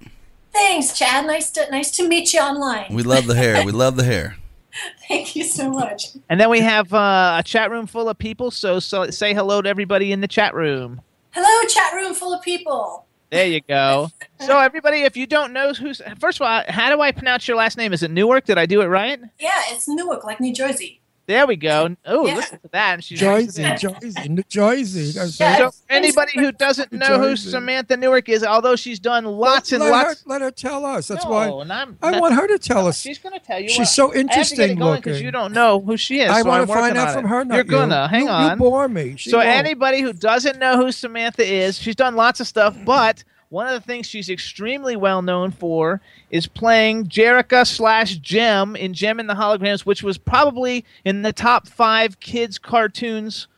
Thanks, 0.54 0.98
Chad. 0.98 1.26
Nice 1.26 1.50
to 1.50 1.70
nice 1.70 1.90
to 1.92 2.08
meet 2.08 2.32
you 2.32 2.40
online. 2.40 2.86
We 2.90 3.02
love 3.02 3.26
the 3.26 3.34
hair. 3.34 3.64
We 3.66 3.72
love 3.72 3.96
the 3.96 4.04
hair. 4.04 4.36
Thank 5.08 5.36
you 5.36 5.44
so 5.44 5.70
much. 5.70 6.08
And 6.28 6.40
then 6.40 6.50
we 6.50 6.60
have 6.60 6.92
uh, 6.92 7.36
a 7.38 7.42
chat 7.42 7.70
room 7.70 7.86
full 7.86 8.08
of 8.08 8.18
people, 8.18 8.50
so, 8.50 8.80
so 8.80 9.10
say 9.10 9.34
hello 9.34 9.62
to 9.62 9.68
everybody 9.68 10.12
in 10.12 10.20
the 10.20 10.28
chat 10.28 10.54
room. 10.54 11.00
Hello, 11.30 11.68
chat 11.68 11.94
room 11.94 12.14
full 12.14 12.32
of 12.32 12.42
people. 12.42 13.06
There 13.30 13.46
you 13.46 13.60
go. 13.60 14.10
So 14.40 14.58
everybody, 14.58 15.02
if 15.02 15.16
you 15.16 15.24
don't 15.28 15.52
know 15.52 15.72
who's 15.72 16.02
first 16.18 16.40
of 16.40 16.46
all, 16.48 16.64
how 16.66 16.92
do 16.92 17.00
I 17.00 17.12
pronounce 17.12 17.46
your 17.46 17.56
last 17.56 17.78
name? 17.78 17.92
Is 17.92 18.02
it 18.02 18.10
Newark? 18.10 18.44
Did 18.44 18.58
I 18.58 18.66
do 18.66 18.80
it 18.80 18.86
right? 18.86 19.20
Yeah, 19.38 19.62
it's 19.68 19.86
Newark, 19.86 20.24
like 20.24 20.40
New 20.40 20.52
Jersey. 20.52 21.00
There 21.26 21.46
we 21.46 21.54
go. 21.56 21.96
Oh, 22.04 22.26
Yeah. 22.26 22.34
listen 22.34 22.58
to 22.58 22.68
that. 22.72 22.94
And 22.94 23.04
she's 23.04 23.20
Jersey, 23.20 23.62
Jersey, 23.78 24.28
New 24.28 24.42
Jersey. 24.48 25.12
That's 25.12 25.40
right. 25.40 25.58
So 25.58 25.70
anybody 25.88 26.32
who 26.34 26.50
doesn't 26.66 26.90
know 26.92 27.18
who 27.20 27.36
Samantha 27.36 27.96
Newark 27.96 28.28
is, 28.28 28.42
although 28.42 28.74
she's 28.74 28.98
done 28.98 29.24
lots 29.24 29.70
and 29.72 29.82
let 29.84 29.90
lots. 29.90 30.22
Her, 30.22 30.28
let 30.30 30.40
her 30.42 30.50
tell 30.50 30.84
us. 30.84 31.06
That's 31.08 31.24
No, 31.24 31.30
why 31.30 31.46
and 31.48 31.72
I'm- 31.72 31.96
I 32.02 32.18
want 32.18 32.34
her 32.34 32.48
to 32.48 32.58
tell 32.58 32.88
us. 32.88 33.00
She's 33.00 33.18
going 33.18 33.38
to 33.38 33.44
tell 33.44 33.60
you. 33.60 33.68
She's 33.68 33.78
what- 33.78 33.88
so 33.88 34.12
I 34.12 34.16
have 34.16 34.16
to 34.16 34.16
get 34.16 34.18
it 34.18 34.32
interesting 34.32 34.78
going 34.78 35.00
'cause 35.02 35.12
looking. 35.12 35.24
you 35.24 35.30
don't 35.30 35.52
know 35.52 35.80
who 35.80 35.96
she 35.96 36.20
is. 36.20 36.28
I 36.30 36.42
so 36.42 36.48
want 36.48 36.66
to 36.66 36.74
find 36.74 36.98
out 36.98 37.12
from 37.14 37.24
it. 37.24 37.28
her. 37.28 37.44
Not 37.44 37.54
You're 37.54 37.64
you. 37.66 37.70
gonna 37.70 38.08
hang 38.08 38.24
you, 38.24 38.28
on. 38.28 38.50
You 38.50 38.56
bore 38.56 38.88
me. 38.88 39.14
She 39.16 39.30
so 39.30 39.38
won't. 39.38 39.48
anybody 39.48 40.00
who 40.00 40.12
doesn't 40.12 40.58
know 40.58 40.76
who 40.76 40.90
Samantha 40.90 41.46
is, 41.46 41.78
she's 41.78 41.94
done 41.96 42.16
lots 42.16 42.40
of 42.40 42.48
stuff, 42.48 42.76
but 42.84 43.22
one 43.52 43.66
of 43.66 43.74
the 43.74 43.86
things 43.86 44.06
she's 44.06 44.30
extremely 44.30 44.96
well 44.96 45.20
known 45.20 45.50
for 45.50 46.00
is 46.30 46.46
playing 46.46 47.06
Jerrica 47.06 47.66
slash 47.66 48.16
Jem 48.16 48.74
in 48.74 48.94
Jem 48.94 49.20
and 49.20 49.28
the 49.28 49.34
Holograms, 49.34 49.84
which 49.84 50.02
was 50.02 50.16
probably 50.16 50.86
in 51.04 51.20
the 51.20 51.34
top 51.34 51.68
five 51.68 52.18
kids 52.18 52.58
cartoons. 52.58 53.48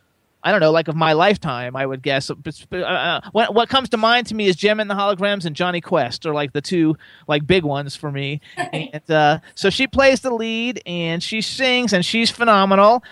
I 0.42 0.50
don't 0.50 0.60
know, 0.60 0.72
like 0.72 0.88
of 0.88 0.96
my 0.96 1.12
lifetime, 1.12 1.76
I 1.76 1.86
would 1.86 2.02
guess. 2.02 2.28
But, 2.28 2.60
uh, 2.72 2.76
uh, 2.76 3.20
what, 3.30 3.54
what 3.54 3.68
comes 3.68 3.88
to 3.90 3.96
mind 3.96 4.26
to 4.26 4.34
me 4.34 4.48
is 4.48 4.56
Jem 4.56 4.80
and 4.80 4.90
the 4.90 4.94
Holograms 4.94 5.46
and 5.46 5.54
Jonny 5.54 5.80
Quest 5.80 6.26
are 6.26 6.34
like 6.34 6.52
the 6.52 6.60
two 6.60 6.96
like 7.28 7.46
big 7.46 7.62
ones 7.62 7.94
for 7.94 8.10
me. 8.10 8.40
and 8.56 9.10
uh, 9.10 9.38
so 9.54 9.70
she 9.70 9.86
plays 9.86 10.20
the 10.20 10.34
lead 10.34 10.82
and 10.86 11.22
she 11.22 11.40
sings 11.40 11.92
and 11.92 12.04
she's 12.04 12.30
phenomenal 12.30 13.02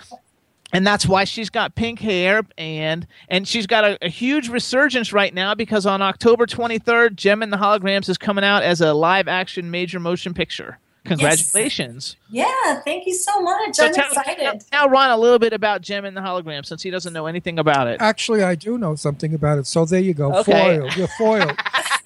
and 0.73 0.85
that's 0.85 1.05
why 1.05 1.23
she's 1.23 1.49
got 1.49 1.75
pink 1.75 1.99
hair 1.99 2.41
and 2.57 3.07
and 3.29 3.47
she's 3.47 3.67
got 3.67 3.85
a, 3.85 4.05
a 4.05 4.09
huge 4.09 4.49
resurgence 4.49 5.13
right 5.13 5.33
now 5.33 5.53
because 5.55 5.85
on 5.85 6.01
October 6.01 6.45
23rd, 6.45 7.15
Jem 7.15 7.43
and 7.43 7.53
the 7.53 7.57
Holograms 7.57 8.09
is 8.09 8.17
coming 8.17 8.43
out 8.43 8.63
as 8.63 8.81
a 8.81 8.93
live 8.93 9.27
action 9.27 9.71
major 9.71 9.99
motion 9.99 10.33
picture. 10.33 10.79
Congratulations! 11.05 12.15
Yeah, 12.29 12.79
thank 12.85 13.05
you 13.05 13.13
so 13.13 13.41
much. 13.41 13.75
So 13.75 13.87
I'm 13.87 13.93
tell, 13.93 14.05
excited. 14.07 14.63
Tell 14.71 14.89
Ron 14.89 15.11
a 15.11 15.17
little 15.17 15.39
bit 15.39 15.51
about 15.51 15.81
Jem 15.81 16.05
and 16.05 16.15
the 16.15 16.21
Holograms 16.21 16.67
since 16.67 16.81
he 16.81 16.89
doesn't 16.89 17.11
know 17.11 17.25
anything 17.25 17.59
about 17.59 17.87
it. 17.87 18.01
Actually, 18.01 18.41
I 18.41 18.55
do 18.55 18.77
know 18.77 18.95
something 18.95 19.33
about 19.33 19.59
it. 19.59 19.67
So 19.67 19.83
there 19.83 19.99
you 19.99 20.13
go. 20.13 20.33
Okay. 20.37 20.77
Foiled. 20.77 20.95
You're 20.95 21.07
foiled. 21.17 21.59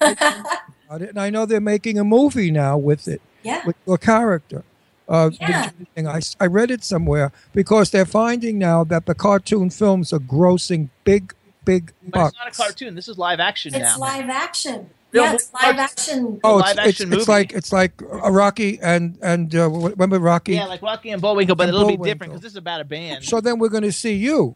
and 0.90 1.18
I 1.18 1.30
know 1.30 1.46
they're 1.46 1.60
making 1.60 1.96
a 1.96 2.02
movie 2.02 2.50
now 2.50 2.76
with 2.76 3.06
it. 3.06 3.22
Yeah. 3.44 3.64
With 3.64 3.76
your 3.86 3.98
character. 3.98 4.64
Uh, 5.08 5.30
the 5.30 5.36
Yeah. 5.40 5.70
thing. 5.94 6.06
I, 6.06 6.20
I 6.38 6.46
read 6.46 6.70
it 6.70 6.84
somewhere 6.84 7.32
because 7.54 7.90
they're 7.90 8.04
finding 8.04 8.58
now 8.58 8.84
that 8.84 9.06
the 9.06 9.14
cartoon 9.14 9.70
films 9.70 10.12
are 10.12 10.18
grossing 10.18 10.90
big, 11.04 11.32
big 11.64 11.92
But 12.02 12.12
bucks. 12.12 12.28
it's 12.32 12.38
not 12.38 12.48
a 12.48 12.62
cartoon. 12.68 12.94
This 12.94 13.08
is 13.08 13.16
live 13.18 13.40
action 13.40 13.72
now. 13.72 13.78
It's 13.78 13.98
live 13.98 14.28
action. 14.28 14.90
Real 15.10 15.24
yeah, 15.24 15.32
it's 15.32 15.50
live 15.54 15.78
action. 15.78 16.38
Oh, 16.44 16.56
live 16.56 16.62
it's, 16.64 16.70
it's, 16.80 17.00
action 17.00 17.12
it's 17.14 17.28
like 17.28 17.52
it's 17.54 17.72
like 17.72 17.92
a 18.22 18.30
Rocky 18.30 18.78
and 18.82 19.16
and 19.22 19.54
uh, 19.54 19.70
remember 19.70 20.18
Rocky. 20.18 20.52
Yeah, 20.52 20.66
like 20.66 20.82
Rocky 20.82 21.08
and 21.10 21.22
Bullwinkle, 21.22 21.56
but 21.56 21.62
And 21.62 21.68
it'll 21.70 21.80
be 21.88 21.96
Bullwinkle. 21.96 22.04
different 22.04 22.32
because 22.34 22.42
this 22.42 22.52
is 22.52 22.56
about 22.56 22.82
a 22.82 22.84
band. 22.84 23.24
So 23.24 23.40
then 23.40 23.58
we're 23.58 23.70
going 23.70 23.84
to 23.84 23.92
see 23.92 24.12
you. 24.14 24.54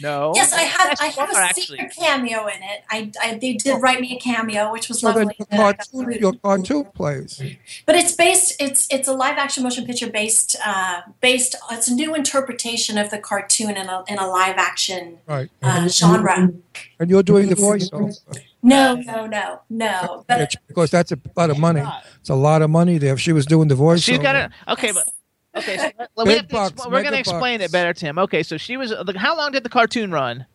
No. 0.00 0.32
Yes, 0.34 0.52
I 0.52 0.62
had 0.62 0.96
I 1.00 1.06
Yes, 1.06 1.16
have 1.16 1.30
you 1.30 1.36
a 1.36 1.40
actually. 1.40 1.62
secret 1.78 1.92
cameo 1.96 2.46
in 2.46 2.62
it. 2.62 2.84
I, 2.90 3.10
I 3.22 3.34
they 3.38 3.54
did 3.54 3.80
write 3.82 4.00
me 4.00 4.16
a 4.16 4.20
cameo, 4.20 4.70
which 4.72 4.88
was 4.88 5.00
So 5.00 5.08
lovely. 5.08 5.34
your 5.38 5.46
that 5.50 5.56
cartoon, 5.88 6.12
your 6.20 6.32
cartoon 6.34 6.84
plays. 6.94 7.42
But 7.86 7.94
it's 7.96 8.12
based. 8.14 8.54
It's 8.60 8.86
it's 8.90 9.08
a 9.08 9.12
live 9.12 9.38
action 9.38 9.62
motion 9.62 9.84
picture 9.86 10.08
based 10.10 10.56
uh, 10.64 11.02
based. 11.20 11.56
It's 11.72 11.88
a 11.88 11.94
new 11.94 12.14
interpretation 12.14 12.98
of 12.98 13.10
the 13.10 13.18
cartoon 13.18 13.70
in 13.76 13.88
a 13.88 14.04
in 14.08 14.18
a 14.18 14.26
live 14.26 14.56
action 14.56 15.18
Right. 15.26 15.48
uh, 15.62 15.88
genre. 15.88 16.50
And 17.00 17.10
you're 17.10 17.22
doing 17.22 17.48
the 17.48 17.54
voiceover. 17.56 18.16
No, 18.62 18.94
no, 18.96 19.26
no, 19.26 19.60
no. 19.70 20.24
But 20.26 20.54
because 20.66 20.90
that's 20.90 21.12
a 21.12 21.18
lot 21.36 21.50
of 21.50 21.58
money. 21.58 21.82
It's 22.20 22.28
a 22.30 22.34
lot 22.34 22.60
of 22.62 22.70
money 22.70 22.98
there. 22.98 23.12
If 23.14 23.20
she 23.20 23.32
was 23.32 23.46
doing 23.46 23.68
the 23.68 23.74
voice, 23.76 24.00
She's 24.02 24.18
got 24.18 24.34
it. 24.36 24.50
Okay, 24.66 24.92
but 24.92 25.04
okay, 25.56 25.76
so 25.76 25.82
let- 25.98 26.10
let- 26.16 26.26
we 26.26 26.32
Big 26.34 26.36
have 26.36 26.48
to 26.48 26.54
bucks, 26.54 26.72
expl- 26.80 26.92
we're 26.92 27.02
going 27.02 27.14
to 27.14 27.18
explain 27.20 27.60
it 27.60 27.72
better, 27.72 27.92
Tim. 27.92 28.18
Okay, 28.18 28.42
so 28.42 28.56
she 28.56 28.76
was. 28.76 28.92
How 29.16 29.36
long 29.36 29.52
did 29.52 29.62
the 29.64 29.68
cartoon 29.68 30.10
run? 30.12 30.46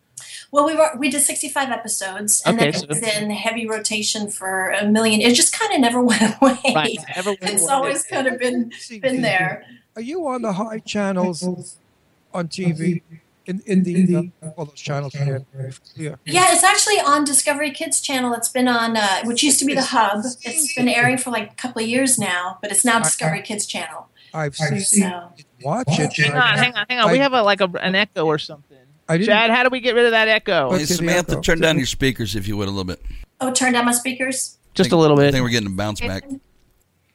well, 0.52 0.64
we 0.64 0.74
were 0.76 0.90
we 0.98 1.10
did 1.10 1.20
sixty 1.20 1.48
five 1.48 1.70
episodes, 1.70 2.42
and 2.46 2.56
Okay, 2.56 2.70
then 2.70 2.80
so- 2.80 2.84
it 2.84 2.88
was 2.88 3.02
in 3.02 3.30
heavy 3.30 3.66
rotation 3.66 4.30
for 4.30 4.70
a 4.70 4.86
million. 4.86 5.20
It 5.20 5.34
just 5.34 5.58
kind 5.58 5.72
of 5.72 5.80
never 5.80 6.00
went 6.10 6.22
away. 6.40 6.58
Right, 6.74 6.98
never 7.16 7.30
went 7.30 7.42
it's 7.42 7.62
away. 7.64 7.72
always 7.72 8.02
kind 8.04 8.26
of 8.26 8.38
been 8.38 8.72
been 9.00 9.22
there. 9.22 9.64
Are 9.96 10.02
you 10.02 10.26
on 10.28 10.42
the 10.42 10.52
high 10.52 10.78
channels 10.78 11.42
on 12.32 12.48
TV? 12.48 13.02
In 13.46 13.60
in 13.66 13.82
the 13.82 14.30
uh, 14.42 14.48
all 14.56 14.64
those 14.64 14.80
channels? 14.80 15.14
Yeah. 15.14 15.38
yeah. 15.96 16.14
Yeah, 16.24 16.46
it's 16.52 16.64
actually 16.64 16.98
on 16.98 17.24
Discovery 17.24 17.70
Kids 17.72 18.00
channel. 18.00 18.32
It's 18.32 18.48
been 18.48 18.68
on, 18.68 18.96
uh, 18.96 19.20
which 19.24 19.42
used 19.42 19.58
to 19.58 19.66
be 19.66 19.74
the 19.74 19.82
Hub. 19.82 20.24
It's 20.42 20.74
been 20.74 20.88
airing 20.88 21.18
for 21.18 21.30
like 21.30 21.52
a 21.52 21.54
couple 21.54 21.82
of 21.82 21.88
years 21.88 22.18
now, 22.18 22.56
but 22.62 22.70
it's 22.72 22.86
now 22.86 23.00
Discovery 23.00 23.42
Kids 23.42 23.66
channel. 23.66 24.08
I've 24.34 24.56
seen 24.56 24.80
So 24.80 25.32
watch 25.62 25.86
it. 25.88 26.12
Hang 26.16 26.32
on, 26.34 26.58
hang 26.58 26.74
on, 26.74 26.86
hang 26.88 26.98
on. 27.00 27.12
we 27.12 27.18
have 27.18 27.32
a 27.32 27.42
like 27.42 27.60
a, 27.60 27.70
an 27.80 27.94
echo 27.94 28.26
or 28.26 28.38
something. 28.38 28.76
I 29.08 29.18
didn't- 29.18 29.28
Chad, 29.28 29.50
how 29.50 29.62
do 29.62 29.68
we 29.70 29.80
get 29.80 29.94
rid 29.94 30.06
of 30.06 30.12
that 30.12 30.28
echo? 30.28 30.72
Hey, 30.72 30.84
Samantha, 30.84 31.40
turn 31.40 31.60
down 31.60 31.76
your 31.76 31.86
speakers 31.86 32.34
if 32.36 32.48
you 32.48 32.56
would 32.56 32.68
a 32.68 32.70
little 32.70 32.84
bit. 32.84 33.00
Oh, 33.40 33.52
turn 33.52 33.72
down 33.72 33.84
my 33.84 33.92
speakers. 33.92 34.58
Just 34.74 34.92
a 34.92 34.96
little 34.96 35.16
bit. 35.16 35.28
I 35.28 35.32
think 35.32 35.44
we're 35.44 35.50
getting 35.50 35.72
a 35.72 35.76
bounce 35.76 36.00
back. 36.00 36.24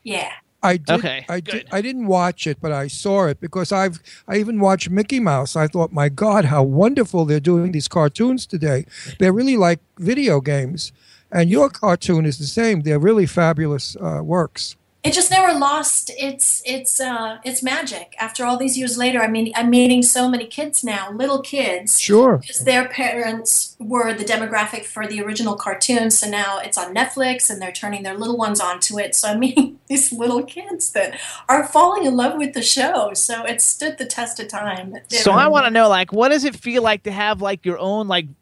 Yeah. 0.03 0.31
I 0.61 0.75
did, 0.75 0.89
Okay, 0.99 1.25
I 1.29 1.39
did. 1.39 1.67
I 1.71 1.81
didn't 1.81 2.07
watch 2.07 2.45
it, 2.45 2.57
but 2.61 2.73
I 2.73 2.87
saw 2.87 3.27
it 3.27 3.39
because 3.39 3.71
I've. 3.71 3.99
I 4.27 4.37
even 4.37 4.59
watched 4.59 4.89
Mickey 4.89 5.21
Mouse. 5.21 5.55
I 5.55 5.67
thought, 5.67 5.93
my 5.93 6.09
God, 6.09 6.45
how 6.45 6.63
wonderful 6.63 7.23
they're 7.23 7.39
doing 7.39 7.71
these 7.71 7.87
cartoons 7.87 8.45
today. 8.45 8.85
They're 9.19 9.31
really 9.31 9.55
like 9.55 9.79
video 9.97 10.41
games, 10.41 10.91
and 11.31 11.49
your 11.49 11.69
cartoon 11.69 12.25
is 12.25 12.39
the 12.39 12.45
same. 12.45 12.81
They're 12.81 12.99
really 12.99 13.25
fabulous 13.25 13.95
uh, 14.01 14.19
works. 14.21 14.75
It 15.01 15.13
just 15.13 15.31
never 15.31 15.57
lost 15.57 16.11
its 16.17 16.61
its 16.65 16.99
uh, 16.99 17.37
its 17.45 17.63
magic. 17.63 18.15
After 18.19 18.45
all 18.45 18.57
these 18.57 18.77
years 18.77 18.97
later, 18.97 19.21
I 19.21 19.27
mean, 19.27 19.53
I'm 19.55 19.69
meeting 19.69 20.03
so 20.03 20.27
many 20.27 20.45
kids 20.45 20.83
now, 20.83 21.09
little 21.11 21.41
kids. 21.41 22.01
Sure. 22.01 22.37
Because 22.37 22.65
their 22.65 22.89
parents 22.89 23.77
were 23.79 24.13
the 24.13 24.25
demographic 24.25 24.83
for 24.83 25.07
the 25.07 25.21
original 25.21 25.55
cartoon, 25.55 26.11
so 26.11 26.29
now 26.29 26.59
it's 26.59 26.77
on 26.77 26.93
Netflix, 26.93 27.49
and 27.49 27.61
they're 27.61 27.71
turning 27.71 28.03
their 28.03 28.17
little 28.17 28.35
ones 28.37 28.59
onto 28.59 28.99
it. 28.99 29.15
So 29.15 29.29
I'm 29.29 29.39
meeting 29.39 29.79
these 29.87 30.11
little 30.11 30.43
kids 30.43 30.91
that 30.91 31.17
are 31.47 31.65
falling 31.65 32.05
in 32.05 32.17
love 32.17 32.37
with 32.37 32.53
the 32.53 32.61
show. 32.61 33.13
So 33.13 33.45
it 33.45 33.61
stood 33.61 33.99
the 33.99 34.05
test 34.05 34.39
of 34.41 34.49
time. 34.49 34.97
So 35.07 35.31
I 35.31 35.47
want 35.47 35.65
to 35.65 35.71
know, 35.71 35.87
like, 35.87 36.11
what 36.11 36.29
does 36.29 36.43
it 36.43 36.57
feel 36.57 36.83
like 36.83 37.03
to 37.03 37.11
have 37.11 37.41
like 37.41 37.65
your 37.65 37.79
own 37.79 38.09
like 38.09 38.25
a- 38.25 38.38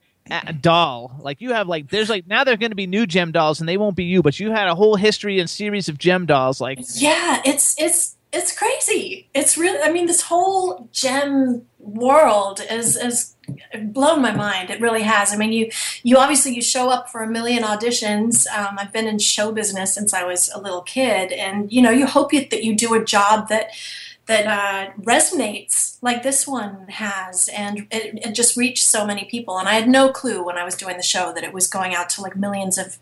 doll? 0.61 1.15
Like 1.19 1.41
you 1.41 1.53
have 1.53 1.67
like 1.67 1.89
there's 1.89 2.09
like 2.09 2.27
now 2.27 2.43
there's 2.43 2.57
going 2.57 2.71
to 2.71 2.75
be 2.75 2.87
new 2.87 3.05
Jem 3.05 3.31
dolls, 3.31 3.59
and 3.59 3.67
they 3.67 3.77
won't 3.77 3.95
be 3.95 4.05
you, 4.05 4.21
but 4.21 4.39
you 4.39 4.51
had 4.51 4.67
a 4.67 4.75
whole 4.75 4.95
history 4.95 5.39
and 5.39 5.49
series 5.49 5.89
of 5.89 5.97
Jem 5.97 6.25
dolls. 6.25 6.61
Like, 6.61 6.79
Yeah, 6.95 7.41
it's 7.45 7.79
it's 7.81 8.15
it's 8.33 8.57
crazy. 8.57 9.29
It's 9.33 9.57
really. 9.57 9.79
I 9.81 9.91
mean, 9.91 10.05
this 10.05 10.21
whole 10.21 10.89
Jem 10.91 11.65
world 11.79 12.61
is 12.69 12.97
is 12.97 13.35
blown 13.81 14.21
my 14.21 14.31
mind. 14.31 14.69
It 14.69 14.81
really 14.81 15.03
has. 15.03 15.33
I 15.33 15.37
mean, 15.37 15.51
you 15.51 15.71
you 16.03 16.17
obviously 16.17 16.53
you 16.53 16.61
show 16.61 16.89
up 16.89 17.09
for 17.09 17.23
a 17.23 17.27
million 17.27 17.63
auditions. 17.63 18.45
Um, 18.47 18.77
I've 18.77 18.91
been 18.91 19.07
in 19.07 19.19
show 19.19 19.51
business 19.51 19.93
since 19.93 20.13
I 20.13 20.23
was 20.23 20.49
a 20.53 20.59
little 20.59 20.81
kid, 20.81 21.31
and 21.31 21.71
you 21.71 21.81
know, 21.81 21.91
you 21.91 22.05
hope 22.05 22.31
that 22.31 22.63
you 22.63 22.75
do 22.75 22.93
a 22.93 23.03
job 23.03 23.47
that 23.49 23.71
that 24.27 24.45
uh, 24.47 24.91
resonates 25.01 25.97
like 26.01 26.21
this 26.23 26.45
one 26.47 26.87
has, 26.89 27.49
and 27.49 27.87
it, 27.91 28.19
it 28.25 28.31
just 28.33 28.57
reached 28.57 28.83
so 28.85 29.05
many 29.05 29.25
people. 29.25 29.57
And 29.57 29.67
I 29.67 29.73
had 29.73 29.87
no 29.89 30.09
clue 30.09 30.43
when 30.43 30.57
I 30.57 30.63
was 30.63 30.75
doing 30.75 30.97
the 30.97 31.03
show 31.03 31.33
that 31.33 31.43
it 31.43 31.53
was 31.53 31.67
going 31.67 31.95
out 31.95 32.09
to 32.11 32.21
like 32.21 32.35
millions 32.35 32.77
of 32.77 32.97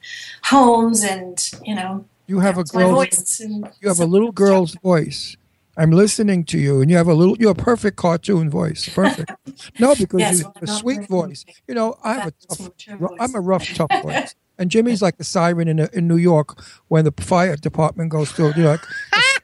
homes 0.45 1.03
and 1.03 1.49
you 1.64 1.76
know 1.76 2.06
You 2.27 2.39
have 2.39 2.57
a 2.57 2.61
It's 2.61 2.73
my 2.73 2.81
girl. 2.84 2.95
voice. 2.95 3.39
You 3.41 3.88
have 3.88 3.99
a 3.99 4.06
little 4.06 4.31
girl's 4.31 4.76
voice. 4.76 5.35
I'm 5.77 5.91
listening 5.91 6.45
to 6.45 6.57
you, 6.57 6.80
and 6.81 6.89
you 6.89 6.95
have 6.97 7.07
a 7.10 7.14
little. 7.14 7.35
you're 7.38 7.52
a 7.52 7.56
perfect 7.56 7.97
cartoon 7.97 8.49
voice. 8.49 8.88
Perfect. 8.89 9.31
No, 9.80 9.93
because 9.95 10.19
Yes, 10.19 10.39
you 10.39 10.43
well, 10.45 10.53
have 10.56 10.64
a 10.64 10.68
sweet 10.68 11.07
voice. 11.10 11.45
You 11.68 11.76
know, 11.76 11.95
I 12.03 12.14
have 12.14 12.34
That's 12.49 12.60
a 12.60 12.69
tough, 12.69 13.11
I'm 13.19 13.35
a 13.35 13.39
rough, 13.41 13.65
tough 13.73 13.89
voice. 14.03 14.35
And 14.57 14.72
Jimmy's 14.72 15.02
like 15.02 15.18
the 15.18 15.23
siren 15.26 15.68
in 15.68 15.80
in 15.93 16.07
New 16.07 16.18
York 16.18 16.61
when 16.88 17.03
the 17.06 17.11
fire 17.22 17.56
department 17.57 18.10
goes 18.10 18.31
through. 18.31 18.53
You 18.56 18.64
know, 18.64 18.72
like 18.72 18.85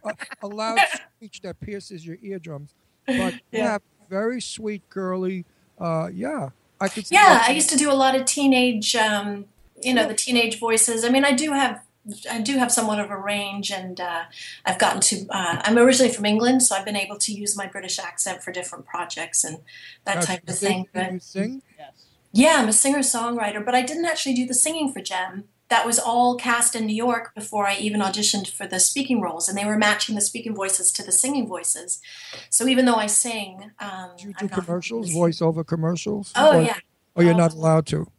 a, 0.04 0.14
a 0.44 0.48
loud 0.48 0.80
speech 1.18 1.42
that 1.42 1.60
pierces 1.60 2.06
your 2.06 2.18
eardrums. 2.22 2.74
But 3.08 3.34
you 3.52 3.60
Yeah. 3.60 3.78
very 4.10 4.42
sweet, 4.42 4.88
girly. 4.90 5.46
Uh, 5.80 6.10
yeah, 6.14 6.50
I 6.80 6.88
could. 6.90 7.08
see 7.08 7.16
Yeah, 7.16 7.30
that. 7.30 7.50
I 7.50 7.52
used 7.54 7.70
to 7.72 7.78
do 7.78 7.92
a 7.92 7.94
lot 7.94 8.16
of 8.16 8.26
teenage, 8.26 8.96
um, 8.96 9.46
you 9.82 9.94
know, 9.94 10.08
the 10.08 10.14
teenage 10.14 10.60
voices. 10.60 11.04
I 11.04 11.10
mean, 11.10 11.26
I 11.26 11.32
do 11.32 11.54
have, 11.54 11.82
I 12.30 12.40
do 12.42 12.58
have 12.58 12.72
somewhat 12.72 13.00
of 13.00 13.10
a 13.10 13.18
range, 13.18 13.72
and 13.72 14.00
uh, 14.00 14.24
I've 14.66 14.78
gotten 14.78 15.02
to. 15.02 15.26
Uh, 15.30 15.62
I'm 15.64 15.78
originally 15.78 16.12
from 16.14 16.26
England, 16.26 16.62
so 16.64 16.76
I've 16.76 16.86
been 16.86 16.96
able 16.96 17.18
to 17.18 17.32
use 17.34 17.58
my 17.58 17.66
British 17.68 17.98
accent 18.00 18.44
for 18.44 18.52
different 18.52 18.86
projects 18.86 19.44
and 19.44 19.60
that 20.06 20.16
Now, 20.16 20.22
type 20.22 20.48
of 20.48 20.56
sing- 20.56 20.70
thing. 20.70 20.84
do 20.84 20.90
But 20.94 21.14
you 21.14 21.20
sing? 21.20 21.62
Yes. 21.80 21.92
yeah, 22.32 22.56
I'm 22.60 22.68
a 22.70 22.74
singer 22.74 23.00
songwriter, 23.00 23.64
but 23.64 23.74
I 23.76 23.82
didn't 23.82 24.06
actually 24.06 24.36
do 24.36 24.46
the 24.46 24.54
singing 24.54 24.92
for 24.94 25.00
Jem. 25.02 25.46
That 25.72 25.86
was 25.86 25.98
all 25.98 26.36
cast 26.36 26.76
in 26.76 26.86
New 26.86 26.96
York 27.08 27.34
before 27.34 27.66
I 27.66 27.76
even 27.78 28.02
auditioned 28.02 28.52
for 28.52 28.68
the 28.68 28.78
speaking 28.78 29.22
roles, 29.22 29.48
and 29.48 29.58
they 29.58 29.64
were 29.64 29.78
matching 29.78 30.16
the 30.16 30.22
speaking 30.22 30.54
voices 30.54 30.92
to 30.92 31.02
the 31.02 31.14
singing 31.14 31.48
voices. 31.48 32.02
So 32.50 32.68
even 32.68 32.84
though 32.84 32.96
I 32.96 33.08
sing, 33.08 33.72
um, 33.80 34.10
Do 34.18 34.34
I'm 34.38 34.48
not 34.48 34.66
commercials, 34.66 35.10
voiceover 35.12 35.66
commercials? 35.66 36.34
Oh, 36.36 36.58
Or- 36.58 36.62
yeah. 36.62 36.78
Oh, 37.16 37.22
you're 37.22 37.34
not 37.34 37.54
allowed 37.54 37.86
to. 37.88 38.12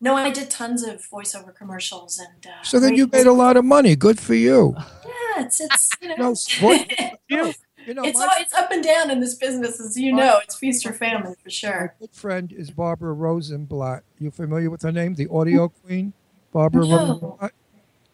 No, 0.00 0.14
I 0.16 0.30
did 0.30 0.50
tons 0.50 0.82
of 0.82 1.02
voiceover 1.10 1.54
commercials 1.54 2.18
and. 2.18 2.46
Uh, 2.46 2.62
So 2.62 2.80
then 2.80 2.94
you 2.94 3.06
made 3.06 3.26
a 3.26 3.32
lot 3.32 3.58
of 3.58 3.64
money. 3.66 3.96
Good 3.96 4.18
for 4.18 4.34
you. 4.34 4.74
Yeah, 5.36 5.44
it's 5.44 5.60
it's 5.60 5.90
you 6.00 6.08
know. 6.08 6.16
No, 6.16 6.28
you, 7.28 7.52
you 7.86 7.94
know, 7.94 8.04
it's 8.04 8.18
my, 8.18 8.24
all, 8.24 8.30
it's 8.38 8.54
up 8.54 8.70
and 8.70 8.82
down 8.82 9.10
in 9.10 9.20
this 9.20 9.34
business, 9.34 9.80
as 9.80 9.98
you 9.98 10.12
know. 10.12 10.38
It's 10.44 10.54
feast 10.54 10.86
or 10.86 10.92
famine 10.92 11.34
for 11.42 11.50
sure. 11.50 11.94
good 12.00 12.12
friend 12.12 12.52
is 12.52 12.70
Barbara 12.70 13.12
Rosenblatt. 13.12 14.04
You 14.18 14.30
familiar 14.30 14.70
with 14.70 14.82
her 14.82 14.92
name? 14.92 15.14
The 15.14 15.28
audio 15.28 15.68
queen? 15.68 16.12
Barbara 16.54 16.86
No. 16.86 16.96
Rosenblatt? 16.96 17.52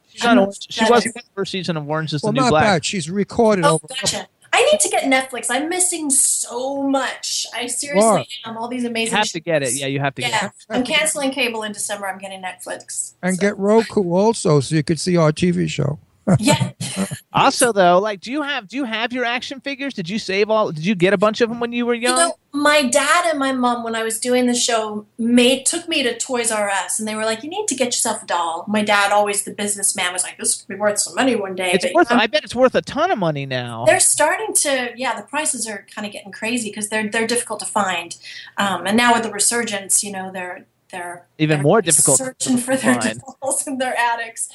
She's 0.09 0.25
on 0.25 0.39
Orange, 0.39 0.67
she 0.71 0.85
was 0.91 1.07
in 1.07 1.13
the 1.15 1.23
first 1.37 1.53
season 1.53 1.77
of 1.77 1.89
Orange 1.89 2.13
is 2.13 2.23
Well, 2.25 2.33
the 2.33 2.37
New 2.39 2.43
not 2.47 2.51
Black. 2.51 2.65
bad. 2.65 2.85
She's 2.85 3.09
recorded 3.09 3.65
Oh, 3.65 3.75
over. 3.75 3.87
gotcha. 3.89 4.27
I 4.53 4.65
need 4.65 4.81
to 4.81 4.89
get 4.89 5.05
Netflix. 5.05 5.47
I'm 5.49 5.69
missing 5.69 6.11
so 6.11 6.83
much. 6.83 7.47
I 7.55 7.67
seriously 7.69 8.01
What? 8.11 8.27
am. 8.45 8.57
All 8.57 8.67
these 8.67 8.85
amazing. 8.85 9.13
You 9.13 9.19
amazing. 9.19 9.19
have 9.19 9.29
to 9.29 9.41
get 9.41 9.63
it. 9.63 9.75
Yeah, 9.75 9.87
you 9.87 10.01
have 10.01 10.15
to 10.17 10.23
get 10.23 10.31
Yeah, 10.33 10.47
it. 10.47 10.53
I'm 10.69 10.83
canceling 10.85 11.31
cable 11.31 11.63
in 11.63 11.71
December. 11.73 12.09
I'm 12.09 12.19
getting 12.19 12.43
Netflix. 12.43 13.13
And 13.23 13.39
get 13.39 13.57
Roku 13.59 14.03
also 14.13 14.59
so 14.59 14.75
you 14.75 14.83
could 14.83 14.99
see 14.99 15.17
our 15.17 15.31
TV 15.31 15.69
show. 15.69 16.01
Yeah. 16.39 16.73
Also, 17.33 17.73
though, 17.73 18.01
like, 18.01 18.21
do 18.21 18.33
you 18.33 18.43
have 18.43 18.67
do 18.67 18.77
you 18.77 18.85
have 18.85 19.13
your 19.13 19.25
action 19.25 19.61
figures? 19.61 19.95
Did 19.95 20.11
you 20.11 20.19
save 20.19 20.51
all? 20.51 20.73
Did 20.73 20.85
you 20.85 20.97
get 20.97 21.13
a 21.13 21.17
bunch 21.17 21.41
of 21.41 21.49
them 21.49 21.61
when 21.61 21.73
you 21.73 21.87
were 21.87 21.95
young? 21.95 22.19
You 22.19 22.25
know, 22.25 22.35
my 22.53 22.83
dad 22.83 23.27
and 23.31 23.39
my 23.39 23.53
mom, 23.53 23.85
when 23.85 23.95
I 23.95 24.03
was 24.03 24.19
doing 24.19 24.47
the 24.47 24.55
show, 24.55 25.07
made 25.17 25.65
took 25.65 25.89
me 25.89 26.03
to 26.03 26.19
Toys 26.19 26.51
R 26.51 26.69
Us, 26.69 26.99
and 26.99 27.07
they 27.07 27.15
were 27.15 27.25
like, 27.25 27.45
"You 27.45 27.49
need 27.49 27.69
to 27.69 27.77
get 27.77 27.87
yourself 27.87 28.25
a 28.25 28.27
doll." 28.27 28.65
My 28.67 28.83
dad, 28.83 29.13
always 29.13 29.45
the 29.45 29.53
businessman, 29.53 30.13
was 30.13 30.25
like, 30.25 30.39
"This 30.39 30.67
will 30.67 30.75
be 30.75 30.81
worth 30.81 30.99
some 30.99 31.15
money 31.15 31.37
one 31.37 31.55
day." 31.55 31.71
it's 31.73 31.85
But, 31.85 31.95
worth. 31.95 32.11
um, 32.11 32.19
I 32.19 32.27
bet 32.27 32.43
it's 32.43 32.55
worth 32.55 32.75
a 32.75 32.83
ton 32.83 33.13
of 33.13 33.19
money 33.19 33.47
now. 33.47 33.85
They're 33.87 34.01
starting 34.01 34.53
to, 34.55 34.93
yeah. 34.97 35.15
The 35.15 35.23
prices 35.27 35.69
are 35.69 35.87
kind 35.95 36.05
of 36.07 36.13
getting 36.13 36.33
crazy 36.33 36.69
because 36.71 36.89
they're 36.89 37.09
they're 37.09 37.29
difficult 37.29 37.61
to 37.61 37.67
find, 37.67 38.17
um, 38.59 38.89
and 38.89 38.97
now 38.97 39.15
with 39.15 39.23
the 39.23 39.31
resurgence, 39.31 40.03
you 40.03 40.11
know, 40.11 40.33
they're 40.33 40.67
they're 40.91 41.27
Even 41.39 41.59
they're 41.59 41.63
more 41.63 41.83
difficult 41.83 42.19
searching 42.19 42.57
for 42.59 42.77
their 42.77 42.99
dolls 43.41 43.67
in 43.67 43.79
their 43.79 43.97
attics. 43.97 44.49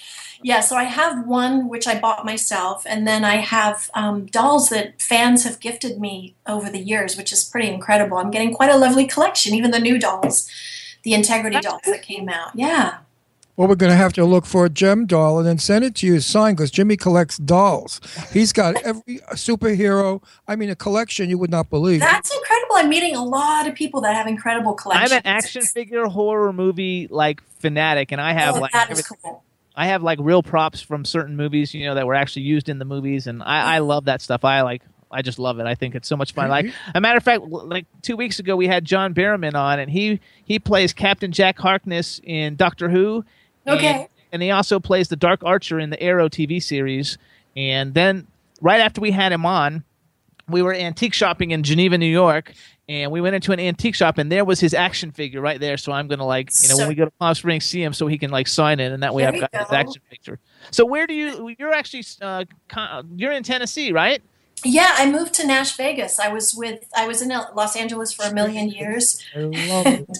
Yeah, 0.44 0.60
so 0.60 0.76
I 0.76 0.84
have 0.84 1.26
one 1.26 1.70
which 1.70 1.88
I 1.88 2.00
bought 2.00 2.26
myself, 2.26 2.86
and 2.88 3.08
then 3.08 3.24
I 3.24 3.38
have 3.38 3.90
um, 3.94 4.26
dolls 4.26 4.70
that 4.70 5.02
fans 5.02 5.44
have 5.44 5.60
gifted 5.60 6.00
me 6.00 6.36
over 6.46 6.70
the 6.70 6.80
years, 6.80 7.16
which 7.16 7.32
is 7.32 7.44
pretty 7.44 7.70
incredible. 7.70 8.18
I'm 8.18 8.32
getting 8.32 8.54
quite 8.54 8.70
a 8.70 8.78
lovely 8.78 9.08
collection, 9.08 9.54
even 9.54 9.72
the 9.72 9.80
new 9.80 9.98
dolls, 9.98 10.50
the 11.04 11.14
Integrity 11.14 11.60
dolls 11.62 11.82
that 11.86 12.02
came 12.02 12.30
out. 12.30 12.52
Yeah. 12.54 12.98
Well, 13.58 13.70
we're 13.70 13.76
going 13.76 13.92
to 13.92 13.96
have 13.96 14.12
to 14.14 14.26
look 14.26 14.46
for 14.46 14.66
a 14.66 14.70
Jem 14.70 15.06
doll 15.06 15.40
and 15.40 15.48
then 15.48 15.58
send 15.58 15.86
it 15.86 15.96
to 15.96 16.08
you 16.08 16.20
signed 16.20 16.58
because 16.58 16.72
Jimmy 16.72 16.98
collects 16.98 17.38
dolls. 17.38 18.02
He's 18.34 18.52
got 18.52 18.82
every 18.84 19.22
uh, 19.24 19.34
superhero. 19.34 20.22
I 20.46 20.58
mean, 20.58 20.70
a 20.70 20.76
collection 20.76 21.30
you 21.30 21.38
would 21.38 21.52
not 21.52 21.70
believe. 21.70 22.02
That's 22.02 22.34
incredible. 22.36 22.76
I'm 22.76 22.90
meeting 22.90 23.16
a 23.16 23.24
lot 23.24 23.66
of 23.68 23.74
people 23.74 24.02
that 24.02 24.14
have 24.14 24.28
incredible 24.28 24.74
collections. 24.74 25.12
I'm 25.14 25.18
an 25.20 25.26
action 25.26 25.62
figure 25.62 26.06
horror 26.08 26.52
movie 26.52 27.08
like 27.10 27.42
fanatic, 27.60 28.12
and 28.12 28.20
I 28.20 28.34
have 28.34 28.56
Oh, 28.58 28.60
like 28.60 28.74
that 28.74 28.92
is 28.92 29.02
cool. 29.08 29.44
I 29.74 29.88
have 29.88 30.04
like 30.04 30.20
real 30.22 30.44
props 30.44 30.82
from 30.82 31.06
certain 31.06 31.38
movies, 31.38 31.74
you 31.74 31.86
know, 31.86 31.96
that 31.96 32.06
were 32.06 32.14
actually 32.16 32.44
used 32.44 32.68
in 32.68 32.80
the 32.80 32.86
movies, 32.86 33.26
and 33.28 33.42
I, 33.42 33.76
I 33.76 33.80
love 33.80 34.06
that 34.06 34.22
stuff. 34.22 34.44
I 34.44 34.62
like, 34.62 34.82
I 35.12 35.22
just 35.22 35.40
love 35.40 35.60
it. 35.60 35.66
I 35.66 35.76
think 35.76 35.96
it's 35.96 36.08
so 36.10 36.18
much 36.18 36.34
fun. 36.34 36.50
Like, 36.50 36.74
a 36.94 37.00
matter 37.00 37.18
of 37.18 37.24
fact, 37.24 37.44
like 37.44 37.86
two 38.02 38.18
weeks 38.18 38.40
ago, 38.40 38.56
we 38.58 38.68
had 38.68 38.84
John 38.84 39.14
Barrowman 39.14 39.54
on, 39.54 39.80
and 39.80 39.90
he 39.90 40.20
he 40.44 40.60
plays 40.60 40.92
Captain 40.92 41.32
Jack 41.32 41.58
Harkness 41.58 42.20
in 42.24 42.58
Doctor 42.58 42.90
Who. 42.90 43.24
And- 43.66 43.78
Okay. 43.78 44.08
and 44.32 44.42
he 44.42 44.52
also 44.52 44.80
plays 44.80 45.08
the 45.08 45.16
Dark 45.16 45.42
Archer 45.44 45.80
in 45.80 45.90
the 45.90 46.02
Arrow 46.02 46.30
TV 46.30 46.62
series. 46.62 47.18
And 47.56 47.94
then 47.94 48.28
right 48.62 48.82
after 48.82 49.00
we 49.02 49.12
had 49.12 49.32
him 49.32 49.46
on, 49.46 49.84
we 50.50 50.62
were 50.62 50.74
antique 50.74 51.14
shopping 51.14 51.52
in 51.52 51.64
Geneva, 51.64 51.98
New 51.98 52.06
York, 52.06 52.54
and 52.88 53.12
we 53.12 53.20
went 53.20 53.34
into 53.36 53.52
an 53.52 53.60
antique 53.60 53.96
shop, 53.96 54.20
and 54.20 54.32
there 54.32 54.46
was 54.46 54.60
his 54.60 54.76
action 54.76 55.12
figure 55.12 55.42
right 55.42 55.60
there. 55.60 55.76
So 55.78 55.92
I'm 55.92 56.08
gonna 56.08 56.26
like, 56.26 56.52
you 56.62 56.70
know, 56.70 56.78
when 56.78 56.88
we 56.90 56.94
go 56.94 57.06
to 57.06 57.12
Palm 57.12 57.34
Springs, 57.34 57.66
see 57.66 57.82
him 57.82 57.94
so 57.94 58.06
he 58.06 58.18
can 58.20 58.30
like 58.30 58.48
sign 58.48 58.80
it, 58.80 58.92
and 58.92 59.02
that 59.02 59.16
way 59.16 59.26
I've 59.26 59.40
got 59.40 59.50
his 59.56 59.72
action 59.72 60.02
figure. 60.10 60.40
So 60.70 60.86
where 60.86 61.08
do 61.08 61.16
you? 61.16 61.56
You're 61.58 61.74
actually 61.74 62.04
uh, 62.22 62.44
you're 63.16 63.32
in 63.32 63.42
Tennessee, 63.42 63.92
right? 63.92 64.22
Yeah, 64.64 64.94
I 64.98 65.10
moved 65.10 65.34
to 65.36 65.48
Nash 65.48 65.76
Vegas. 65.78 66.20
I 66.20 66.28
was 66.32 66.54
with 66.54 66.86
I 66.96 67.08
was 67.08 67.24
in 67.24 67.30
Los 67.30 67.76
Angeles 67.76 68.14
for 68.14 68.24
a 68.26 68.34
million 68.34 68.70
years. 68.80 69.24
I 69.36 69.40
love 69.40 69.88
it. 69.88 70.18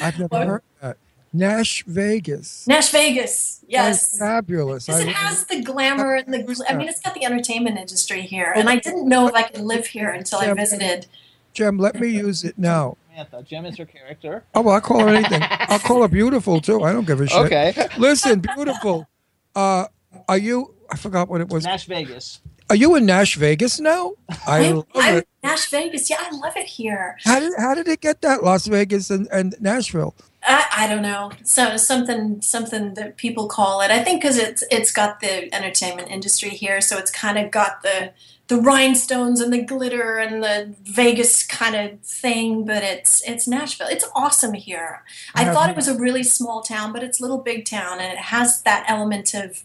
I've 0.00 0.18
never 0.18 0.36
heard 0.46 0.62
that. 0.80 0.96
Nash 1.36 1.84
Vegas. 1.86 2.66
Nash 2.66 2.90
Vegas, 2.90 3.58
That's 3.60 3.70
yes. 3.70 4.18
fabulous. 4.18 4.86
Because 4.86 5.02
I- 5.02 5.08
it 5.08 5.14
has 5.14 5.44
the 5.44 5.62
glamour 5.62 6.14
and 6.14 6.32
the. 6.32 6.64
I 6.68 6.74
mean, 6.74 6.88
it's 6.88 7.00
got 7.00 7.14
the 7.14 7.24
entertainment 7.24 7.78
industry 7.78 8.22
here, 8.22 8.52
and 8.56 8.68
I 8.68 8.76
didn't 8.76 9.08
know 9.08 9.28
if 9.28 9.34
I 9.34 9.42
could 9.42 9.60
live 9.60 9.86
here 9.86 10.10
until 10.10 10.38
I 10.38 10.52
visited. 10.54 11.06
Jem, 11.52 11.78
let 11.78 11.98
me 11.98 12.08
use 12.08 12.44
it 12.44 12.58
now. 12.58 12.96
Samantha, 13.10 13.42
Jem 13.42 13.64
is 13.64 13.78
her 13.78 13.86
character. 13.86 14.44
Oh, 14.54 14.60
well, 14.60 14.74
I'll 14.74 14.80
call 14.80 15.00
her 15.00 15.08
anything. 15.08 15.42
I'll 15.42 15.78
call 15.78 16.02
her 16.02 16.08
beautiful 16.08 16.60
too. 16.60 16.82
I 16.82 16.92
don't 16.92 17.06
give 17.06 17.20
a 17.20 17.26
shit. 17.26 17.38
Okay. 17.46 17.88
Listen, 17.98 18.40
beautiful. 18.40 19.08
Uh, 19.54 19.86
are 20.28 20.38
you? 20.38 20.74
I 20.90 20.96
forgot 20.96 21.28
what 21.28 21.40
it 21.40 21.48
was. 21.48 21.64
Nash 21.64 21.86
Vegas. 21.86 22.40
Are 22.68 22.76
you 22.76 22.94
in 22.96 23.06
Nash 23.06 23.36
Vegas 23.36 23.78
now? 23.80 24.12
I 24.46 24.66
I'm, 24.66 24.76
love 24.76 24.86
I'm 24.96 25.16
it. 25.18 25.28
Nash 25.42 25.70
Vegas. 25.70 26.10
Yeah, 26.10 26.16
I 26.20 26.30
love 26.36 26.56
it 26.56 26.66
here. 26.66 27.16
How 27.24 27.40
did 27.40 27.52
how 27.56 27.74
did 27.74 27.88
it 27.88 28.00
get 28.00 28.20
that? 28.22 28.42
Las 28.42 28.66
Vegas 28.66 29.08
and, 29.10 29.28
and 29.32 29.54
Nashville. 29.60 30.14
I, 30.46 30.66
I 30.76 30.86
don't 30.88 31.02
know. 31.02 31.32
So 31.42 31.76
something 31.76 32.40
something 32.40 32.94
that 32.94 33.16
people 33.16 33.48
call 33.48 33.80
it. 33.80 33.90
I 33.90 34.02
think 34.02 34.22
because 34.22 34.38
it's 34.38 34.62
it's 34.70 34.92
got 34.92 35.20
the 35.20 35.52
entertainment 35.54 36.08
industry 36.08 36.50
here, 36.50 36.80
so 36.80 36.98
it's 36.98 37.10
kind 37.10 37.36
of 37.36 37.50
got 37.50 37.82
the 37.82 38.12
the 38.48 38.56
rhinestones 38.56 39.40
and 39.40 39.52
the 39.52 39.62
glitter 39.62 40.18
and 40.18 40.42
the 40.42 40.74
Vegas 40.84 41.42
kind 41.42 41.74
of 41.74 42.00
thing. 42.00 42.64
But 42.64 42.84
it's 42.84 43.22
it's 43.28 43.48
Nashville. 43.48 43.88
It's 43.88 44.08
awesome 44.14 44.54
here. 44.54 45.02
I 45.34 45.52
thought 45.52 45.68
it 45.68 45.76
was 45.76 45.88
a 45.88 45.98
really 45.98 46.22
small 46.22 46.62
town, 46.62 46.92
but 46.92 47.02
it's 47.02 47.20
a 47.20 47.22
little 47.22 47.38
big 47.38 47.64
town, 47.64 47.98
and 47.98 48.12
it 48.12 48.18
has 48.18 48.62
that 48.62 48.84
element 48.88 49.34
of 49.34 49.64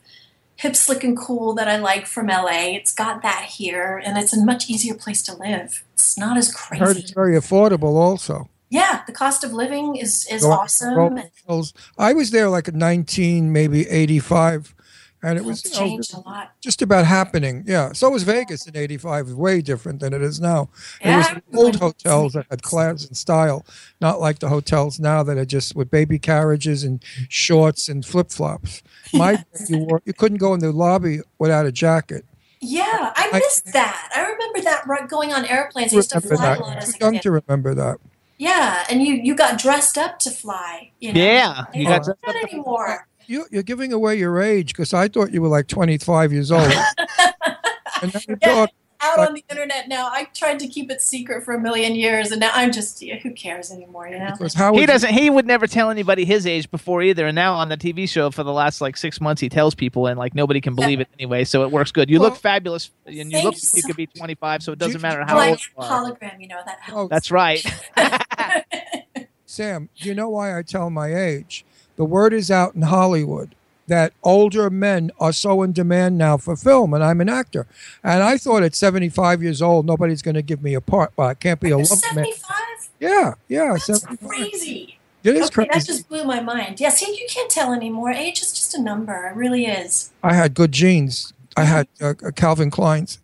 hip, 0.56 0.76
slick, 0.76 1.04
and 1.04 1.18
cool 1.18 1.54
that 1.56 1.68
I 1.68 1.78
like 1.78 2.08
from 2.08 2.28
LA. 2.28 2.74
It's 2.76 2.94
got 2.94 3.22
that 3.22 3.46
here, 3.46 4.02
and 4.04 4.18
it's 4.18 4.36
a 4.36 4.44
much 4.44 4.70
easier 4.70 4.96
place 4.96 5.22
to 5.24 5.36
live. 5.36 5.84
It's 5.94 6.18
not 6.18 6.38
as 6.38 6.56
I 6.72 6.78
heard 6.78 6.86
crazy. 6.86 7.00
it's 7.02 7.12
very 7.12 7.36
affordable 7.36 7.94
also. 7.96 8.50
Yeah, 8.72 9.02
the 9.06 9.12
cost 9.12 9.44
of 9.44 9.52
living 9.54 9.98
is 9.98 10.26
is 10.32 10.44
awesome. 10.46 10.96
go- 10.96 11.64
I 11.98 12.14
was 12.14 12.32
there 12.32 12.50
like 12.50 12.68
in 12.70 12.78
19, 12.78 13.52
maybe 13.52 13.88
85, 13.90 14.74
and 15.22 15.38
it 15.38 15.44
was 15.44 15.60
It's 15.60 15.74
you 15.76 15.82
know, 15.82 15.88
changed 15.88 16.14
a 16.14 16.20
lot. 16.22 16.52
just 16.62 16.82
about 16.82 17.06
happening. 17.06 17.66
Yeah. 17.68 17.92
So 17.92 18.10
was 18.10 18.24
Vegas 18.24 18.66
in 18.66 18.78
85. 18.78 19.32
Way 19.34 19.60
different 19.62 20.00
than 20.00 20.14
it 20.14 20.22
is 20.22 20.40
now. 20.40 20.70
It 21.02 21.16
was 21.18 21.28
Yeah. 21.30 21.60
old 21.60 21.76
hotels 21.76 22.32
that 22.34 22.46
had 22.50 22.64
class 22.64 23.06
and 23.06 23.16
style, 23.18 23.66
not 24.00 24.22
like 24.22 24.40
the 24.40 24.48
hotels 24.48 25.00
now 25.02 25.22
that 25.24 25.38
are 25.38 25.46
just 25.46 25.76
with 25.76 25.92
baby 25.92 26.18
carriages 26.18 26.84
and 26.86 27.04
shorts 27.28 27.90
and 27.90 28.06
flip 28.06 28.32
flops. 28.32 28.82
My 29.14 29.36
day, 29.36 29.44
you, 29.68 29.78
wore, 29.80 30.02
you 30.06 30.14
couldn't 30.14 30.38
go 30.38 30.54
in 30.54 30.62
the 30.62 30.72
lobby 30.72 31.20
without 31.38 31.66
a 31.66 31.74
jacket. 31.74 32.24
Yeah, 32.62 33.12
I 33.18 33.30
I- 33.34 33.40
missed 33.40 33.74
that. 33.74 34.10
I 34.16 34.22
remember 34.22 34.62
that 34.62 34.88
going 35.10 35.34
on 35.34 35.44
airplanes. 35.46 35.92
I 35.92 35.98
used 35.98 36.12
to 36.12 36.22
fly 36.22 36.38
that. 36.38 36.60
a 36.60 36.62
lot 36.62 36.78
as 36.78 36.96
a 36.96 37.00
young 37.00 37.14
kid. 37.16 37.22
to 37.24 37.32
remember 37.32 37.76
that. 37.76 37.98
Yeah, 38.42 38.88
and 38.90 39.04
you 39.04 39.14
you 39.14 39.36
got 39.36 39.60
dressed 39.60 40.00
up 40.00 40.18
to 40.20 40.32
fly. 40.32 40.92
You 41.00 41.14
know? 41.14 41.22
Yeah, 41.22 41.66
you 41.76 41.86
don't 41.86 42.04
got 42.04 42.06
do 42.06 42.14
that 42.26 42.44
anymore. 42.52 43.08
You, 43.28 43.46
you're 43.52 43.62
giving 43.62 43.94
away 43.94 44.16
your 44.18 44.42
age 44.42 44.74
because 44.74 44.96
I 44.96 45.10
thought 45.10 45.32
you 45.32 45.44
were 45.44 45.48
like 45.48 45.68
25 45.68 46.34
years 46.34 46.52
old. 46.52 46.64
and 48.02 48.12
now 48.12 48.20
you're 48.28 48.40
Yeah. 48.42 48.54
talk- 48.56 48.72
out 49.02 49.20
on 49.20 49.34
the 49.34 49.44
internet 49.50 49.88
now. 49.88 50.08
I 50.08 50.26
tried 50.34 50.60
to 50.60 50.68
keep 50.68 50.92
it 50.92 51.02
secret 51.02 51.44
for 51.44 51.54
a 51.54 51.60
million 51.60 51.96
years, 51.96 52.32
and 52.32 52.40
now 52.40 52.52
I'm 52.54 52.72
just 52.72 53.02
yeah, 53.02 53.16
who 53.18 53.32
cares 53.32 53.72
anymore, 53.72 54.08
you 54.08 54.20
know? 54.20 54.32
Because 54.32 54.54
how 54.54 54.74
he 54.74 54.86
doesn't. 54.86 55.14
He 55.14 55.30
would 55.30 55.46
never 55.46 55.68
tell 55.68 55.90
anybody 55.90 56.26
his 56.26 56.46
age 56.46 56.70
before 56.72 57.02
either. 57.02 57.28
And 57.28 57.36
now 57.36 57.54
on 57.56 57.70
the 57.70 57.78
TV 57.78 58.08
show 58.08 58.32
for 58.32 58.44
the 58.44 58.54
last 58.54 58.82
like 58.82 58.98
six 58.98 59.20
months, 59.20 59.42
he 59.42 59.50
tells 59.50 59.76
people, 59.76 60.08
and 60.08 60.18
like 60.18 60.36
nobody 60.36 60.62
can 60.62 60.76
believe 60.76 61.00
it 61.00 61.08
anyway. 61.20 61.44
So 61.44 61.64
it 61.64 61.72
works 61.72 61.92
good. 61.92 62.10
You 62.10 62.20
look 62.20 62.36
fabulous, 62.36 62.92
and 63.06 63.32
you 63.32 63.44
look. 63.44 63.56
you 63.56 63.70
You 63.76 63.84
could 63.84 63.96
be 63.96 64.08
25, 64.08 64.64
so 64.64 64.72
it 64.72 64.80
doesn't 64.80 64.98
Do- 64.98 65.02
matter 65.02 65.24
how 65.26 65.36
Well, 65.36 65.50
old 65.50 65.60
you 65.66 65.84
are. 65.84 65.90
hologram, 66.12 66.40
you 66.40 66.48
know 66.48 66.62
that 66.66 66.80
oh, 66.90 66.92
helps. 66.92 67.00
Oh, 67.00 67.08
That's 67.08 67.32
right. 67.32 67.66
Sam, 69.46 69.90
do 70.00 70.08
you 70.08 70.16
know 70.16 70.30
why 70.30 70.58
I 70.58 70.62
tell 70.62 70.90
my 70.90 71.14
age? 71.14 71.66
The 71.98 72.06
word 72.06 72.34
is 72.34 72.50
out 72.50 72.74
in 72.74 72.84
Hollywood 72.84 73.54
that 73.88 74.14
older 74.24 74.70
men 74.70 75.12
are 75.20 75.34
so 75.34 75.64
in 75.64 75.74
demand 75.74 76.18
now 76.18 76.38
for 76.38 76.56
film, 76.56 76.94
and 76.94 77.04
I'm 77.04 77.22
an 77.22 77.30
actor. 77.30 77.68
And 78.04 78.24
I 78.24 78.38
thought 78.38 78.64
at 78.64 78.76
75 78.76 79.44
years 79.44 79.62
old, 79.62 79.86
nobody's 79.86 80.22
going 80.22 80.36
to 80.36 80.42
give 80.42 80.64
me 80.64 80.74
a 80.74 80.82
part. 80.82 81.12
Well, 81.18 81.28
I 81.28 81.34
can't 81.34 81.60
be 81.60 81.68
a 81.68 81.72
You're 81.72 81.80
love 81.80 81.88
75? 81.88 82.90
Yeah, 83.00 83.34
yeah, 83.48 83.74
That's 83.74 84.02
75. 84.02 84.30
crazy. 84.30 84.98
It 85.24 85.36
is 85.36 85.48
okay, 85.48 85.68
that 85.72 85.86
just 85.86 86.10
blew 86.10 86.24
my 86.24 86.40
mind. 86.40 86.80
Yeah, 86.80 86.90
see, 86.90 87.12
you 87.12 87.28
can't 87.30 87.50
tell 87.50 87.74
anymore. 87.74 88.12
Age 88.12 88.42
is 88.42 88.52
just 88.54 88.74
a 88.74 88.82
number. 88.82 89.28
It 89.28 89.36
really 89.36 89.66
is. 89.66 90.12
I 90.24 90.34
had 90.34 90.56
good 90.56 90.72
genes. 90.72 91.34
I 91.56 91.66
had 91.66 91.88
uh, 92.02 92.14
uh, 92.26 92.32
Calvin 92.32 92.72
Klein's. 92.72 93.20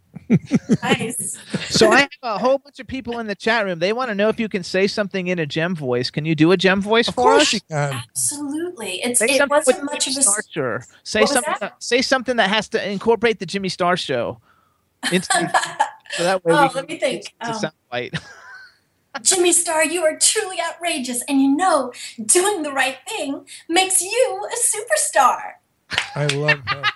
Nice. 0.84 1.38
so 1.70 1.92
I 1.92 2.02
have 2.02 2.10
a 2.24 2.38
whole 2.38 2.58
bunch 2.58 2.80
of 2.80 2.88
people 2.88 3.20
in 3.20 3.28
the 3.28 3.36
chat 3.36 3.66
room. 3.66 3.80
They 3.80 3.94
want 3.94 4.10
to 4.10 4.16
know 4.16 4.30
if 4.30 4.40
you 4.40 4.50
can 4.50 4.64
say 4.64 4.88
something 4.88 5.28
in 5.28 5.40
a 5.40 5.46
Jem 5.46 5.76
voice. 5.76 6.10
Can 6.12 6.26
you 6.26 6.36
do 6.36 6.52
a 6.52 6.58
Jem 6.58 6.82
voice 6.82 7.08
Of 7.08 7.16
for 7.16 7.24
course 7.24 7.42
us? 7.44 7.54
you 7.54 7.60
can. 7.70 7.94
Absolutely. 8.10 9.02
It's 9.04 9.20
Say 9.20 9.26
it 9.26 9.38
something 9.38 9.50
wasn't 9.58 9.82
with 9.82 9.92
much 9.92 10.08
of 10.08 10.18
a 10.18 10.22
Star 10.24 10.42
Show. 10.52 10.80
Say 11.04 11.22
What 11.22 11.30
was 11.30 11.32
something. 11.34 11.54
that? 11.62 11.84
say 11.84 12.02
something 12.02 12.36
that 12.38 12.50
has 12.50 12.68
to 12.70 12.90
incorporate 12.92 13.40
the 13.40 13.46
Jimmy 13.46 13.70
Star 13.70 13.96
Show. 13.98 14.40
Into, 15.12 15.28
so 16.12 16.24
that 16.24 16.44
way 16.44 16.54
Oh, 16.54 16.70
let 16.74 16.88
me 16.90 16.98
think. 17.00 17.34
It's 17.42 17.64
a 17.64 17.68
Um, 17.68 17.72
sound. 17.92 18.12
Jimmy 19.24 19.52
Star, 19.52 19.84
you 19.84 20.04
are 20.04 20.18
truly 20.20 20.58
outrageous, 20.62 21.24
and 21.28 21.42
you 21.42 21.56
know 21.56 21.92
doing 22.24 22.62
the 22.64 22.72
right 22.72 22.98
thing 23.08 23.46
makes 23.68 24.02
you 24.02 24.48
a 24.52 24.56
superstar. 24.58 25.54
I 26.16 26.26
love 26.28 26.60
her. 26.68 26.84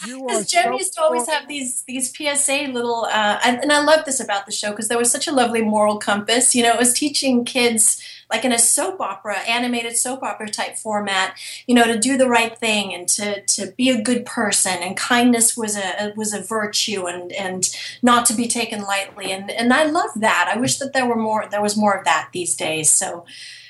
Because 0.00 0.50
so 0.50 0.72
used 0.72 0.94
to 0.94 1.02
always 1.02 1.28
have 1.28 1.48
these 1.48 1.82
these 1.82 2.12
PSA 2.14 2.70
little, 2.72 3.06
uh, 3.10 3.40
and, 3.44 3.60
and 3.62 3.72
I 3.72 3.82
love 3.82 4.04
this 4.04 4.20
about 4.20 4.46
the 4.46 4.52
show 4.52 4.70
because 4.70 4.88
there 4.88 4.98
was 4.98 5.10
such 5.10 5.26
a 5.26 5.32
lovely 5.32 5.62
moral 5.62 5.98
compass. 5.98 6.54
You 6.54 6.62
know, 6.62 6.72
it 6.72 6.78
was 6.78 6.92
teaching 6.92 7.44
kids 7.44 8.02
like 8.30 8.44
in 8.44 8.52
a 8.52 8.58
soap 8.58 9.00
opera, 9.00 9.38
animated 9.40 9.96
soap 9.96 10.22
opera 10.22 10.48
type 10.48 10.76
format. 10.76 11.38
You 11.66 11.74
know, 11.74 11.84
to 11.84 11.98
do 11.98 12.16
the 12.16 12.28
right 12.28 12.56
thing 12.56 12.94
and 12.94 13.08
to 13.08 13.42
to 13.42 13.72
be 13.72 13.90
a 13.90 14.02
good 14.02 14.26
person, 14.26 14.82
and 14.82 14.96
kindness 14.96 15.56
was 15.56 15.76
a 15.76 16.12
was 16.16 16.32
a 16.32 16.40
virtue, 16.40 17.06
and 17.06 17.32
and 17.32 17.68
not 18.02 18.26
to 18.26 18.34
be 18.34 18.48
taken 18.48 18.82
lightly. 18.82 19.32
And 19.32 19.50
and 19.50 19.72
I 19.72 19.84
love 19.84 20.10
that. 20.16 20.52
I 20.54 20.58
wish 20.58 20.78
that 20.78 20.92
there 20.92 21.06
were 21.06 21.16
more. 21.16 21.46
There 21.50 21.62
was 21.62 21.76
more 21.76 21.94
of 21.94 22.04
that 22.04 22.30
these 22.32 22.54
days. 22.56 22.90
So. 22.90 23.24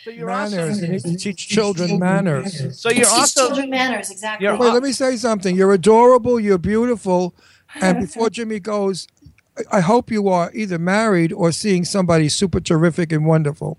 So 0.05 0.11
you're 0.11 0.27
manners. 0.27 0.83
You 0.83 0.89
need 0.89 1.01
to 1.03 1.17
teach 1.17 1.49
children 1.49 1.99
manners. 1.99 2.79
so 2.79 2.91
you're 2.91 3.05
Teach 3.07 3.13
also 3.15 3.47
children 3.49 3.71
manners 3.71 4.11
exactly. 4.11 4.47
Wait, 4.47 4.59
let 4.59 4.83
me 4.83 4.93
say 4.93 5.17
something. 5.17 5.57
You're 5.57 5.73
adorable. 5.73 6.39
You're 6.39 6.59
beautiful. 6.59 7.35
And 7.81 8.01
before 8.01 8.29
Jimmy 8.37 8.61
goes, 8.61 9.09
I- 9.57 9.79
I 9.79 9.81
hope 9.81 10.11
you 10.11 10.29
are 10.29 10.51
either 10.53 10.79
married 10.79 11.33
or 11.33 11.53
seeing 11.53 11.85
somebody 11.85 12.29
super 12.29 12.61
terrific 12.61 13.13
and 13.13 13.25
wonderful. 13.25 13.79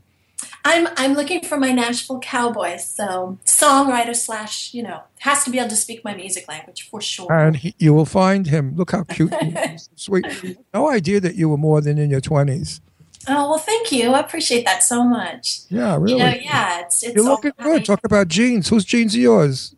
I'm 0.64 0.88
I'm 0.98 1.14
looking 1.14 1.44
for 1.44 1.58
my 1.58 1.72
Nashville 1.72 2.20
cowboy, 2.20 2.78
so 2.78 3.38
songwriter 3.46 4.16
slash 4.16 4.74
you 4.74 4.82
know 4.84 5.02
has 5.20 5.44
to 5.44 5.52
be 5.52 5.60
able 5.60 5.70
to 5.70 5.76
speak 5.76 6.04
my 6.04 6.16
music 6.16 6.48
language 6.48 6.90
for 6.90 7.02
sure. 7.02 7.32
And 7.32 7.56
he, 7.58 7.76
you 7.78 7.94
will 7.94 8.06
find 8.06 8.48
him. 8.48 8.76
Look 8.76 8.92
how 8.92 9.04
cute, 9.04 9.32
and 9.34 9.80
sweet. 9.96 10.26
No 10.74 10.90
idea 10.90 11.20
that 11.20 11.36
you 11.36 11.50
were 11.50 11.58
more 11.58 11.82
than 11.82 11.98
in 12.00 12.10
your 12.10 12.22
twenties. 12.22 12.82
Oh 13.28 13.50
well, 13.50 13.60
thank 13.60 13.92
you. 13.92 14.12
I 14.12 14.20
appreciate 14.20 14.66
that 14.66 14.84
so 14.84 15.04
much. 15.04 15.62
Yeah, 15.70 15.96
really. 15.96 16.14
You 16.14 16.20
know, 16.20 16.34
yeah, 16.42 16.82
it's 16.82 17.04
it's 17.04 17.16
You're 17.16 17.26
looking 17.26 17.52
good. 17.62 17.86
Talk 17.86 18.02
about 18.04 18.28
jeans. 18.28 18.70
Whose 18.70 18.86
jeans 18.86 19.16
are 19.16 19.20
yours? 19.20 19.76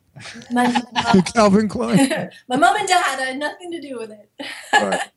my, 0.50 0.82
Calvin 1.34 1.68
Klein. 1.68 2.30
my 2.48 2.56
mom 2.56 2.76
and 2.76 2.88
dad 2.88 3.20
had 3.20 3.38
nothing 3.38 3.70
to 3.72 3.80
do 3.80 3.98
with 3.98 4.10
it. 4.10 5.10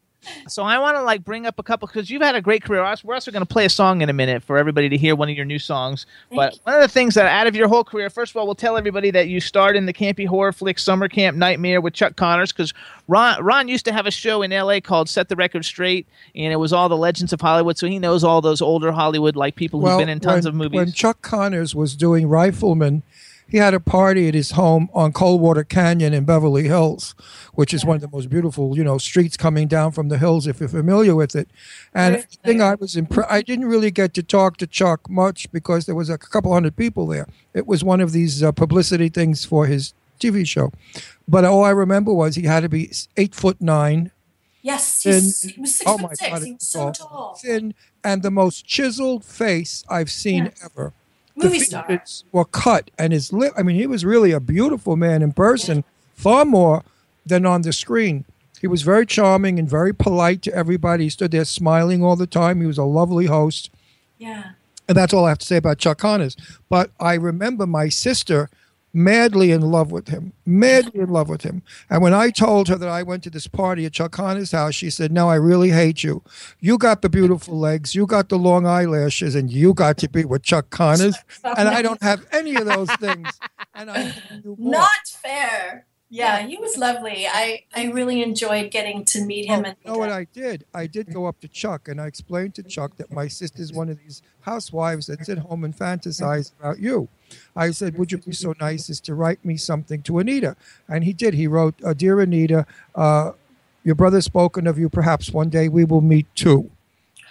So 0.47 0.63
I 0.63 0.77
want 0.79 0.97
to 0.97 1.03
like 1.03 1.23
bring 1.23 1.45
up 1.45 1.57
a 1.59 1.63
couple 1.63 1.87
because 1.87 2.09
you've 2.09 2.21
had 2.21 2.35
a 2.35 2.41
great 2.41 2.63
career. 2.63 2.83
Us- 2.83 3.03
We're 3.03 3.13
also 3.15 3.31
going 3.31 3.41
to 3.41 3.45
play 3.47 3.65
a 3.65 3.69
song 3.69 4.01
in 4.01 4.09
a 4.09 4.13
minute 4.13 4.43
for 4.43 4.57
everybody 4.57 4.89
to 4.89 4.97
hear 4.97 5.15
one 5.15 5.29
of 5.29 5.35
your 5.35 5.45
new 5.45 5.59
songs. 5.59 6.05
but 6.29 6.59
one 6.63 6.75
of 6.75 6.81
the 6.81 6.87
things 6.87 7.15
that 7.15 7.25
out 7.25 7.47
of 7.47 7.55
your 7.55 7.67
whole 7.67 7.83
career, 7.83 8.09
first 8.09 8.31
of 8.31 8.37
all, 8.37 8.45
we'll 8.45 8.55
tell 8.55 8.77
everybody 8.77 9.11
that 9.11 9.27
you 9.29 9.39
starred 9.39 9.75
in 9.75 9.85
the 9.85 9.93
campy 9.93 10.27
horror 10.27 10.51
flick 10.51 10.77
Summer 10.77 11.07
Camp 11.07 11.37
Nightmare 11.37 11.81
with 11.81 11.93
Chuck 11.93 12.15
Connors 12.15 12.51
because 12.51 12.73
Ron 13.07 13.43
Ron 13.43 13.67
used 13.67 13.85
to 13.85 13.93
have 13.93 14.05
a 14.05 14.11
show 14.11 14.41
in 14.41 14.53
L.A. 14.53 14.79
called 14.81 15.09
Set 15.09 15.29
the 15.29 15.35
Record 15.35 15.65
Straight, 15.65 16.07
and 16.35 16.53
it 16.53 16.57
was 16.57 16.71
all 16.71 16.87
the 16.89 16.97
legends 16.97 17.33
of 17.33 17.41
Hollywood. 17.41 17.77
So 17.77 17.87
he 17.87 17.99
knows 17.99 18.23
all 18.23 18.41
those 18.41 18.61
older 18.61 18.91
Hollywood 18.91 19.35
like 19.35 19.55
people 19.55 19.81
who've 19.81 19.97
been 19.97 20.09
in 20.09 20.19
tons 20.19 20.45
when, 20.45 20.53
of 20.53 20.55
movies. 20.55 20.77
When 20.77 20.91
Chuck 20.91 21.21
Connors 21.21 21.73
was 21.75 21.95
doing 21.95 22.27
Rifleman, 22.27 23.03
he 23.51 23.57
had 23.57 23.73
a 23.73 23.79
party 23.81 24.29
at 24.29 24.33
his 24.33 24.51
home 24.51 24.89
on 24.93 25.11
Coldwater 25.11 25.65
Canyon 25.65 26.13
in 26.13 26.23
Beverly 26.23 26.63
Hills, 26.63 27.13
which 27.53 27.73
is 27.73 27.83
one 27.83 27.95
of 27.97 28.01
the 28.01 28.07
most 28.07 28.29
beautiful, 28.29 28.77
you 28.77 28.83
know, 28.83 28.97
streets 28.97 29.35
coming 29.35 29.67
down 29.67 29.91
from 29.91 30.07
the 30.07 30.17
hills. 30.17 30.47
If 30.47 30.61
you're 30.61 30.69
familiar 30.69 31.15
with 31.15 31.35
it, 31.35 31.49
and 31.93 32.15
the 32.15 32.21
thing 32.45 32.61
I 32.61 32.75
was 32.75 32.95
impressed, 32.95 33.29
I 33.29 33.41
didn't 33.41 33.65
really 33.65 33.91
get 33.91 34.13
to 34.13 34.23
talk 34.23 34.55
to 34.57 34.67
Chuck 34.67 35.09
much 35.09 35.51
because 35.51 35.85
there 35.85 35.95
was 35.95 36.09
a 36.09 36.17
couple 36.17 36.53
hundred 36.53 36.77
people 36.77 37.05
there. 37.07 37.27
It 37.53 37.67
was 37.67 37.83
one 37.83 37.99
of 37.99 38.13
these 38.13 38.41
uh, 38.41 38.53
publicity 38.53 39.09
things 39.09 39.43
for 39.43 39.65
his 39.65 39.93
TV 40.19 40.47
show, 40.47 40.71
but 41.27 41.43
all 41.43 41.63
I 41.65 41.71
remember 41.71 42.13
was 42.13 42.35
he 42.35 42.43
had 42.43 42.61
to 42.61 42.69
be 42.69 42.89
eight 43.17 43.35
foot 43.35 43.59
nine, 43.59 44.11
Yes, 44.61 45.01
thin. 45.03 45.23
he 45.55 45.59
was 45.59 45.75
six 45.75 45.83
oh 45.89 45.97
foot 45.97 46.01
my 46.01 46.13
six. 46.13 46.29
God, 46.31 46.43
he 46.43 46.53
was 46.53 46.67
so 46.67 46.91
tall. 46.91 47.35
thin, 47.41 47.73
and 48.03 48.21
the 48.23 48.31
most 48.31 48.65
chiseled 48.65 49.25
face 49.25 49.83
I've 49.89 50.11
seen 50.11 50.51
ever. 50.63 50.93
Movie 51.35 51.59
the 51.59 51.65
star. 51.65 51.87
features 51.87 52.23
were 52.31 52.45
cut, 52.45 52.91
and 52.97 53.13
his 53.13 53.31
lip. 53.31 53.53
I 53.57 53.63
mean, 53.63 53.75
he 53.75 53.87
was 53.87 54.05
really 54.05 54.31
a 54.31 54.39
beautiful 54.39 54.95
man 54.95 55.21
in 55.21 55.31
person, 55.33 55.83
far 56.13 56.45
more 56.45 56.83
than 57.25 57.45
on 57.45 57.61
the 57.61 57.73
screen. 57.73 58.25
He 58.59 58.67
was 58.67 58.83
very 58.83 59.05
charming 59.05 59.57
and 59.57 59.67
very 59.67 59.93
polite 59.93 60.41
to 60.43 60.53
everybody. 60.53 61.05
He 61.05 61.09
stood 61.09 61.31
there 61.31 61.45
smiling 61.45 62.03
all 62.03 62.15
the 62.15 62.27
time. 62.27 62.61
He 62.61 62.67
was 62.67 62.77
a 62.77 62.83
lovely 62.83 63.25
host. 63.25 63.71
Yeah. 64.19 64.51
And 64.87 64.95
that's 64.95 65.13
all 65.13 65.25
I 65.25 65.29
have 65.29 65.39
to 65.39 65.45
say 65.45 65.57
about 65.57 65.79
Chuck 65.79 65.97
Connors. 65.97 66.35
But 66.69 66.91
I 66.99 67.15
remember 67.15 67.65
my 67.65 67.89
sister 67.89 68.49
madly 68.93 69.51
in 69.51 69.61
love 69.61 69.91
with 69.91 70.07
him, 70.09 70.33
madly 70.45 70.99
in 71.01 71.09
love 71.09 71.29
with 71.29 71.43
him. 71.43 71.61
And 71.89 72.01
when 72.01 72.13
I 72.13 72.29
told 72.29 72.67
her 72.67 72.75
that 72.75 72.89
I 72.89 73.03
went 73.03 73.23
to 73.23 73.29
this 73.29 73.47
party 73.47 73.85
at 73.85 73.93
Chuck 73.93 74.11
Connors' 74.11 74.51
house, 74.51 74.75
she 74.75 74.89
said, 74.89 75.11
No, 75.11 75.29
I 75.29 75.35
really 75.35 75.69
hate 75.69 76.03
you. 76.03 76.23
You 76.59 76.77
got 76.77 77.01
the 77.01 77.09
beautiful 77.09 77.57
legs, 77.57 77.95
you 77.95 78.05
got 78.05 78.29
the 78.29 78.37
long 78.37 78.65
eyelashes, 78.65 79.35
and 79.35 79.51
you 79.51 79.73
got 79.73 79.97
to 79.99 80.09
be 80.09 80.25
with 80.25 80.43
Chuck 80.43 80.69
Connors. 80.69 81.15
and 81.43 81.67
I 81.67 81.81
don't 81.81 82.01
have 82.01 82.25
any 82.31 82.55
of 82.55 82.65
those 82.65 82.91
things. 82.95 83.39
And 83.73 83.89
I. 83.91 84.13
Not 84.43 85.07
fair. 85.07 85.85
Yeah, 86.13 86.39
he 86.45 86.57
was 86.57 86.77
lovely. 86.77 87.25
I, 87.25 87.63
I 87.73 87.85
really 87.85 88.21
enjoyed 88.21 88.69
getting 88.69 89.05
to 89.05 89.21
meet 89.23 89.45
him. 89.45 89.61
Oh, 89.61 89.67
and 89.69 89.75
You 89.85 89.91
know 89.93 89.97
what 89.97 90.11
I 90.11 90.25
did? 90.25 90.65
I 90.73 90.85
did 90.85 91.13
go 91.13 91.25
up 91.25 91.39
to 91.39 91.47
Chuck 91.47 91.87
and 91.87 92.01
I 92.01 92.07
explained 92.07 92.53
to 92.55 92.63
Chuck 92.63 92.97
that 92.97 93.13
my 93.13 93.29
sister's 93.29 93.71
one 93.71 93.87
of 93.87 93.97
these 93.97 94.21
housewives 94.41 95.07
that's 95.07 95.29
at 95.29 95.37
home 95.37 95.63
and 95.63 95.73
fantasize 95.73 96.51
about 96.59 96.79
you. 96.79 97.07
I 97.55 97.71
said, 97.71 97.97
Would 97.97 98.11
you 98.11 98.17
be 98.17 98.33
so 98.33 98.53
nice 98.59 98.89
as 98.89 98.99
to 99.01 99.15
write 99.15 99.43
me 99.43 99.57
something 99.57 100.01
to 100.03 100.19
Anita? 100.19 100.55
And 100.87 101.03
he 101.03 101.13
did. 101.13 101.33
He 101.33 101.47
wrote, 101.47 101.75
uh, 101.83 101.93
Dear 101.93 102.19
Anita, 102.21 102.65
uh, 102.95 103.31
your 103.83 103.95
brother's 103.95 104.25
spoken 104.25 104.67
of 104.67 104.77
you. 104.77 104.89
Perhaps 104.89 105.31
one 105.31 105.49
day 105.49 105.67
we 105.67 105.85
will 105.85 106.01
meet 106.01 106.27
too. 106.35 106.69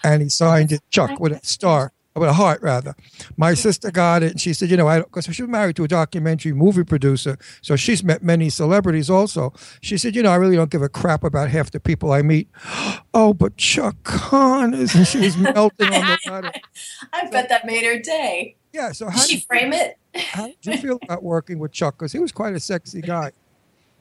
And 0.02 0.22
he 0.22 0.28
signed 0.28 0.72
it 0.72 0.82
Chuck 0.90 1.20
with 1.20 1.32
a 1.32 1.44
star, 1.44 1.92
with 2.14 2.28
a 2.28 2.32
heart 2.32 2.62
rather. 2.62 2.94
My 3.36 3.54
sister 3.54 3.90
got 3.90 4.22
it 4.22 4.32
and 4.32 4.40
she 4.40 4.54
said, 4.54 4.70
You 4.70 4.76
know, 4.76 4.88
I 4.88 5.00
because 5.00 5.26
she 5.26 5.42
was 5.42 5.50
married 5.50 5.76
to 5.76 5.84
a 5.84 5.88
documentary 5.88 6.52
movie 6.52 6.84
producer. 6.84 7.38
So 7.60 7.76
she's 7.76 8.02
met 8.02 8.22
many 8.22 8.48
celebrities 8.48 9.10
also. 9.10 9.52
She 9.82 9.98
said, 9.98 10.16
You 10.16 10.22
know, 10.22 10.30
I 10.30 10.36
really 10.36 10.56
don't 10.56 10.70
give 10.70 10.82
a 10.82 10.88
crap 10.88 11.22
about 11.22 11.50
half 11.50 11.70
the 11.70 11.80
people 11.80 12.12
I 12.12 12.22
meet. 12.22 12.48
Oh, 13.12 13.34
but 13.34 13.56
Chuck 13.56 13.96
Connors. 14.04 14.94
And 14.94 15.04
she 15.04 15.18
was 15.18 15.36
melting 15.36 15.92
on 15.92 16.16
the 16.24 16.30
letter. 16.30 16.52
I 17.12 17.26
bet 17.28 17.48
that 17.48 17.66
made 17.66 17.84
her 17.84 17.98
day. 17.98 18.54
Yeah. 18.72 18.92
So 18.92 19.08
how 19.08 19.18
Did 19.18 19.28
she 19.28 19.36
did, 19.36 19.46
frame 19.46 19.72
it? 19.72 19.98
how 20.14 20.46
did 20.46 20.56
you 20.62 20.76
feel 20.76 20.98
about 21.02 21.22
working 21.22 21.58
with 21.58 21.72
Chuck? 21.72 21.98
Because 21.98 22.12
he 22.12 22.18
was 22.18 22.32
quite 22.32 22.54
a 22.54 22.60
sexy 22.60 23.00
guy. 23.00 23.32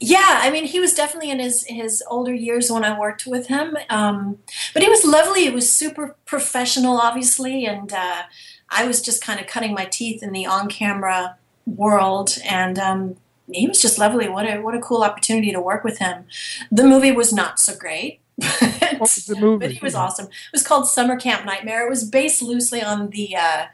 Yeah, 0.02 0.40
I 0.42 0.50
mean, 0.50 0.64
he 0.64 0.80
was 0.80 0.94
definitely 0.94 1.30
in 1.30 1.40
his 1.40 1.66
his 1.68 2.02
older 2.08 2.34
years 2.34 2.72
when 2.72 2.86
I 2.86 2.98
worked 2.98 3.26
with 3.28 3.48
him. 3.48 3.78
Um, 3.90 4.38
but 4.74 4.82
he 4.82 4.88
was 4.88 5.04
lovely. 5.04 5.46
It 5.46 5.54
was 5.54 5.70
super 5.72 6.16
professional, 6.26 6.98
obviously, 6.98 7.66
and 7.66 7.92
uh, 7.92 8.24
I 8.70 8.88
was 8.88 9.02
just 9.02 9.22
kind 9.22 9.40
of 9.42 9.48
cutting 9.48 9.74
my 9.74 9.86
teeth 9.86 10.24
in 10.24 10.32
the 10.32 10.46
on 10.46 10.70
camera 10.70 11.38
world, 11.66 12.38
and 12.46 12.80
um, 12.80 13.18
he 13.52 13.68
was 13.68 13.82
just 13.82 13.98
lovely. 13.98 14.30
What 14.30 14.46
a 14.46 14.62
what 14.62 14.74
a 14.74 14.80
cool 14.80 15.04
opportunity 15.04 15.52
to 15.52 15.60
work 15.60 15.84
with 15.84 15.98
him. 15.98 16.26
The 16.72 16.84
movie 16.84 17.12
was 17.12 17.34
not 17.34 17.60
so 17.60 17.76
great. 17.76 18.22
What 19.00 19.16
was 19.16 19.26
the 19.28 19.36
movie? 19.38 19.66
But 19.66 19.72
he 19.72 19.80
was 19.82 19.96
awesome. 19.96 20.26
It 20.26 20.52
was 20.52 20.64
called 20.64 20.86
Summer 20.86 21.16
Camp 21.16 21.46
Nightmare. 21.46 21.86
It 21.86 21.90
was 21.90 22.04
based 22.04 22.42
loosely 22.42 22.82
on 22.82 23.12
the 23.12 23.34
uh, 23.34 23.66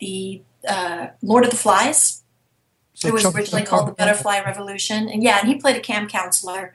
the 0.00 0.42
uh, 0.68 1.08
Lord 1.22 1.44
of 1.44 1.50
the 1.50 1.56
Flies. 1.56 2.22
So 2.94 3.08
it 3.08 3.14
was 3.14 3.22
Chuck- 3.22 3.34
originally 3.34 3.64
called 3.64 3.88
the 3.88 3.92
Butterfly 3.92 4.40
Revolution, 4.44 5.08
and 5.08 5.22
yeah, 5.22 5.38
and 5.40 5.48
he 5.48 5.54
played 5.56 5.76
a 5.76 5.80
camp 5.80 6.10
counselor 6.10 6.74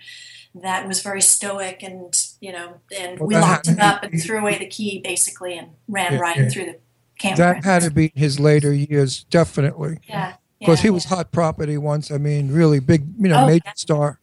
that 0.56 0.88
was 0.88 1.02
very 1.02 1.22
stoic 1.22 1.84
and 1.84 2.18
you 2.40 2.52
know 2.52 2.80
and 2.98 3.20
Well, 3.20 3.28
we 3.28 3.34
that 3.36 3.42
locked 3.42 3.68
him 3.68 3.80
up 3.80 4.04
and 4.04 4.22
threw 4.24 4.40
away 4.40 4.58
the 4.58 4.66
key 4.68 5.02
basically 5.04 5.58
and 5.58 5.70
ran 5.90 6.14
Yeah, 6.14 6.20
right 6.20 6.38
yeah. 6.38 6.50
through 6.50 6.66
the 6.66 6.78
camp. 7.20 7.38
That 7.38 7.64
had 7.64 7.82
to 7.84 7.92
be 7.92 8.12
his 8.16 8.40
later 8.40 8.72
years, 8.74 9.26
definitely. 9.26 10.00
Yeah, 10.08 10.36
Because 10.60 10.80
yeah, 10.80 10.84
he 10.84 10.90
was 10.92 11.04
hot 11.06 11.32
property 11.32 11.78
once. 11.78 12.10
I 12.10 12.18
mean, 12.18 12.52
really 12.52 12.80
big, 12.80 13.06
you 13.20 13.28
know, 13.30 13.44
Oh, 13.44 13.48
major 13.48 13.72
star. 13.76 14.20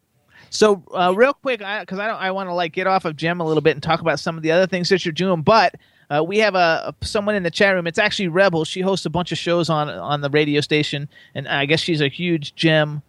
So, 0.51 0.83
uh, 0.93 1.13
real 1.17 1.33
quick, 1.35 1.61
because 1.61 1.99
I, 1.99 2.07
don't, 2.07 2.21
I 2.21 2.31
want 2.31 2.49
to 2.51 2.55
like 2.55 2.73
get 2.73 2.87
off 2.87 3.05
of 3.07 3.17
Jem 3.17 3.41
a 3.41 3.45
little 3.45 3.63
bit 3.63 3.73
and 3.73 3.83
talk 3.83 4.01
about 4.01 4.19
some 4.21 4.37
of 4.37 4.43
the 4.43 4.51
other 4.53 4.67
things 4.67 4.89
that 4.91 5.05
you're 5.05 5.13
doing. 5.13 5.41
But 5.43 5.75
uh, 6.13 6.23
we 6.23 6.39
have 6.39 6.55
a, 6.55 6.95
a 7.01 7.07
someone 7.07 7.35
in 7.35 7.43
the 7.43 7.51
chat 7.51 7.75
room. 7.75 7.87
It's 7.87 7.99
actually 7.99 8.29
Rebel. 8.29 8.65
She 8.65 8.81
hosts 8.81 9.07
a 9.07 9.11
bunch 9.11 9.33
of 9.33 9.39
shows 9.39 9.71
on 9.71 9.89
on 9.89 10.21
the 10.21 10.31
radio 10.31 10.61
station, 10.61 11.09
and 11.35 11.49
I 11.49 11.67
guess 11.67 11.81
she's 11.81 12.01
a 12.01 12.09
huge 12.09 12.55
Jem 12.55 13.03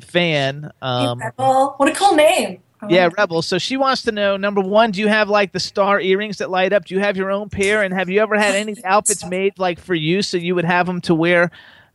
fan. 0.00 0.70
Um, 0.82 1.18
Rebel. 1.18 1.74
What 1.78 1.88
a 1.88 1.92
cool 1.92 2.14
name. 2.14 2.60
Yeah. 2.88 3.08
Rebel. 3.16 3.42
So 3.42 3.58
she 3.58 3.76
wants 3.76 4.02
to 4.02 4.12
know: 4.12 4.36
number 4.36 4.60
one, 4.60 4.90
do 4.90 5.00
you 5.00 5.08
have 5.08 5.28
like 5.28 5.52
the 5.52 5.60
star 5.60 6.00
earrings 6.00 6.38
that 6.38 6.50
light 6.50 6.72
up? 6.72 6.84
Do 6.84 6.94
you 6.94 7.00
have 7.00 7.16
your 7.16 7.30
own 7.30 7.48
pair? 7.48 7.82
And 7.82 7.94
have 7.94 8.08
you 8.08 8.20
ever 8.20 8.36
had 8.36 8.54
any 8.54 8.76
outfits 8.84 9.24
made 9.24 9.58
like 9.58 9.78
for 9.78 9.94
you, 9.94 10.20
so 10.20 10.36
you 10.36 10.54
would 10.54 10.64
have 10.64 10.86
them 10.86 11.00
to 11.02 11.14
wear 11.14 11.50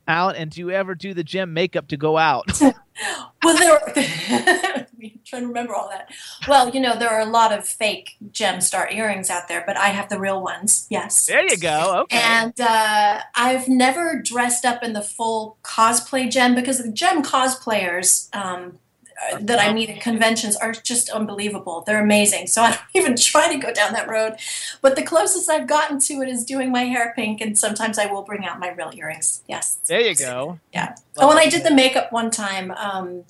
out? 0.07 0.35
And 0.35 0.51
do 0.51 0.61
you 0.61 0.71
ever 0.71 0.95
do 0.95 1.13
the 1.13 1.23
Jem 1.23 1.53
makeup 1.53 1.87
to 1.89 1.97
go 1.97 2.17
out? 2.17 2.61
Well, 3.43 3.55
there. 3.55 3.71
Were, 3.73 3.93
I'm 4.99 5.19
trying 5.23 5.43
to 5.43 5.47
remember 5.47 5.75
all 5.75 5.89
that. 5.89 6.09
Well, 6.47 6.69
you 6.69 6.79
know, 6.79 6.97
there 6.97 7.09
are 7.09 7.21
a 7.21 7.25
lot 7.25 7.51
of 7.53 7.67
fake 7.67 8.15
Jem 8.31 8.61
star 8.61 8.89
earrings 8.91 9.29
out 9.29 9.47
there, 9.47 9.63
but 9.65 9.77
I 9.77 9.89
have 9.89 10.09
the 10.09 10.19
real 10.19 10.41
ones. 10.41 10.87
Yes. 10.89 11.27
there 11.27 11.43
you 11.47 11.57
go. 11.57 12.01
Okay. 12.01 12.17
And 12.17 12.59
uh, 12.59 13.21
I've 13.35 13.67
never 13.67 14.19
dressed 14.21 14.65
up 14.65 14.83
in 14.83 14.93
the 14.93 15.01
full 15.01 15.57
cosplay 15.63 16.31
Jem 16.31 16.55
because 16.55 16.79
the 16.79 16.91
Jem 16.91 17.23
cosplayers 17.23 18.33
um, 18.35 18.79
that 19.39 19.59
I 19.59 19.73
meet 19.73 19.89
at 19.89 20.01
conventions 20.01 20.55
are 20.55 20.71
just 20.71 21.09
unbelievable. 21.09 21.83
They're 21.85 22.01
amazing. 22.01 22.47
So 22.47 22.61
I 22.61 22.71
don't 22.71 22.81
even 22.95 23.15
try 23.15 23.51
to 23.51 23.57
go 23.57 23.73
down 23.73 23.93
that 23.93 24.07
road. 24.07 24.35
But 24.81 24.95
the 24.95 25.03
closest 25.03 25.49
I've 25.49 25.67
gotten 25.67 25.99
to 26.01 26.13
it 26.21 26.29
is 26.29 26.45
doing 26.45 26.71
my 26.71 26.83
hair 26.83 27.13
pink, 27.15 27.41
and 27.41 27.57
sometimes 27.57 27.97
I 27.97 28.05
will 28.05 28.21
bring 28.21 28.45
out 28.45 28.59
my 28.59 28.69
real 28.69 28.91
earrings. 28.93 29.41
Yes. 29.47 29.79
there 29.87 30.01
you 30.01 30.15
go. 30.15 30.59
Yeah. 30.73 30.95
Oh, 31.17 31.31
and 31.31 31.39
I 31.39 31.49
did 31.49 31.63
the 31.63 31.73
makeup 31.73 32.11
one 32.11 32.31
time. 32.31 32.71
Um, 32.71 33.23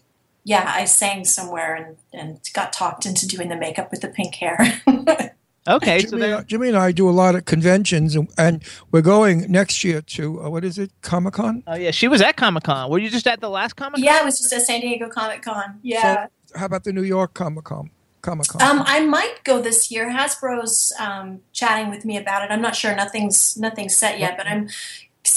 yeah, 0.44 0.72
I 0.74 0.86
sang 0.86 1.26
somewhere 1.26 1.76
and, 1.76 1.98
and 2.14 2.50
got 2.54 2.72
talked 2.72 3.06
into 3.06 3.28
doing 3.28 3.50
the 3.50 3.58
makeup 3.58 3.92
with 3.92 4.02
the 4.02 4.08
pink 4.08 4.36
hair. 4.36 4.82
Okay, 5.68 6.00
Jimmy, 6.00 6.22
there. 6.22 6.38
uh, 6.38 6.44
Jimmy 6.44 6.70
and 6.70 6.78
I 6.78 6.92
do 6.92 7.10
a 7.10 7.12
lot 7.12 7.36
of 7.36 7.46
conventions, 7.46 8.16
and, 8.16 8.30
and 8.38 8.64
we're 8.92 9.02
going 9.02 9.52
next 9.52 9.84
year 9.84 10.02
to 10.02 10.44
uh, 10.44 10.50
what 10.50 10.64
is 10.64 10.78
it, 10.78 10.92
Comic 11.02 11.34
Con? 11.34 11.64
Oh 11.68 11.76
yeah, 11.76 11.92
she 11.92 12.08
was 12.08 12.22
at 12.22 12.38
Comic 12.38 12.64
Con. 12.64 12.90
Were 12.90 13.00
you 13.00 13.10
just 13.10 13.28
at 13.28 13.42
the 13.42 13.50
last 13.50 13.76
Comic 13.76 13.96
Con? 13.96 14.04
yeah, 14.04 14.20
I 14.22 14.24
was 14.24 14.40
just 14.40 14.54
at 14.54 14.62
San 14.62 14.82
Diego 14.82 15.10
Comic 15.10 15.42
Con. 15.42 15.80
Yeah. 15.82 16.28
So, 16.52 16.60
how 16.60 16.66
about 16.66 16.84
the 16.84 16.94
New 16.94 17.04
York 17.04 17.34
Comic 17.34 17.66
Con? 17.66 17.90
Comic 18.22 18.48
Con. 18.48 18.62
Um, 18.62 18.84
I 18.86 19.06
might 19.06 19.44
go 19.44 19.62
this 19.62 19.92
year. 19.92 20.10
Hasbro's 20.10 20.94
um, 21.00 21.42
chatting 21.54 21.90
with 21.90 22.04
me 22.06 22.18
about 22.18 22.44
it. 22.44 22.52
I'm 22.52 22.62
not 22.62 22.76
sure. 22.76 22.96
Nothing's 22.96 23.58
nothing's 23.58 23.96
set 23.96 24.20
yet, 24.20 24.38
but 24.38 24.48
I'm 24.48 24.70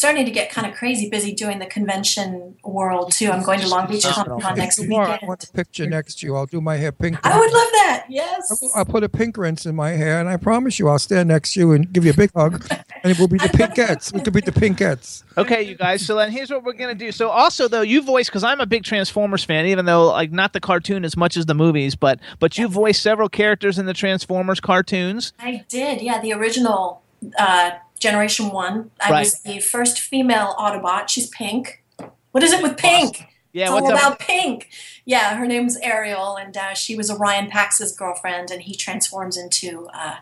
starting 0.01 0.25
to 0.25 0.31
get 0.31 0.51
kind 0.51 0.67
of 0.67 0.75
crazy 0.75 1.11
busy 1.11 1.35
doing 1.35 1.59
the 1.59 1.67
convention 1.67 2.57
world 2.65 3.13
too. 3.13 3.31
I'm 3.31 3.43
going 3.43 3.61
to 3.61 3.69
Long 3.69 3.87
Beach 3.87 4.05
Comic 4.05 4.43
Con 4.43 4.57
next 4.57 4.77
Tomorrow, 4.77 5.19
I 5.21 5.27
want 5.27 5.45
a 5.45 5.53
picture 5.53 5.87
next 5.87 6.21
to 6.21 6.27
you. 6.27 6.37
I'll 6.37 6.47
do 6.47 6.63
my 6.63 6.79
hair 6.79 6.91
pink. 6.91 7.19
I 7.23 7.39
would 7.39 7.53
love 7.53 7.69
that. 7.73 8.07
Yes. 8.09 8.51
I'll 8.75 8.87
put 8.87 9.05
a 9.05 9.11
pink 9.11 9.37
rinse 9.37 9.67
in 9.67 9.77
my 9.77 9.91
hair, 9.91 10.19
and 10.19 10.27
I 10.27 10.39
promise 10.39 10.79
you, 10.79 10.89
I'll 10.89 10.99
stand 10.99 11.29
next 11.29 11.53
to 11.53 11.61
you 11.61 11.73
and 11.73 11.93
give 11.93 12.07
you 12.07 12.13
a 12.13 12.15
big 12.15 12.33
hug, 12.35 12.67
and 12.71 13.13
it 13.13 13.19
will 13.19 13.29
be 13.29 13.37
the 13.47 13.49
pinkettes. 13.49 14.15
It 14.15 14.25
could 14.25 14.33
be 14.33 14.41
the 14.41 14.53
pinkettes. 14.53 15.23
Okay, 15.37 15.65
you 15.65 15.75
guys. 15.75 16.07
So 16.07 16.17
then 16.17 16.33
here's 16.33 16.49
what 16.49 16.65
we're 16.65 16.73
gonna 16.73 16.95
do. 16.95 17.13
So 17.13 17.29
also 17.29 17.69
though, 17.69 17.83
you 17.83 18.01
voice 18.01 18.31
because 18.31 18.43
I'm 18.43 18.61
a 18.61 18.67
big 18.67 18.85
Transformers 18.85 19.45
fan, 19.45 19.67
even 19.67 19.85
though 19.85 20.07
like 20.07 20.33
not 20.33 20.55
the 20.55 20.61
cartoon 20.61 21.05
as 21.05 21.15
much 21.15 21.37
as 21.37 21.45
the 21.45 21.55
movies, 21.55 21.95
but 21.95 22.21
but 22.39 22.57
you 22.57 22.69
voiced 22.69 23.03
several 23.03 23.29
characters 23.29 23.79
in 23.79 23.85
the 23.85 23.93
Transformers 23.93 24.61
cartoons. 24.61 25.35
I 25.39 25.67
did. 25.69 26.01
Yeah, 26.01 26.23
the 26.23 26.33
original 26.33 27.03
uh, 27.39 27.73
Generation 28.01 28.51
One. 28.51 28.91
I 29.01 29.11
Right. 29.11 29.19
was 29.21 29.41
the 29.43 29.61
first 29.61 30.01
female 30.01 30.55
Autobot. 30.59 31.09
She's 31.09 31.29
pink. 31.29 31.85
What 32.33 32.43
is 32.43 32.53
it 32.53 32.63
with 32.63 32.77
pink? 32.77 33.27
Yeah, 33.53 33.65
it's 33.65 33.73
what's 33.73 33.87
all 33.87 33.93
up? 33.93 33.99
about 33.99 34.19
pink. 34.21 34.69
Yeah, 35.05 35.37
her 35.37 35.47
name's 35.47 35.77
Ariel, 35.79 36.37
and 36.37 36.57
uh, 36.57 36.73
she 36.75 36.95
was 36.97 37.11
Orion 37.11 37.49
Pax's 37.51 37.93
girlfriend, 37.97 38.51
and 38.51 38.63
he 38.63 38.75
transforms 38.77 39.37
into 39.37 39.89
uh, 39.93 40.17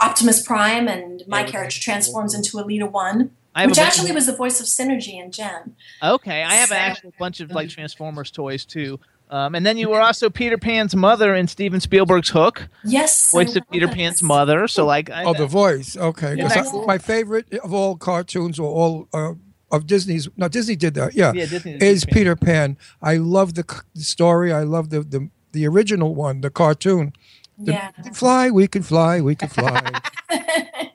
Optimus 0.00 0.46
Prime, 0.46 0.86
and 0.86 1.22
my 1.26 1.44
character 1.44 1.80
transforms 1.80 2.34
into 2.34 2.58
Elita 2.58 2.90
One, 2.90 3.30
I 3.54 3.66
which 3.66 3.78
actually 3.78 4.12
was 4.12 4.26
the 4.26 4.36
voice 4.36 4.60
of 4.60 4.66
Synergy 4.66 5.14
and 5.20 5.32
Jem. 5.32 5.76
Okay, 6.02 6.42
I 6.42 6.54
have 6.56 6.72
actually 6.72 7.10
a 7.16 7.18
bunch 7.18 7.40
of 7.40 7.50
like 7.52 7.68
Transformers 7.70 8.30
toys 8.30 8.66
too. 8.66 9.00
Um, 9.34 9.56
and 9.56 9.66
then 9.66 9.76
you 9.76 9.88
were 9.90 10.00
also 10.00 10.30
Peter 10.30 10.56
Pan's 10.56 10.94
mother 10.94 11.34
in 11.34 11.48
Steven 11.48 11.80
Spielberg's 11.80 12.28
Hook. 12.28 12.68
Yes, 12.84 13.32
voice 13.32 13.56
I 13.56 13.58
of 13.58 13.70
Peter 13.70 13.88
Pan's 13.88 14.22
mother. 14.22 14.68
So 14.68 14.86
like, 14.86 15.10
I, 15.10 15.24
Oh, 15.24 15.34
the 15.34 15.46
voice. 15.48 15.96
Okay, 15.96 16.36
Yeah. 16.36 16.48
I- 16.54 16.86
my 16.86 16.98
favorite 16.98 17.52
of 17.64 17.74
all 17.74 17.96
cartoons 17.96 18.60
or 18.60 18.68
all 18.70 19.08
uh, 19.12 19.32
of 19.72 19.86
Disney's. 19.88 20.28
No, 20.36 20.46
Disney 20.46 20.76
did 20.76 20.94
that. 20.94 21.14
Yeah, 21.14 21.32
Yeah, 21.34 21.46
Disney 21.46 21.72
is 21.80 22.04
Peter 22.04 22.14
Peter 22.14 22.36
Pan. 22.36 22.78
I 23.02 23.16
love 23.16 23.54
the, 23.54 23.64
the 23.96 24.02
story. 24.02 24.52
I 24.52 24.62
love 24.62 24.90
the, 24.90 25.00
the 25.00 25.28
the 25.50 25.66
original 25.66 26.14
one, 26.14 26.40
the 26.40 26.50
cartoon. 26.50 27.12
The, 27.58 27.72
Yeah. 27.72 27.90
we 27.98 28.04
can 28.04 28.14
fly, 28.14 28.50
we 28.50 28.68
can 28.68 28.82
fly, 28.82 29.20
we 29.20 29.34
can 29.34 29.48
fly. 29.48 30.00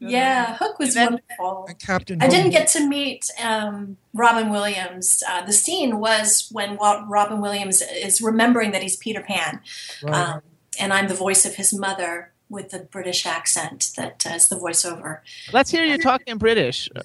Yeah, 0.00 0.56
Hook 0.56 0.78
was 0.78 0.96
wonderful. 0.96 1.68
Captain. 1.78 2.22
I 2.22 2.28
didn't 2.28 2.50
get 2.50 2.68
to 2.68 2.86
meet 2.86 3.30
um, 3.42 3.96
Robin 4.14 4.50
Williams. 4.50 5.22
Uh, 5.28 5.44
the 5.44 5.52
scene 5.52 5.98
was 5.98 6.48
when 6.52 6.76
Walt, 6.76 7.04
Robin 7.08 7.40
Williams 7.40 7.82
is 7.82 8.20
remembering 8.20 8.70
that 8.72 8.82
he's 8.82 8.96
Peter 8.96 9.20
Pan, 9.22 9.60
Right. 10.02 10.14
um, 10.14 10.40
and 10.78 10.92
I'm 10.92 11.08
the 11.08 11.14
voice 11.14 11.44
of 11.46 11.54
his 11.56 11.72
mother 11.72 12.32
with 12.48 12.70
the 12.70 12.80
British 12.80 13.26
accent 13.26 13.90
that 13.96 14.24
uh, 14.26 14.34
is 14.34 14.48
the 14.48 14.56
voiceover. 14.56 15.20
let's 15.52 15.70
hear 15.70 15.84
you 15.84 15.98
talking 15.98 16.38
British. 16.38 16.88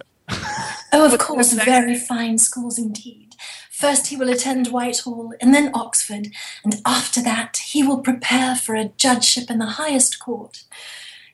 Oh, 0.94 1.06
of 1.12 1.18
course, 1.20 1.52
very 1.54 1.96
fine 1.98 2.38
schools 2.38 2.78
indeed. 2.78 3.34
First, 3.70 4.08
he 4.08 4.16
will 4.16 4.30
attend 4.30 4.68
Whitehall 4.68 5.34
and 5.42 5.54
then 5.54 5.72
Oxford, 5.74 6.28
and 6.64 6.82
after 6.86 7.22
that, 7.24 7.58
he 7.66 7.82
will 7.82 8.00
prepare 8.00 8.56
for 8.56 8.76
a 8.76 8.90
judgeship 8.98 9.50
in 9.50 9.58
the 9.60 9.66
highest 9.66 10.20
court. 10.20 10.64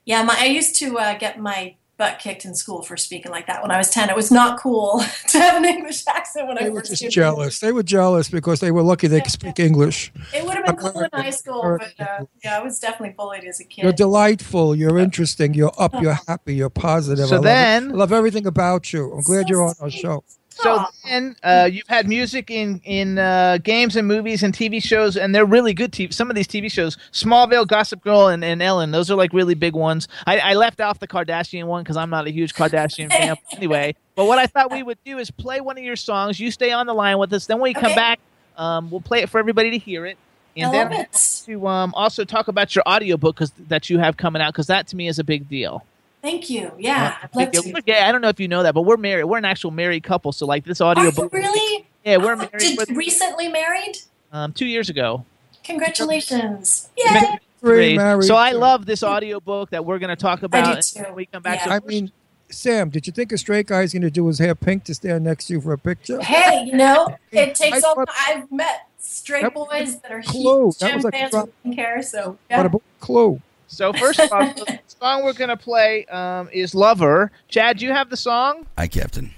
Yeah, 0.08 0.24
my, 0.24 0.38
I 0.40 0.46
used 0.46 0.78
to 0.78 0.98
uh, 0.98 1.18
get 1.18 1.38
my 1.38 1.76
butt 1.98 2.18
kicked 2.18 2.46
in 2.46 2.56
school 2.56 2.82
for 2.82 2.96
speaking 2.96 3.30
like 3.30 3.46
that 3.48 3.62
when 3.62 3.72
I 3.72 3.78
was 3.78 3.90
10. 3.90 4.10
It 4.10 4.16
was 4.16 4.32
not 4.32 4.58
cool 4.58 5.04
to 5.32 5.38
have 5.38 5.58
an 5.58 5.66
English 5.66 6.08
accent 6.08 6.48
when 6.48 6.58
I 6.58 6.64
They 6.64 6.70
were 6.70 6.82
just 6.82 7.10
jealous. 7.10 7.60
They 7.60 7.74
were 7.74 7.84
jealous 7.84 8.30
because 8.30 8.62
they 8.62 8.72
were 8.72 8.84
lucky 8.84 9.08
they 9.08 9.20
could 9.20 9.32
speak 9.32 9.60
English. 9.60 10.14
It 10.34 10.46
would 10.46 10.56
have 10.56 10.66
been 10.66 10.78
cool 10.78 11.02
in 11.02 11.10
high 11.12 11.32
school, 11.32 11.78
but 11.78 11.94
uh, 12.00 12.24
yeah, 12.42 12.58
I 12.58 12.64
was 12.64 12.80
definitely 12.80 13.16
bullied 13.18 13.44
as 13.44 13.60
a 13.60 13.66
kid. 13.66 13.84
You're 13.84 13.92
delightful. 13.92 14.76
You're 14.78 14.98
interesting. 14.98 15.54
You're 15.54 15.74
up. 15.78 15.94
You're 16.02 16.20
happy. 16.28 16.56
You're 16.56 16.70
positive. 16.70 17.28
So 17.28 17.36
I 17.36 17.38
love, 17.40 17.44
then- 17.44 17.90
it. 17.90 17.94
I 17.94 17.98
love 17.98 18.14
everything 18.14 18.46
about 18.46 18.94
you. 18.94 19.12
I'm 19.12 19.24
glad 19.24 19.50
you're 19.50 19.64
on 19.64 19.76
our 19.82 19.90
show. 19.90 20.24
So 20.58 20.86
then 21.06 21.36
uh, 21.44 21.70
you've 21.72 21.88
had 21.88 22.08
music 22.08 22.50
in 22.50 22.82
in 22.84 23.20
uh, 23.20 23.60
games 23.64 23.96
and 23.96 24.08
movies 24.08 24.44
and 24.44 24.54
TV 24.54 24.82
shows, 24.82 25.16
and 25.18 25.34
they're 25.34 25.46
really 25.46 25.74
good. 25.74 25.92
TV, 25.92 26.14
some 26.14 26.30
of 26.30 26.36
these 26.36 26.48
TV 26.48 26.72
shows, 26.72 26.98
Smallville, 27.12 27.68
Gossip 27.68 28.02
Girl, 28.02 28.28
and, 28.28 28.44
and 28.44 28.62
Ellen, 28.62 28.92
those 28.92 29.12
are 29.12 29.16
like 29.16 29.34
really 29.34 29.56
big 29.56 29.74
ones. 29.74 30.08
I, 30.26 30.40
I 30.40 30.54
left 30.56 30.82
off 30.82 31.00
the 31.00 31.08
Kardashian 31.08 31.66
one 31.66 31.84
because 31.84 31.98
I'm 31.98 32.10
not 32.10 32.28
a 32.28 32.32
huge 32.32 32.54
Kardashian 32.54 33.10
fan 33.10 33.36
anyway. 33.52 33.96
But 34.16 34.26
what 34.26 34.40
I 34.40 34.48
thought 34.48 34.72
we 34.72 34.84
would 34.84 34.98
do 35.06 35.20
is 35.20 35.30
play 35.30 35.62
one 35.62 35.78
of 35.78 35.84
your 35.84 35.96
songs. 35.96 36.40
You 36.40 36.50
stay 36.52 36.72
on 36.72 36.88
the 36.88 36.94
line 36.94 37.20
with 37.20 37.32
us. 37.34 37.46
Then 37.46 37.60
when 37.60 37.70
we 37.70 37.74
come 37.80 37.94
back, 37.94 38.20
um, 38.58 38.90
we'll 38.90 39.02
play 39.02 39.22
it 39.22 39.30
for 39.30 39.38
everybody 39.38 39.72
to 39.72 39.78
hear 39.78 40.06
it. 40.06 40.18
And 40.56 40.70
I 40.70 40.72
then 40.72 41.02
it. 41.02 41.44
to 41.46 41.68
um, 41.68 41.94
also 41.94 42.26
talk 42.26 42.48
about 42.48 42.76
your 42.76 42.84
audiobook 42.88 43.36
cause, 43.36 43.52
that 43.68 43.90
you 43.92 44.00
have 44.00 44.18
coming 44.18 44.42
out 44.42 44.54
because 44.54 44.68
that 44.68 44.88
to 44.88 44.96
me 44.96 45.08
is 45.08 45.20
a 45.20 45.24
big 45.24 45.48
deal. 45.48 45.86
Thank 46.28 46.50
you. 46.50 46.74
Yeah, 46.78 47.16
I'd 47.24 47.34
love 47.34 47.50
Yeah, 47.54 47.62
to. 47.62 47.82
gay. 47.84 48.02
I 48.02 48.12
don't 48.12 48.20
know 48.22 48.28
if 48.28 48.38
you 48.38 48.50
know 48.50 48.64
that, 48.64 48.74
but 48.74 48.82
we're 48.82 48.98
married. 48.98 49.24
We're 49.24 49.38
an 49.38 49.46
actual 49.46 49.72
married 49.72 50.04
couple. 50.04 50.34
So 50.34 50.46
like 50.46 50.66
this 50.66 50.82
audio 50.82 51.04
Are 51.04 51.06
you 51.06 51.12
book. 51.14 51.32
really? 51.32 51.88
Yeah, 52.04 52.18
we're 52.18 52.36
married 52.36 52.52
Did, 52.60 52.78
with, 52.78 52.90
recently 52.90 53.48
married? 53.48 53.94
um, 54.34 54.52
two 54.52 54.66
years 54.66 54.90
ago. 54.90 55.24
Congratulations. 55.64 56.90
Yay! 56.98 57.38
Three 57.62 57.96
married. 57.96 58.26
So 58.26 58.36
I 58.36 58.52
love 58.52 58.86
this 58.86 59.04
audio 59.04 59.40
book 59.40 59.70
that 59.70 59.86
we're 59.86 60.00
going 60.00 60.10
to 60.10 60.16
talk 60.18 60.44
about. 60.44 60.76
do 60.76 60.82
too. 60.82 61.04
when 61.04 61.16
we 61.16 61.26
come 61.28 61.42
back. 61.42 61.60
Yeah. 61.60 61.66
So 61.66 61.72
I 61.72 61.80
mean, 61.88 62.12
Sam, 62.50 62.90
did 62.90 63.08
you 63.08 63.14
think 63.14 63.32
a 63.32 63.38
straight 63.38 63.68
guy 63.68 63.84
is 63.84 63.94
going 63.94 64.02
to 64.04 64.12
do 64.12 64.28
his 64.28 64.40
hair 64.40 64.54
pink 64.54 64.84
to 64.86 64.94
stand 64.94 65.24
next 65.24 65.48
to 65.48 65.54
you 65.54 65.62
for 65.62 65.72
a 65.74 65.78
picture? 65.78 66.22
Hey, 66.22 66.66
you 66.66 66.76
know, 66.76 67.16
it 67.32 67.56
takes 67.56 67.84
I 67.84 67.88
all. 67.88 67.96
thought- 67.96 68.10
I've 68.28 68.52
met 68.52 68.88
straight 69.00 69.44
That 69.44 69.54
boys 69.54 70.00
that 70.02 70.12
are 70.12 70.22
clue. 70.22 70.66
huge 70.66 70.78
That 70.80 70.88
gym 70.88 70.96
was 70.98 71.04
like 71.06 71.14
fans 71.14 71.32
drop- 71.32 71.46
who 71.64 71.70
don't 71.70 71.76
care. 71.76 72.02
So 72.04 72.22
What 72.32 72.38
yeah. 72.50 72.62
about 72.66 72.82
clue? 73.00 73.42
so 73.68 73.92
first 73.94 74.20
of 74.20 74.32
all, 74.32 74.46
the 74.54 74.80
song 75.00 75.24
we're 75.24 75.34
going 75.34 75.50
to 75.50 75.58
play 75.58 76.06
um, 76.06 76.50
is 76.52 76.74
"Lover." 76.74 77.32
Chad, 77.48 77.78
do 77.78 77.86
you 77.86 77.92
have 77.92 78.10
the 78.10 78.18
song? 78.18 78.66
Hi, 78.78 78.88
Captain. 78.88 79.34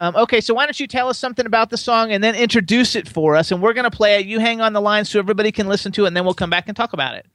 Um, 0.00 0.16
okay, 0.16 0.40
so 0.40 0.52
why 0.54 0.66
don't 0.66 0.78
you 0.78 0.86
tell 0.86 1.08
us 1.08 1.18
something 1.18 1.46
about 1.46 1.70
the 1.70 1.76
song 1.76 2.12
and 2.12 2.22
then 2.22 2.34
introduce 2.34 2.96
it 2.96 3.08
for 3.08 3.36
us, 3.36 3.50
and 3.52 3.62
we're 3.62 3.72
going 3.72 3.90
to 3.90 3.96
play 3.96 4.16
it. 4.16 4.26
You 4.26 4.40
hang 4.40 4.60
on 4.60 4.72
the 4.72 4.80
line 4.80 5.04
so 5.04 5.18
everybody 5.18 5.52
can 5.52 5.68
listen 5.68 5.92
to 5.92 6.04
it, 6.04 6.08
and 6.08 6.16
then 6.16 6.24
we'll 6.24 6.34
come 6.34 6.50
back 6.50 6.64
and 6.66 6.76
talk 6.76 6.92
about 6.92 7.14
it. 7.14 7.26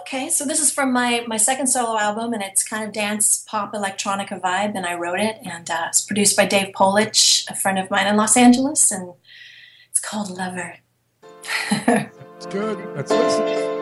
Okay, 0.00 0.28
so 0.28 0.44
this 0.44 0.60
is 0.60 0.70
from 0.70 0.92
my 0.92 1.24
my 1.26 1.36
second 1.36 1.68
solo 1.68 1.98
album, 1.98 2.32
and 2.34 2.42
it's 2.42 2.62
kind 2.62 2.84
of 2.84 2.92
dance 2.92 3.44
pop 3.48 3.72
electronica 3.72 4.40
vibe, 4.40 4.74
and 4.74 4.84
I 4.84 4.94
wrote 4.94 5.20
it, 5.20 5.38
and 5.44 5.70
uh, 5.70 5.86
it's 5.88 6.04
produced 6.04 6.36
by 6.36 6.44
Dave 6.44 6.74
Polich, 6.74 7.48
a 7.50 7.54
friend 7.54 7.78
of 7.78 7.90
mine 7.90 8.06
in 8.06 8.16
Los 8.16 8.36
Angeles, 8.36 8.90
and 8.90 9.14
it's 9.90 10.00
called 10.00 10.30
Lover. 10.30 10.78
It's 12.38 12.46
good. 12.46 12.78
Let's 12.94 13.10
listen. 13.10 13.77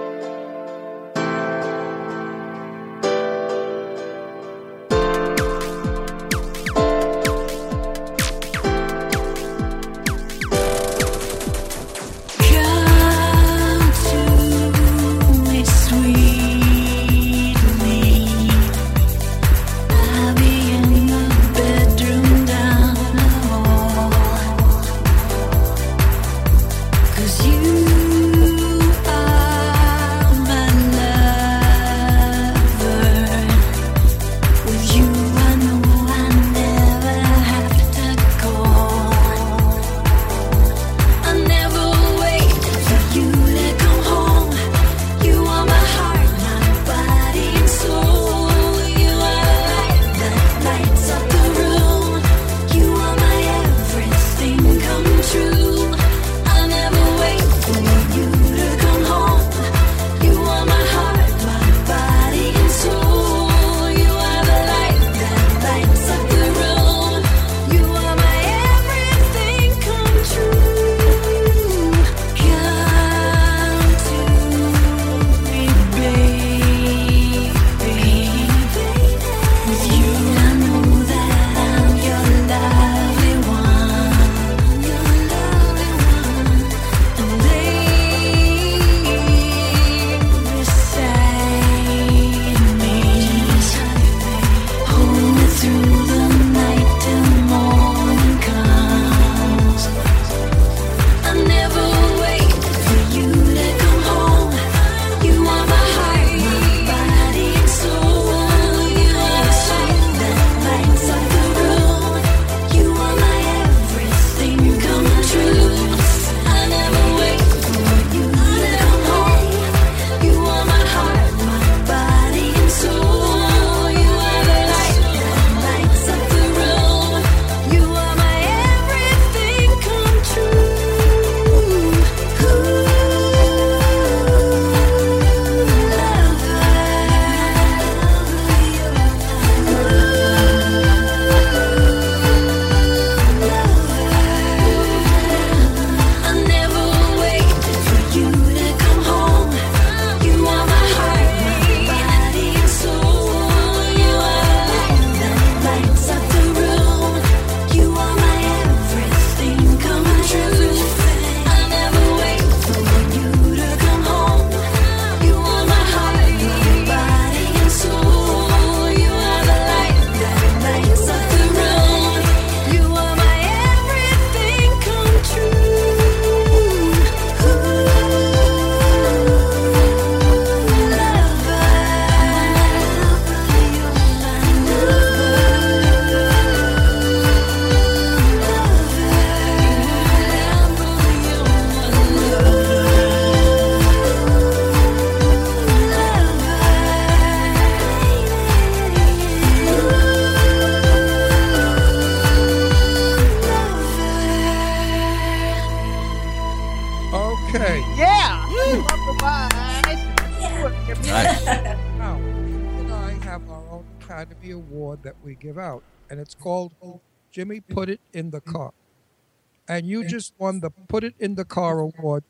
Put 220.96 221.04
It 221.04 221.14
in 221.18 221.34
the 221.34 221.44
Car 221.44 221.78
Award. 221.98 222.24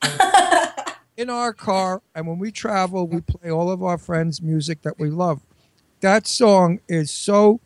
in 1.17 1.31
our 1.31 1.53
car, 1.53 2.03
and 2.17 2.27
when 2.27 2.41
we 2.41 2.51
travel, 2.51 3.07
we 3.07 3.21
play 3.21 3.49
all 3.49 3.71
of 3.71 3.81
our 3.81 3.97
friends' 3.97 4.43
music 4.43 4.83
that 4.83 4.99
we 4.99 5.09
love. 5.09 5.41
That 6.01 6.27
song 6.27 6.81
is 6.89 7.13
so 7.13 7.61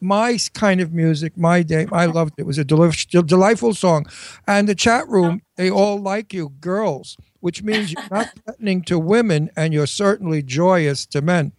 my 0.00 0.36
kind 0.54 0.80
of 0.80 0.92
music, 0.92 1.36
my 1.38 1.62
day. 1.62 1.86
I 1.92 2.06
loved 2.06 2.34
it. 2.36 2.40
It 2.42 2.46
was 2.46 2.58
a 2.58 2.64
deli- 2.64 2.90
delightful 3.10 3.74
song. 3.74 4.06
And 4.48 4.68
the 4.68 4.74
chat 4.74 5.06
room, 5.06 5.40
they 5.54 5.70
all 5.70 6.00
like 6.00 6.32
you, 6.34 6.48
girls, 6.60 7.16
which 7.38 7.62
means 7.62 7.92
you're 7.92 8.02
not 8.10 8.30
threatening 8.44 8.82
to 8.86 8.98
women 8.98 9.50
and 9.56 9.72
you're 9.72 9.86
certainly 9.86 10.42
joyous 10.42 11.06
to 11.06 11.22
men. 11.22 11.52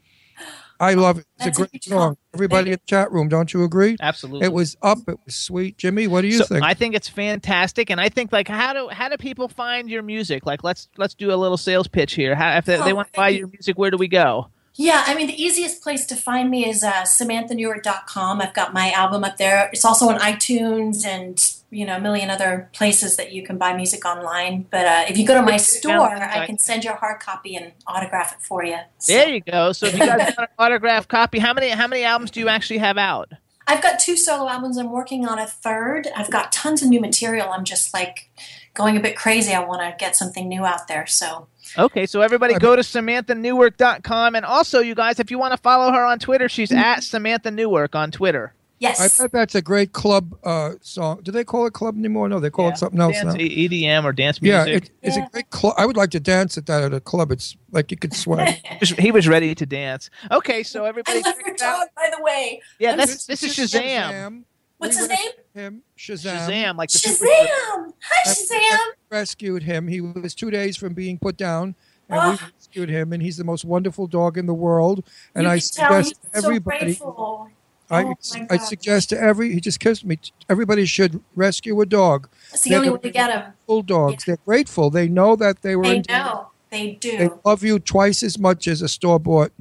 I 0.84 0.94
love 0.96 1.18
it. 1.20 1.26
It's 1.38 1.46
That's 1.46 1.60
a 1.60 1.62
a 1.62 1.66
great 1.66 1.70
huge 1.74 1.86
song. 1.86 2.18
Everybody 2.34 2.72
in 2.72 2.74
the 2.74 2.82
chat 2.88 3.12
room, 3.12 3.30
don't 3.30 3.54
you 3.54 3.64
agree? 3.64 3.96
Absolutely. 4.02 4.46
It 4.46 4.54
was 4.54 4.76
up. 4.82 4.98
It 5.08 5.18
was 5.26 5.36
sweet. 5.36 5.78
Jimmy, 5.78 6.08
what 6.08 6.22
do 6.22 6.28
you 6.28 6.40
So, 6.40 6.46
think? 6.46 6.64
I 6.64 6.74
think 6.74 6.96
it's 6.96 7.10
fantastic, 7.10 7.90
and 7.90 8.02
I 8.02 8.10
think 8.10 8.32
like 8.32 8.48
how 8.48 8.74
do 8.74 8.90
how 8.90 9.10
do 9.10 9.18
people 9.18 9.48
find 9.48 9.90
your 9.90 10.04
music? 10.04 10.46
Like 10.46 10.64
let's 10.64 10.90
let's 10.98 11.14
do 11.16 11.34
a 11.34 11.38
little 11.38 11.58
sales 11.58 11.88
pitch 11.88 12.14
here. 12.14 12.36
How, 12.36 12.58
if 12.58 12.66
they, 12.66 12.78
they 12.78 12.92
Oh, 12.92 12.96
want 12.96 13.08
to 13.08 13.14
buy 13.18 13.30
your 13.30 13.48
music, 13.48 13.78
where 13.78 13.92
do 13.92 13.98
we 13.98 14.08
go? 14.08 14.50
Yeah, 14.76 15.04
I 15.06 15.14
mean, 15.14 15.28
the 15.28 15.40
easiest 15.40 15.84
place 15.84 16.06
to 16.08 16.16
find 16.16 16.50
me 16.50 16.68
is 16.68 16.84
uh, 16.84 17.04
SamanthaNewark.com. 17.04 18.42
I've 18.42 18.54
got 18.56 18.74
my 18.74 18.92
album 18.92 19.24
up 19.24 19.38
there. 19.38 19.70
It's 19.72 19.86
also 19.86 20.10
on 20.10 20.20
iTunes 20.20 21.06
and, 21.06 21.38
you 21.74 21.86
know, 21.86 21.98
a 21.98 22.00
million 22.00 22.30
other 22.30 22.70
places 22.74 23.18
that 23.18 23.32
you 23.32 23.44
can 23.44 23.58
buy 23.58 23.76
music 23.76 24.06
online. 24.06 24.66
But 24.70 24.86
uh, 24.86 25.06
if 25.10 25.18
you 25.18 25.26
go 25.26 25.34
to 25.34 25.42
my 25.42 25.58
store, 25.58 26.16
I 26.16 26.46
can 26.46 26.58
send 26.58 26.84
you 26.84 26.92
a 26.92 26.96
hard 26.96 27.20
copy 27.20 27.56
and 27.56 27.74
autograph 27.88 28.34
it 28.34 28.42
for 28.42 28.64
you. 28.64 28.78
There 29.08 29.28
you 29.28 29.42
go. 29.42 29.72
So 29.72 29.88
if 29.88 29.94
you 29.94 30.06
guys 30.06 30.34
want 30.38 30.40
an 30.40 30.48
autograph 30.60 31.08
copy, 31.08 31.40
how 31.40 31.54
many 31.54 31.70
how 31.70 31.88
many 31.88 32.04
albums 32.04 32.32
do 32.32 32.40
you 32.40 32.48
actually 32.48 32.80
have 32.80 32.98
out? 32.98 33.32
I've 33.66 33.82
got 33.82 34.00
two 34.00 34.18
solo 34.18 34.50
albums. 34.50 34.78
I'm 34.78 34.92
working 34.92 35.26
on 35.26 35.40
a 35.40 35.48
third. 35.48 36.08
I've 36.16 36.30
got 36.30 36.52
tons 36.52 36.82
of 36.82 36.90
new 36.90 37.00
material. 37.00 37.50
I'm 37.50 37.64
just 37.64 37.94
like 37.94 38.30
going 38.74 38.98
a 38.98 39.00
bit 39.00 39.16
crazy. 39.16 39.54
I 39.54 39.64
want 39.64 39.82
to 39.82 39.96
get 39.98 40.16
something 40.16 40.48
new 40.50 40.66
out 40.66 40.88
there. 40.88 41.08
So 41.08 41.48
Okay, 41.78 42.06
so 42.06 42.22
everybody 42.22 42.54
go 42.56 42.76
to 42.76 42.82
SamanthaNewark.com. 42.82 44.36
And 44.36 44.46
also, 44.46 44.80
you 44.80 44.96
guys, 44.96 45.20
if 45.20 45.32
you 45.32 45.40
want 45.40 45.54
to 45.54 45.58
follow 45.58 45.92
her 45.92 46.06
on 46.06 46.20
Twitter, 46.20 46.48
she's 46.48 46.72
at 46.72 47.04
Samantha 47.04 47.52
Newark 47.52 47.96
on 47.96 48.12
Twitter. 48.12 48.54
Yes, 48.84 49.20
I 49.20 49.24
bet 49.24 49.32
that's 49.32 49.56
a 49.56 49.62
great 49.62 49.94
club 49.94 50.38
uh, 50.44 50.74
song. 50.82 51.22
Do 51.24 51.32
they 51.32 51.44
call 51.44 51.66
it 51.66 51.74
club 51.74 51.98
anymore? 51.98 52.30
No, 52.30 52.40
they 52.40 52.50
call 52.50 52.70
it 52.70 52.78
something 52.78 53.00
else 53.02 53.16
Dance, 53.16 53.34
now. 53.34 53.40
EDM 53.40 54.04
or 54.04 54.12
dance 54.14 54.40
Yeah, 54.42 54.64
music. 54.66 54.84
it, 54.86 54.92
it's 55.02 55.18
a 55.18 55.28
great 55.32 55.50
club. 55.50 55.74
I 55.78 55.86
would 55.86 55.98
like 55.98 56.12
to 56.12 56.20
dance 56.20 56.58
at 56.58 56.66
that 56.68 56.84
at 56.84 56.94
a 56.94 57.00
club. 57.00 57.32
It's 57.32 57.56
like 57.72 57.90
you 57.92 57.98
could 57.98 58.14
sweat. 58.14 58.62
He 59.00 59.12
was- 59.12 59.28
ready 59.28 59.56
to 59.56 59.66
dance. 59.66 60.10
Okay, 60.32 60.64
so 60.64 60.86
everybody. 60.86 61.18
I 61.18 61.20
everybody, 61.20 61.40
love 61.40 61.48
your 61.48 61.56
dog, 61.56 61.88
by 61.96 62.12
the 62.16 62.22
way. 62.24 62.62
yeah, 62.80 62.92
I'm 62.92 62.98
that's, 62.98 63.26
this 63.26 63.42
is 63.44 63.56
Shazam. 63.56 63.82
Shazam. 63.82 64.44
What's 64.78 64.96
We 64.98 65.02
his 65.02 65.10
name? 65.10 65.32
Him, 65.54 65.82
Shazam. 65.98 66.48
Shazam, 66.48 66.76
like 66.78 66.90
the 66.92 66.98
super- 66.98 67.26
Shazam! 67.26 67.94
Hi, 68.02 68.22
And 68.26 68.36
Shazam! 68.38 68.80
we 69.10 69.18
Rescued 69.18 69.64
him. 69.64 69.88
He 69.88 70.02
was 70.02 70.36
two 70.36 70.52
days 70.52 70.76
from 70.76 70.94
being 70.94 71.18
put 71.18 71.38
down, 71.38 71.76
and 72.10 72.18
we 72.32 72.38
Ah. 72.42 72.50
rescued 72.58 72.90
him. 72.90 73.14
And 73.14 73.22
he's 73.24 73.38
the 73.38 73.44
most 73.46 73.64
wonderful 73.64 74.08
dog 74.08 74.38
in 74.38 74.46
the 74.46 74.54
world. 74.54 75.06
And 75.36 75.44
you 75.46 75.50
I 75.52 75.60
can 75.60 75.68
tell 75.72 75.96
he's 75.98 76.08
suggest 76.08 76.22
so 76.34 76.48
everybody. 76.48 76.80
grateful. 76.80 77.50
I, 77.90 78.04
Oh, 78.04 78.16
I 78.50 78.58
suggest 78.58 79.10
to 79.10 79.20
every. 79.20 79.54
He 79.54 79.60
just 79.60 79.80
kissed 79.80 80.06
me. 80.06 80.18
Everybody 80.50 80.86
should 80.86 81.22
rescue 81.36 81.80
a 81.82 81.86
dog. 81.86 82.28
It's 82.52 82.62
the 82.62 82.72
They're 82.72 82.80
only 82.80 82.90
way 82.92 83.00
to 83.00 83.10
get 83.12 83.30
him. 83.32 83.54
Bulldogs. 83.68 84.26
They're 84.26 84.38
grateful. 84.46 84.90
They 84.90 85.08
know 85.08 85.36
that 85.36 85.62
they 85.62 85.76
were. 85.76 85.84
They 85.84 85.98
in- 85.98 86.06
know. 86.10 86.48
They 86.72 86.94
do. 86.94 87.18
They 87.18 87.30
love 87.46 87.62
you 87.64 87.78
twice 87.80 88.24
as 88.24 88.40
much 88.40 88.68
as 88.68 88.82
a 88.82 88.88
store 88.88 89.20
bought 89.20 89.52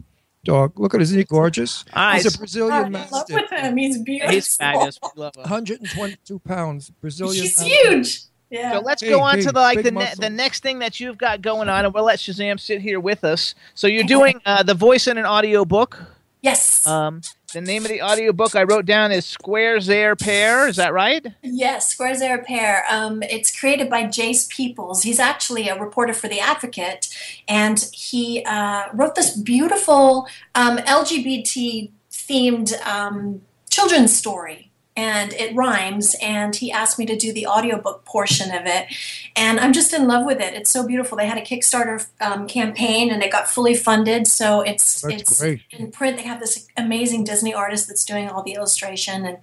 dog. 0.44 0.78
Look 0.80 0.94
at 0.94 0.98
him. 0.98 1.02
Isn't 1.02 1.18
he 1.18 1.24
gorgeous? 1.24 1.84
Nice. 1.94 2.22
He's 2.24 2.34
a 2.34 2.38
Brazilian 2.38 2.72
I'm 2.72 2.94
in 2.94 3.10
love 3.10 3.26
with 3.28 3.50
him. 3.50 3.76
He's 3.76 3.98
beautiful. 3.98 4.34
He's 4.34 4.56
fabulous. 4.56 4.98
We 5.02 5.08
love 5.22 5.36
him. 5.36 5.42
122 5.42 6.38
pounds. 6.38 6.90
Brazilian 7.02 7.42
She's 7.44 7.58
Mastiff. 7.58 7.78
huge. 7.82 8.20
Yeah. 8.48 8.72
So 8.72 8.80
let's 8.80 9.02
Hey, 9.02 9.10
go 9.10 9.20
on 9.20 9.36
hey, 9.36 9.42
to 9.42 9.52
the 9.52 9.60
like 9.60 9.82
the 9.82 9.90
ne- 9.90 10.12
the 10.18 10.30
next 10.30 10.62
thing 10.62 10.78
that 10.80 11.00
you've 11.00 11.18
got 11.18 11.42
going 11.42 11.68
on, 11.68 11.84
and 11.84 11.92
we'll 11.94 12.04
let 12.04 12.18
Shazam 12.18 12.58
sit 12.60 12.80
here 12.80 12.98
with 13.00 13.24
us. 13.24 13.54
So 13.74 13.86
you're 13.86 14.04
doing 14.16 14.40
uh, 14.46 14.62
the 14.62 14.74
voice 14.74 15.06
in 15.06 15.16
an 15.18 15.24
audio 15.26 15.64
book. 15.66 16.02
yes. 16.42 16.86
Um, 16.86 17.20
the 17.52 17.60
name 17.60 17.84
of 17.84 17.90
the 17.90 18.00
audio 18.00 18.32
book 18.32 18.56
I 18.56 18.62
wrote 18.62 18.86
down 18.86 19.12
is 19.12 19.26
Squares 19.26 19.90
Air 19.90 20.16
Pair. 20.16 20.66
Is 20.68 20.76
that 20.76 20.92
right? 20.92 21.26
Yes, 21.42 21.88
Squares 21.88 22.22
Air 22.22 22.42
Pair. 22.42 22.84
Um, 22.90 23.22
it's 23.22 23.56
created 23.56 23.90
by 23.90 24.04
Jace 24.04 24.48
Peoples. 24.48 25.02
He's 25.02 25.18
actually 25.20 25.68
a 25.68 25.78
reporter 25.78 26.14
for 26.14 26.28
The 26.28 26.40
Advocate, 26.40 27.08
and 27.46 27.78
he 27.92 28.42
uh, 28.44 28.84
wrote 28.94 29.14
this 29.14 29.36
beautiful 29.36 30.26
um, 30.54 30.78
LGBT 30.78 31.90
themed 32.10 32.80
um, 32.86 33.42
children's 33.70 34.16
story. 34.16 34.71
And 34.94 35.32
it 35.32 35.54
rhymes, 35.56 36.14
and 36.20 36.54
he 36.54 36.70
asked 36.70 36.98
me 36.98 37.06
to 37.06 37.16
do 37.16 37.32
the 37.32 37.46
audiobook 37.46 38.04
portion 38.04 38.54
of 38.54 38.66
it. 38.66 38.88
And 39.34 39.58
I'm 39.58 39.72
just 39.72 39.94
in 39.94 40.06
love 40.06 40.26
with 40.26 40.38
it. 40.38 40.52
It's 40.52 40.70
so 40.70 40.86
beautiful. 40.86 41.16
They 41.16 41.26
had 41.26 41.38
a 41.38 41.42
Kickstarter 41.42 42.06
um, 42.20 42.46
campaign, 42.46 43.10
and 43.10 43.22
it 43.22 43.32
got 43.32 43.48
fully 43.48 43.74
funded. 43.74 44.26
So 44.26 44.60
it's 44.60 45.02
Oh, 45.02 45.08
it's 45.08 45.40
great. 45.40 45.62
in 45.70 45.90
print. 45.92 46.18
They 46.18 46.24
have 46.24 46.40
this 46.40 46.68
amazing 46.76 47.24
Disney 47.24 47.54
artist 47.54 47.88
that's 47.88 48.04
doing 48.04 48.28
all 48.28 48.42
the 48.42 48.52
illustration, 48.52 49.24
and 49.24 49.38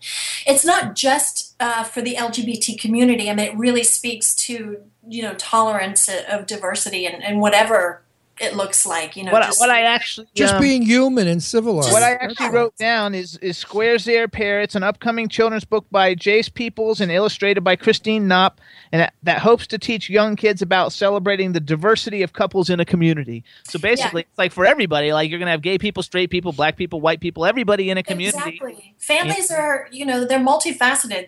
it's 0.45 0.63
not 0.63 0.95
just 0.95 1.55
uh, 1.59 1.83
for 1.83 2.01
the 2.03 2.13
LGBT 2.15 2.79
community. 2.79 3.29
I 3.29 3.33
mean, 3.33 3.47
it 3.47 3.57
really 3.57 3.83
speaks 3.83 4.35
to 4.35 4.83
you 5.07 5.23
know 5.23 5.33
tolerance 5.33 6.07
of 6.29 6.45
diversity 6.45 7.07
and, 7.07 7.23
and 7.23 7.41
whatever 7.41 8.03
it 8.39 8.55
looks 8.55 8.85
like. 8.85 9.15
You 9.15 9.23
know, 9.23 9.31
What, 9.31 9.43
I- 9.43 9.47
just, 9.47 9.59
what 9.59 9.69
I 9.69 9.81
actually 9.81 10.27
Just 10.35 10.55
um, 10.55 10.61
being 10.61 10.81
human 10.81 11.27
and 11.27 11.41
civilized. 11.41 11.91
What 11.91 12.03
I 12.03 12.13
actually 12.13 12.49
wrote 12.49 12.75
down 12.77 13.13
is 13.15 13.37
is 13.37 13.57
Squares 13.57 14.07
Air 14.07 14.27
Pair. 14.27 14.61
It's 14.61 14.75
an 14.75 14.83
upcoming 14.83 15.29
children's 15.29 15.65
book 15.65 15.85
by 15.91 16.15
Jace 16.15 16.53
Peoples 16.53 17.01
and 17.01 17.11
illustrated 17.11 17.61
by 17.61 17.75
Christine 17.75 18.27
Knopp, 18.27 18.59
and 18.91 19.01
that, 19.01 19.13
that 19.23 19.39
hopes 19.39 19.67
to 19.67 19.77
teach 19.77 20.09
young 20.09 20.35
kids 20.35 20.61
about 20.61 20.91
celebrating 20.93 21.51
the 21.51 21.59
diversity 21.59 22.21
of 22.23 22.33
couples 22.33 22.69
in 22.69 22.79
a 22.79 22.85
community. 22.85 23.43
So 23.63 23.79
basically, 23.79 24.21
it's 24.21 24.37
like 24.37 24.51
for 24.51 24.65
everybody. 24.65 25.11
Like 25.13 25.29
you're 25.29 25.39
gonna 25.39 25.51
have 25.51 25.61
gay 25.61 25.77
people, 25.77 26.03
straight 26.03 26.29
people, 26.29 26.51
black 26.51 26.75
people, 26.77 27.01
white 27.01 27.19
people, 27.19 27.45
everybody 27.45 27.89
in 27.89 27.97
a 27.97 28.03
community. 28.03 28.37
Exactly. 28.37 28.95
Families 28.97 29.51
are, 29.51 29.87
you 29.91 30.05
know, 30.05 30.25
they're 30.25 30.39
multifaceted. 30.39 31.27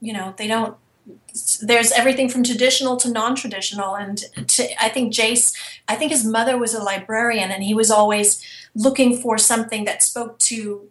You 0.00 0.12
know, 0.12 0.34
they 0.36 0.46
don't. 0.46 0.76
There's 1.60 1.92
everything 1.92 2.28
from 2.28 2.44
traditional 2.44 2.96
to 2.98 3.10
non-traditional, 3.10 3.94
and 3.94 4.18
to, 4.48 4.82
I 4.82 4.88
think 4.88 5.12
Jace. 5.12 5.52
I 5.88 5.96
think 5.96 6.12
his 6.12 6.24
mother 6.24 6.56
was 6.56 6.74
a 6.74 6.82
librarian, 6.82 7.50
and 7.50 7.62
he 7.62 7.74
was 7.74 7.90
always 7.90 8.42
looking 8.74 9.16
for 9.16 9.36
something 9.36 9.84
that 9.84 10.02
spoke 10.02 10.38
to, 10.40 10.88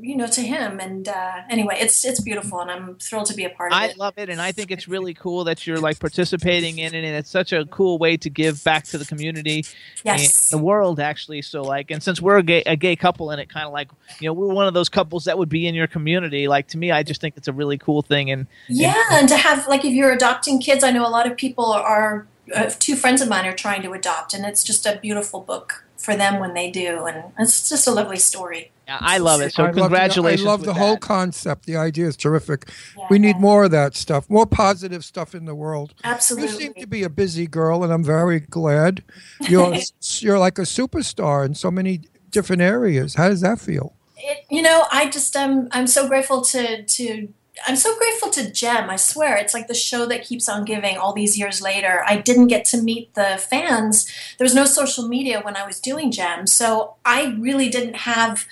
you 0.00 0.16
know, 0.16 0.26
to 0.26 0.40
him. 0.40 0.80
And 0.80 1.08
uh, 1.08 1.32
anyway, 1.50 1.76
it's 1.80 2.04
it's 2.04 2.20
beautiful, 2.20 2.60
and 2.60 2.70
I'm 2.70 2.96
thrilled 2.96 3.26
to 3.26 3.34
be 3.34 3.44
a 3.44 3.50
part 3.50 3.72
of 3.72 3.78
I 3.78 3.86
it. 3.86 3.90
I 3.92 3.94
love 3.96 4.14
it, 4.16 4.28
and 4.28 4.40
I 4.40 4.52
think 4.52 4.70
it's 4.70 4.88
really 4.88 5.14
cool 5.14 5.44
that 5.44 5.66
you're 5.66 5.78
like 5.78 5.98
participating 5.98 6.78
in 6.78 6.94
it, 6.94 7.04
and 7.04 7.16
it's 7.16 7.30
such 7.30 7.52
a 7.52 7.64
cool 7.66 7.98
way 7.98 8.16
to 8.18 8.30
give 8.30 8.62
back 8.64 8.84
to 8.84 8.98
the 8.98 9.04
community 9.04 9.64
Yes. 10.04 10.52
and 10.52 10.60
the 10.60 10.64
world, 10.64 11.00
actually. 11.00 11.42
So, 11.42 11.62
like, 11.62 11.90
and 11.90 12.02
since 12.02 12.20
we're 12.20 12.38
a 12.38 12.42
gay, 12.42 12.62
a 12.66 12.76
gay 12.76 12.96
couple, 12.96 13.30
and 13.30 13.40
it 13.40 13.48
kind 13.48 13.66
of 13.66 13.72
like, 13.72 13.90
you 14.20 14.28
know, 14.28 14.32
we're 14.32 14.52
one 14.52 14.66
of 14.66 14.74
those 14.74 14.88
couples 14.88 15.24
that 15.24 15.38
would 15.38 15.48
be 15.48 15.66
in 15.66 15.74
your 15.74 15.86
community. 15.86 16.48
Like, 16.48 16.68
to 16.68 16.78
me, 16.78 16.90
I 16.90 17.02
just 17.02 17.20
think 17.20 17.36
it's 17.36 17.48
a 17.48 17.52
really 17.52 17.78
cool 17.78 18.02
thing, 18.02 18.30
and 18.30 18.46
Yeah, 18.68 19.02
and 19.12 19.28
to 19.28 19.36
have 19.36 19.66
like 19.68 19.84
if 19.84 19.92
you're 19.92 20.12
adopting 20.12 20.60
kids, 20.60 20.84
I 20.84 20.90
know 20.90 21.06
a 21.06 21.10
lot 21.10 21.30
of 21.30 21.36
people 21.36 21.66
are. 21.66 22.26
Uh, 22.54 22.70
two 22.78 22.96
friends 22.96 23.20
of 23.20 23.28
mine 23.28 23.44
are 23.44 23.52
trying 23.52 23.82
to 23.82 23.92
adopt, 23.92 24.32
and 24.32 24.46
it's 24.46 24.64
just 24.64 24.86
a 24.86 24.98
beautiful 25.02 25.40
book 25.40 25.84
for 25.98 26.16
them 26.16 26.38
when 26.40 26.54
they 26.54 26.70
do, 26.70 27.04
and 27.06 27.24
it's 27.38 27.68
just 27.68 27.86
a 27.86 27.90
lovely 27.90 28.18
story. 28.18 28.70
yeah, 28.86 28.98
I 29.00 29.18
love 29.18 29.40
it. 29.40 29.52
So, 29.52 29.64
I 29.64 29.66
love 29.66 29.74
the- 29.74 29.80
congratulations! 29.82 30.46
I 30.46 30.50
love 30.50 30.64
the 30.64 30.74
whole 30.74 30.94
that. 30.94 31.00
concept. 31.00 31.66
The 31.66 31.76
idea 31.76 32.06
is 32.06 32.16
terrific. 32.16 32.70
We 33.10 33.18
need 33.18 33.38
more 33.38 33.64
of 33.64 33.70
that 33.72 33.96
stuff, 33.96 34.30
more 34.30 34.46
positive 34.46 35.04
stuff 35.04 35.34
in 35.34 35.44
the 35.44 35.54
world. 35.54 35.94
Absolutely. 36.04 36.52
You 36.52 36.58
seem 36.58 36.74
to 36.74 36.86
be 36.86 37.02
a 37.02 37.10
busy 37.10 37.46
girl, 37.46 37.82
and 37.84 37.92
I'm 37.92 38.04
very 38.04 38.40
glad. 38.40 39.02
You're 39.48 39.74
you're 40.20 40.38
like 40.38 40.58
a 40.58 40.62
superstar 40.62 41.44
in 41.44 41.54
so 41.54 41.70
many 41.70 42.02
different 42.30 42.62
areas. 42.62 43.14
How 43.16 43.28
does 43.28 43.40
that 43.40 43.58
feel? 43.60 43.94
It, 44.16 44.44
you 44.50 44.62
know, 44.62 44.86
I 44.90 45.08
just 45.08 45.36
um, 45.36 45.68
I'm 45.72 45.86
so 45.86 46.08
grateful 46.08 46.42
to 46.42 46.82
to 46.82 47.28
I'm 47.66 47.76
so 47.76 47.96
grateful 47.96 48.30
to 48.30 48.50
Jem. 48.50 48.90
I 48.90 48.96
swear, 48.96 49.36
it's 49.36 49.54
like 49.54 49.68
the 49.68 49.74
show 49.74 50.06
that 50.06 50.24
keeps 50.24 50.48
on 50.48 50.64
giving. 50.64 50.96
All 50.96 51.12
these 51.12 51.38
years 51.38 51.60
later, 51.60 52.02
I 52.06 52.16
didn't 52.16 52.48
get 52.48 52.64
to 52.66 52.82
meet 52.82 53.14
the 53.14 53.38
fans. 53.38 54.06
There 54.38 54.44
was 54.44 54.54
no 54.54 54.64
social 54.64 55.08
media 55.08 55.40
when 55.40 55.56
I 55.56 55.66
was 55.66 55.80
doing 55.80 56.10
Jem, 56.10 56.46
so 56.46 56.96
I 57.04 57.36
really 57.38 57.68
didn't 57.68 57.96
have 57.96 58.46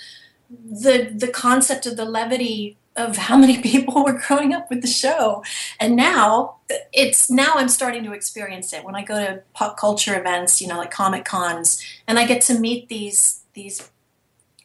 the 0.50 1.12
the 1.14 1.28
concept 1.28 1.86
of 1.86 1.96
the 1.96 2.04
levity 2.04 2.76
of 2.96 3.16
how 3.16 3.36
many 3.36 3.60
people 3.62 4.04
were 4.04 4.20
growing 4.26 4.52
up 4.52 4.70
with 4.70 4.80
the 4.80 4.88
show 4.88 5.42
and 5.80 5.96
now 5.96 6.56
it's 6.92 7.30
now 7.30 7.54
i'm 7.56 7.68
starting 7.68 8.04
to 8.04 8.12
experience 8.12 8.72
it 8.72 8.84
when 8.84 8.94
i 8.94 9.02
go 9.02 9.18
to 9.18 9.42
pop 9.54 9.76
culture 9.76 10.18
events 10.18 10.60
you 10.60 10.68
know 10.68 10.78
like 10.78 10.90
comic 10.90 11.24
cons 11.24 11.84
and 12.06 12.18
i 12.18 12.26
get 12.26 12.40
to 12.40 12.58
meet 12.58 12.88
these 12.88 13.42
these 13.54 13.90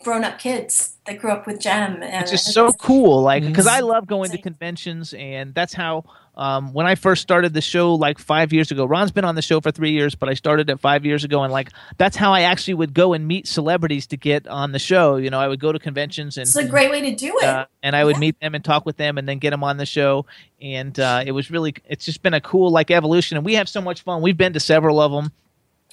grown 0.03 0.23
up 0.23 0.39
kids 0.39 0.97
that 1.05 1.19
grew 1.19 1.31
up 1.31 1.47
with 1.47 1.59
Jem. 1.59 2.01
And 2.03 2.23
It's 2.23 2.31
just 2.31 2.53
so 2.53 2.71
cool, 2.73 3.21
like 3.21 3.43
because 3.45 3.65
Mm-hmm. 3.65 3.77
I 3.77 3.79
love 3.81 4.07
going 4.07 4.31
to 4.31 4.37
conventions, 4.37 5.13
and 5.13 5.53
that's 5.53 5.73
how 5.73 6.03
um, 6.35 6.73
when 6.73 6.85
I 6.87 6.95
first 6.95 7.21
started 7.21 7.53
the 7.53 7.61
show 7.61 7.93
like 7.93 8.17
five 8.17 8.53
years 8.53 8.71
ago. 8.71 8.85
Ron's 8.85 9.11
been 9.11 9.25
on 9.25 9.35
the 9.35 9.41
show 9.41 9.59
for 9.59 9.69
three 9.71 9.91
years, 9.91 10.15
but 10.15 10.29
I 10.29 10.33
started 10.33 10.69
it 10.69 10.79
five 10.79 11.05
years 11.05 11.23
ago, 11.23 11.43
and 11.43 11.51
like 11.51 11.69
that's 11.97 12.15
how 12.15 12.31
I 12.33 12.41
actually 12.41 12.75
would 12.75 12.93
go 12.93 13.13
and 13.13 13.27
meet 13.27 13.47
celebrities 13.47 14.07
to 14.07 14.17
get 14.17 14.47
on 14.47 14.71
the 14.71 14.79
show. 14.79 15.17
You 15.17 15.29
know, 15.29 15.39
I 15.39 15.47
would 15.47 15.59
go 15.59 15.71
to 15.71 15.79
conventions 15.79 16.37
and 16.37 16.47
it's 16.47 16.55
a 16.55 16.65
great 16.67 16.89
way 16.89 17.01
to 17.01 17.15
do 17.15 17.37
it. 17.37 17.43
uh, 17.45 17.65
and 17.83 17.95
I 17.95 18.05
would 18.05 18.17
meet 18.17 18.39
them 18.39 18.55
and 18.55 18.63
talk 18.63 18.85
with 18.85 18.97
them 18.97 19.17
and 19.17 19.27
then 19.27 19.39
get 19.39 19.49
them 19.51 19.63
on 19.63 19.77
the 19.77 19.85
show. 19.85 20.25
And 20.61 20.97
uh, 20.99 21.23
it 21.25 21.31
was 21.33 21.51
really, 21.51 21.73
it's 21.85 22.05
just 22.05 22.21
been 22.23 22.33
a 22.33 22.41
cool 22.41 22.71
like 22.71 22.91
evolution. 22.91 23.37
And 23.37 23.45
we 23.45 23.55
have 23.55 23.67
so 23.67 23.81
much 23.81 24.01
fun. 24.03 24.21
We've 24.21 24.37
been 24.37 24.53
to 24.53 24.59
several 24.59 24.99
of 25.01 25.11
them. 25.11 25.31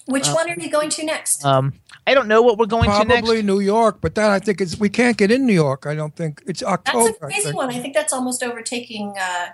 Which 0.08 0.28
uh, 0.28 0.32
one 0.34 0.50
are 0.50 0.58
you 0.58 0.70
going 0.70 0.90
to 0.90 1.04
next? 1.04 1.44
Um, 1.44 1.74
I 2.06 2.14
don't 2.14 2.28
know 2.28 2.40
what 2.42 2.58
we're 2.58 2.66
going 2.66 2.84
to 2.90 3.04
next. 3.04 3.20
Probably 3.26 3.42
New 3.42 3.60
York, 3.60 3.98
but 4.00 4.14
that 4.14 4.30
I 4.30 4.38
think 4.38 4.60
is 4.60 4.78
we 4.80 4.88
can't 4.88 5.16
get 5.16 5.30
in 5.30 5.44
New 5.46 5.52
York. 5.52 5.84
I 5.86 5.94
don't 5.94 6.14
think 6.16 6.42
it's 6.46 6.62
October. 6.62 7.04
That's 7.10 7.18
a 7.20 7.24
I 7.24 7.28
crazy 7.28 7.42
think. 7.44 7.56
one. 7.56 7.70
I 7.70 7.78
think 7.78 7.94
that's 7.94 8.12
almost 8.12 8.42
overtaking 8.42 9.14
uh, 9.20 9.48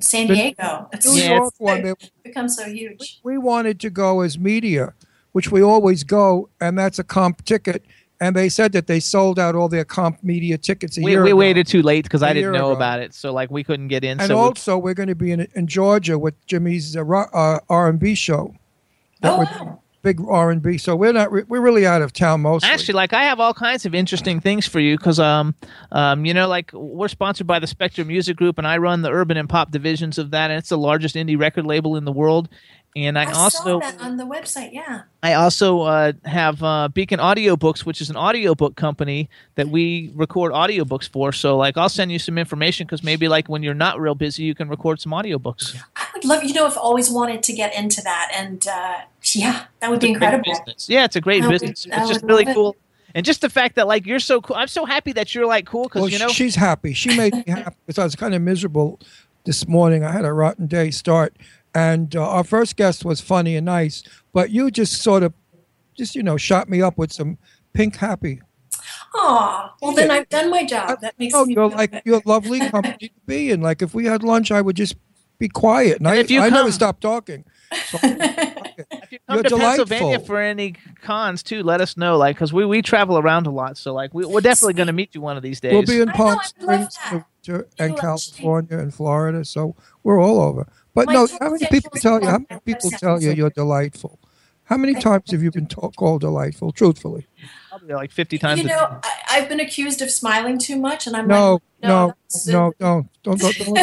San 0.00 0.26
Diego. 0.26 0.88
It's 0.92 1.06
New 1.12 1.22
York 1.22 1.54
one, 1.58 1.82
they- 1.82 1.94
become 2.22 2.48
so 2.48 2.64
huge. 2.66 3.20
we 3.24 3.38
wanted 3.38 3.80
to 3.80 3.90
go 3.90 4.20
as 4.20 4.38
media, 4.38 4.92
which 5.32 5.50
we 5.50 5.62
always 5.62 6.04
go, 6.04 6.48
and 6.60 6.78
that's 6.78 6.98
a 6.98 7.04
comp 7.04 7.44
ticket. 7.44 7.84
And 8.20 8.36
they 8.36 8.48
said 8.48 8.72
that 8.72 8.86
they 8.86 9.00
sold 9.00 9.38
out 9.38 9.54
all 9.56 9.68
their 9.68 9.84
comp 9.84 10.22
media 10.22 10.56
tickets 10.56 10.96
a 10.96 11.00
We, 11.02 11.10
year 11.12 11.22
we 11.24 11.30
ago. 11.30 11.36
waited 11.36 11.66
too 11.66 11.82
late 11.82 12.04
because 12.04 12.22
I 12.22 12.32
didn't 12.32 12.52
know 12.52 12.66
ago. 12.70 12.76
about 12.76 13.00
it. 13.00 13.12
So 13.14 13.32
like 13.32 13.50
we 13.50 13.64
couldn't 13.64 13.88
get 13.88 14.04
in. 14.04 14.20
And 14.20 14.28
so 14.28 14.38
also, 14.38 14.78
we're 14.78 14.94
going 14.94 15.08
to 15.08 15.14
be 15.16 15.32
in, 15.32 15.46
in 15.54 15.66
Georgia 15.66 16.18
with 16.18 16.34
Jimmy's 16.46 16.96
uh, 16.96 17.02
uh, 17.04 17.58
R&B 17.68 18.14
show. 18.14 18.54
That 19.20 19.32
Oh, 19.32 19.38
was 19.38 19.48
wow. 19.48 19.80
Big 20.04 20.20
R&B. 20.20 20.78
So 20.78 20.94
we're 20.94 21.12
not. 21.12 21.32
Re- 21.32 21.44
we're 21.48 21.62
really 21.62 21.86
out 21.86 22.02
of 22.02 22.12
town 22.12 22.42
mostly. 22.42 22.68
Actually, 22.68 22.94
like 22.94 23.14
I 23.14 23.24
have 23.24 23.40
all 23.40 23.54
kinds 23.54 23.86
of 23.86 23.94
interesting 23.94 24.38
things 24.38 24.66
for 24.68 24.78
you 24.78 24.98
because, 24.98 25.18
um, 25.18 25.54
um, 25.90 26.26
you 26.26 26.34
know, 26.34 26.46
like 26.46 26.70
we're 26.74 27.08
sponsored 27.08 27.46
by 27.46 27.58
the 27.58 27.66
Spectrum 27.66 28.08
Music 28.08 28.36
Group, 28.36 28.58
and 28.58 28.66
I 28.66 28.76
run 28.76 29.00
the 29.00 29.10
urban 29.10 29.38
and 29.38 29.48
pop 29.48 29.70
divisions 29.70 30.18
of 30.18 30.30
that, 30.32 30.50
and 30.50 30.58
it's 30.58 30.68
the 30.68 30.78
largest 30.78 31.16
indie 31.16 31.38
record 31.38 31.64
label 31.64 31.96
in 31.96 32.04
the 32.04 32.12
world. 32.12 32.50
And 32.96 33.18
I, 33.18 33.24
I 33.24 33.32
also 33.32 33.64
saw 33.64 33.78
that 33.80 34.00
on 34.00 34.18
the 34.18 34.24
website. 34.24 34.72
Yeah. 34.72 35.02
I 35.20 35.34
also 35.34 35.80
uh, 35.80 36.12
have 36.24 36.62
uh, 36.62 36.86
Beacon 36.88 37.18
Audiobooks, 37.18 37.84
which 37.84 38.00
is 38.00 38.08
an 38.08 38.16
audiobook 38.16 38.76
company 38.76 39.28
that 39.56 39.68
we 39.68 40.12
record 40.14 40.52
audiobooks 40.52 41.08
for. 41.08 41.32
So, 41.32 41.56
like, 41.56 41.76
I'll 41.76 41.88
send 41.88 42.12
you 42.12 42.20
some 42.20 42.38
information 42.38 42.86
because 42.86 43.02
maybe, 43.02 43.26
like, 43.26 43.48
when 43.48 43.64
you're 43.64 43.74
not 43.74 43.98
real 43.98 44.14
busy, 44.14 44.44
you 44.44 44.54
can 44.54 44.68
record 44.68 45.00
some 45.00 45.10
audiobooks. 45.10 45.76
I 45.96 46.06
would 46.14 46.24
love, 46.24 46.44
you 46.44 46.54
know, 46.54 46.66
I've 46.66 46.76
always 46.76 47.10
wanted 47.10 47.42
to 47.42 47.52
get 47.52 47.74
into 47.74 48.00
that. 48.02 48.30
And 48.32 48.64
uh, 48.68 48.98
yeah, 49.32 49.64
that 49.80 49.90
would 49.90 49.98
be 50.00 50.10
incredible. 50.10 50.44
business. 50.44 50.88
Yeah, 50.88 51.04
it's 51.04 51.16
a 51.16 51.20
great 51.20 51.42
business. 51.48 51.88
I 51.92 52.02
It's 52.02 52.10
just 52.10 52.24
really 52.24 52.44
love 52.44 52.52
it. 52.52 52.54
cool. 52.54 52.76
And 53.16 53.24
just 53.26 53.40
the 53.40 53.50
fact 53.50 53.74
that, 53.74 53.88
like, 53.88 54.06
you're 54.06 54.20
so 54.20 54.40
cool. 54.40 54.54
I'm 54.54 54.68
so 54.68 54.84
happy 54.84 55.12
that 55.14 55.34
you're, 55.34 55.46
like, 55.46 55.66
cool 55.66 55.84
because, 55.84 56.02
well, 56.02 56.08
you 56.10 56.20
know, 56.20 56.28
she's 56.28 56.54
happy. 56.54 56.92
She 56.92 57.16
made 57.16 57.34
me 57.34 57.42
happy 57.48 57.74
because 57.86 57.98
I 57.98 58.04
was 58.04 58.14
kind 58.14 58.34
of 58.34 58.42
miserable 58.42 59.00
this 59.44 59.66
morning. 59.66 60.04
I 60.04 60.12
had 60.12 60.24
a 60.24 60.32
rotten 60.32 60.66
day 60.68 60.90
start, 60.92 61.36
and 61.74 62.14
uh, 62.16 62.28
our 62.28 62.44
first 62.44 62.76
guest 62.76 63.04
was 63.04 63.20
funny 63.20 63.56
and 63.56 63.66
nice, 63.66 64.02
but 64.32 64.50
you 64.50 64.70
just 64.70 65.02
sort 65.02 65.22
of, 65.22 65.32
just 65.96 66.14
you 66.14 66.22
know, 66.22 66.36
shot 66.36 66.68
me 66.68 66.80
up 66.82 66.96
with 66.98 67.12
some 67.12 67.38
pink 67.72 67.96
happy. 67.96 68.40
Aw, 69.16 69.74
well, 69.80 69.92
then 69.92 70.10
I've 70.10 70.28
done 70.28 70.50
my 70.50 70.64
job. 70.64 71.00
That 71.00 71.18
makes 71.18 71.34
Oh, 71.34 71.44
me 71.46 71.54
you're 71.54 71.68
feel 71.70 71.76
like 71.78 71.92
good. 71.92 72.02
you're 72.04 72.22
lovely 72.24 72.60
company 72.70 73.08
to 73.08 73.10
be 73.26 73.50
in. 73.50 73.60
Like 73.60 73.80
if 73.82 73.94
we 73.94 74.04
had 74.06 74.22
lunch, 74.22 74.50
I 74.50 74.60
would 74.60 74.76
just 74.76 74.96
be 75.38 75.48
quiet, 75.48 75.98
and 75.98 76.08
I, 76.08 76.16
if 76.16 76.30
you 76.30 76.40
I 76.40 76.48
never 76.48 76.70
stop 76.72 77.00
talking. 77.00 77.44
So, 77.88 77.98
if 78.02 79.12
you 79.12 79.18
come 79.28 79.34
you're 79.36 79.42
to 79.42 79.56
Pennsylvania 79.56 79.98
delightful. 80.18 80.26
for 80.26 80.40
any 80.40 80.74
cons, 81.02 81.42
too, 81.42 81.62
let 81.64 81.80
us 81.80 81.96
know. 81.96 82.16
Like, 82.16 82.36
because 82.36 82.52
we, 82.52 82.64
we 82.64 82.82
travel 82.82 83.18
around 83.18 83.46
a 83.48 83.50
lot. 83.50 83.76
So, 83.76 83.92
like, 83.92 84.14
we, 84.14 84.24
we're 84.24 84.40
definitely 84.40 84.74
going 84.74 84.86
to 84.86 84.92
meet 84.92 85.12
you 85.14 85.20
one 85.20 85.36
of 85.36 85.42
these 85.42 85.60
days. 85.60 85.72
We'll 85.72 85.82
be 85.82 86.00
in 86.00 86.08
Palm 86.10 86.38
Springs 86.44 86.96
and 87.78 87.96
California 87.96 88.78
and 88.78 88.94
Florida, 88.94 89.44
so 89.44 89.74
we're 90.04 90.20
all 90.22 90.40
over. 90.40 90.68
But 90.94 91.06
My 91.06 91.12
no, 91.14 91.28
how 91.40 91.50
many 91.50 91.66
people 91.66 91.90
tell 92.00 92.20
you? 92.20 92.28
How 92.28 92.38
many 92.48 92.60
people 92.64 92.90
tell 92.90 93.20
you 93.20 93.32
you're 93.32 93.50
delightful? 93.50 94.18
How 94.64 94.76
many 94.78 94.94
times 94.94 95.30
have 95.32 95.42
you 95.42 95.50
been 95.50 95.66
ta- 95.66 95.90
called 95.90 96.22
delightful? 96.22 96.72
Truthfully, 96.72 97.26
Probably 97.68 97.94
like 97.94 98.10
50 98.12 98.38
times 98.38 98.62
You 98.62 98.68
know, 98.68 98.98
I, 99.02 99.12
I've 99.30 99.48
been 99.48 99.60
accused 99.60 100.00
of 100.00 100.10
smiling 100.10 100.58
too 100.58 100.76
much, 100.76 101.06
and 101.06 101.14
I'm 101.14 101.28
no, 101.28 101.52
like, 101.54 101.62
no, 101.82 102.06
that's- 102.06 102.46
no, 102.46 102.72
don't, 102.78 103.08
don't, 103.22 103.40
don't, 103.40 103.56
don't. 103.66 103.78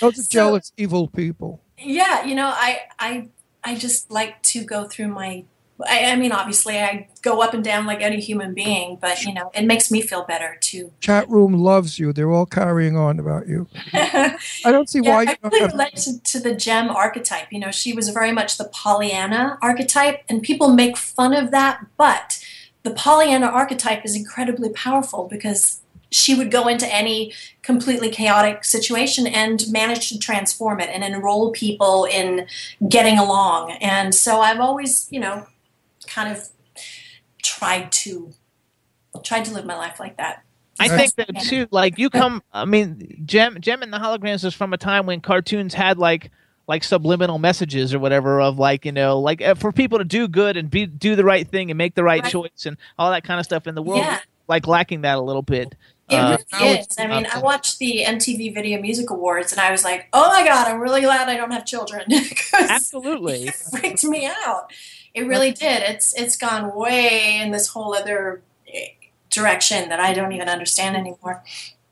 Those 0.00 0.18
are 0.18 0.22
So- 0.22 0.28
jealous, 0.30 0.72
evil 0.78 1.08
people. 1.08 1.60
yeah 1.78 2.24
you 2.24 2.34
know 2.36 2.46
i 2.54 2.78
i 3.00 3.28
i 3.64 3.74
just 3.74 4.08
like 4.12 4.40
to 4.42 4.62
go 4.64 4.84
through 4.84 5.08
my 5.08 5.44
I, 5.86 6.12
I 6.12 6.16
mean 6.16 6.32
obviously 6.32 6.78
i 6.78 7.08
go 7.22 7.40
up 7.42 7.54
and 7.54 7.64
down 7.64 7.86
like 7.86 8.00
any 8.00 8.20
human 8.20 8.54
being 8.54 8.98
but 9.00 9.24
you 9.24 9.32
know 9.34 9.50
it 9.54 9.64
makes 9.64 9.90
me 9.90 10.00
feel 10.00 10.24
better 10.24 10.56
too 10.60 10.92
Chat 11.00 11.28
room 11.28 11.54
loves 11.54 11.98
you. 11.98 12.12
They're 12.12 12.30
all 12.30 12.46
carrying 12.46 12.96
on 12.96 13.18
about 13.18 13.48
you. 13.48 13.66
I 13.92 14.36
don't 14.64 14.88
see 14.88 15.00
why 15.00 15.22
you 15.22 15.30
I 15.30 15.36
really 15.42 15.60
have. 15.60 15.72
relate 15.72 15.96
to, 15.96 16.22
to 16.22 16.40
the 16.40 16.54
Jem 16.54 16.90
archetype. 16.90 17.48
You 17.50 17.60
know, 17.60 17.70
she 17.70 17.92
was 17.92 18.08
very 18.10 18.32
much 18.32 18.58
the 18.58 18.64
Pollyanna 18.64 19.58
archetype, 19.62 20.22
and 20.28 20.42
people 20.42 20.72
make 20.72 20.96
fun 20.96 21.34
of 21.34 21.50
that. 21.50 21.84
But 21.96 22.42
the 22.82 22.90
Pollyanna 22.90 23.46
archetype 23.46 24.04
is 24.04 24.14
incredibly 24.14 24.70
powerful 24.70 25.28
because 25.28 25.80
she 26.10 26.34
would 26.34 26.50
go 26.50 26.68
into 26.68 26.86
any 26.94 27.32
completely 27.62 28.10
chaotic 28.10 28.64
situation 28.64 29.26
and 29.26 29.64
manage 29.70 30.10
to 30.10 30.18
transform 30.18 30.78
it 30.78 30.90
and 30.92 31.02
enroll 31.02 31.50
people 31.52 32.04
in 32.04 32.46
getting 32.86 33.18
along. 33.18 33.72
And 33.80 34.14
so 34.14 34.40
I've 34.40 34.60
always, 34.60 35.08
you 35.10 35.20
know, 35.20 35.46
kind 36.06 36.36
of 36.36 36.48
tried 37.42 37.90
to 37.92 38.32
tried 39.22 39.44
to 39.44 39.52
live 39.52 39.64
my 39.66 39.76
life 39.76 40.00
like 40.00 40.16
that. 40.16 40.42
I 40.80 40.88
think 40.88 41.14
that 41.16 41.40
too. 41.42 41.68
Like 41.70 41.98
you 41.98 42.10
come, 42.10 42.42
I 42.52 42.64
mean, 42.64 43.22
Jem, 43.24 43.60
Jem 43.60 43.82
and 43.82 43.92
the 43.92 43.98
Holograms 43.98 44.44
is 44.44 44.54
from 44.54 44.72
a 44.72 44.78
time 44.78 45.06
when 45.06 45.20
cartoons 45.20 45.74
had 45.74 45.98
like 45.98 46.30
like 46.66 46.82
subliminal 46.84 47.38
messages 47.38 47.92
or 47.92 47.98
whatever 47.98 48.40
of 48.40 48.58
like 48.58 48.84
you 48.84 48.92
know 48.92 49.18
like 49.20 49.42
uh, 49.42 49.54
for 49.54 49.72
people 49.72 49.98
to 49.98 50.04
do 50.04 50.28
good 50.28 50.56
and 50.56 50.70
be 50.70 50.86
do 50.86 51.14
the 51.16 51.24
right 51.24 51.46
thing 51.46 51.70
and 51.70 51.78
make 51.78 51.94
the 51.94 52.02
right, 52.04 52.22
Right. 52.22 52.32
choice 52.32 52.66
and 52.66 52.76
all 52.98 53.10
that 53.10 53.24
kind 53.24 53.38
of 53.38 53.44
stuff. 53.44 53.66
In 53.66 53.74
the 53.74 53.82
world, 53.82 54.00
Yeah. 54.00 54.18
like 54.48 54.66
lacking 54.66 55.02
that 55.02 55.18
a 55.18 55.20
little 55.20 55.42
bit. 55.42 55.74
It 56.08 56.16
Uh, 56.16 56.38
really 56.58 56.78
is. 56.78 56.86
I 56.98 57.06
mean, 57.06 57.26
I 57.32 57.38
watched 57.38 57.78
the 57.78 58.04
MTV 58.04 58.54
Video 58.54 58.80
Music 58.80 59.08
Awards 59.10 59.52
and 59.52 59.60
I 59.60 59.70
was 59.70 59.84
like, 59.84 60.08
oh 60.12 60.28
my 60.28 60.44
God, 60.44 60.68
I'm 60.68 60.80
really 60.80 61.00
glad 61.02 61.28
I 61.28 61.36
don't 61.36 61.52
have 61.52 61.64
children. 61.64 62.04
absolutely. 62.54 63.44
it 63.48 63.54
freaked 63.54 64.04
me 64.04 64.26
out. 64.46 64.72
It 65.14 65.26
really 65.26 65.52
did. 65.52 65.82
It's 65.82 66.14
it's 66.14 66.36
gone 66.36 66.74
way 66.74 67.38
in 67.40 67.50
this 67.50 67.68
whole 67.68 67.94
other 67.94 68.42
eh, 68.72 68.88
direction 69.30 69.88
that 69.90 70.00
I 70.00 70.12
don't 70.14 70.32
even 70.32 70.48
understand 70.48 70.96
anymore. 70.96 71.42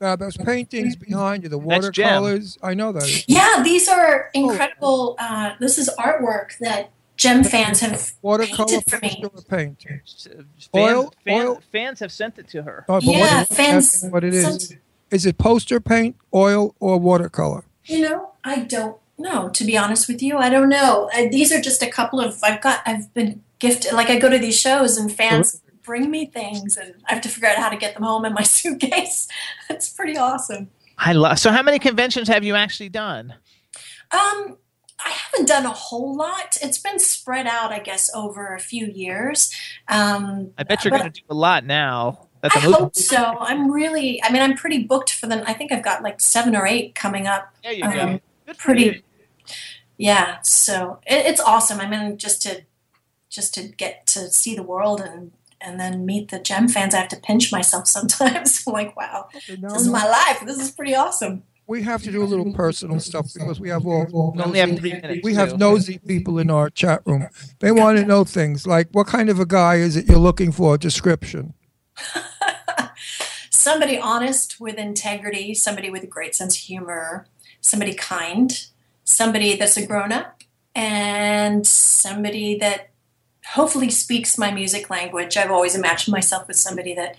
Uh, 0.01 0.17
those 0.17 0.37
paintings 0.39 0.97
behind 0.97 1.43
you, 1.43 1.51
the 1.51 1.59
watercolors. 1.59 2.57
I 2.63 2.73
know 2.73 2.91
that. 2.93 3.25
Yeah, 3.29 3.63
these 3.63 3.87
are 3.89 4.31
incredible. 4.33 5.17
Uh, 5.19 5.53
this 5.61 5.77
is 5.77 5.91
artwork 5.99 6.57
that 6.61 6.91
Jem 7.19 7.45
fans 7.45 7.81
have 7.81 8.13
Watercolor 8.23 8.81
painted 8.81 8.91
for 8.91 8.99
me. 9.01 9.21
poster 9.31 9.47
paint. 9.47 9.83
Fan- 9.83 10.45
Oil- 10.75 11.13
fan- 11.23 11.47
oil- 11.47 11.61
fans 11.71 12.01
have 12.01 12.11
sent 12.13 12.39
it 12.39 12.49
to 12.49 12.63
her. 12.63 12.87
Oh, 12.89 12.99
Yeah, 13.03 13.41
what, 13.41 13.49
fans- 13.49 14.07
what 14.09 14.25
it 14.25 14.33
is? 14.33 14.69
some- 14.69 14.79
Is 15.11 15.27
it 15.27 15.37
poster 15.37 15.81
paint, 15.81 16.17
oil, 16.33 16.75
or 16.81 16.97
watercolor? 16.99 17.65
You 17.85 18.01
know, 18.09 18.31
I 18.43 18.61
don't 18.61 18.97
know. 19.21 19.49
To 19.51 19.65
be 19.65 19.77
honest 19.77 20.09
with 20.09 20.23
you, 20.23 20.37
I 20.37 20.49
don't 20.49 20.69
know. 20.69 21.11
Uh, 21.15 21.29
these 21.31 21.53
are 21.53 21.61
just 21.61 21.83
a 21.83 21.91
couple 21.91 22.21
of. 22.21 22.39
I've 22.43 22.61
got. 22.61 22.83
I've 22.87 23.13
been 23.15 23.43
gifted. 23.59 23.93
Like 23.93 24.11
I 24.11 24.19
go 24.19 24.29
to 24.29 24.39
these 24.39 24.59
shows 24.59 24.97
and 24.97 25.13
fans 25.13 25.61
bring 25.83 26.11
me 26.11 26.27
things, 26.27 26.77
and 26.77 26.95
I 27.09 27.15
have 27.15 27.23
to 27.23 27.29
figure 27.29 27.49
out 27.49 27.57
how 27.57 27.69
to 27.69 27.77
get 27.77 27.95
them 27.95 28.03
home 28.03 28.25
in 28.25 28.33
my 28.33 28.43
suitcase. 28.45 29.29
it's 29.69 29.89
pretty 29.89 30.17
awesome. 30.17 30.71
I 30.99 31.13
love. 31.13 31.39
So, 31.39 31.51
how 31.51 31.63
many 31.63 31.79
conventions 31.79 32.29
have 32.29 32.45
you 32.45 32.55
actually 32.55 32.91
done? 32.91 33.35
Um, 34.13 34.57
I 35.05 35.11
haven't 35.11 35.47
done 35.47 35.65
a 35.65 35.71
whole 35.71 36.15
lot. 36.17 36.59
It's 36.63 36.79
been 36.79 36.99
spread 36.99 37.47
out, 37.47 37.73
I 37.73 37.79
guess, 37.79 38.11
over 38.15 38.55
a 38.55 38.61
few 38.61 38.87
years. 38.87 39.53
Um, 39.89 40.53
I 40.59 40.65
bet 40.65 40.85
you're 40.85 40.91
going 40.91 41.11
to 41.11 41.21
do 41.21 41.27
a 41.31 41.35
lot 41.35 41.65
now. 41.65 42.29
That 42.43 42.53
the 42.53 42.59
I 42.59 42.63
hope 42.63 42.97
so. 42.97 43.37
I'm 43.41 43.71
really. 43.71 44.23
I 44.23 44.33
mean, 44.33 44.43
I'm 44.43 44.55
pretty 44.55 44.83
booked 44.85 45.13
for 45.13 45.27
them. 45.27 45.43
I 45.47 45.53
think 45.53 45.73
I've 45.73 45.83
got 45.83 46.03
like 46.03 46.21
seven 46.21 46.57
or 46.57 46.67
eight 46.67 46.95
coming 46.95 47.27
up. 47.27 47.55
There 47.63 47.73
you 47.73 47.85
um, 47.85 47.93
go. 47.93 48.21
Good 48.47 48.57
for 48.57 48.63
pretty-. 48.63 49.03
Yeah, 50.01 50.41
so 50.43 50.99
it, 51.07 51.27
it's 51.27 51.41
awesome. 51.41 51.79
I 51.79 51.87
mean, 51.87 52.17
just 52.17 52.41
to 52.43 52.63
just 53.29 53.53
to 53.55 53.63
get 53.69 54.07
to 54.09 54.31
see 54.31 54.55
the 54.57 54.63
world 54.63 55.01
and 55.01 55.33
and 55.61 55.79
then 55.79 56.07
meet 56.07 56.31
the 56.31 56.39
Jem 56.39 56.69
fans, 56.69 56.95
I 56.95 56.99
have 57.01 57.09
to 57.09 57.17
pinch 57.17 57.53
myself 57.53 57.87
sometimes. 57.87 58.65
I'm 58.67 58.73
like, 58.73 58.97
wow, 58.97 59.29
No, 59.59 59.69
this 59.69 59.83
is 59.83 59.89
my 59.89 60.07
life. 60.09 60.43
This 60.47 60.59
is 60.59 60.71
pretty 60.71 60.95
awesome. 60.95 61.43
we 61.67 61.83
have 61.83 62.03
to 62.03 62.11
do 62.11 62.23
a 62.23 62.29
little 62.33 62.51
personal 62.55 62.99
stuff 62.99 63.27
because 63.35 63.61
we 63.61 63.69
have 63.69 63.85
all 63.87 64.07
We 64.35 64.43
only 64.43 64.59
have 64.59 64.79
three 64.79 64.95
minutes. 64.95 65.21
we 65.23 65.35
have 65.35 65.59
nosy 65.59 65.99
people 65.99 66.39
in 66.39 66.51
our 66.51 66.71
chat 66.71 67.03
room. 67.05 67.29
They 67.59 67.71
want 67.71 67.99
to 67.99 68.07
know 68.07 68.25
things 68.25 68.67
like 68.67 68.89
what 68.93 69.07
kind 69.07 69.29
of 69.29 69.39
a 69.39 69.47
guy 69.47 69.75
is 69.77 69.97
it 69.97 70.07
you're 70.09 70.19
looking 70.19 70.51
for? 70.51 70.79
Description. 70.79 71.53
Somebody 73.51 73.99
honest 73.99 74.59
with 74.59 74.77
integrity, 74.77 75.53
somebody 75.55 75.91
with 75.91 76.03
a 76.03 76.07
great 76.07 76.35
sense 76.35 76.57
of 76.57 76.63
humor, 76.63 77.27
somebody 77.61 77.93
kind, 77.95 78.51
somebody 79.11 79.57
that's 79.57 79.77
a 79.77 79.87
grown 79.87 80.13
up, 80.13 80.43
and 80.75 81.67
somebody 81.67 82.59
that 82.59 82.91
hopefully 83.47 83.91
speaks 83.91 84.39
my 84.39 84.51
music 84.51 84.91
language. 84.91 85.37
I've 85.37 85.51
always 85.51 85.75
imagined 85.75 86.13
myself 86.13 86.47
with 86.49 86.57
somebody 86.57 86.95
that 86.95 87.17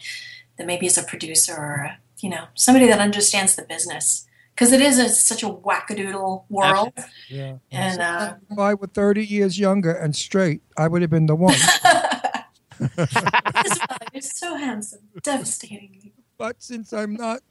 that 0.58 0.68
maybe 0.68 0.86
is 0.86 0.98
a 0.98 1.04
producer 1.04 1.54
or 1.54 1.76
a, 1.90 1.98
you 2.20 2.30
know 2.30 2.46
somebody 2.54 2.88
that 2.88 3.00
understands 3.00 3.56
the 3.56 3.64
business 3.64 4.28
because 4.54 4.72
it 4.72 4.82
is 4.82 5.00
a, 5.00 5.10
such 5.10 5.44
a 5.44 5.50
wackadoodle 5.50 6.44
world. 6.50 6.94
Yeah. 7.30 7.58
And 7.72 8.02
uh, 8.02 8.36
If 8.50 8.60
I 8.60 8.74
were 8.74 8.88
30 8.88 9.26
years 9.26 9.58
younger 9.58 9.92
and 9.92 10.16
straight, 10.16 10.62
I 10.78 10.88
would 10.88 11.02
have 11.02 11.10
been 11.10 11.26
the 11.26 11.36
one. 11.36 11.56
you're 14.14 14.22
so 14.22 14.56
handsome, 14.56 15.00
devastating. 15.24 16.12
but 16.38 16.62
since 16.62 16.94
I'm 16.94 17.16
not, 17.16 17.42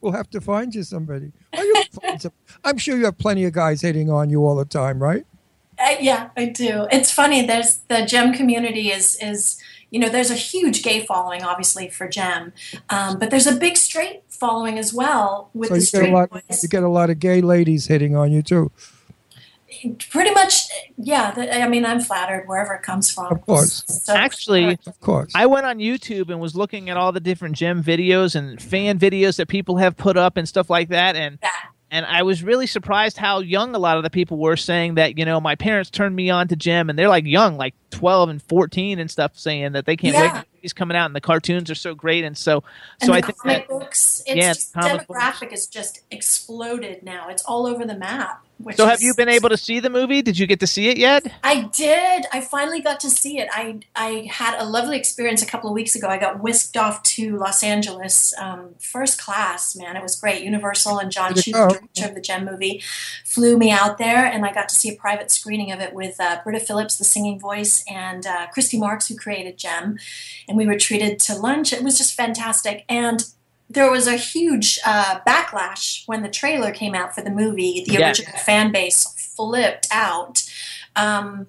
we'll 0.00 0.12
have 0.12 0.30
to 0.30 0.40
find 0.40 0.74
you 0.74 0.82
somebody. 0.82 1.32
Or 1.56 1.62
you'll 1.64 1.84
find 2.02 2.22
some- 2.22 2.32
I'm 2.64 2.78
sure 2.78 2.96
you 2.96 3.04
have 3.06 3.18
plenty 3.18 3.44
of 3.44 3.52
guys 3.52 3.82
hitting 3.82 4.10
on 4.10 4.30
you 4.30 4.44
all 4.46 4.56
the 4.56 4.64
time, 4.64 5.02
right? 5.02 5.24
Uh, 5.78 5.94
yeah, 6.00 6.30
I 6.36 6.46
do. 6.46 6.86
It's 6.90 7.12
funny. 7.12 7.46
There's 7.46 7.76
the 7.88 8.04
Jem 8.04 8.32
community 8.34 8.90
is 8.90 9.16
is 9.22 9.62
you 9.90 10.00
know 10.00 10.08
there's 10.08 10.30
a 10.30 10.34
huge 10.34 10.82
gay 10.82 11.06
following 11.06 11.44
obviously 11.44 11.88
for 11.88 12.08
Jem, 12.08 12.52
um, 12.90 13.18
but 13.20 13.30
there's 13.30 13.46
a 13.46 13.54
big 13.54 13.76
straight 13.76 14.22
following 14.28 14.76
as 14.76 14.92
well 14.92 15.50
with 15.54 15.68
so 15.68 15.74
the 15.76 15.80
straight 15.80 16.12
lot. 16.12 16.30
boys. 16.30 16.62
You 16.64 16.68
get 16.68 16.82
a 16.82 16.88
lot 16.88 17.10
of 17.10 17.20
gay 17.20 17.40
ladies 17.40 17.86
hitting 17.86 18.16
on 18.16 18.32
you 18.32 18.42
too. 18.42 18.72
Pretty 20.10 20.30
much, 20.32 20.68
yeah. 20.96 21.30
The, 21.30 21.62
I 21.62 21.68
mean, 21.68 21.84
I'm 21.84 22.00
flattered 22.00 22.46
wherever 22.46 22.74
it 22.74 22.82
comes 22.82 23.10
from. 23.10 23.32
Of 23.32 23.42
course. 23.42 23.84
So, 23.86 24.14
Actually, 24.14 24.78
Of 24.86 25.00
course. 25.00 25.32
I 25.34 25.46
went 25.46 25.66
on 25.66 25.78
YouTube 25.78 26.30
and 26.30 26.40
was 26.40 26.54
looking 26.54 26.90
at 26.90 26.96
all 26.96 27.12
the 27.12 27.20
different 27.20 27.56
Jem 27.56 27.82
videos 27.82 28.34
and 28.34 28.60
fan 28.60 28.98
videos 28.98 29.36
that 29.36 29.48
people 29.48 29.76
have 29.76 29.96
put 29.96 30.16
up 30.16 30.36
and 30.36 30.48
stuff 30.48 30.70
like 30.70 30.88
that, 30.88 31.16
and 31.16 31.38
and 31.90 32.04
I 32.04 32.22
was 32.22 32.42
really 32.42 32.66
surprised 32.66 33.16
how 33.16 33.40
young 33.40 33.74
a 33.74 33.78
lot 33.78 33.96
of 33.96 34.02
the 34.02 34.10
people 34.10 34.36
were 34.38 34.56
saying 34.56 34.96
that 34.96 35.16
you 35.18 35.24
know 35.24 35.40
my 35.40 35.54
parents 35.54 35.90
turned 35.90 36.14
me 36.14 36.28
on 36.30 36.48
to 36.48 36.56
Jem, 36.56 36.90
and 36.90 36.98
they're 36.98 37.08
like 37.08 37.24
young, 37.24 37.56
like 37.56 37.74
twelve 37.90 38.28
and 38.28 38.42
fourteen 38.42 38.98
and 38.98 39.10
stuff, 39.10 39.32
saying 39.34 39.72
that 39.72 39.86
they 39.86 39.96
can't 39.96 40.14
wait. 40.14 40.24
Yeah. 40.24 40.42
He's 40.60 40.72
coming 40.72 40.96
out, 40.96 41.06
and 41.06 41.14
the 41.16 41.20
cartoons 41.20 41.70
are 41.70 41.74
so 41.76 41.94
great, 41.94 42.24
and 42.24 42.36
so 42.36 42.64
and 43.00 43.06
so 43.06 43.12
the 43.12 43.18
I 43.18 43.20
think 43.22 43.38
comic 43.38 43.56
that, 43.56 43.68
books, 43.68 44.22
it's 44.26 44.36
yeah, 44.36 44.52
just 44.52 44.74
the 44.74 44.80
comic 44.80 45.06
books. 45.06 45.20
demographic 45.20 45.52
is 45.52 45.66
just 45.66 46.02
exploded 46.10 47.02
now. 47.02 47.28
It's 47.28 47.44
all 47.44 47.66
over 47.66 47.86
the 47.86 47.96
map. 47.96 48.44
Which 48.58 48.76
So 48.76 48.86
have 48.86 49.00
you 49.00 49.14
been 49.14 49.28
able 49.28 49.48
to 49.50 49.56
see 49.56 49.78
the 49.78 49.88
movie? 49.88 50.20
Did 50.20 50.36
you 50.36 50.46
get 50.46 50.58
to 50.60 50.66
see 50.66 50.88
it 50.88 50.98
yet? 50.98 51.24
I 51.44 51.70
did. 51.72 52.26
I 52.32 52.40
finally 52.40 52.80
got 52.80 52.98
to 53.00 53.10
see 53.10 53.38
it. 53.38 53.48
I 53.52 53.78
I 53.94 54.28
had 54.30 54.60
a 54.60 54.64
lovely 54.64 54.96
experience 54.96 55.42
a 55.42 55.46
couple 55.46 55.70
of 55.70 55.74
weeks 55.74 55.94
ago. 55.94 56.08
I 56.08 56.18
got 56.18 56.42
whisked 56.42 56.76
off 56.76 57.00
to 57.04 57.36
Los 57.36 57.62
Angeles, 57.62 58.34
um, 58.36 58.74
first 58.80 59.20
class. 59.20 59.76
Man, 59.76 59.96
it 59.96 60.02
was 60.02 60.16
great. 60.16 60.42
Universal 60.42 60.98
and 60.98 61.12
Jon 61.12 61.34
Chu, 61.34 61.52
the 61.52 61.68
director 61.68 62.08
of 62.08 62.14
the 62.16 62.20
Jem 62.20 62.44
movie, 62.44 62.82
flew 63.24 63.56
me 63.56 63.70
out 63.70 63.96
there, 63.98 64.26
and 64.26 64.44
I 64.44 64.52
got 64.52 64.68
to 64.70 64.74
see 64.74 64.88
a 64.88 64.96
private 64.96 65.30
screening 65.30 65.70
of 65.70 65.78
it 65.78 65.94
with 65.94 66.16
uh, 66.18 66.40
Britta 66.42 66.60
Phillips, 66.60 66.98
the 66.98 67.04
singing 67.04 67.38
voice, 67.38 67.84
and 67.88 68.26
uh, 68.26 68.48
Christy 68.48 68.76
Marx, 68.76 69.06
who 69.06 69.14
created 69.14 69.56
Jem. 69.56 69.98
And 70.48 70.56
we 70.56 70.66
were 70.66 70.78
treated 70.78 71.20
to 71.20 71.36
lunch. 71.36 71.72
It 71.72 71.84
was 71.84 71.96
just 71.96 72.14
fantastic. 72.14 72.84
And 72.88 73.24
there 73.70 73.90
was 73.90 74.06
a 74.06 74.16
huge 74.16 74.78
uh, 74.86 75.20
backlash 75.26 76.02
when 76.06 76.22
the 76.22 76.28
trailer 76.28 76.70
came 76.72 76.94
out 76.94 77.14
for 77.14 77.20
the 77.22 77.30
movie. 77.30 77.84
The 77.86 77.94
Yeah. 77.94 78.08
original 78.08 78.32
fan 78.38 78.72
base 78.72 79.04
flipped 79.36 79.86
out. 79.90 80.42
Um, 80.96 81.46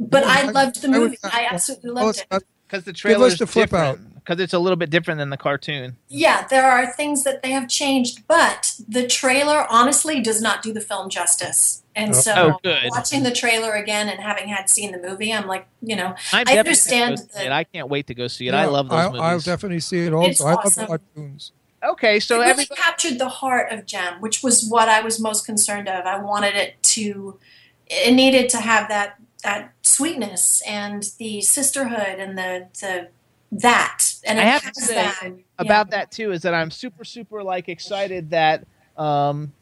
but 0.00 0.24
I 0.24 0.50
loved 0.50 0.80
the 0.82 0.88
I 0.88 0.90
would- 0.98 1.00
movie. 1.10 1.18
I 1.22 1.46
absolutely 1.50 1.90
loved 1.90 2.18
it. 2.30 2.44
Because 2.66 2.84
the 2.84 2.92
Give 2.92 3.00
trailer 3.00 3.26
us 3.26 3.38
the 3.38 3.46
flip 3.46 3.72
out. 3.74 3.98
Because 4.24 4.40
it's 4.40 4.52
a 4.52 4.58
little 4.58 4.76
bit 4.76 4.90
different 4.90 5.18
than 5.18 5.30
the 5.30 5.36
cartoon. 5.36 5.96
Yeah, 6.08 6.46
there 6.46 6.70
are 6.70 6.92
things 6.92 7.24
that 7.24 7.42
they 7.42 7.50
have 7.50 7.68
changed, 7.68 8.26
but 8.28 8.74
the 8.88 9.06
trailer 9.06 9.66
honestly 9.68 10.20
does 10.20 10.40
not 10.40 10.62
do 10.62 10.72
the 10.72 10.80
film 10.80 11.10
justice. 11.10 11.82
And 11.94 12.10
oh. 12.10 12.14
so, 12.14 12.32
Oh, 12.36 12.58
good. 12.62 12.84
watching 12.90 13.22
the 13.24 13.32
trailer 13.32 13.72
again 13.72 14.08
and 14.08 14.20
having 14.20 14.48
had 14.48 14.70
seen 14.70 14.92
the 14.92 14.98
movie, 14.98 15.32
I'm 15.32 15.46
like, 15.46 15.66
you 15.80 15.96
know, 15.96 16.14
I'm 16.32 16.46
I 16.48 16.56
understand 16.58 17.16
gonna 17.16 17.26
go 17.26 17.32
see 17.32 17.38
that 17.38 17.46
it. 17.46 17.52
I 17.52 17.64
can't 17.64 17.88
wait 17.88 18.06
to 18.06 18.14
go 18.14 18.28
see 18.28 18.46
it. 18.48 18.54
I 18.54 18.66
love 18.66 18.88
those 18.88 18.98
I'll, 18.98 19.08
movies. 19.10 19.22
I'll 19.22 19.40
definitely 19.40 19.80
see 19.80 20.06
it 20.06 20.12
also. 20.12 20.30
It's 20.30 20.40
I 20.40 20.54
awesome. 20.54 20.80
love 20.88 21.00
cartoons. 21.14 21.52
okay, 21.84 22.20
so 22.20 22.40
it 22.40 22.46
really 22.46 22.66
captured 22.66 23.18
the 23.18 23.28
heart 23.28 23.72
of 23.72 23.86
Jem, 23.86 24.20
which 24.20 24.42
was 24.42 24.66
what 24.68 24.88
I 24.88 25.00
was 25.00 25.20
most 25.20 25.44
concerned 25.44 25.88
of. 25.88 26.06
I 26.06 26.18
wanted 26.18 26.54
it 26.54 26.82
to, 26.94 27.38
it 27.88 28.14
needed 28.14 28.48
to 28.50 28.58
have 28.58 28.88
that 28.88 29.16
that 29.42 29.72
sweetness 29.82 30.62
and 30.68 31.10
the 31.18 31.40
sisterhood 31.40 32.20
and 32.20 32.38
the 32.38 32.68
the 32.80 33.08
that, 33.52 34.04
and 34.24 34.38
it 34.38 34.42
I 34.42 34.44
have 34.46 34.72
to 34.72 34.80
say 34.80 34.94
that. 34.94 35.30
about 35.58 35.90
that 35.90 36.10
too 36.10 36.32
is 36.32 36.42
that 36.42 36.54
I'm 36.54 36.70
super 36.70 37.04
super 37.04 37.42
like 37.42 37.68
excited 37.68 38.30
that 38.30 38.66
um 38.96 39.52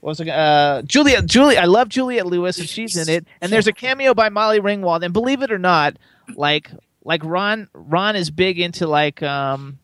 what 0.00 0.10
was 0.10 0.20
it 0.20 0.28
uh 0.28 0.82
Juliette 0.84 1.26
Julie 1.26 1.58
I 1.58 1.64
love 1.64 1.88
Juliette 1.88 2.26
Lewis 2.26 2.58
and 2.58 2.68
she's 2.68 2.96
in 2.96 3.12
it 3.12 3.26
and 3.40 3.50
there's 3.52 3.66
a 3.66 3.72
cameo 3.72 4.14
by 4.14 4.28
Molly 4.28 4.60
Ringwald 4.60 5.02
and 5.02 5.12
believe 5.12 5.42
it 5.42 5.50
or 5.50 5.58
not 5.58 5.96
like 6.36 6.70
like 7.04 7.24
Ron 7.24 7.68
Ron 7.74 8.14
is 8.14 8.30
big 8.30 8.60
into 8.60 8.86
like 8.86 9.20
um 9.22 9.79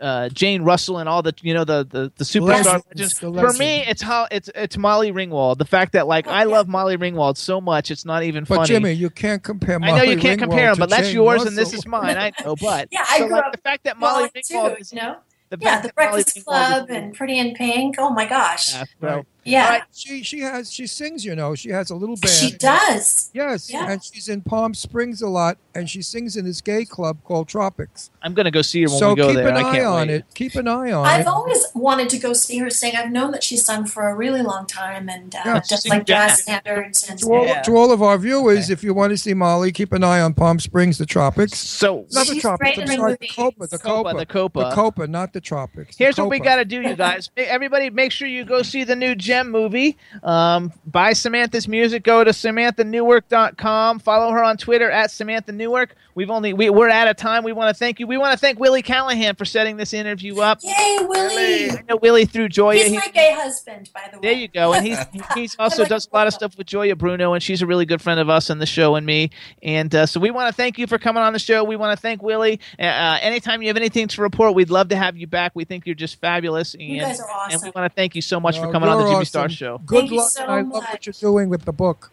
uh, 0.00 0.28
Jane 0.30 0.62
Russell 0.62 0.98
and 0.98 1.08
all 1.08 1.22
the 1.22 1.34
you 1.42 1.54
know 1.54 1.64
the 1.64 1.84
the, 1.88 2.12
the 2.16 2.24
superstar 2.24 2.64
Legends, 2.64 2.86
legends. 2.88 3.18
the 3.20 3.32
For 3.32 3.52
me, 3.54 3.84
it's 3.86 4.02
how 4.02 4.26
it's 4.30 4.48
it's 4.54 4.76
Molly 4.76 5.12
Ringwald. 5.12 5.58
The 5.58 5.64
fact 5.64 5.92
that 5.92 6.06
like 6.06 6.26
I 6.26 6.44
love 6.44 6.68
Molly 6.68 6.96
Ringwald 6.96 7.36
so 7.36 7.60
much, 7.60 7.90
it's 7.90 8.04
not 8.04 8.22
even 8.22 8.44
But 8.44 8.48
funny. 8.48 8.60
But 8.60 8.66
Jimmy, 8.66 8.92
you 8.92 9.10
can't 9.10 9.42
compare. 9.42 9.78
I 9.82 9.90
know 9.96 10.02
you 10.02 10.16
can't 10.18 10.38
Ringwald 10.40 10.42
compare 10.44 10.66
them, 10.66 10.74
to 10.76 10.80
but 10.80 10.90
that's 10.90 11.06
Jane 11.08 11.14
yours 11.16 11.44
and 11.44 11.56
this 11.56 11.72
is 11.72 11.86
mine. 11.86 12.16
I 12.16 12.32
know, 12.44 12.56
but 12.60 12.88
Yeah, 12.90 13.04
I 13.08 13.18
so, 13.18 13.26
grew 13.26 13.36
like, 13.36 13.44
up 13.46 13.52
the 13.52 13.58
fact 13.58 13.84
that 13.84 13.98
Molly 13.98 14.22
Molly 14.22 14.30
Ringwald 14.34 14.74
too, 14.76 14.80
is 14.80 14.92
you 14.92 15.00
know? 15.00 15.16
the 15.50 15.58
Yeah, 15.60 15.80
the 15.80 15.88
that 15.88 15.96
Molly 15.96 16.12
Breakfast 16.12 16.44
Club 16.44 16.90
and 16.90 17.14
Pretty 17.14 17.38
in 17.38 17.54
Pink. 17.54 17.96
Oh 17.98 18.10
my 18.10 18.26
gosh. 18.26 18.74
Yeah, 18.74 18.84
so- 18.84 18.88
Right. 19.00 19.24
Yeah. 19.48 19.68
Right. 19.70 19.82
She 19.92 20.22
she 20.22 20.40
has 20.40 20.72
she 20.72 20.86
sings. 20.86 21.24
You 21.24 21.34
know, 21.34 21.54
she 21.54 21.70
has 21.70 21.90
a 21.90 21.94
little 21.94 22.16
band. 22.16 22.32
She 22.34 22.52
does. 22.52 23.30
Yes, 23.32 23.70
Yeah. 23.70 23.90
and 23.90 24.02
she's 24.02 24.28
in 24.28 24.42
Palm 24.42 24.74
Springs 24.74 25.22
a 25.22 25.28
lot, 25.28 25.58
and 25.74 25.88
she 25.88 26.02
sings 26.02 26.36
in 26.36 26.44
this 26.44 26.60
gay 26.60 26.84
club 26.84 27.18
called 27.24 27.48
Tropics. 27.48 28.10
I'm 28.22 28.34
gonna 28.34 28.50
go 28.50 28.62
see 28.62 28.82
her 28.82 28.88
when 28.88 28.98
so 28.98 29.10
we 29.10 29.16
go 29.16 29.32
there. 29.32 29.48
So 29.48 29.54
keep 29.54 29.58
an 29.58 29.64
eye 29.76 29.84
on 29.84 30.08
wait. 30.08 30.14
it. 30.14 30.24
Keep 30.34 30.54
an 30.56 30.68
eye 30.68 30.92
on 30.92 31.06
it. 31.06 31.08
I've 31.08 31.26
always 31.26 31.64
wanted 31.74 32.08
to 32.10 32.18
go 32.18 32.32
see 32.32 32.58
her 32.58 32.70
sing. 32.70 32.94
I've 32.96 33.10
known 33.10 33.30
that 33.32 33.42
she's 33.42 33.64
sung 33.64 33.86
for 33.86 34.08
a 34.08 34.14
really 34.14 34.42
long 34.42 34.66
time 34.66 35.08
and 35.08 35.34
uh, 35.34 35.40
Yeah. 35.44 35.60
just 35.68 35.88
like 35.88 36.04
jazz 36.06 36.30
jazz. 36.30 36.42
standards. 36.42 37.08
And 37.08 37.18
To 37.20 37.32
all, 37.34 37.46
Yeah. 37.46 37.62
to 37.62 37.76
all 37.76 37.92
of 37.92 38.02
our 38.02 38.18
viewers, 38.18 38.70
if 38.70 38.82
you 38.82 38.92
want 38.94 39.10
to 39.10 39.16
see 39.18 39.34
Molly, 39.34 39.72
keep 39.72 39.92
an 39.92 40.04
eye 40.04 40.20
on 40.20 40.34
Palm 40.34 40.58
Springs, 40.60 40.98
the 40.98 41.06
Tropics. 41.06 41.56
So 41.58 42.06
Not 42.12 42.26
the 42.26 42.40
Tropics. 42.40 42.58
great 42.76 42.78
I'm 42.78 42.90
in 42.92 42.98
sorry, 42.98 43.12
the 43.12 43.18
movies. 43.20 43.34
Copa, 43.36 43.66
the 43.66 43.78
Copa, 43.78 44.10
Copa, 44.10 44.18
the 44.18 44.26
Copa. 44.26 44.60
the 44.60 44.70
Copa, 44.74 45.06
not 45.06 45.32
the 45.32 45.40
Tropics. 45.40 45.96
the 45.96 46.04
Here's 46.04 46.18
what 46.18 46.28
we 46.28 46.40
got 46.40 46.56
to 46.56 46.64
do, 46.64 46.80
you 46.82 46.94
guys. 46.96 47.30
Everybody, 47.36 47.90
make 47.90 48.12
sure 48.12 48.28
you 48.28 48.44
go 48.44 48.62
see 48.62 48.84
the 48.84 48.96
new 48.96 49.14
Jem 49.38 49.50
movie. 49.50 49.96
Um, 50.22 50.72
buy 50.86 51.12
Samantha's 51.12 51.68
music. 51.68 52.02
Go 52.02 52.24
to 52.24 52.30
SamanthaNewark.com. 52.30 54.00
Follow 54.00 54.32
her 54.32 54.42
on 54.42 54.56
Twitter 54.56 54.90
at 54.90 55.10
Samantha 55.10 55.52
Newark. 55.52 55.94
We've 56.14 56.30
only 56.30 56.52
we, 56.52 56.68
we're 56.68 56.88
out 56.88 57.06
of 57.06 57.16
time. 57.16 57.44
We 57.44 57.52
want 57.52 57.68
to 57.74 57.78
thank 57.78 58.00
you. 58.00 58.08
We 58.08 58.18
want 58.18 58.32
to 58.32 58.38
thank 58.38 58.58
Willie 58.58 58.82
Callahan 58.82 59.36
for 59.36 59.44
setting 59.44 59.76
this 59.76 59.94
interview 59.94 60.40
up. 60.40 60.58
Yay, 60.62 60.98
Willie! 61.02 61.70
I 61.70 61.84
know 61.88 61.96
Willie 61.96 62.24
through 62.24 62.48
Joya. 62.48 62.78
He's 62.78 62.88
He- 62.88 62.96
my 62.96 63.06
gay 63.14 63.32
husband, 63.32 63.88
by 63.94 64.08
the 64.10 64.18
way. 64.18 64.22
There 64.22 64.32
you 64.32 64.48
go. 64.48 64.72
And 64.72 64.84
he's 64.84 64.98
he's 65.34 65.56
also 65.60 65.82
like- 65.82 65.90
does 65.90 66.08
a 66.12 66.16
lot 66.16 66.26
of 66.26 66.34
stuff 66.34 66.58
with 66.58 66.66
Joya 66.66 66.96
Bruno, 66.96 67.34
and 67.34 67.42
she's 67.42 67.62
a 67.62 67.66
really 67.66 67.86
good 67.86 68.02
friend 68.02 68.18
of 68.18 68.28
us 68.28 68.50
and 68.50 68.60
the 68.60 68.66
show 68.66 68.96
and 68.96 69.06
me. 69.06 69.30
And 69.62 69.94
uh, 69.94 70.06
so 70.06 70.18
we 70.18 70.32
want 70.32 70.48
to 70.48 70.52
thank 70.52 70.76
you 70.76 70.88
for 70.88 70.98
coming 70.98 71.22
on 71.22 71.32
the 71.32 71.38
show. 71.38 71.62
We 71.62 71.76
want 71.76 71.96
to 71.96 72.02
thank 72.02 72.20
Willie. 72.20 72.58
Uh, 72.80 73.18
anytime 73.20 73.62
you 73.62 73.68
have 73.68 73.76
anything 73.76 74.08
to 74.08 74.20
report, 74.20 74.56
we'd 74.56 74.70
love 74.70 74.88
to 74.88 74.96
have 74.96 75.16
you 75.16 75.28
back. 75.28 75.52
We 75.54 75.64
think 75.64 75.86
you're 75.86 75.94
just 75.94 76.20
fabulous. 76.20 76.74
And, 76.74 76.82
You 76.82 77.00
guys 77.00 77.20
are 77.20 77.28
And 77.48 77.62
we 77.62 77.70
want 77.76 77.88
to 77.88 77.94
thank 77.94 78.16
you 78.16 78.22
so 78.22 78.40
much 78.40 78.58
for 78.58 78.72
coming 78.72 78.88
on 78.88 79.04
the 79.04 79.08
you're 79.08 79.17
Jimmy 79.18 79.24
Star. 79.26 79.48
Show. 79.48 79.78
Good 79.78 79.98
Thank 80.00 80.10
you 80.10 80.16
luck. 80.18 80.30
so 80.30 80.42
and 80.42 80.52
I 80.52 80.60
love 80.62 80.84
what 80.84 81.06
you're 81.06 81.12
doing 81.12 81.48
with 81.48 81.64
the 81.64 81.72
book. 81.72 82.10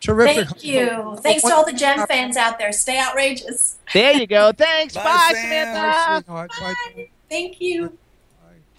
Terrific. 0.00 0.48
Thank 0.48 0.64
you. 0.64 1.16
Thanks 1.22 1.44
to 1.44 1.54
all 1.54 1.64
the 1.64 1.72
Jem 1.72 2.06
fans 2.08 2.36
out 2.36 2.58
there. 2.58 2.72
Stay 2.72 2.98
outrageous. 2.98 3.76
There 3.94 4.12
you 4.12 4.26
go. 4.26 4.50
Thanks. 4.52 4.94
Bye, 4.94 5.04
Bye, 5.04 5.32
Samantha. 5.34 6.24
Sweetheart. 6.24 6.50
Bye. 6.60 7.08
Thank 7.30 7.60
you. 7.60 7.96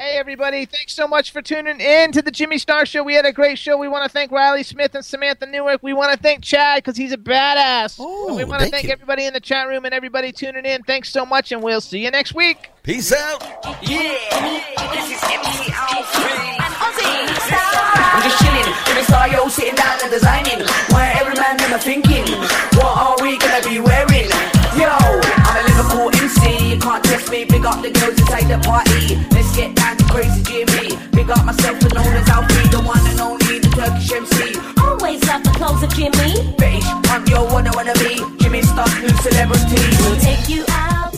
Hey, 0.04 0.18
everybody. 0.18 0.66
Thanks 0.66 0.92
so 0.92 1.08
much 1.08 1.32
for 1.32 1.42
tuning 1.42 1.80
in 1.80 2.12
to 2.12 2.22
the 2.22 2.30
Jimmy 2.30 2.58
Star 2.58 2.86
Show. 2.86 3.04
We 3.04 3.14
had 3.14 3.26
a 3.26 3.32
great 3.32 3.58
show. 3.58 3.78
We 3.78 3.88
want 3.88 4.04
to 4.04 4.10
thank 4.10 4.34
Riley 4.34 4.64
Smith 4.64 4.94
and 4.96 5.06
Samantha 5.06 5.46
Newark. 5.46 5.82
We 5.82 5.94
want 5.94 6.12
to 6.12 6.20
thank 6.22 6.44
Chad 6.44 6.80
because 6.80 6.98
he's 6.98 7.14
a 7.14 7.18
badass. 7.18 7.96
Oh, 7.98 8.28
and 8.28 8.36
we 8.36 8.44
want 8.44 8.60
to 8.60 8.70
thank 8.70 8.74
thank 8.74 8.90
everybody 8.90 9.24
in 9.24 9.32
the 9.32 9.40
chat 9.40 9.66
room 9.66 9.86
and 9.86 9.94
everybody 9.94 10.34
tuning 10.34 10.66
in. 10.66 10.84
Thanks 10.84 11.10
so 11.10 11.26
much, 11.26 11.54
and 11.54 11.64
we'll 11.64 11.80
see 11.80 12.04
you 12.04 12.12
next 12.12 12.36
week. 12.36 12.70
Peace 12.84 13.14
out. 13.14 13.44
Yeah. 13.82 14.20
This 14.92 15.08
is 15.10 15.24
MC 15.24 15.72
I'm 18.04 18.22
just 18.24 18.44
chilling, 18.44 18.68
in 18.90 18.96
the 18.98 19.04
star, 19.06 19.30
yo, 19.30 19.48
sitting 19.48 19.76
down 19.76 20.00
and 20.02 20.12
designing. 20.12 20.68
Why 20.90 21.16
every 21.16 21.36
man 21.40 21.56
them 21.56 21.72
are 21.72 21.80
thinking, 21.80 22.28
what 22.76 22.92
are 22.92 23.16
we 23.24 23.38
gonna 23.38 23.64
be 23.70 23.80
wearing? 23.80 24.28
Yo, 24.76 25.43
cool 25.94 26.10
MC. 26.10 26.74
You 26.74 26.80
can't 26.80 27.04
test 27.04 27.30
me. 27.30 27.46
Big 27.46 27.66
up 27.66 27.82
the 27.82 27.92
girls 27.92 28.18
inside 28.20 28.48
the 28.50 28.60
party. 28.66 29.16
Let's 29.32 29.56
get 29.56 29.76
down 29.76 29.98
to 29.98 30.06
crazy 30.10 30.42
Jimmy. 30.50 30.98
Big 31.12 31.30
up 31.30 31.46
myself 31.46 31.78
and 31.86 31.94
known 31.94 32.14
as 32.20 32.28
be 32.50 32.62
the 32.74 32.82
one 32.82 33.06
and 33.12 33.20
only, 33.20 33.60
the 33.64 33.70
Turkish 33.78 34.12
MC. 34.12 34.58
Always 34.82 35.22
love 35.30 35.44
the 35.44 35.54
clothes 35.60 35.84
of 35.84 35.92
Jimmy. 35.94 36.32
British, 36.58 36.88
I'm 37.14 37.24
your 37.28 37.46
one 37.56 37.68
I 37.68 37.72
wanna 37.78 37.94
be. 38.02 38.14
Jimmy 38.42 38.62
Star, 38.64 38.90
new 39.02 39.16
celebrity. 39.26 39.82
We'll 40.02 40.20
take 40.20 40.50
you 40.50 40.66
out. 40.70 41.13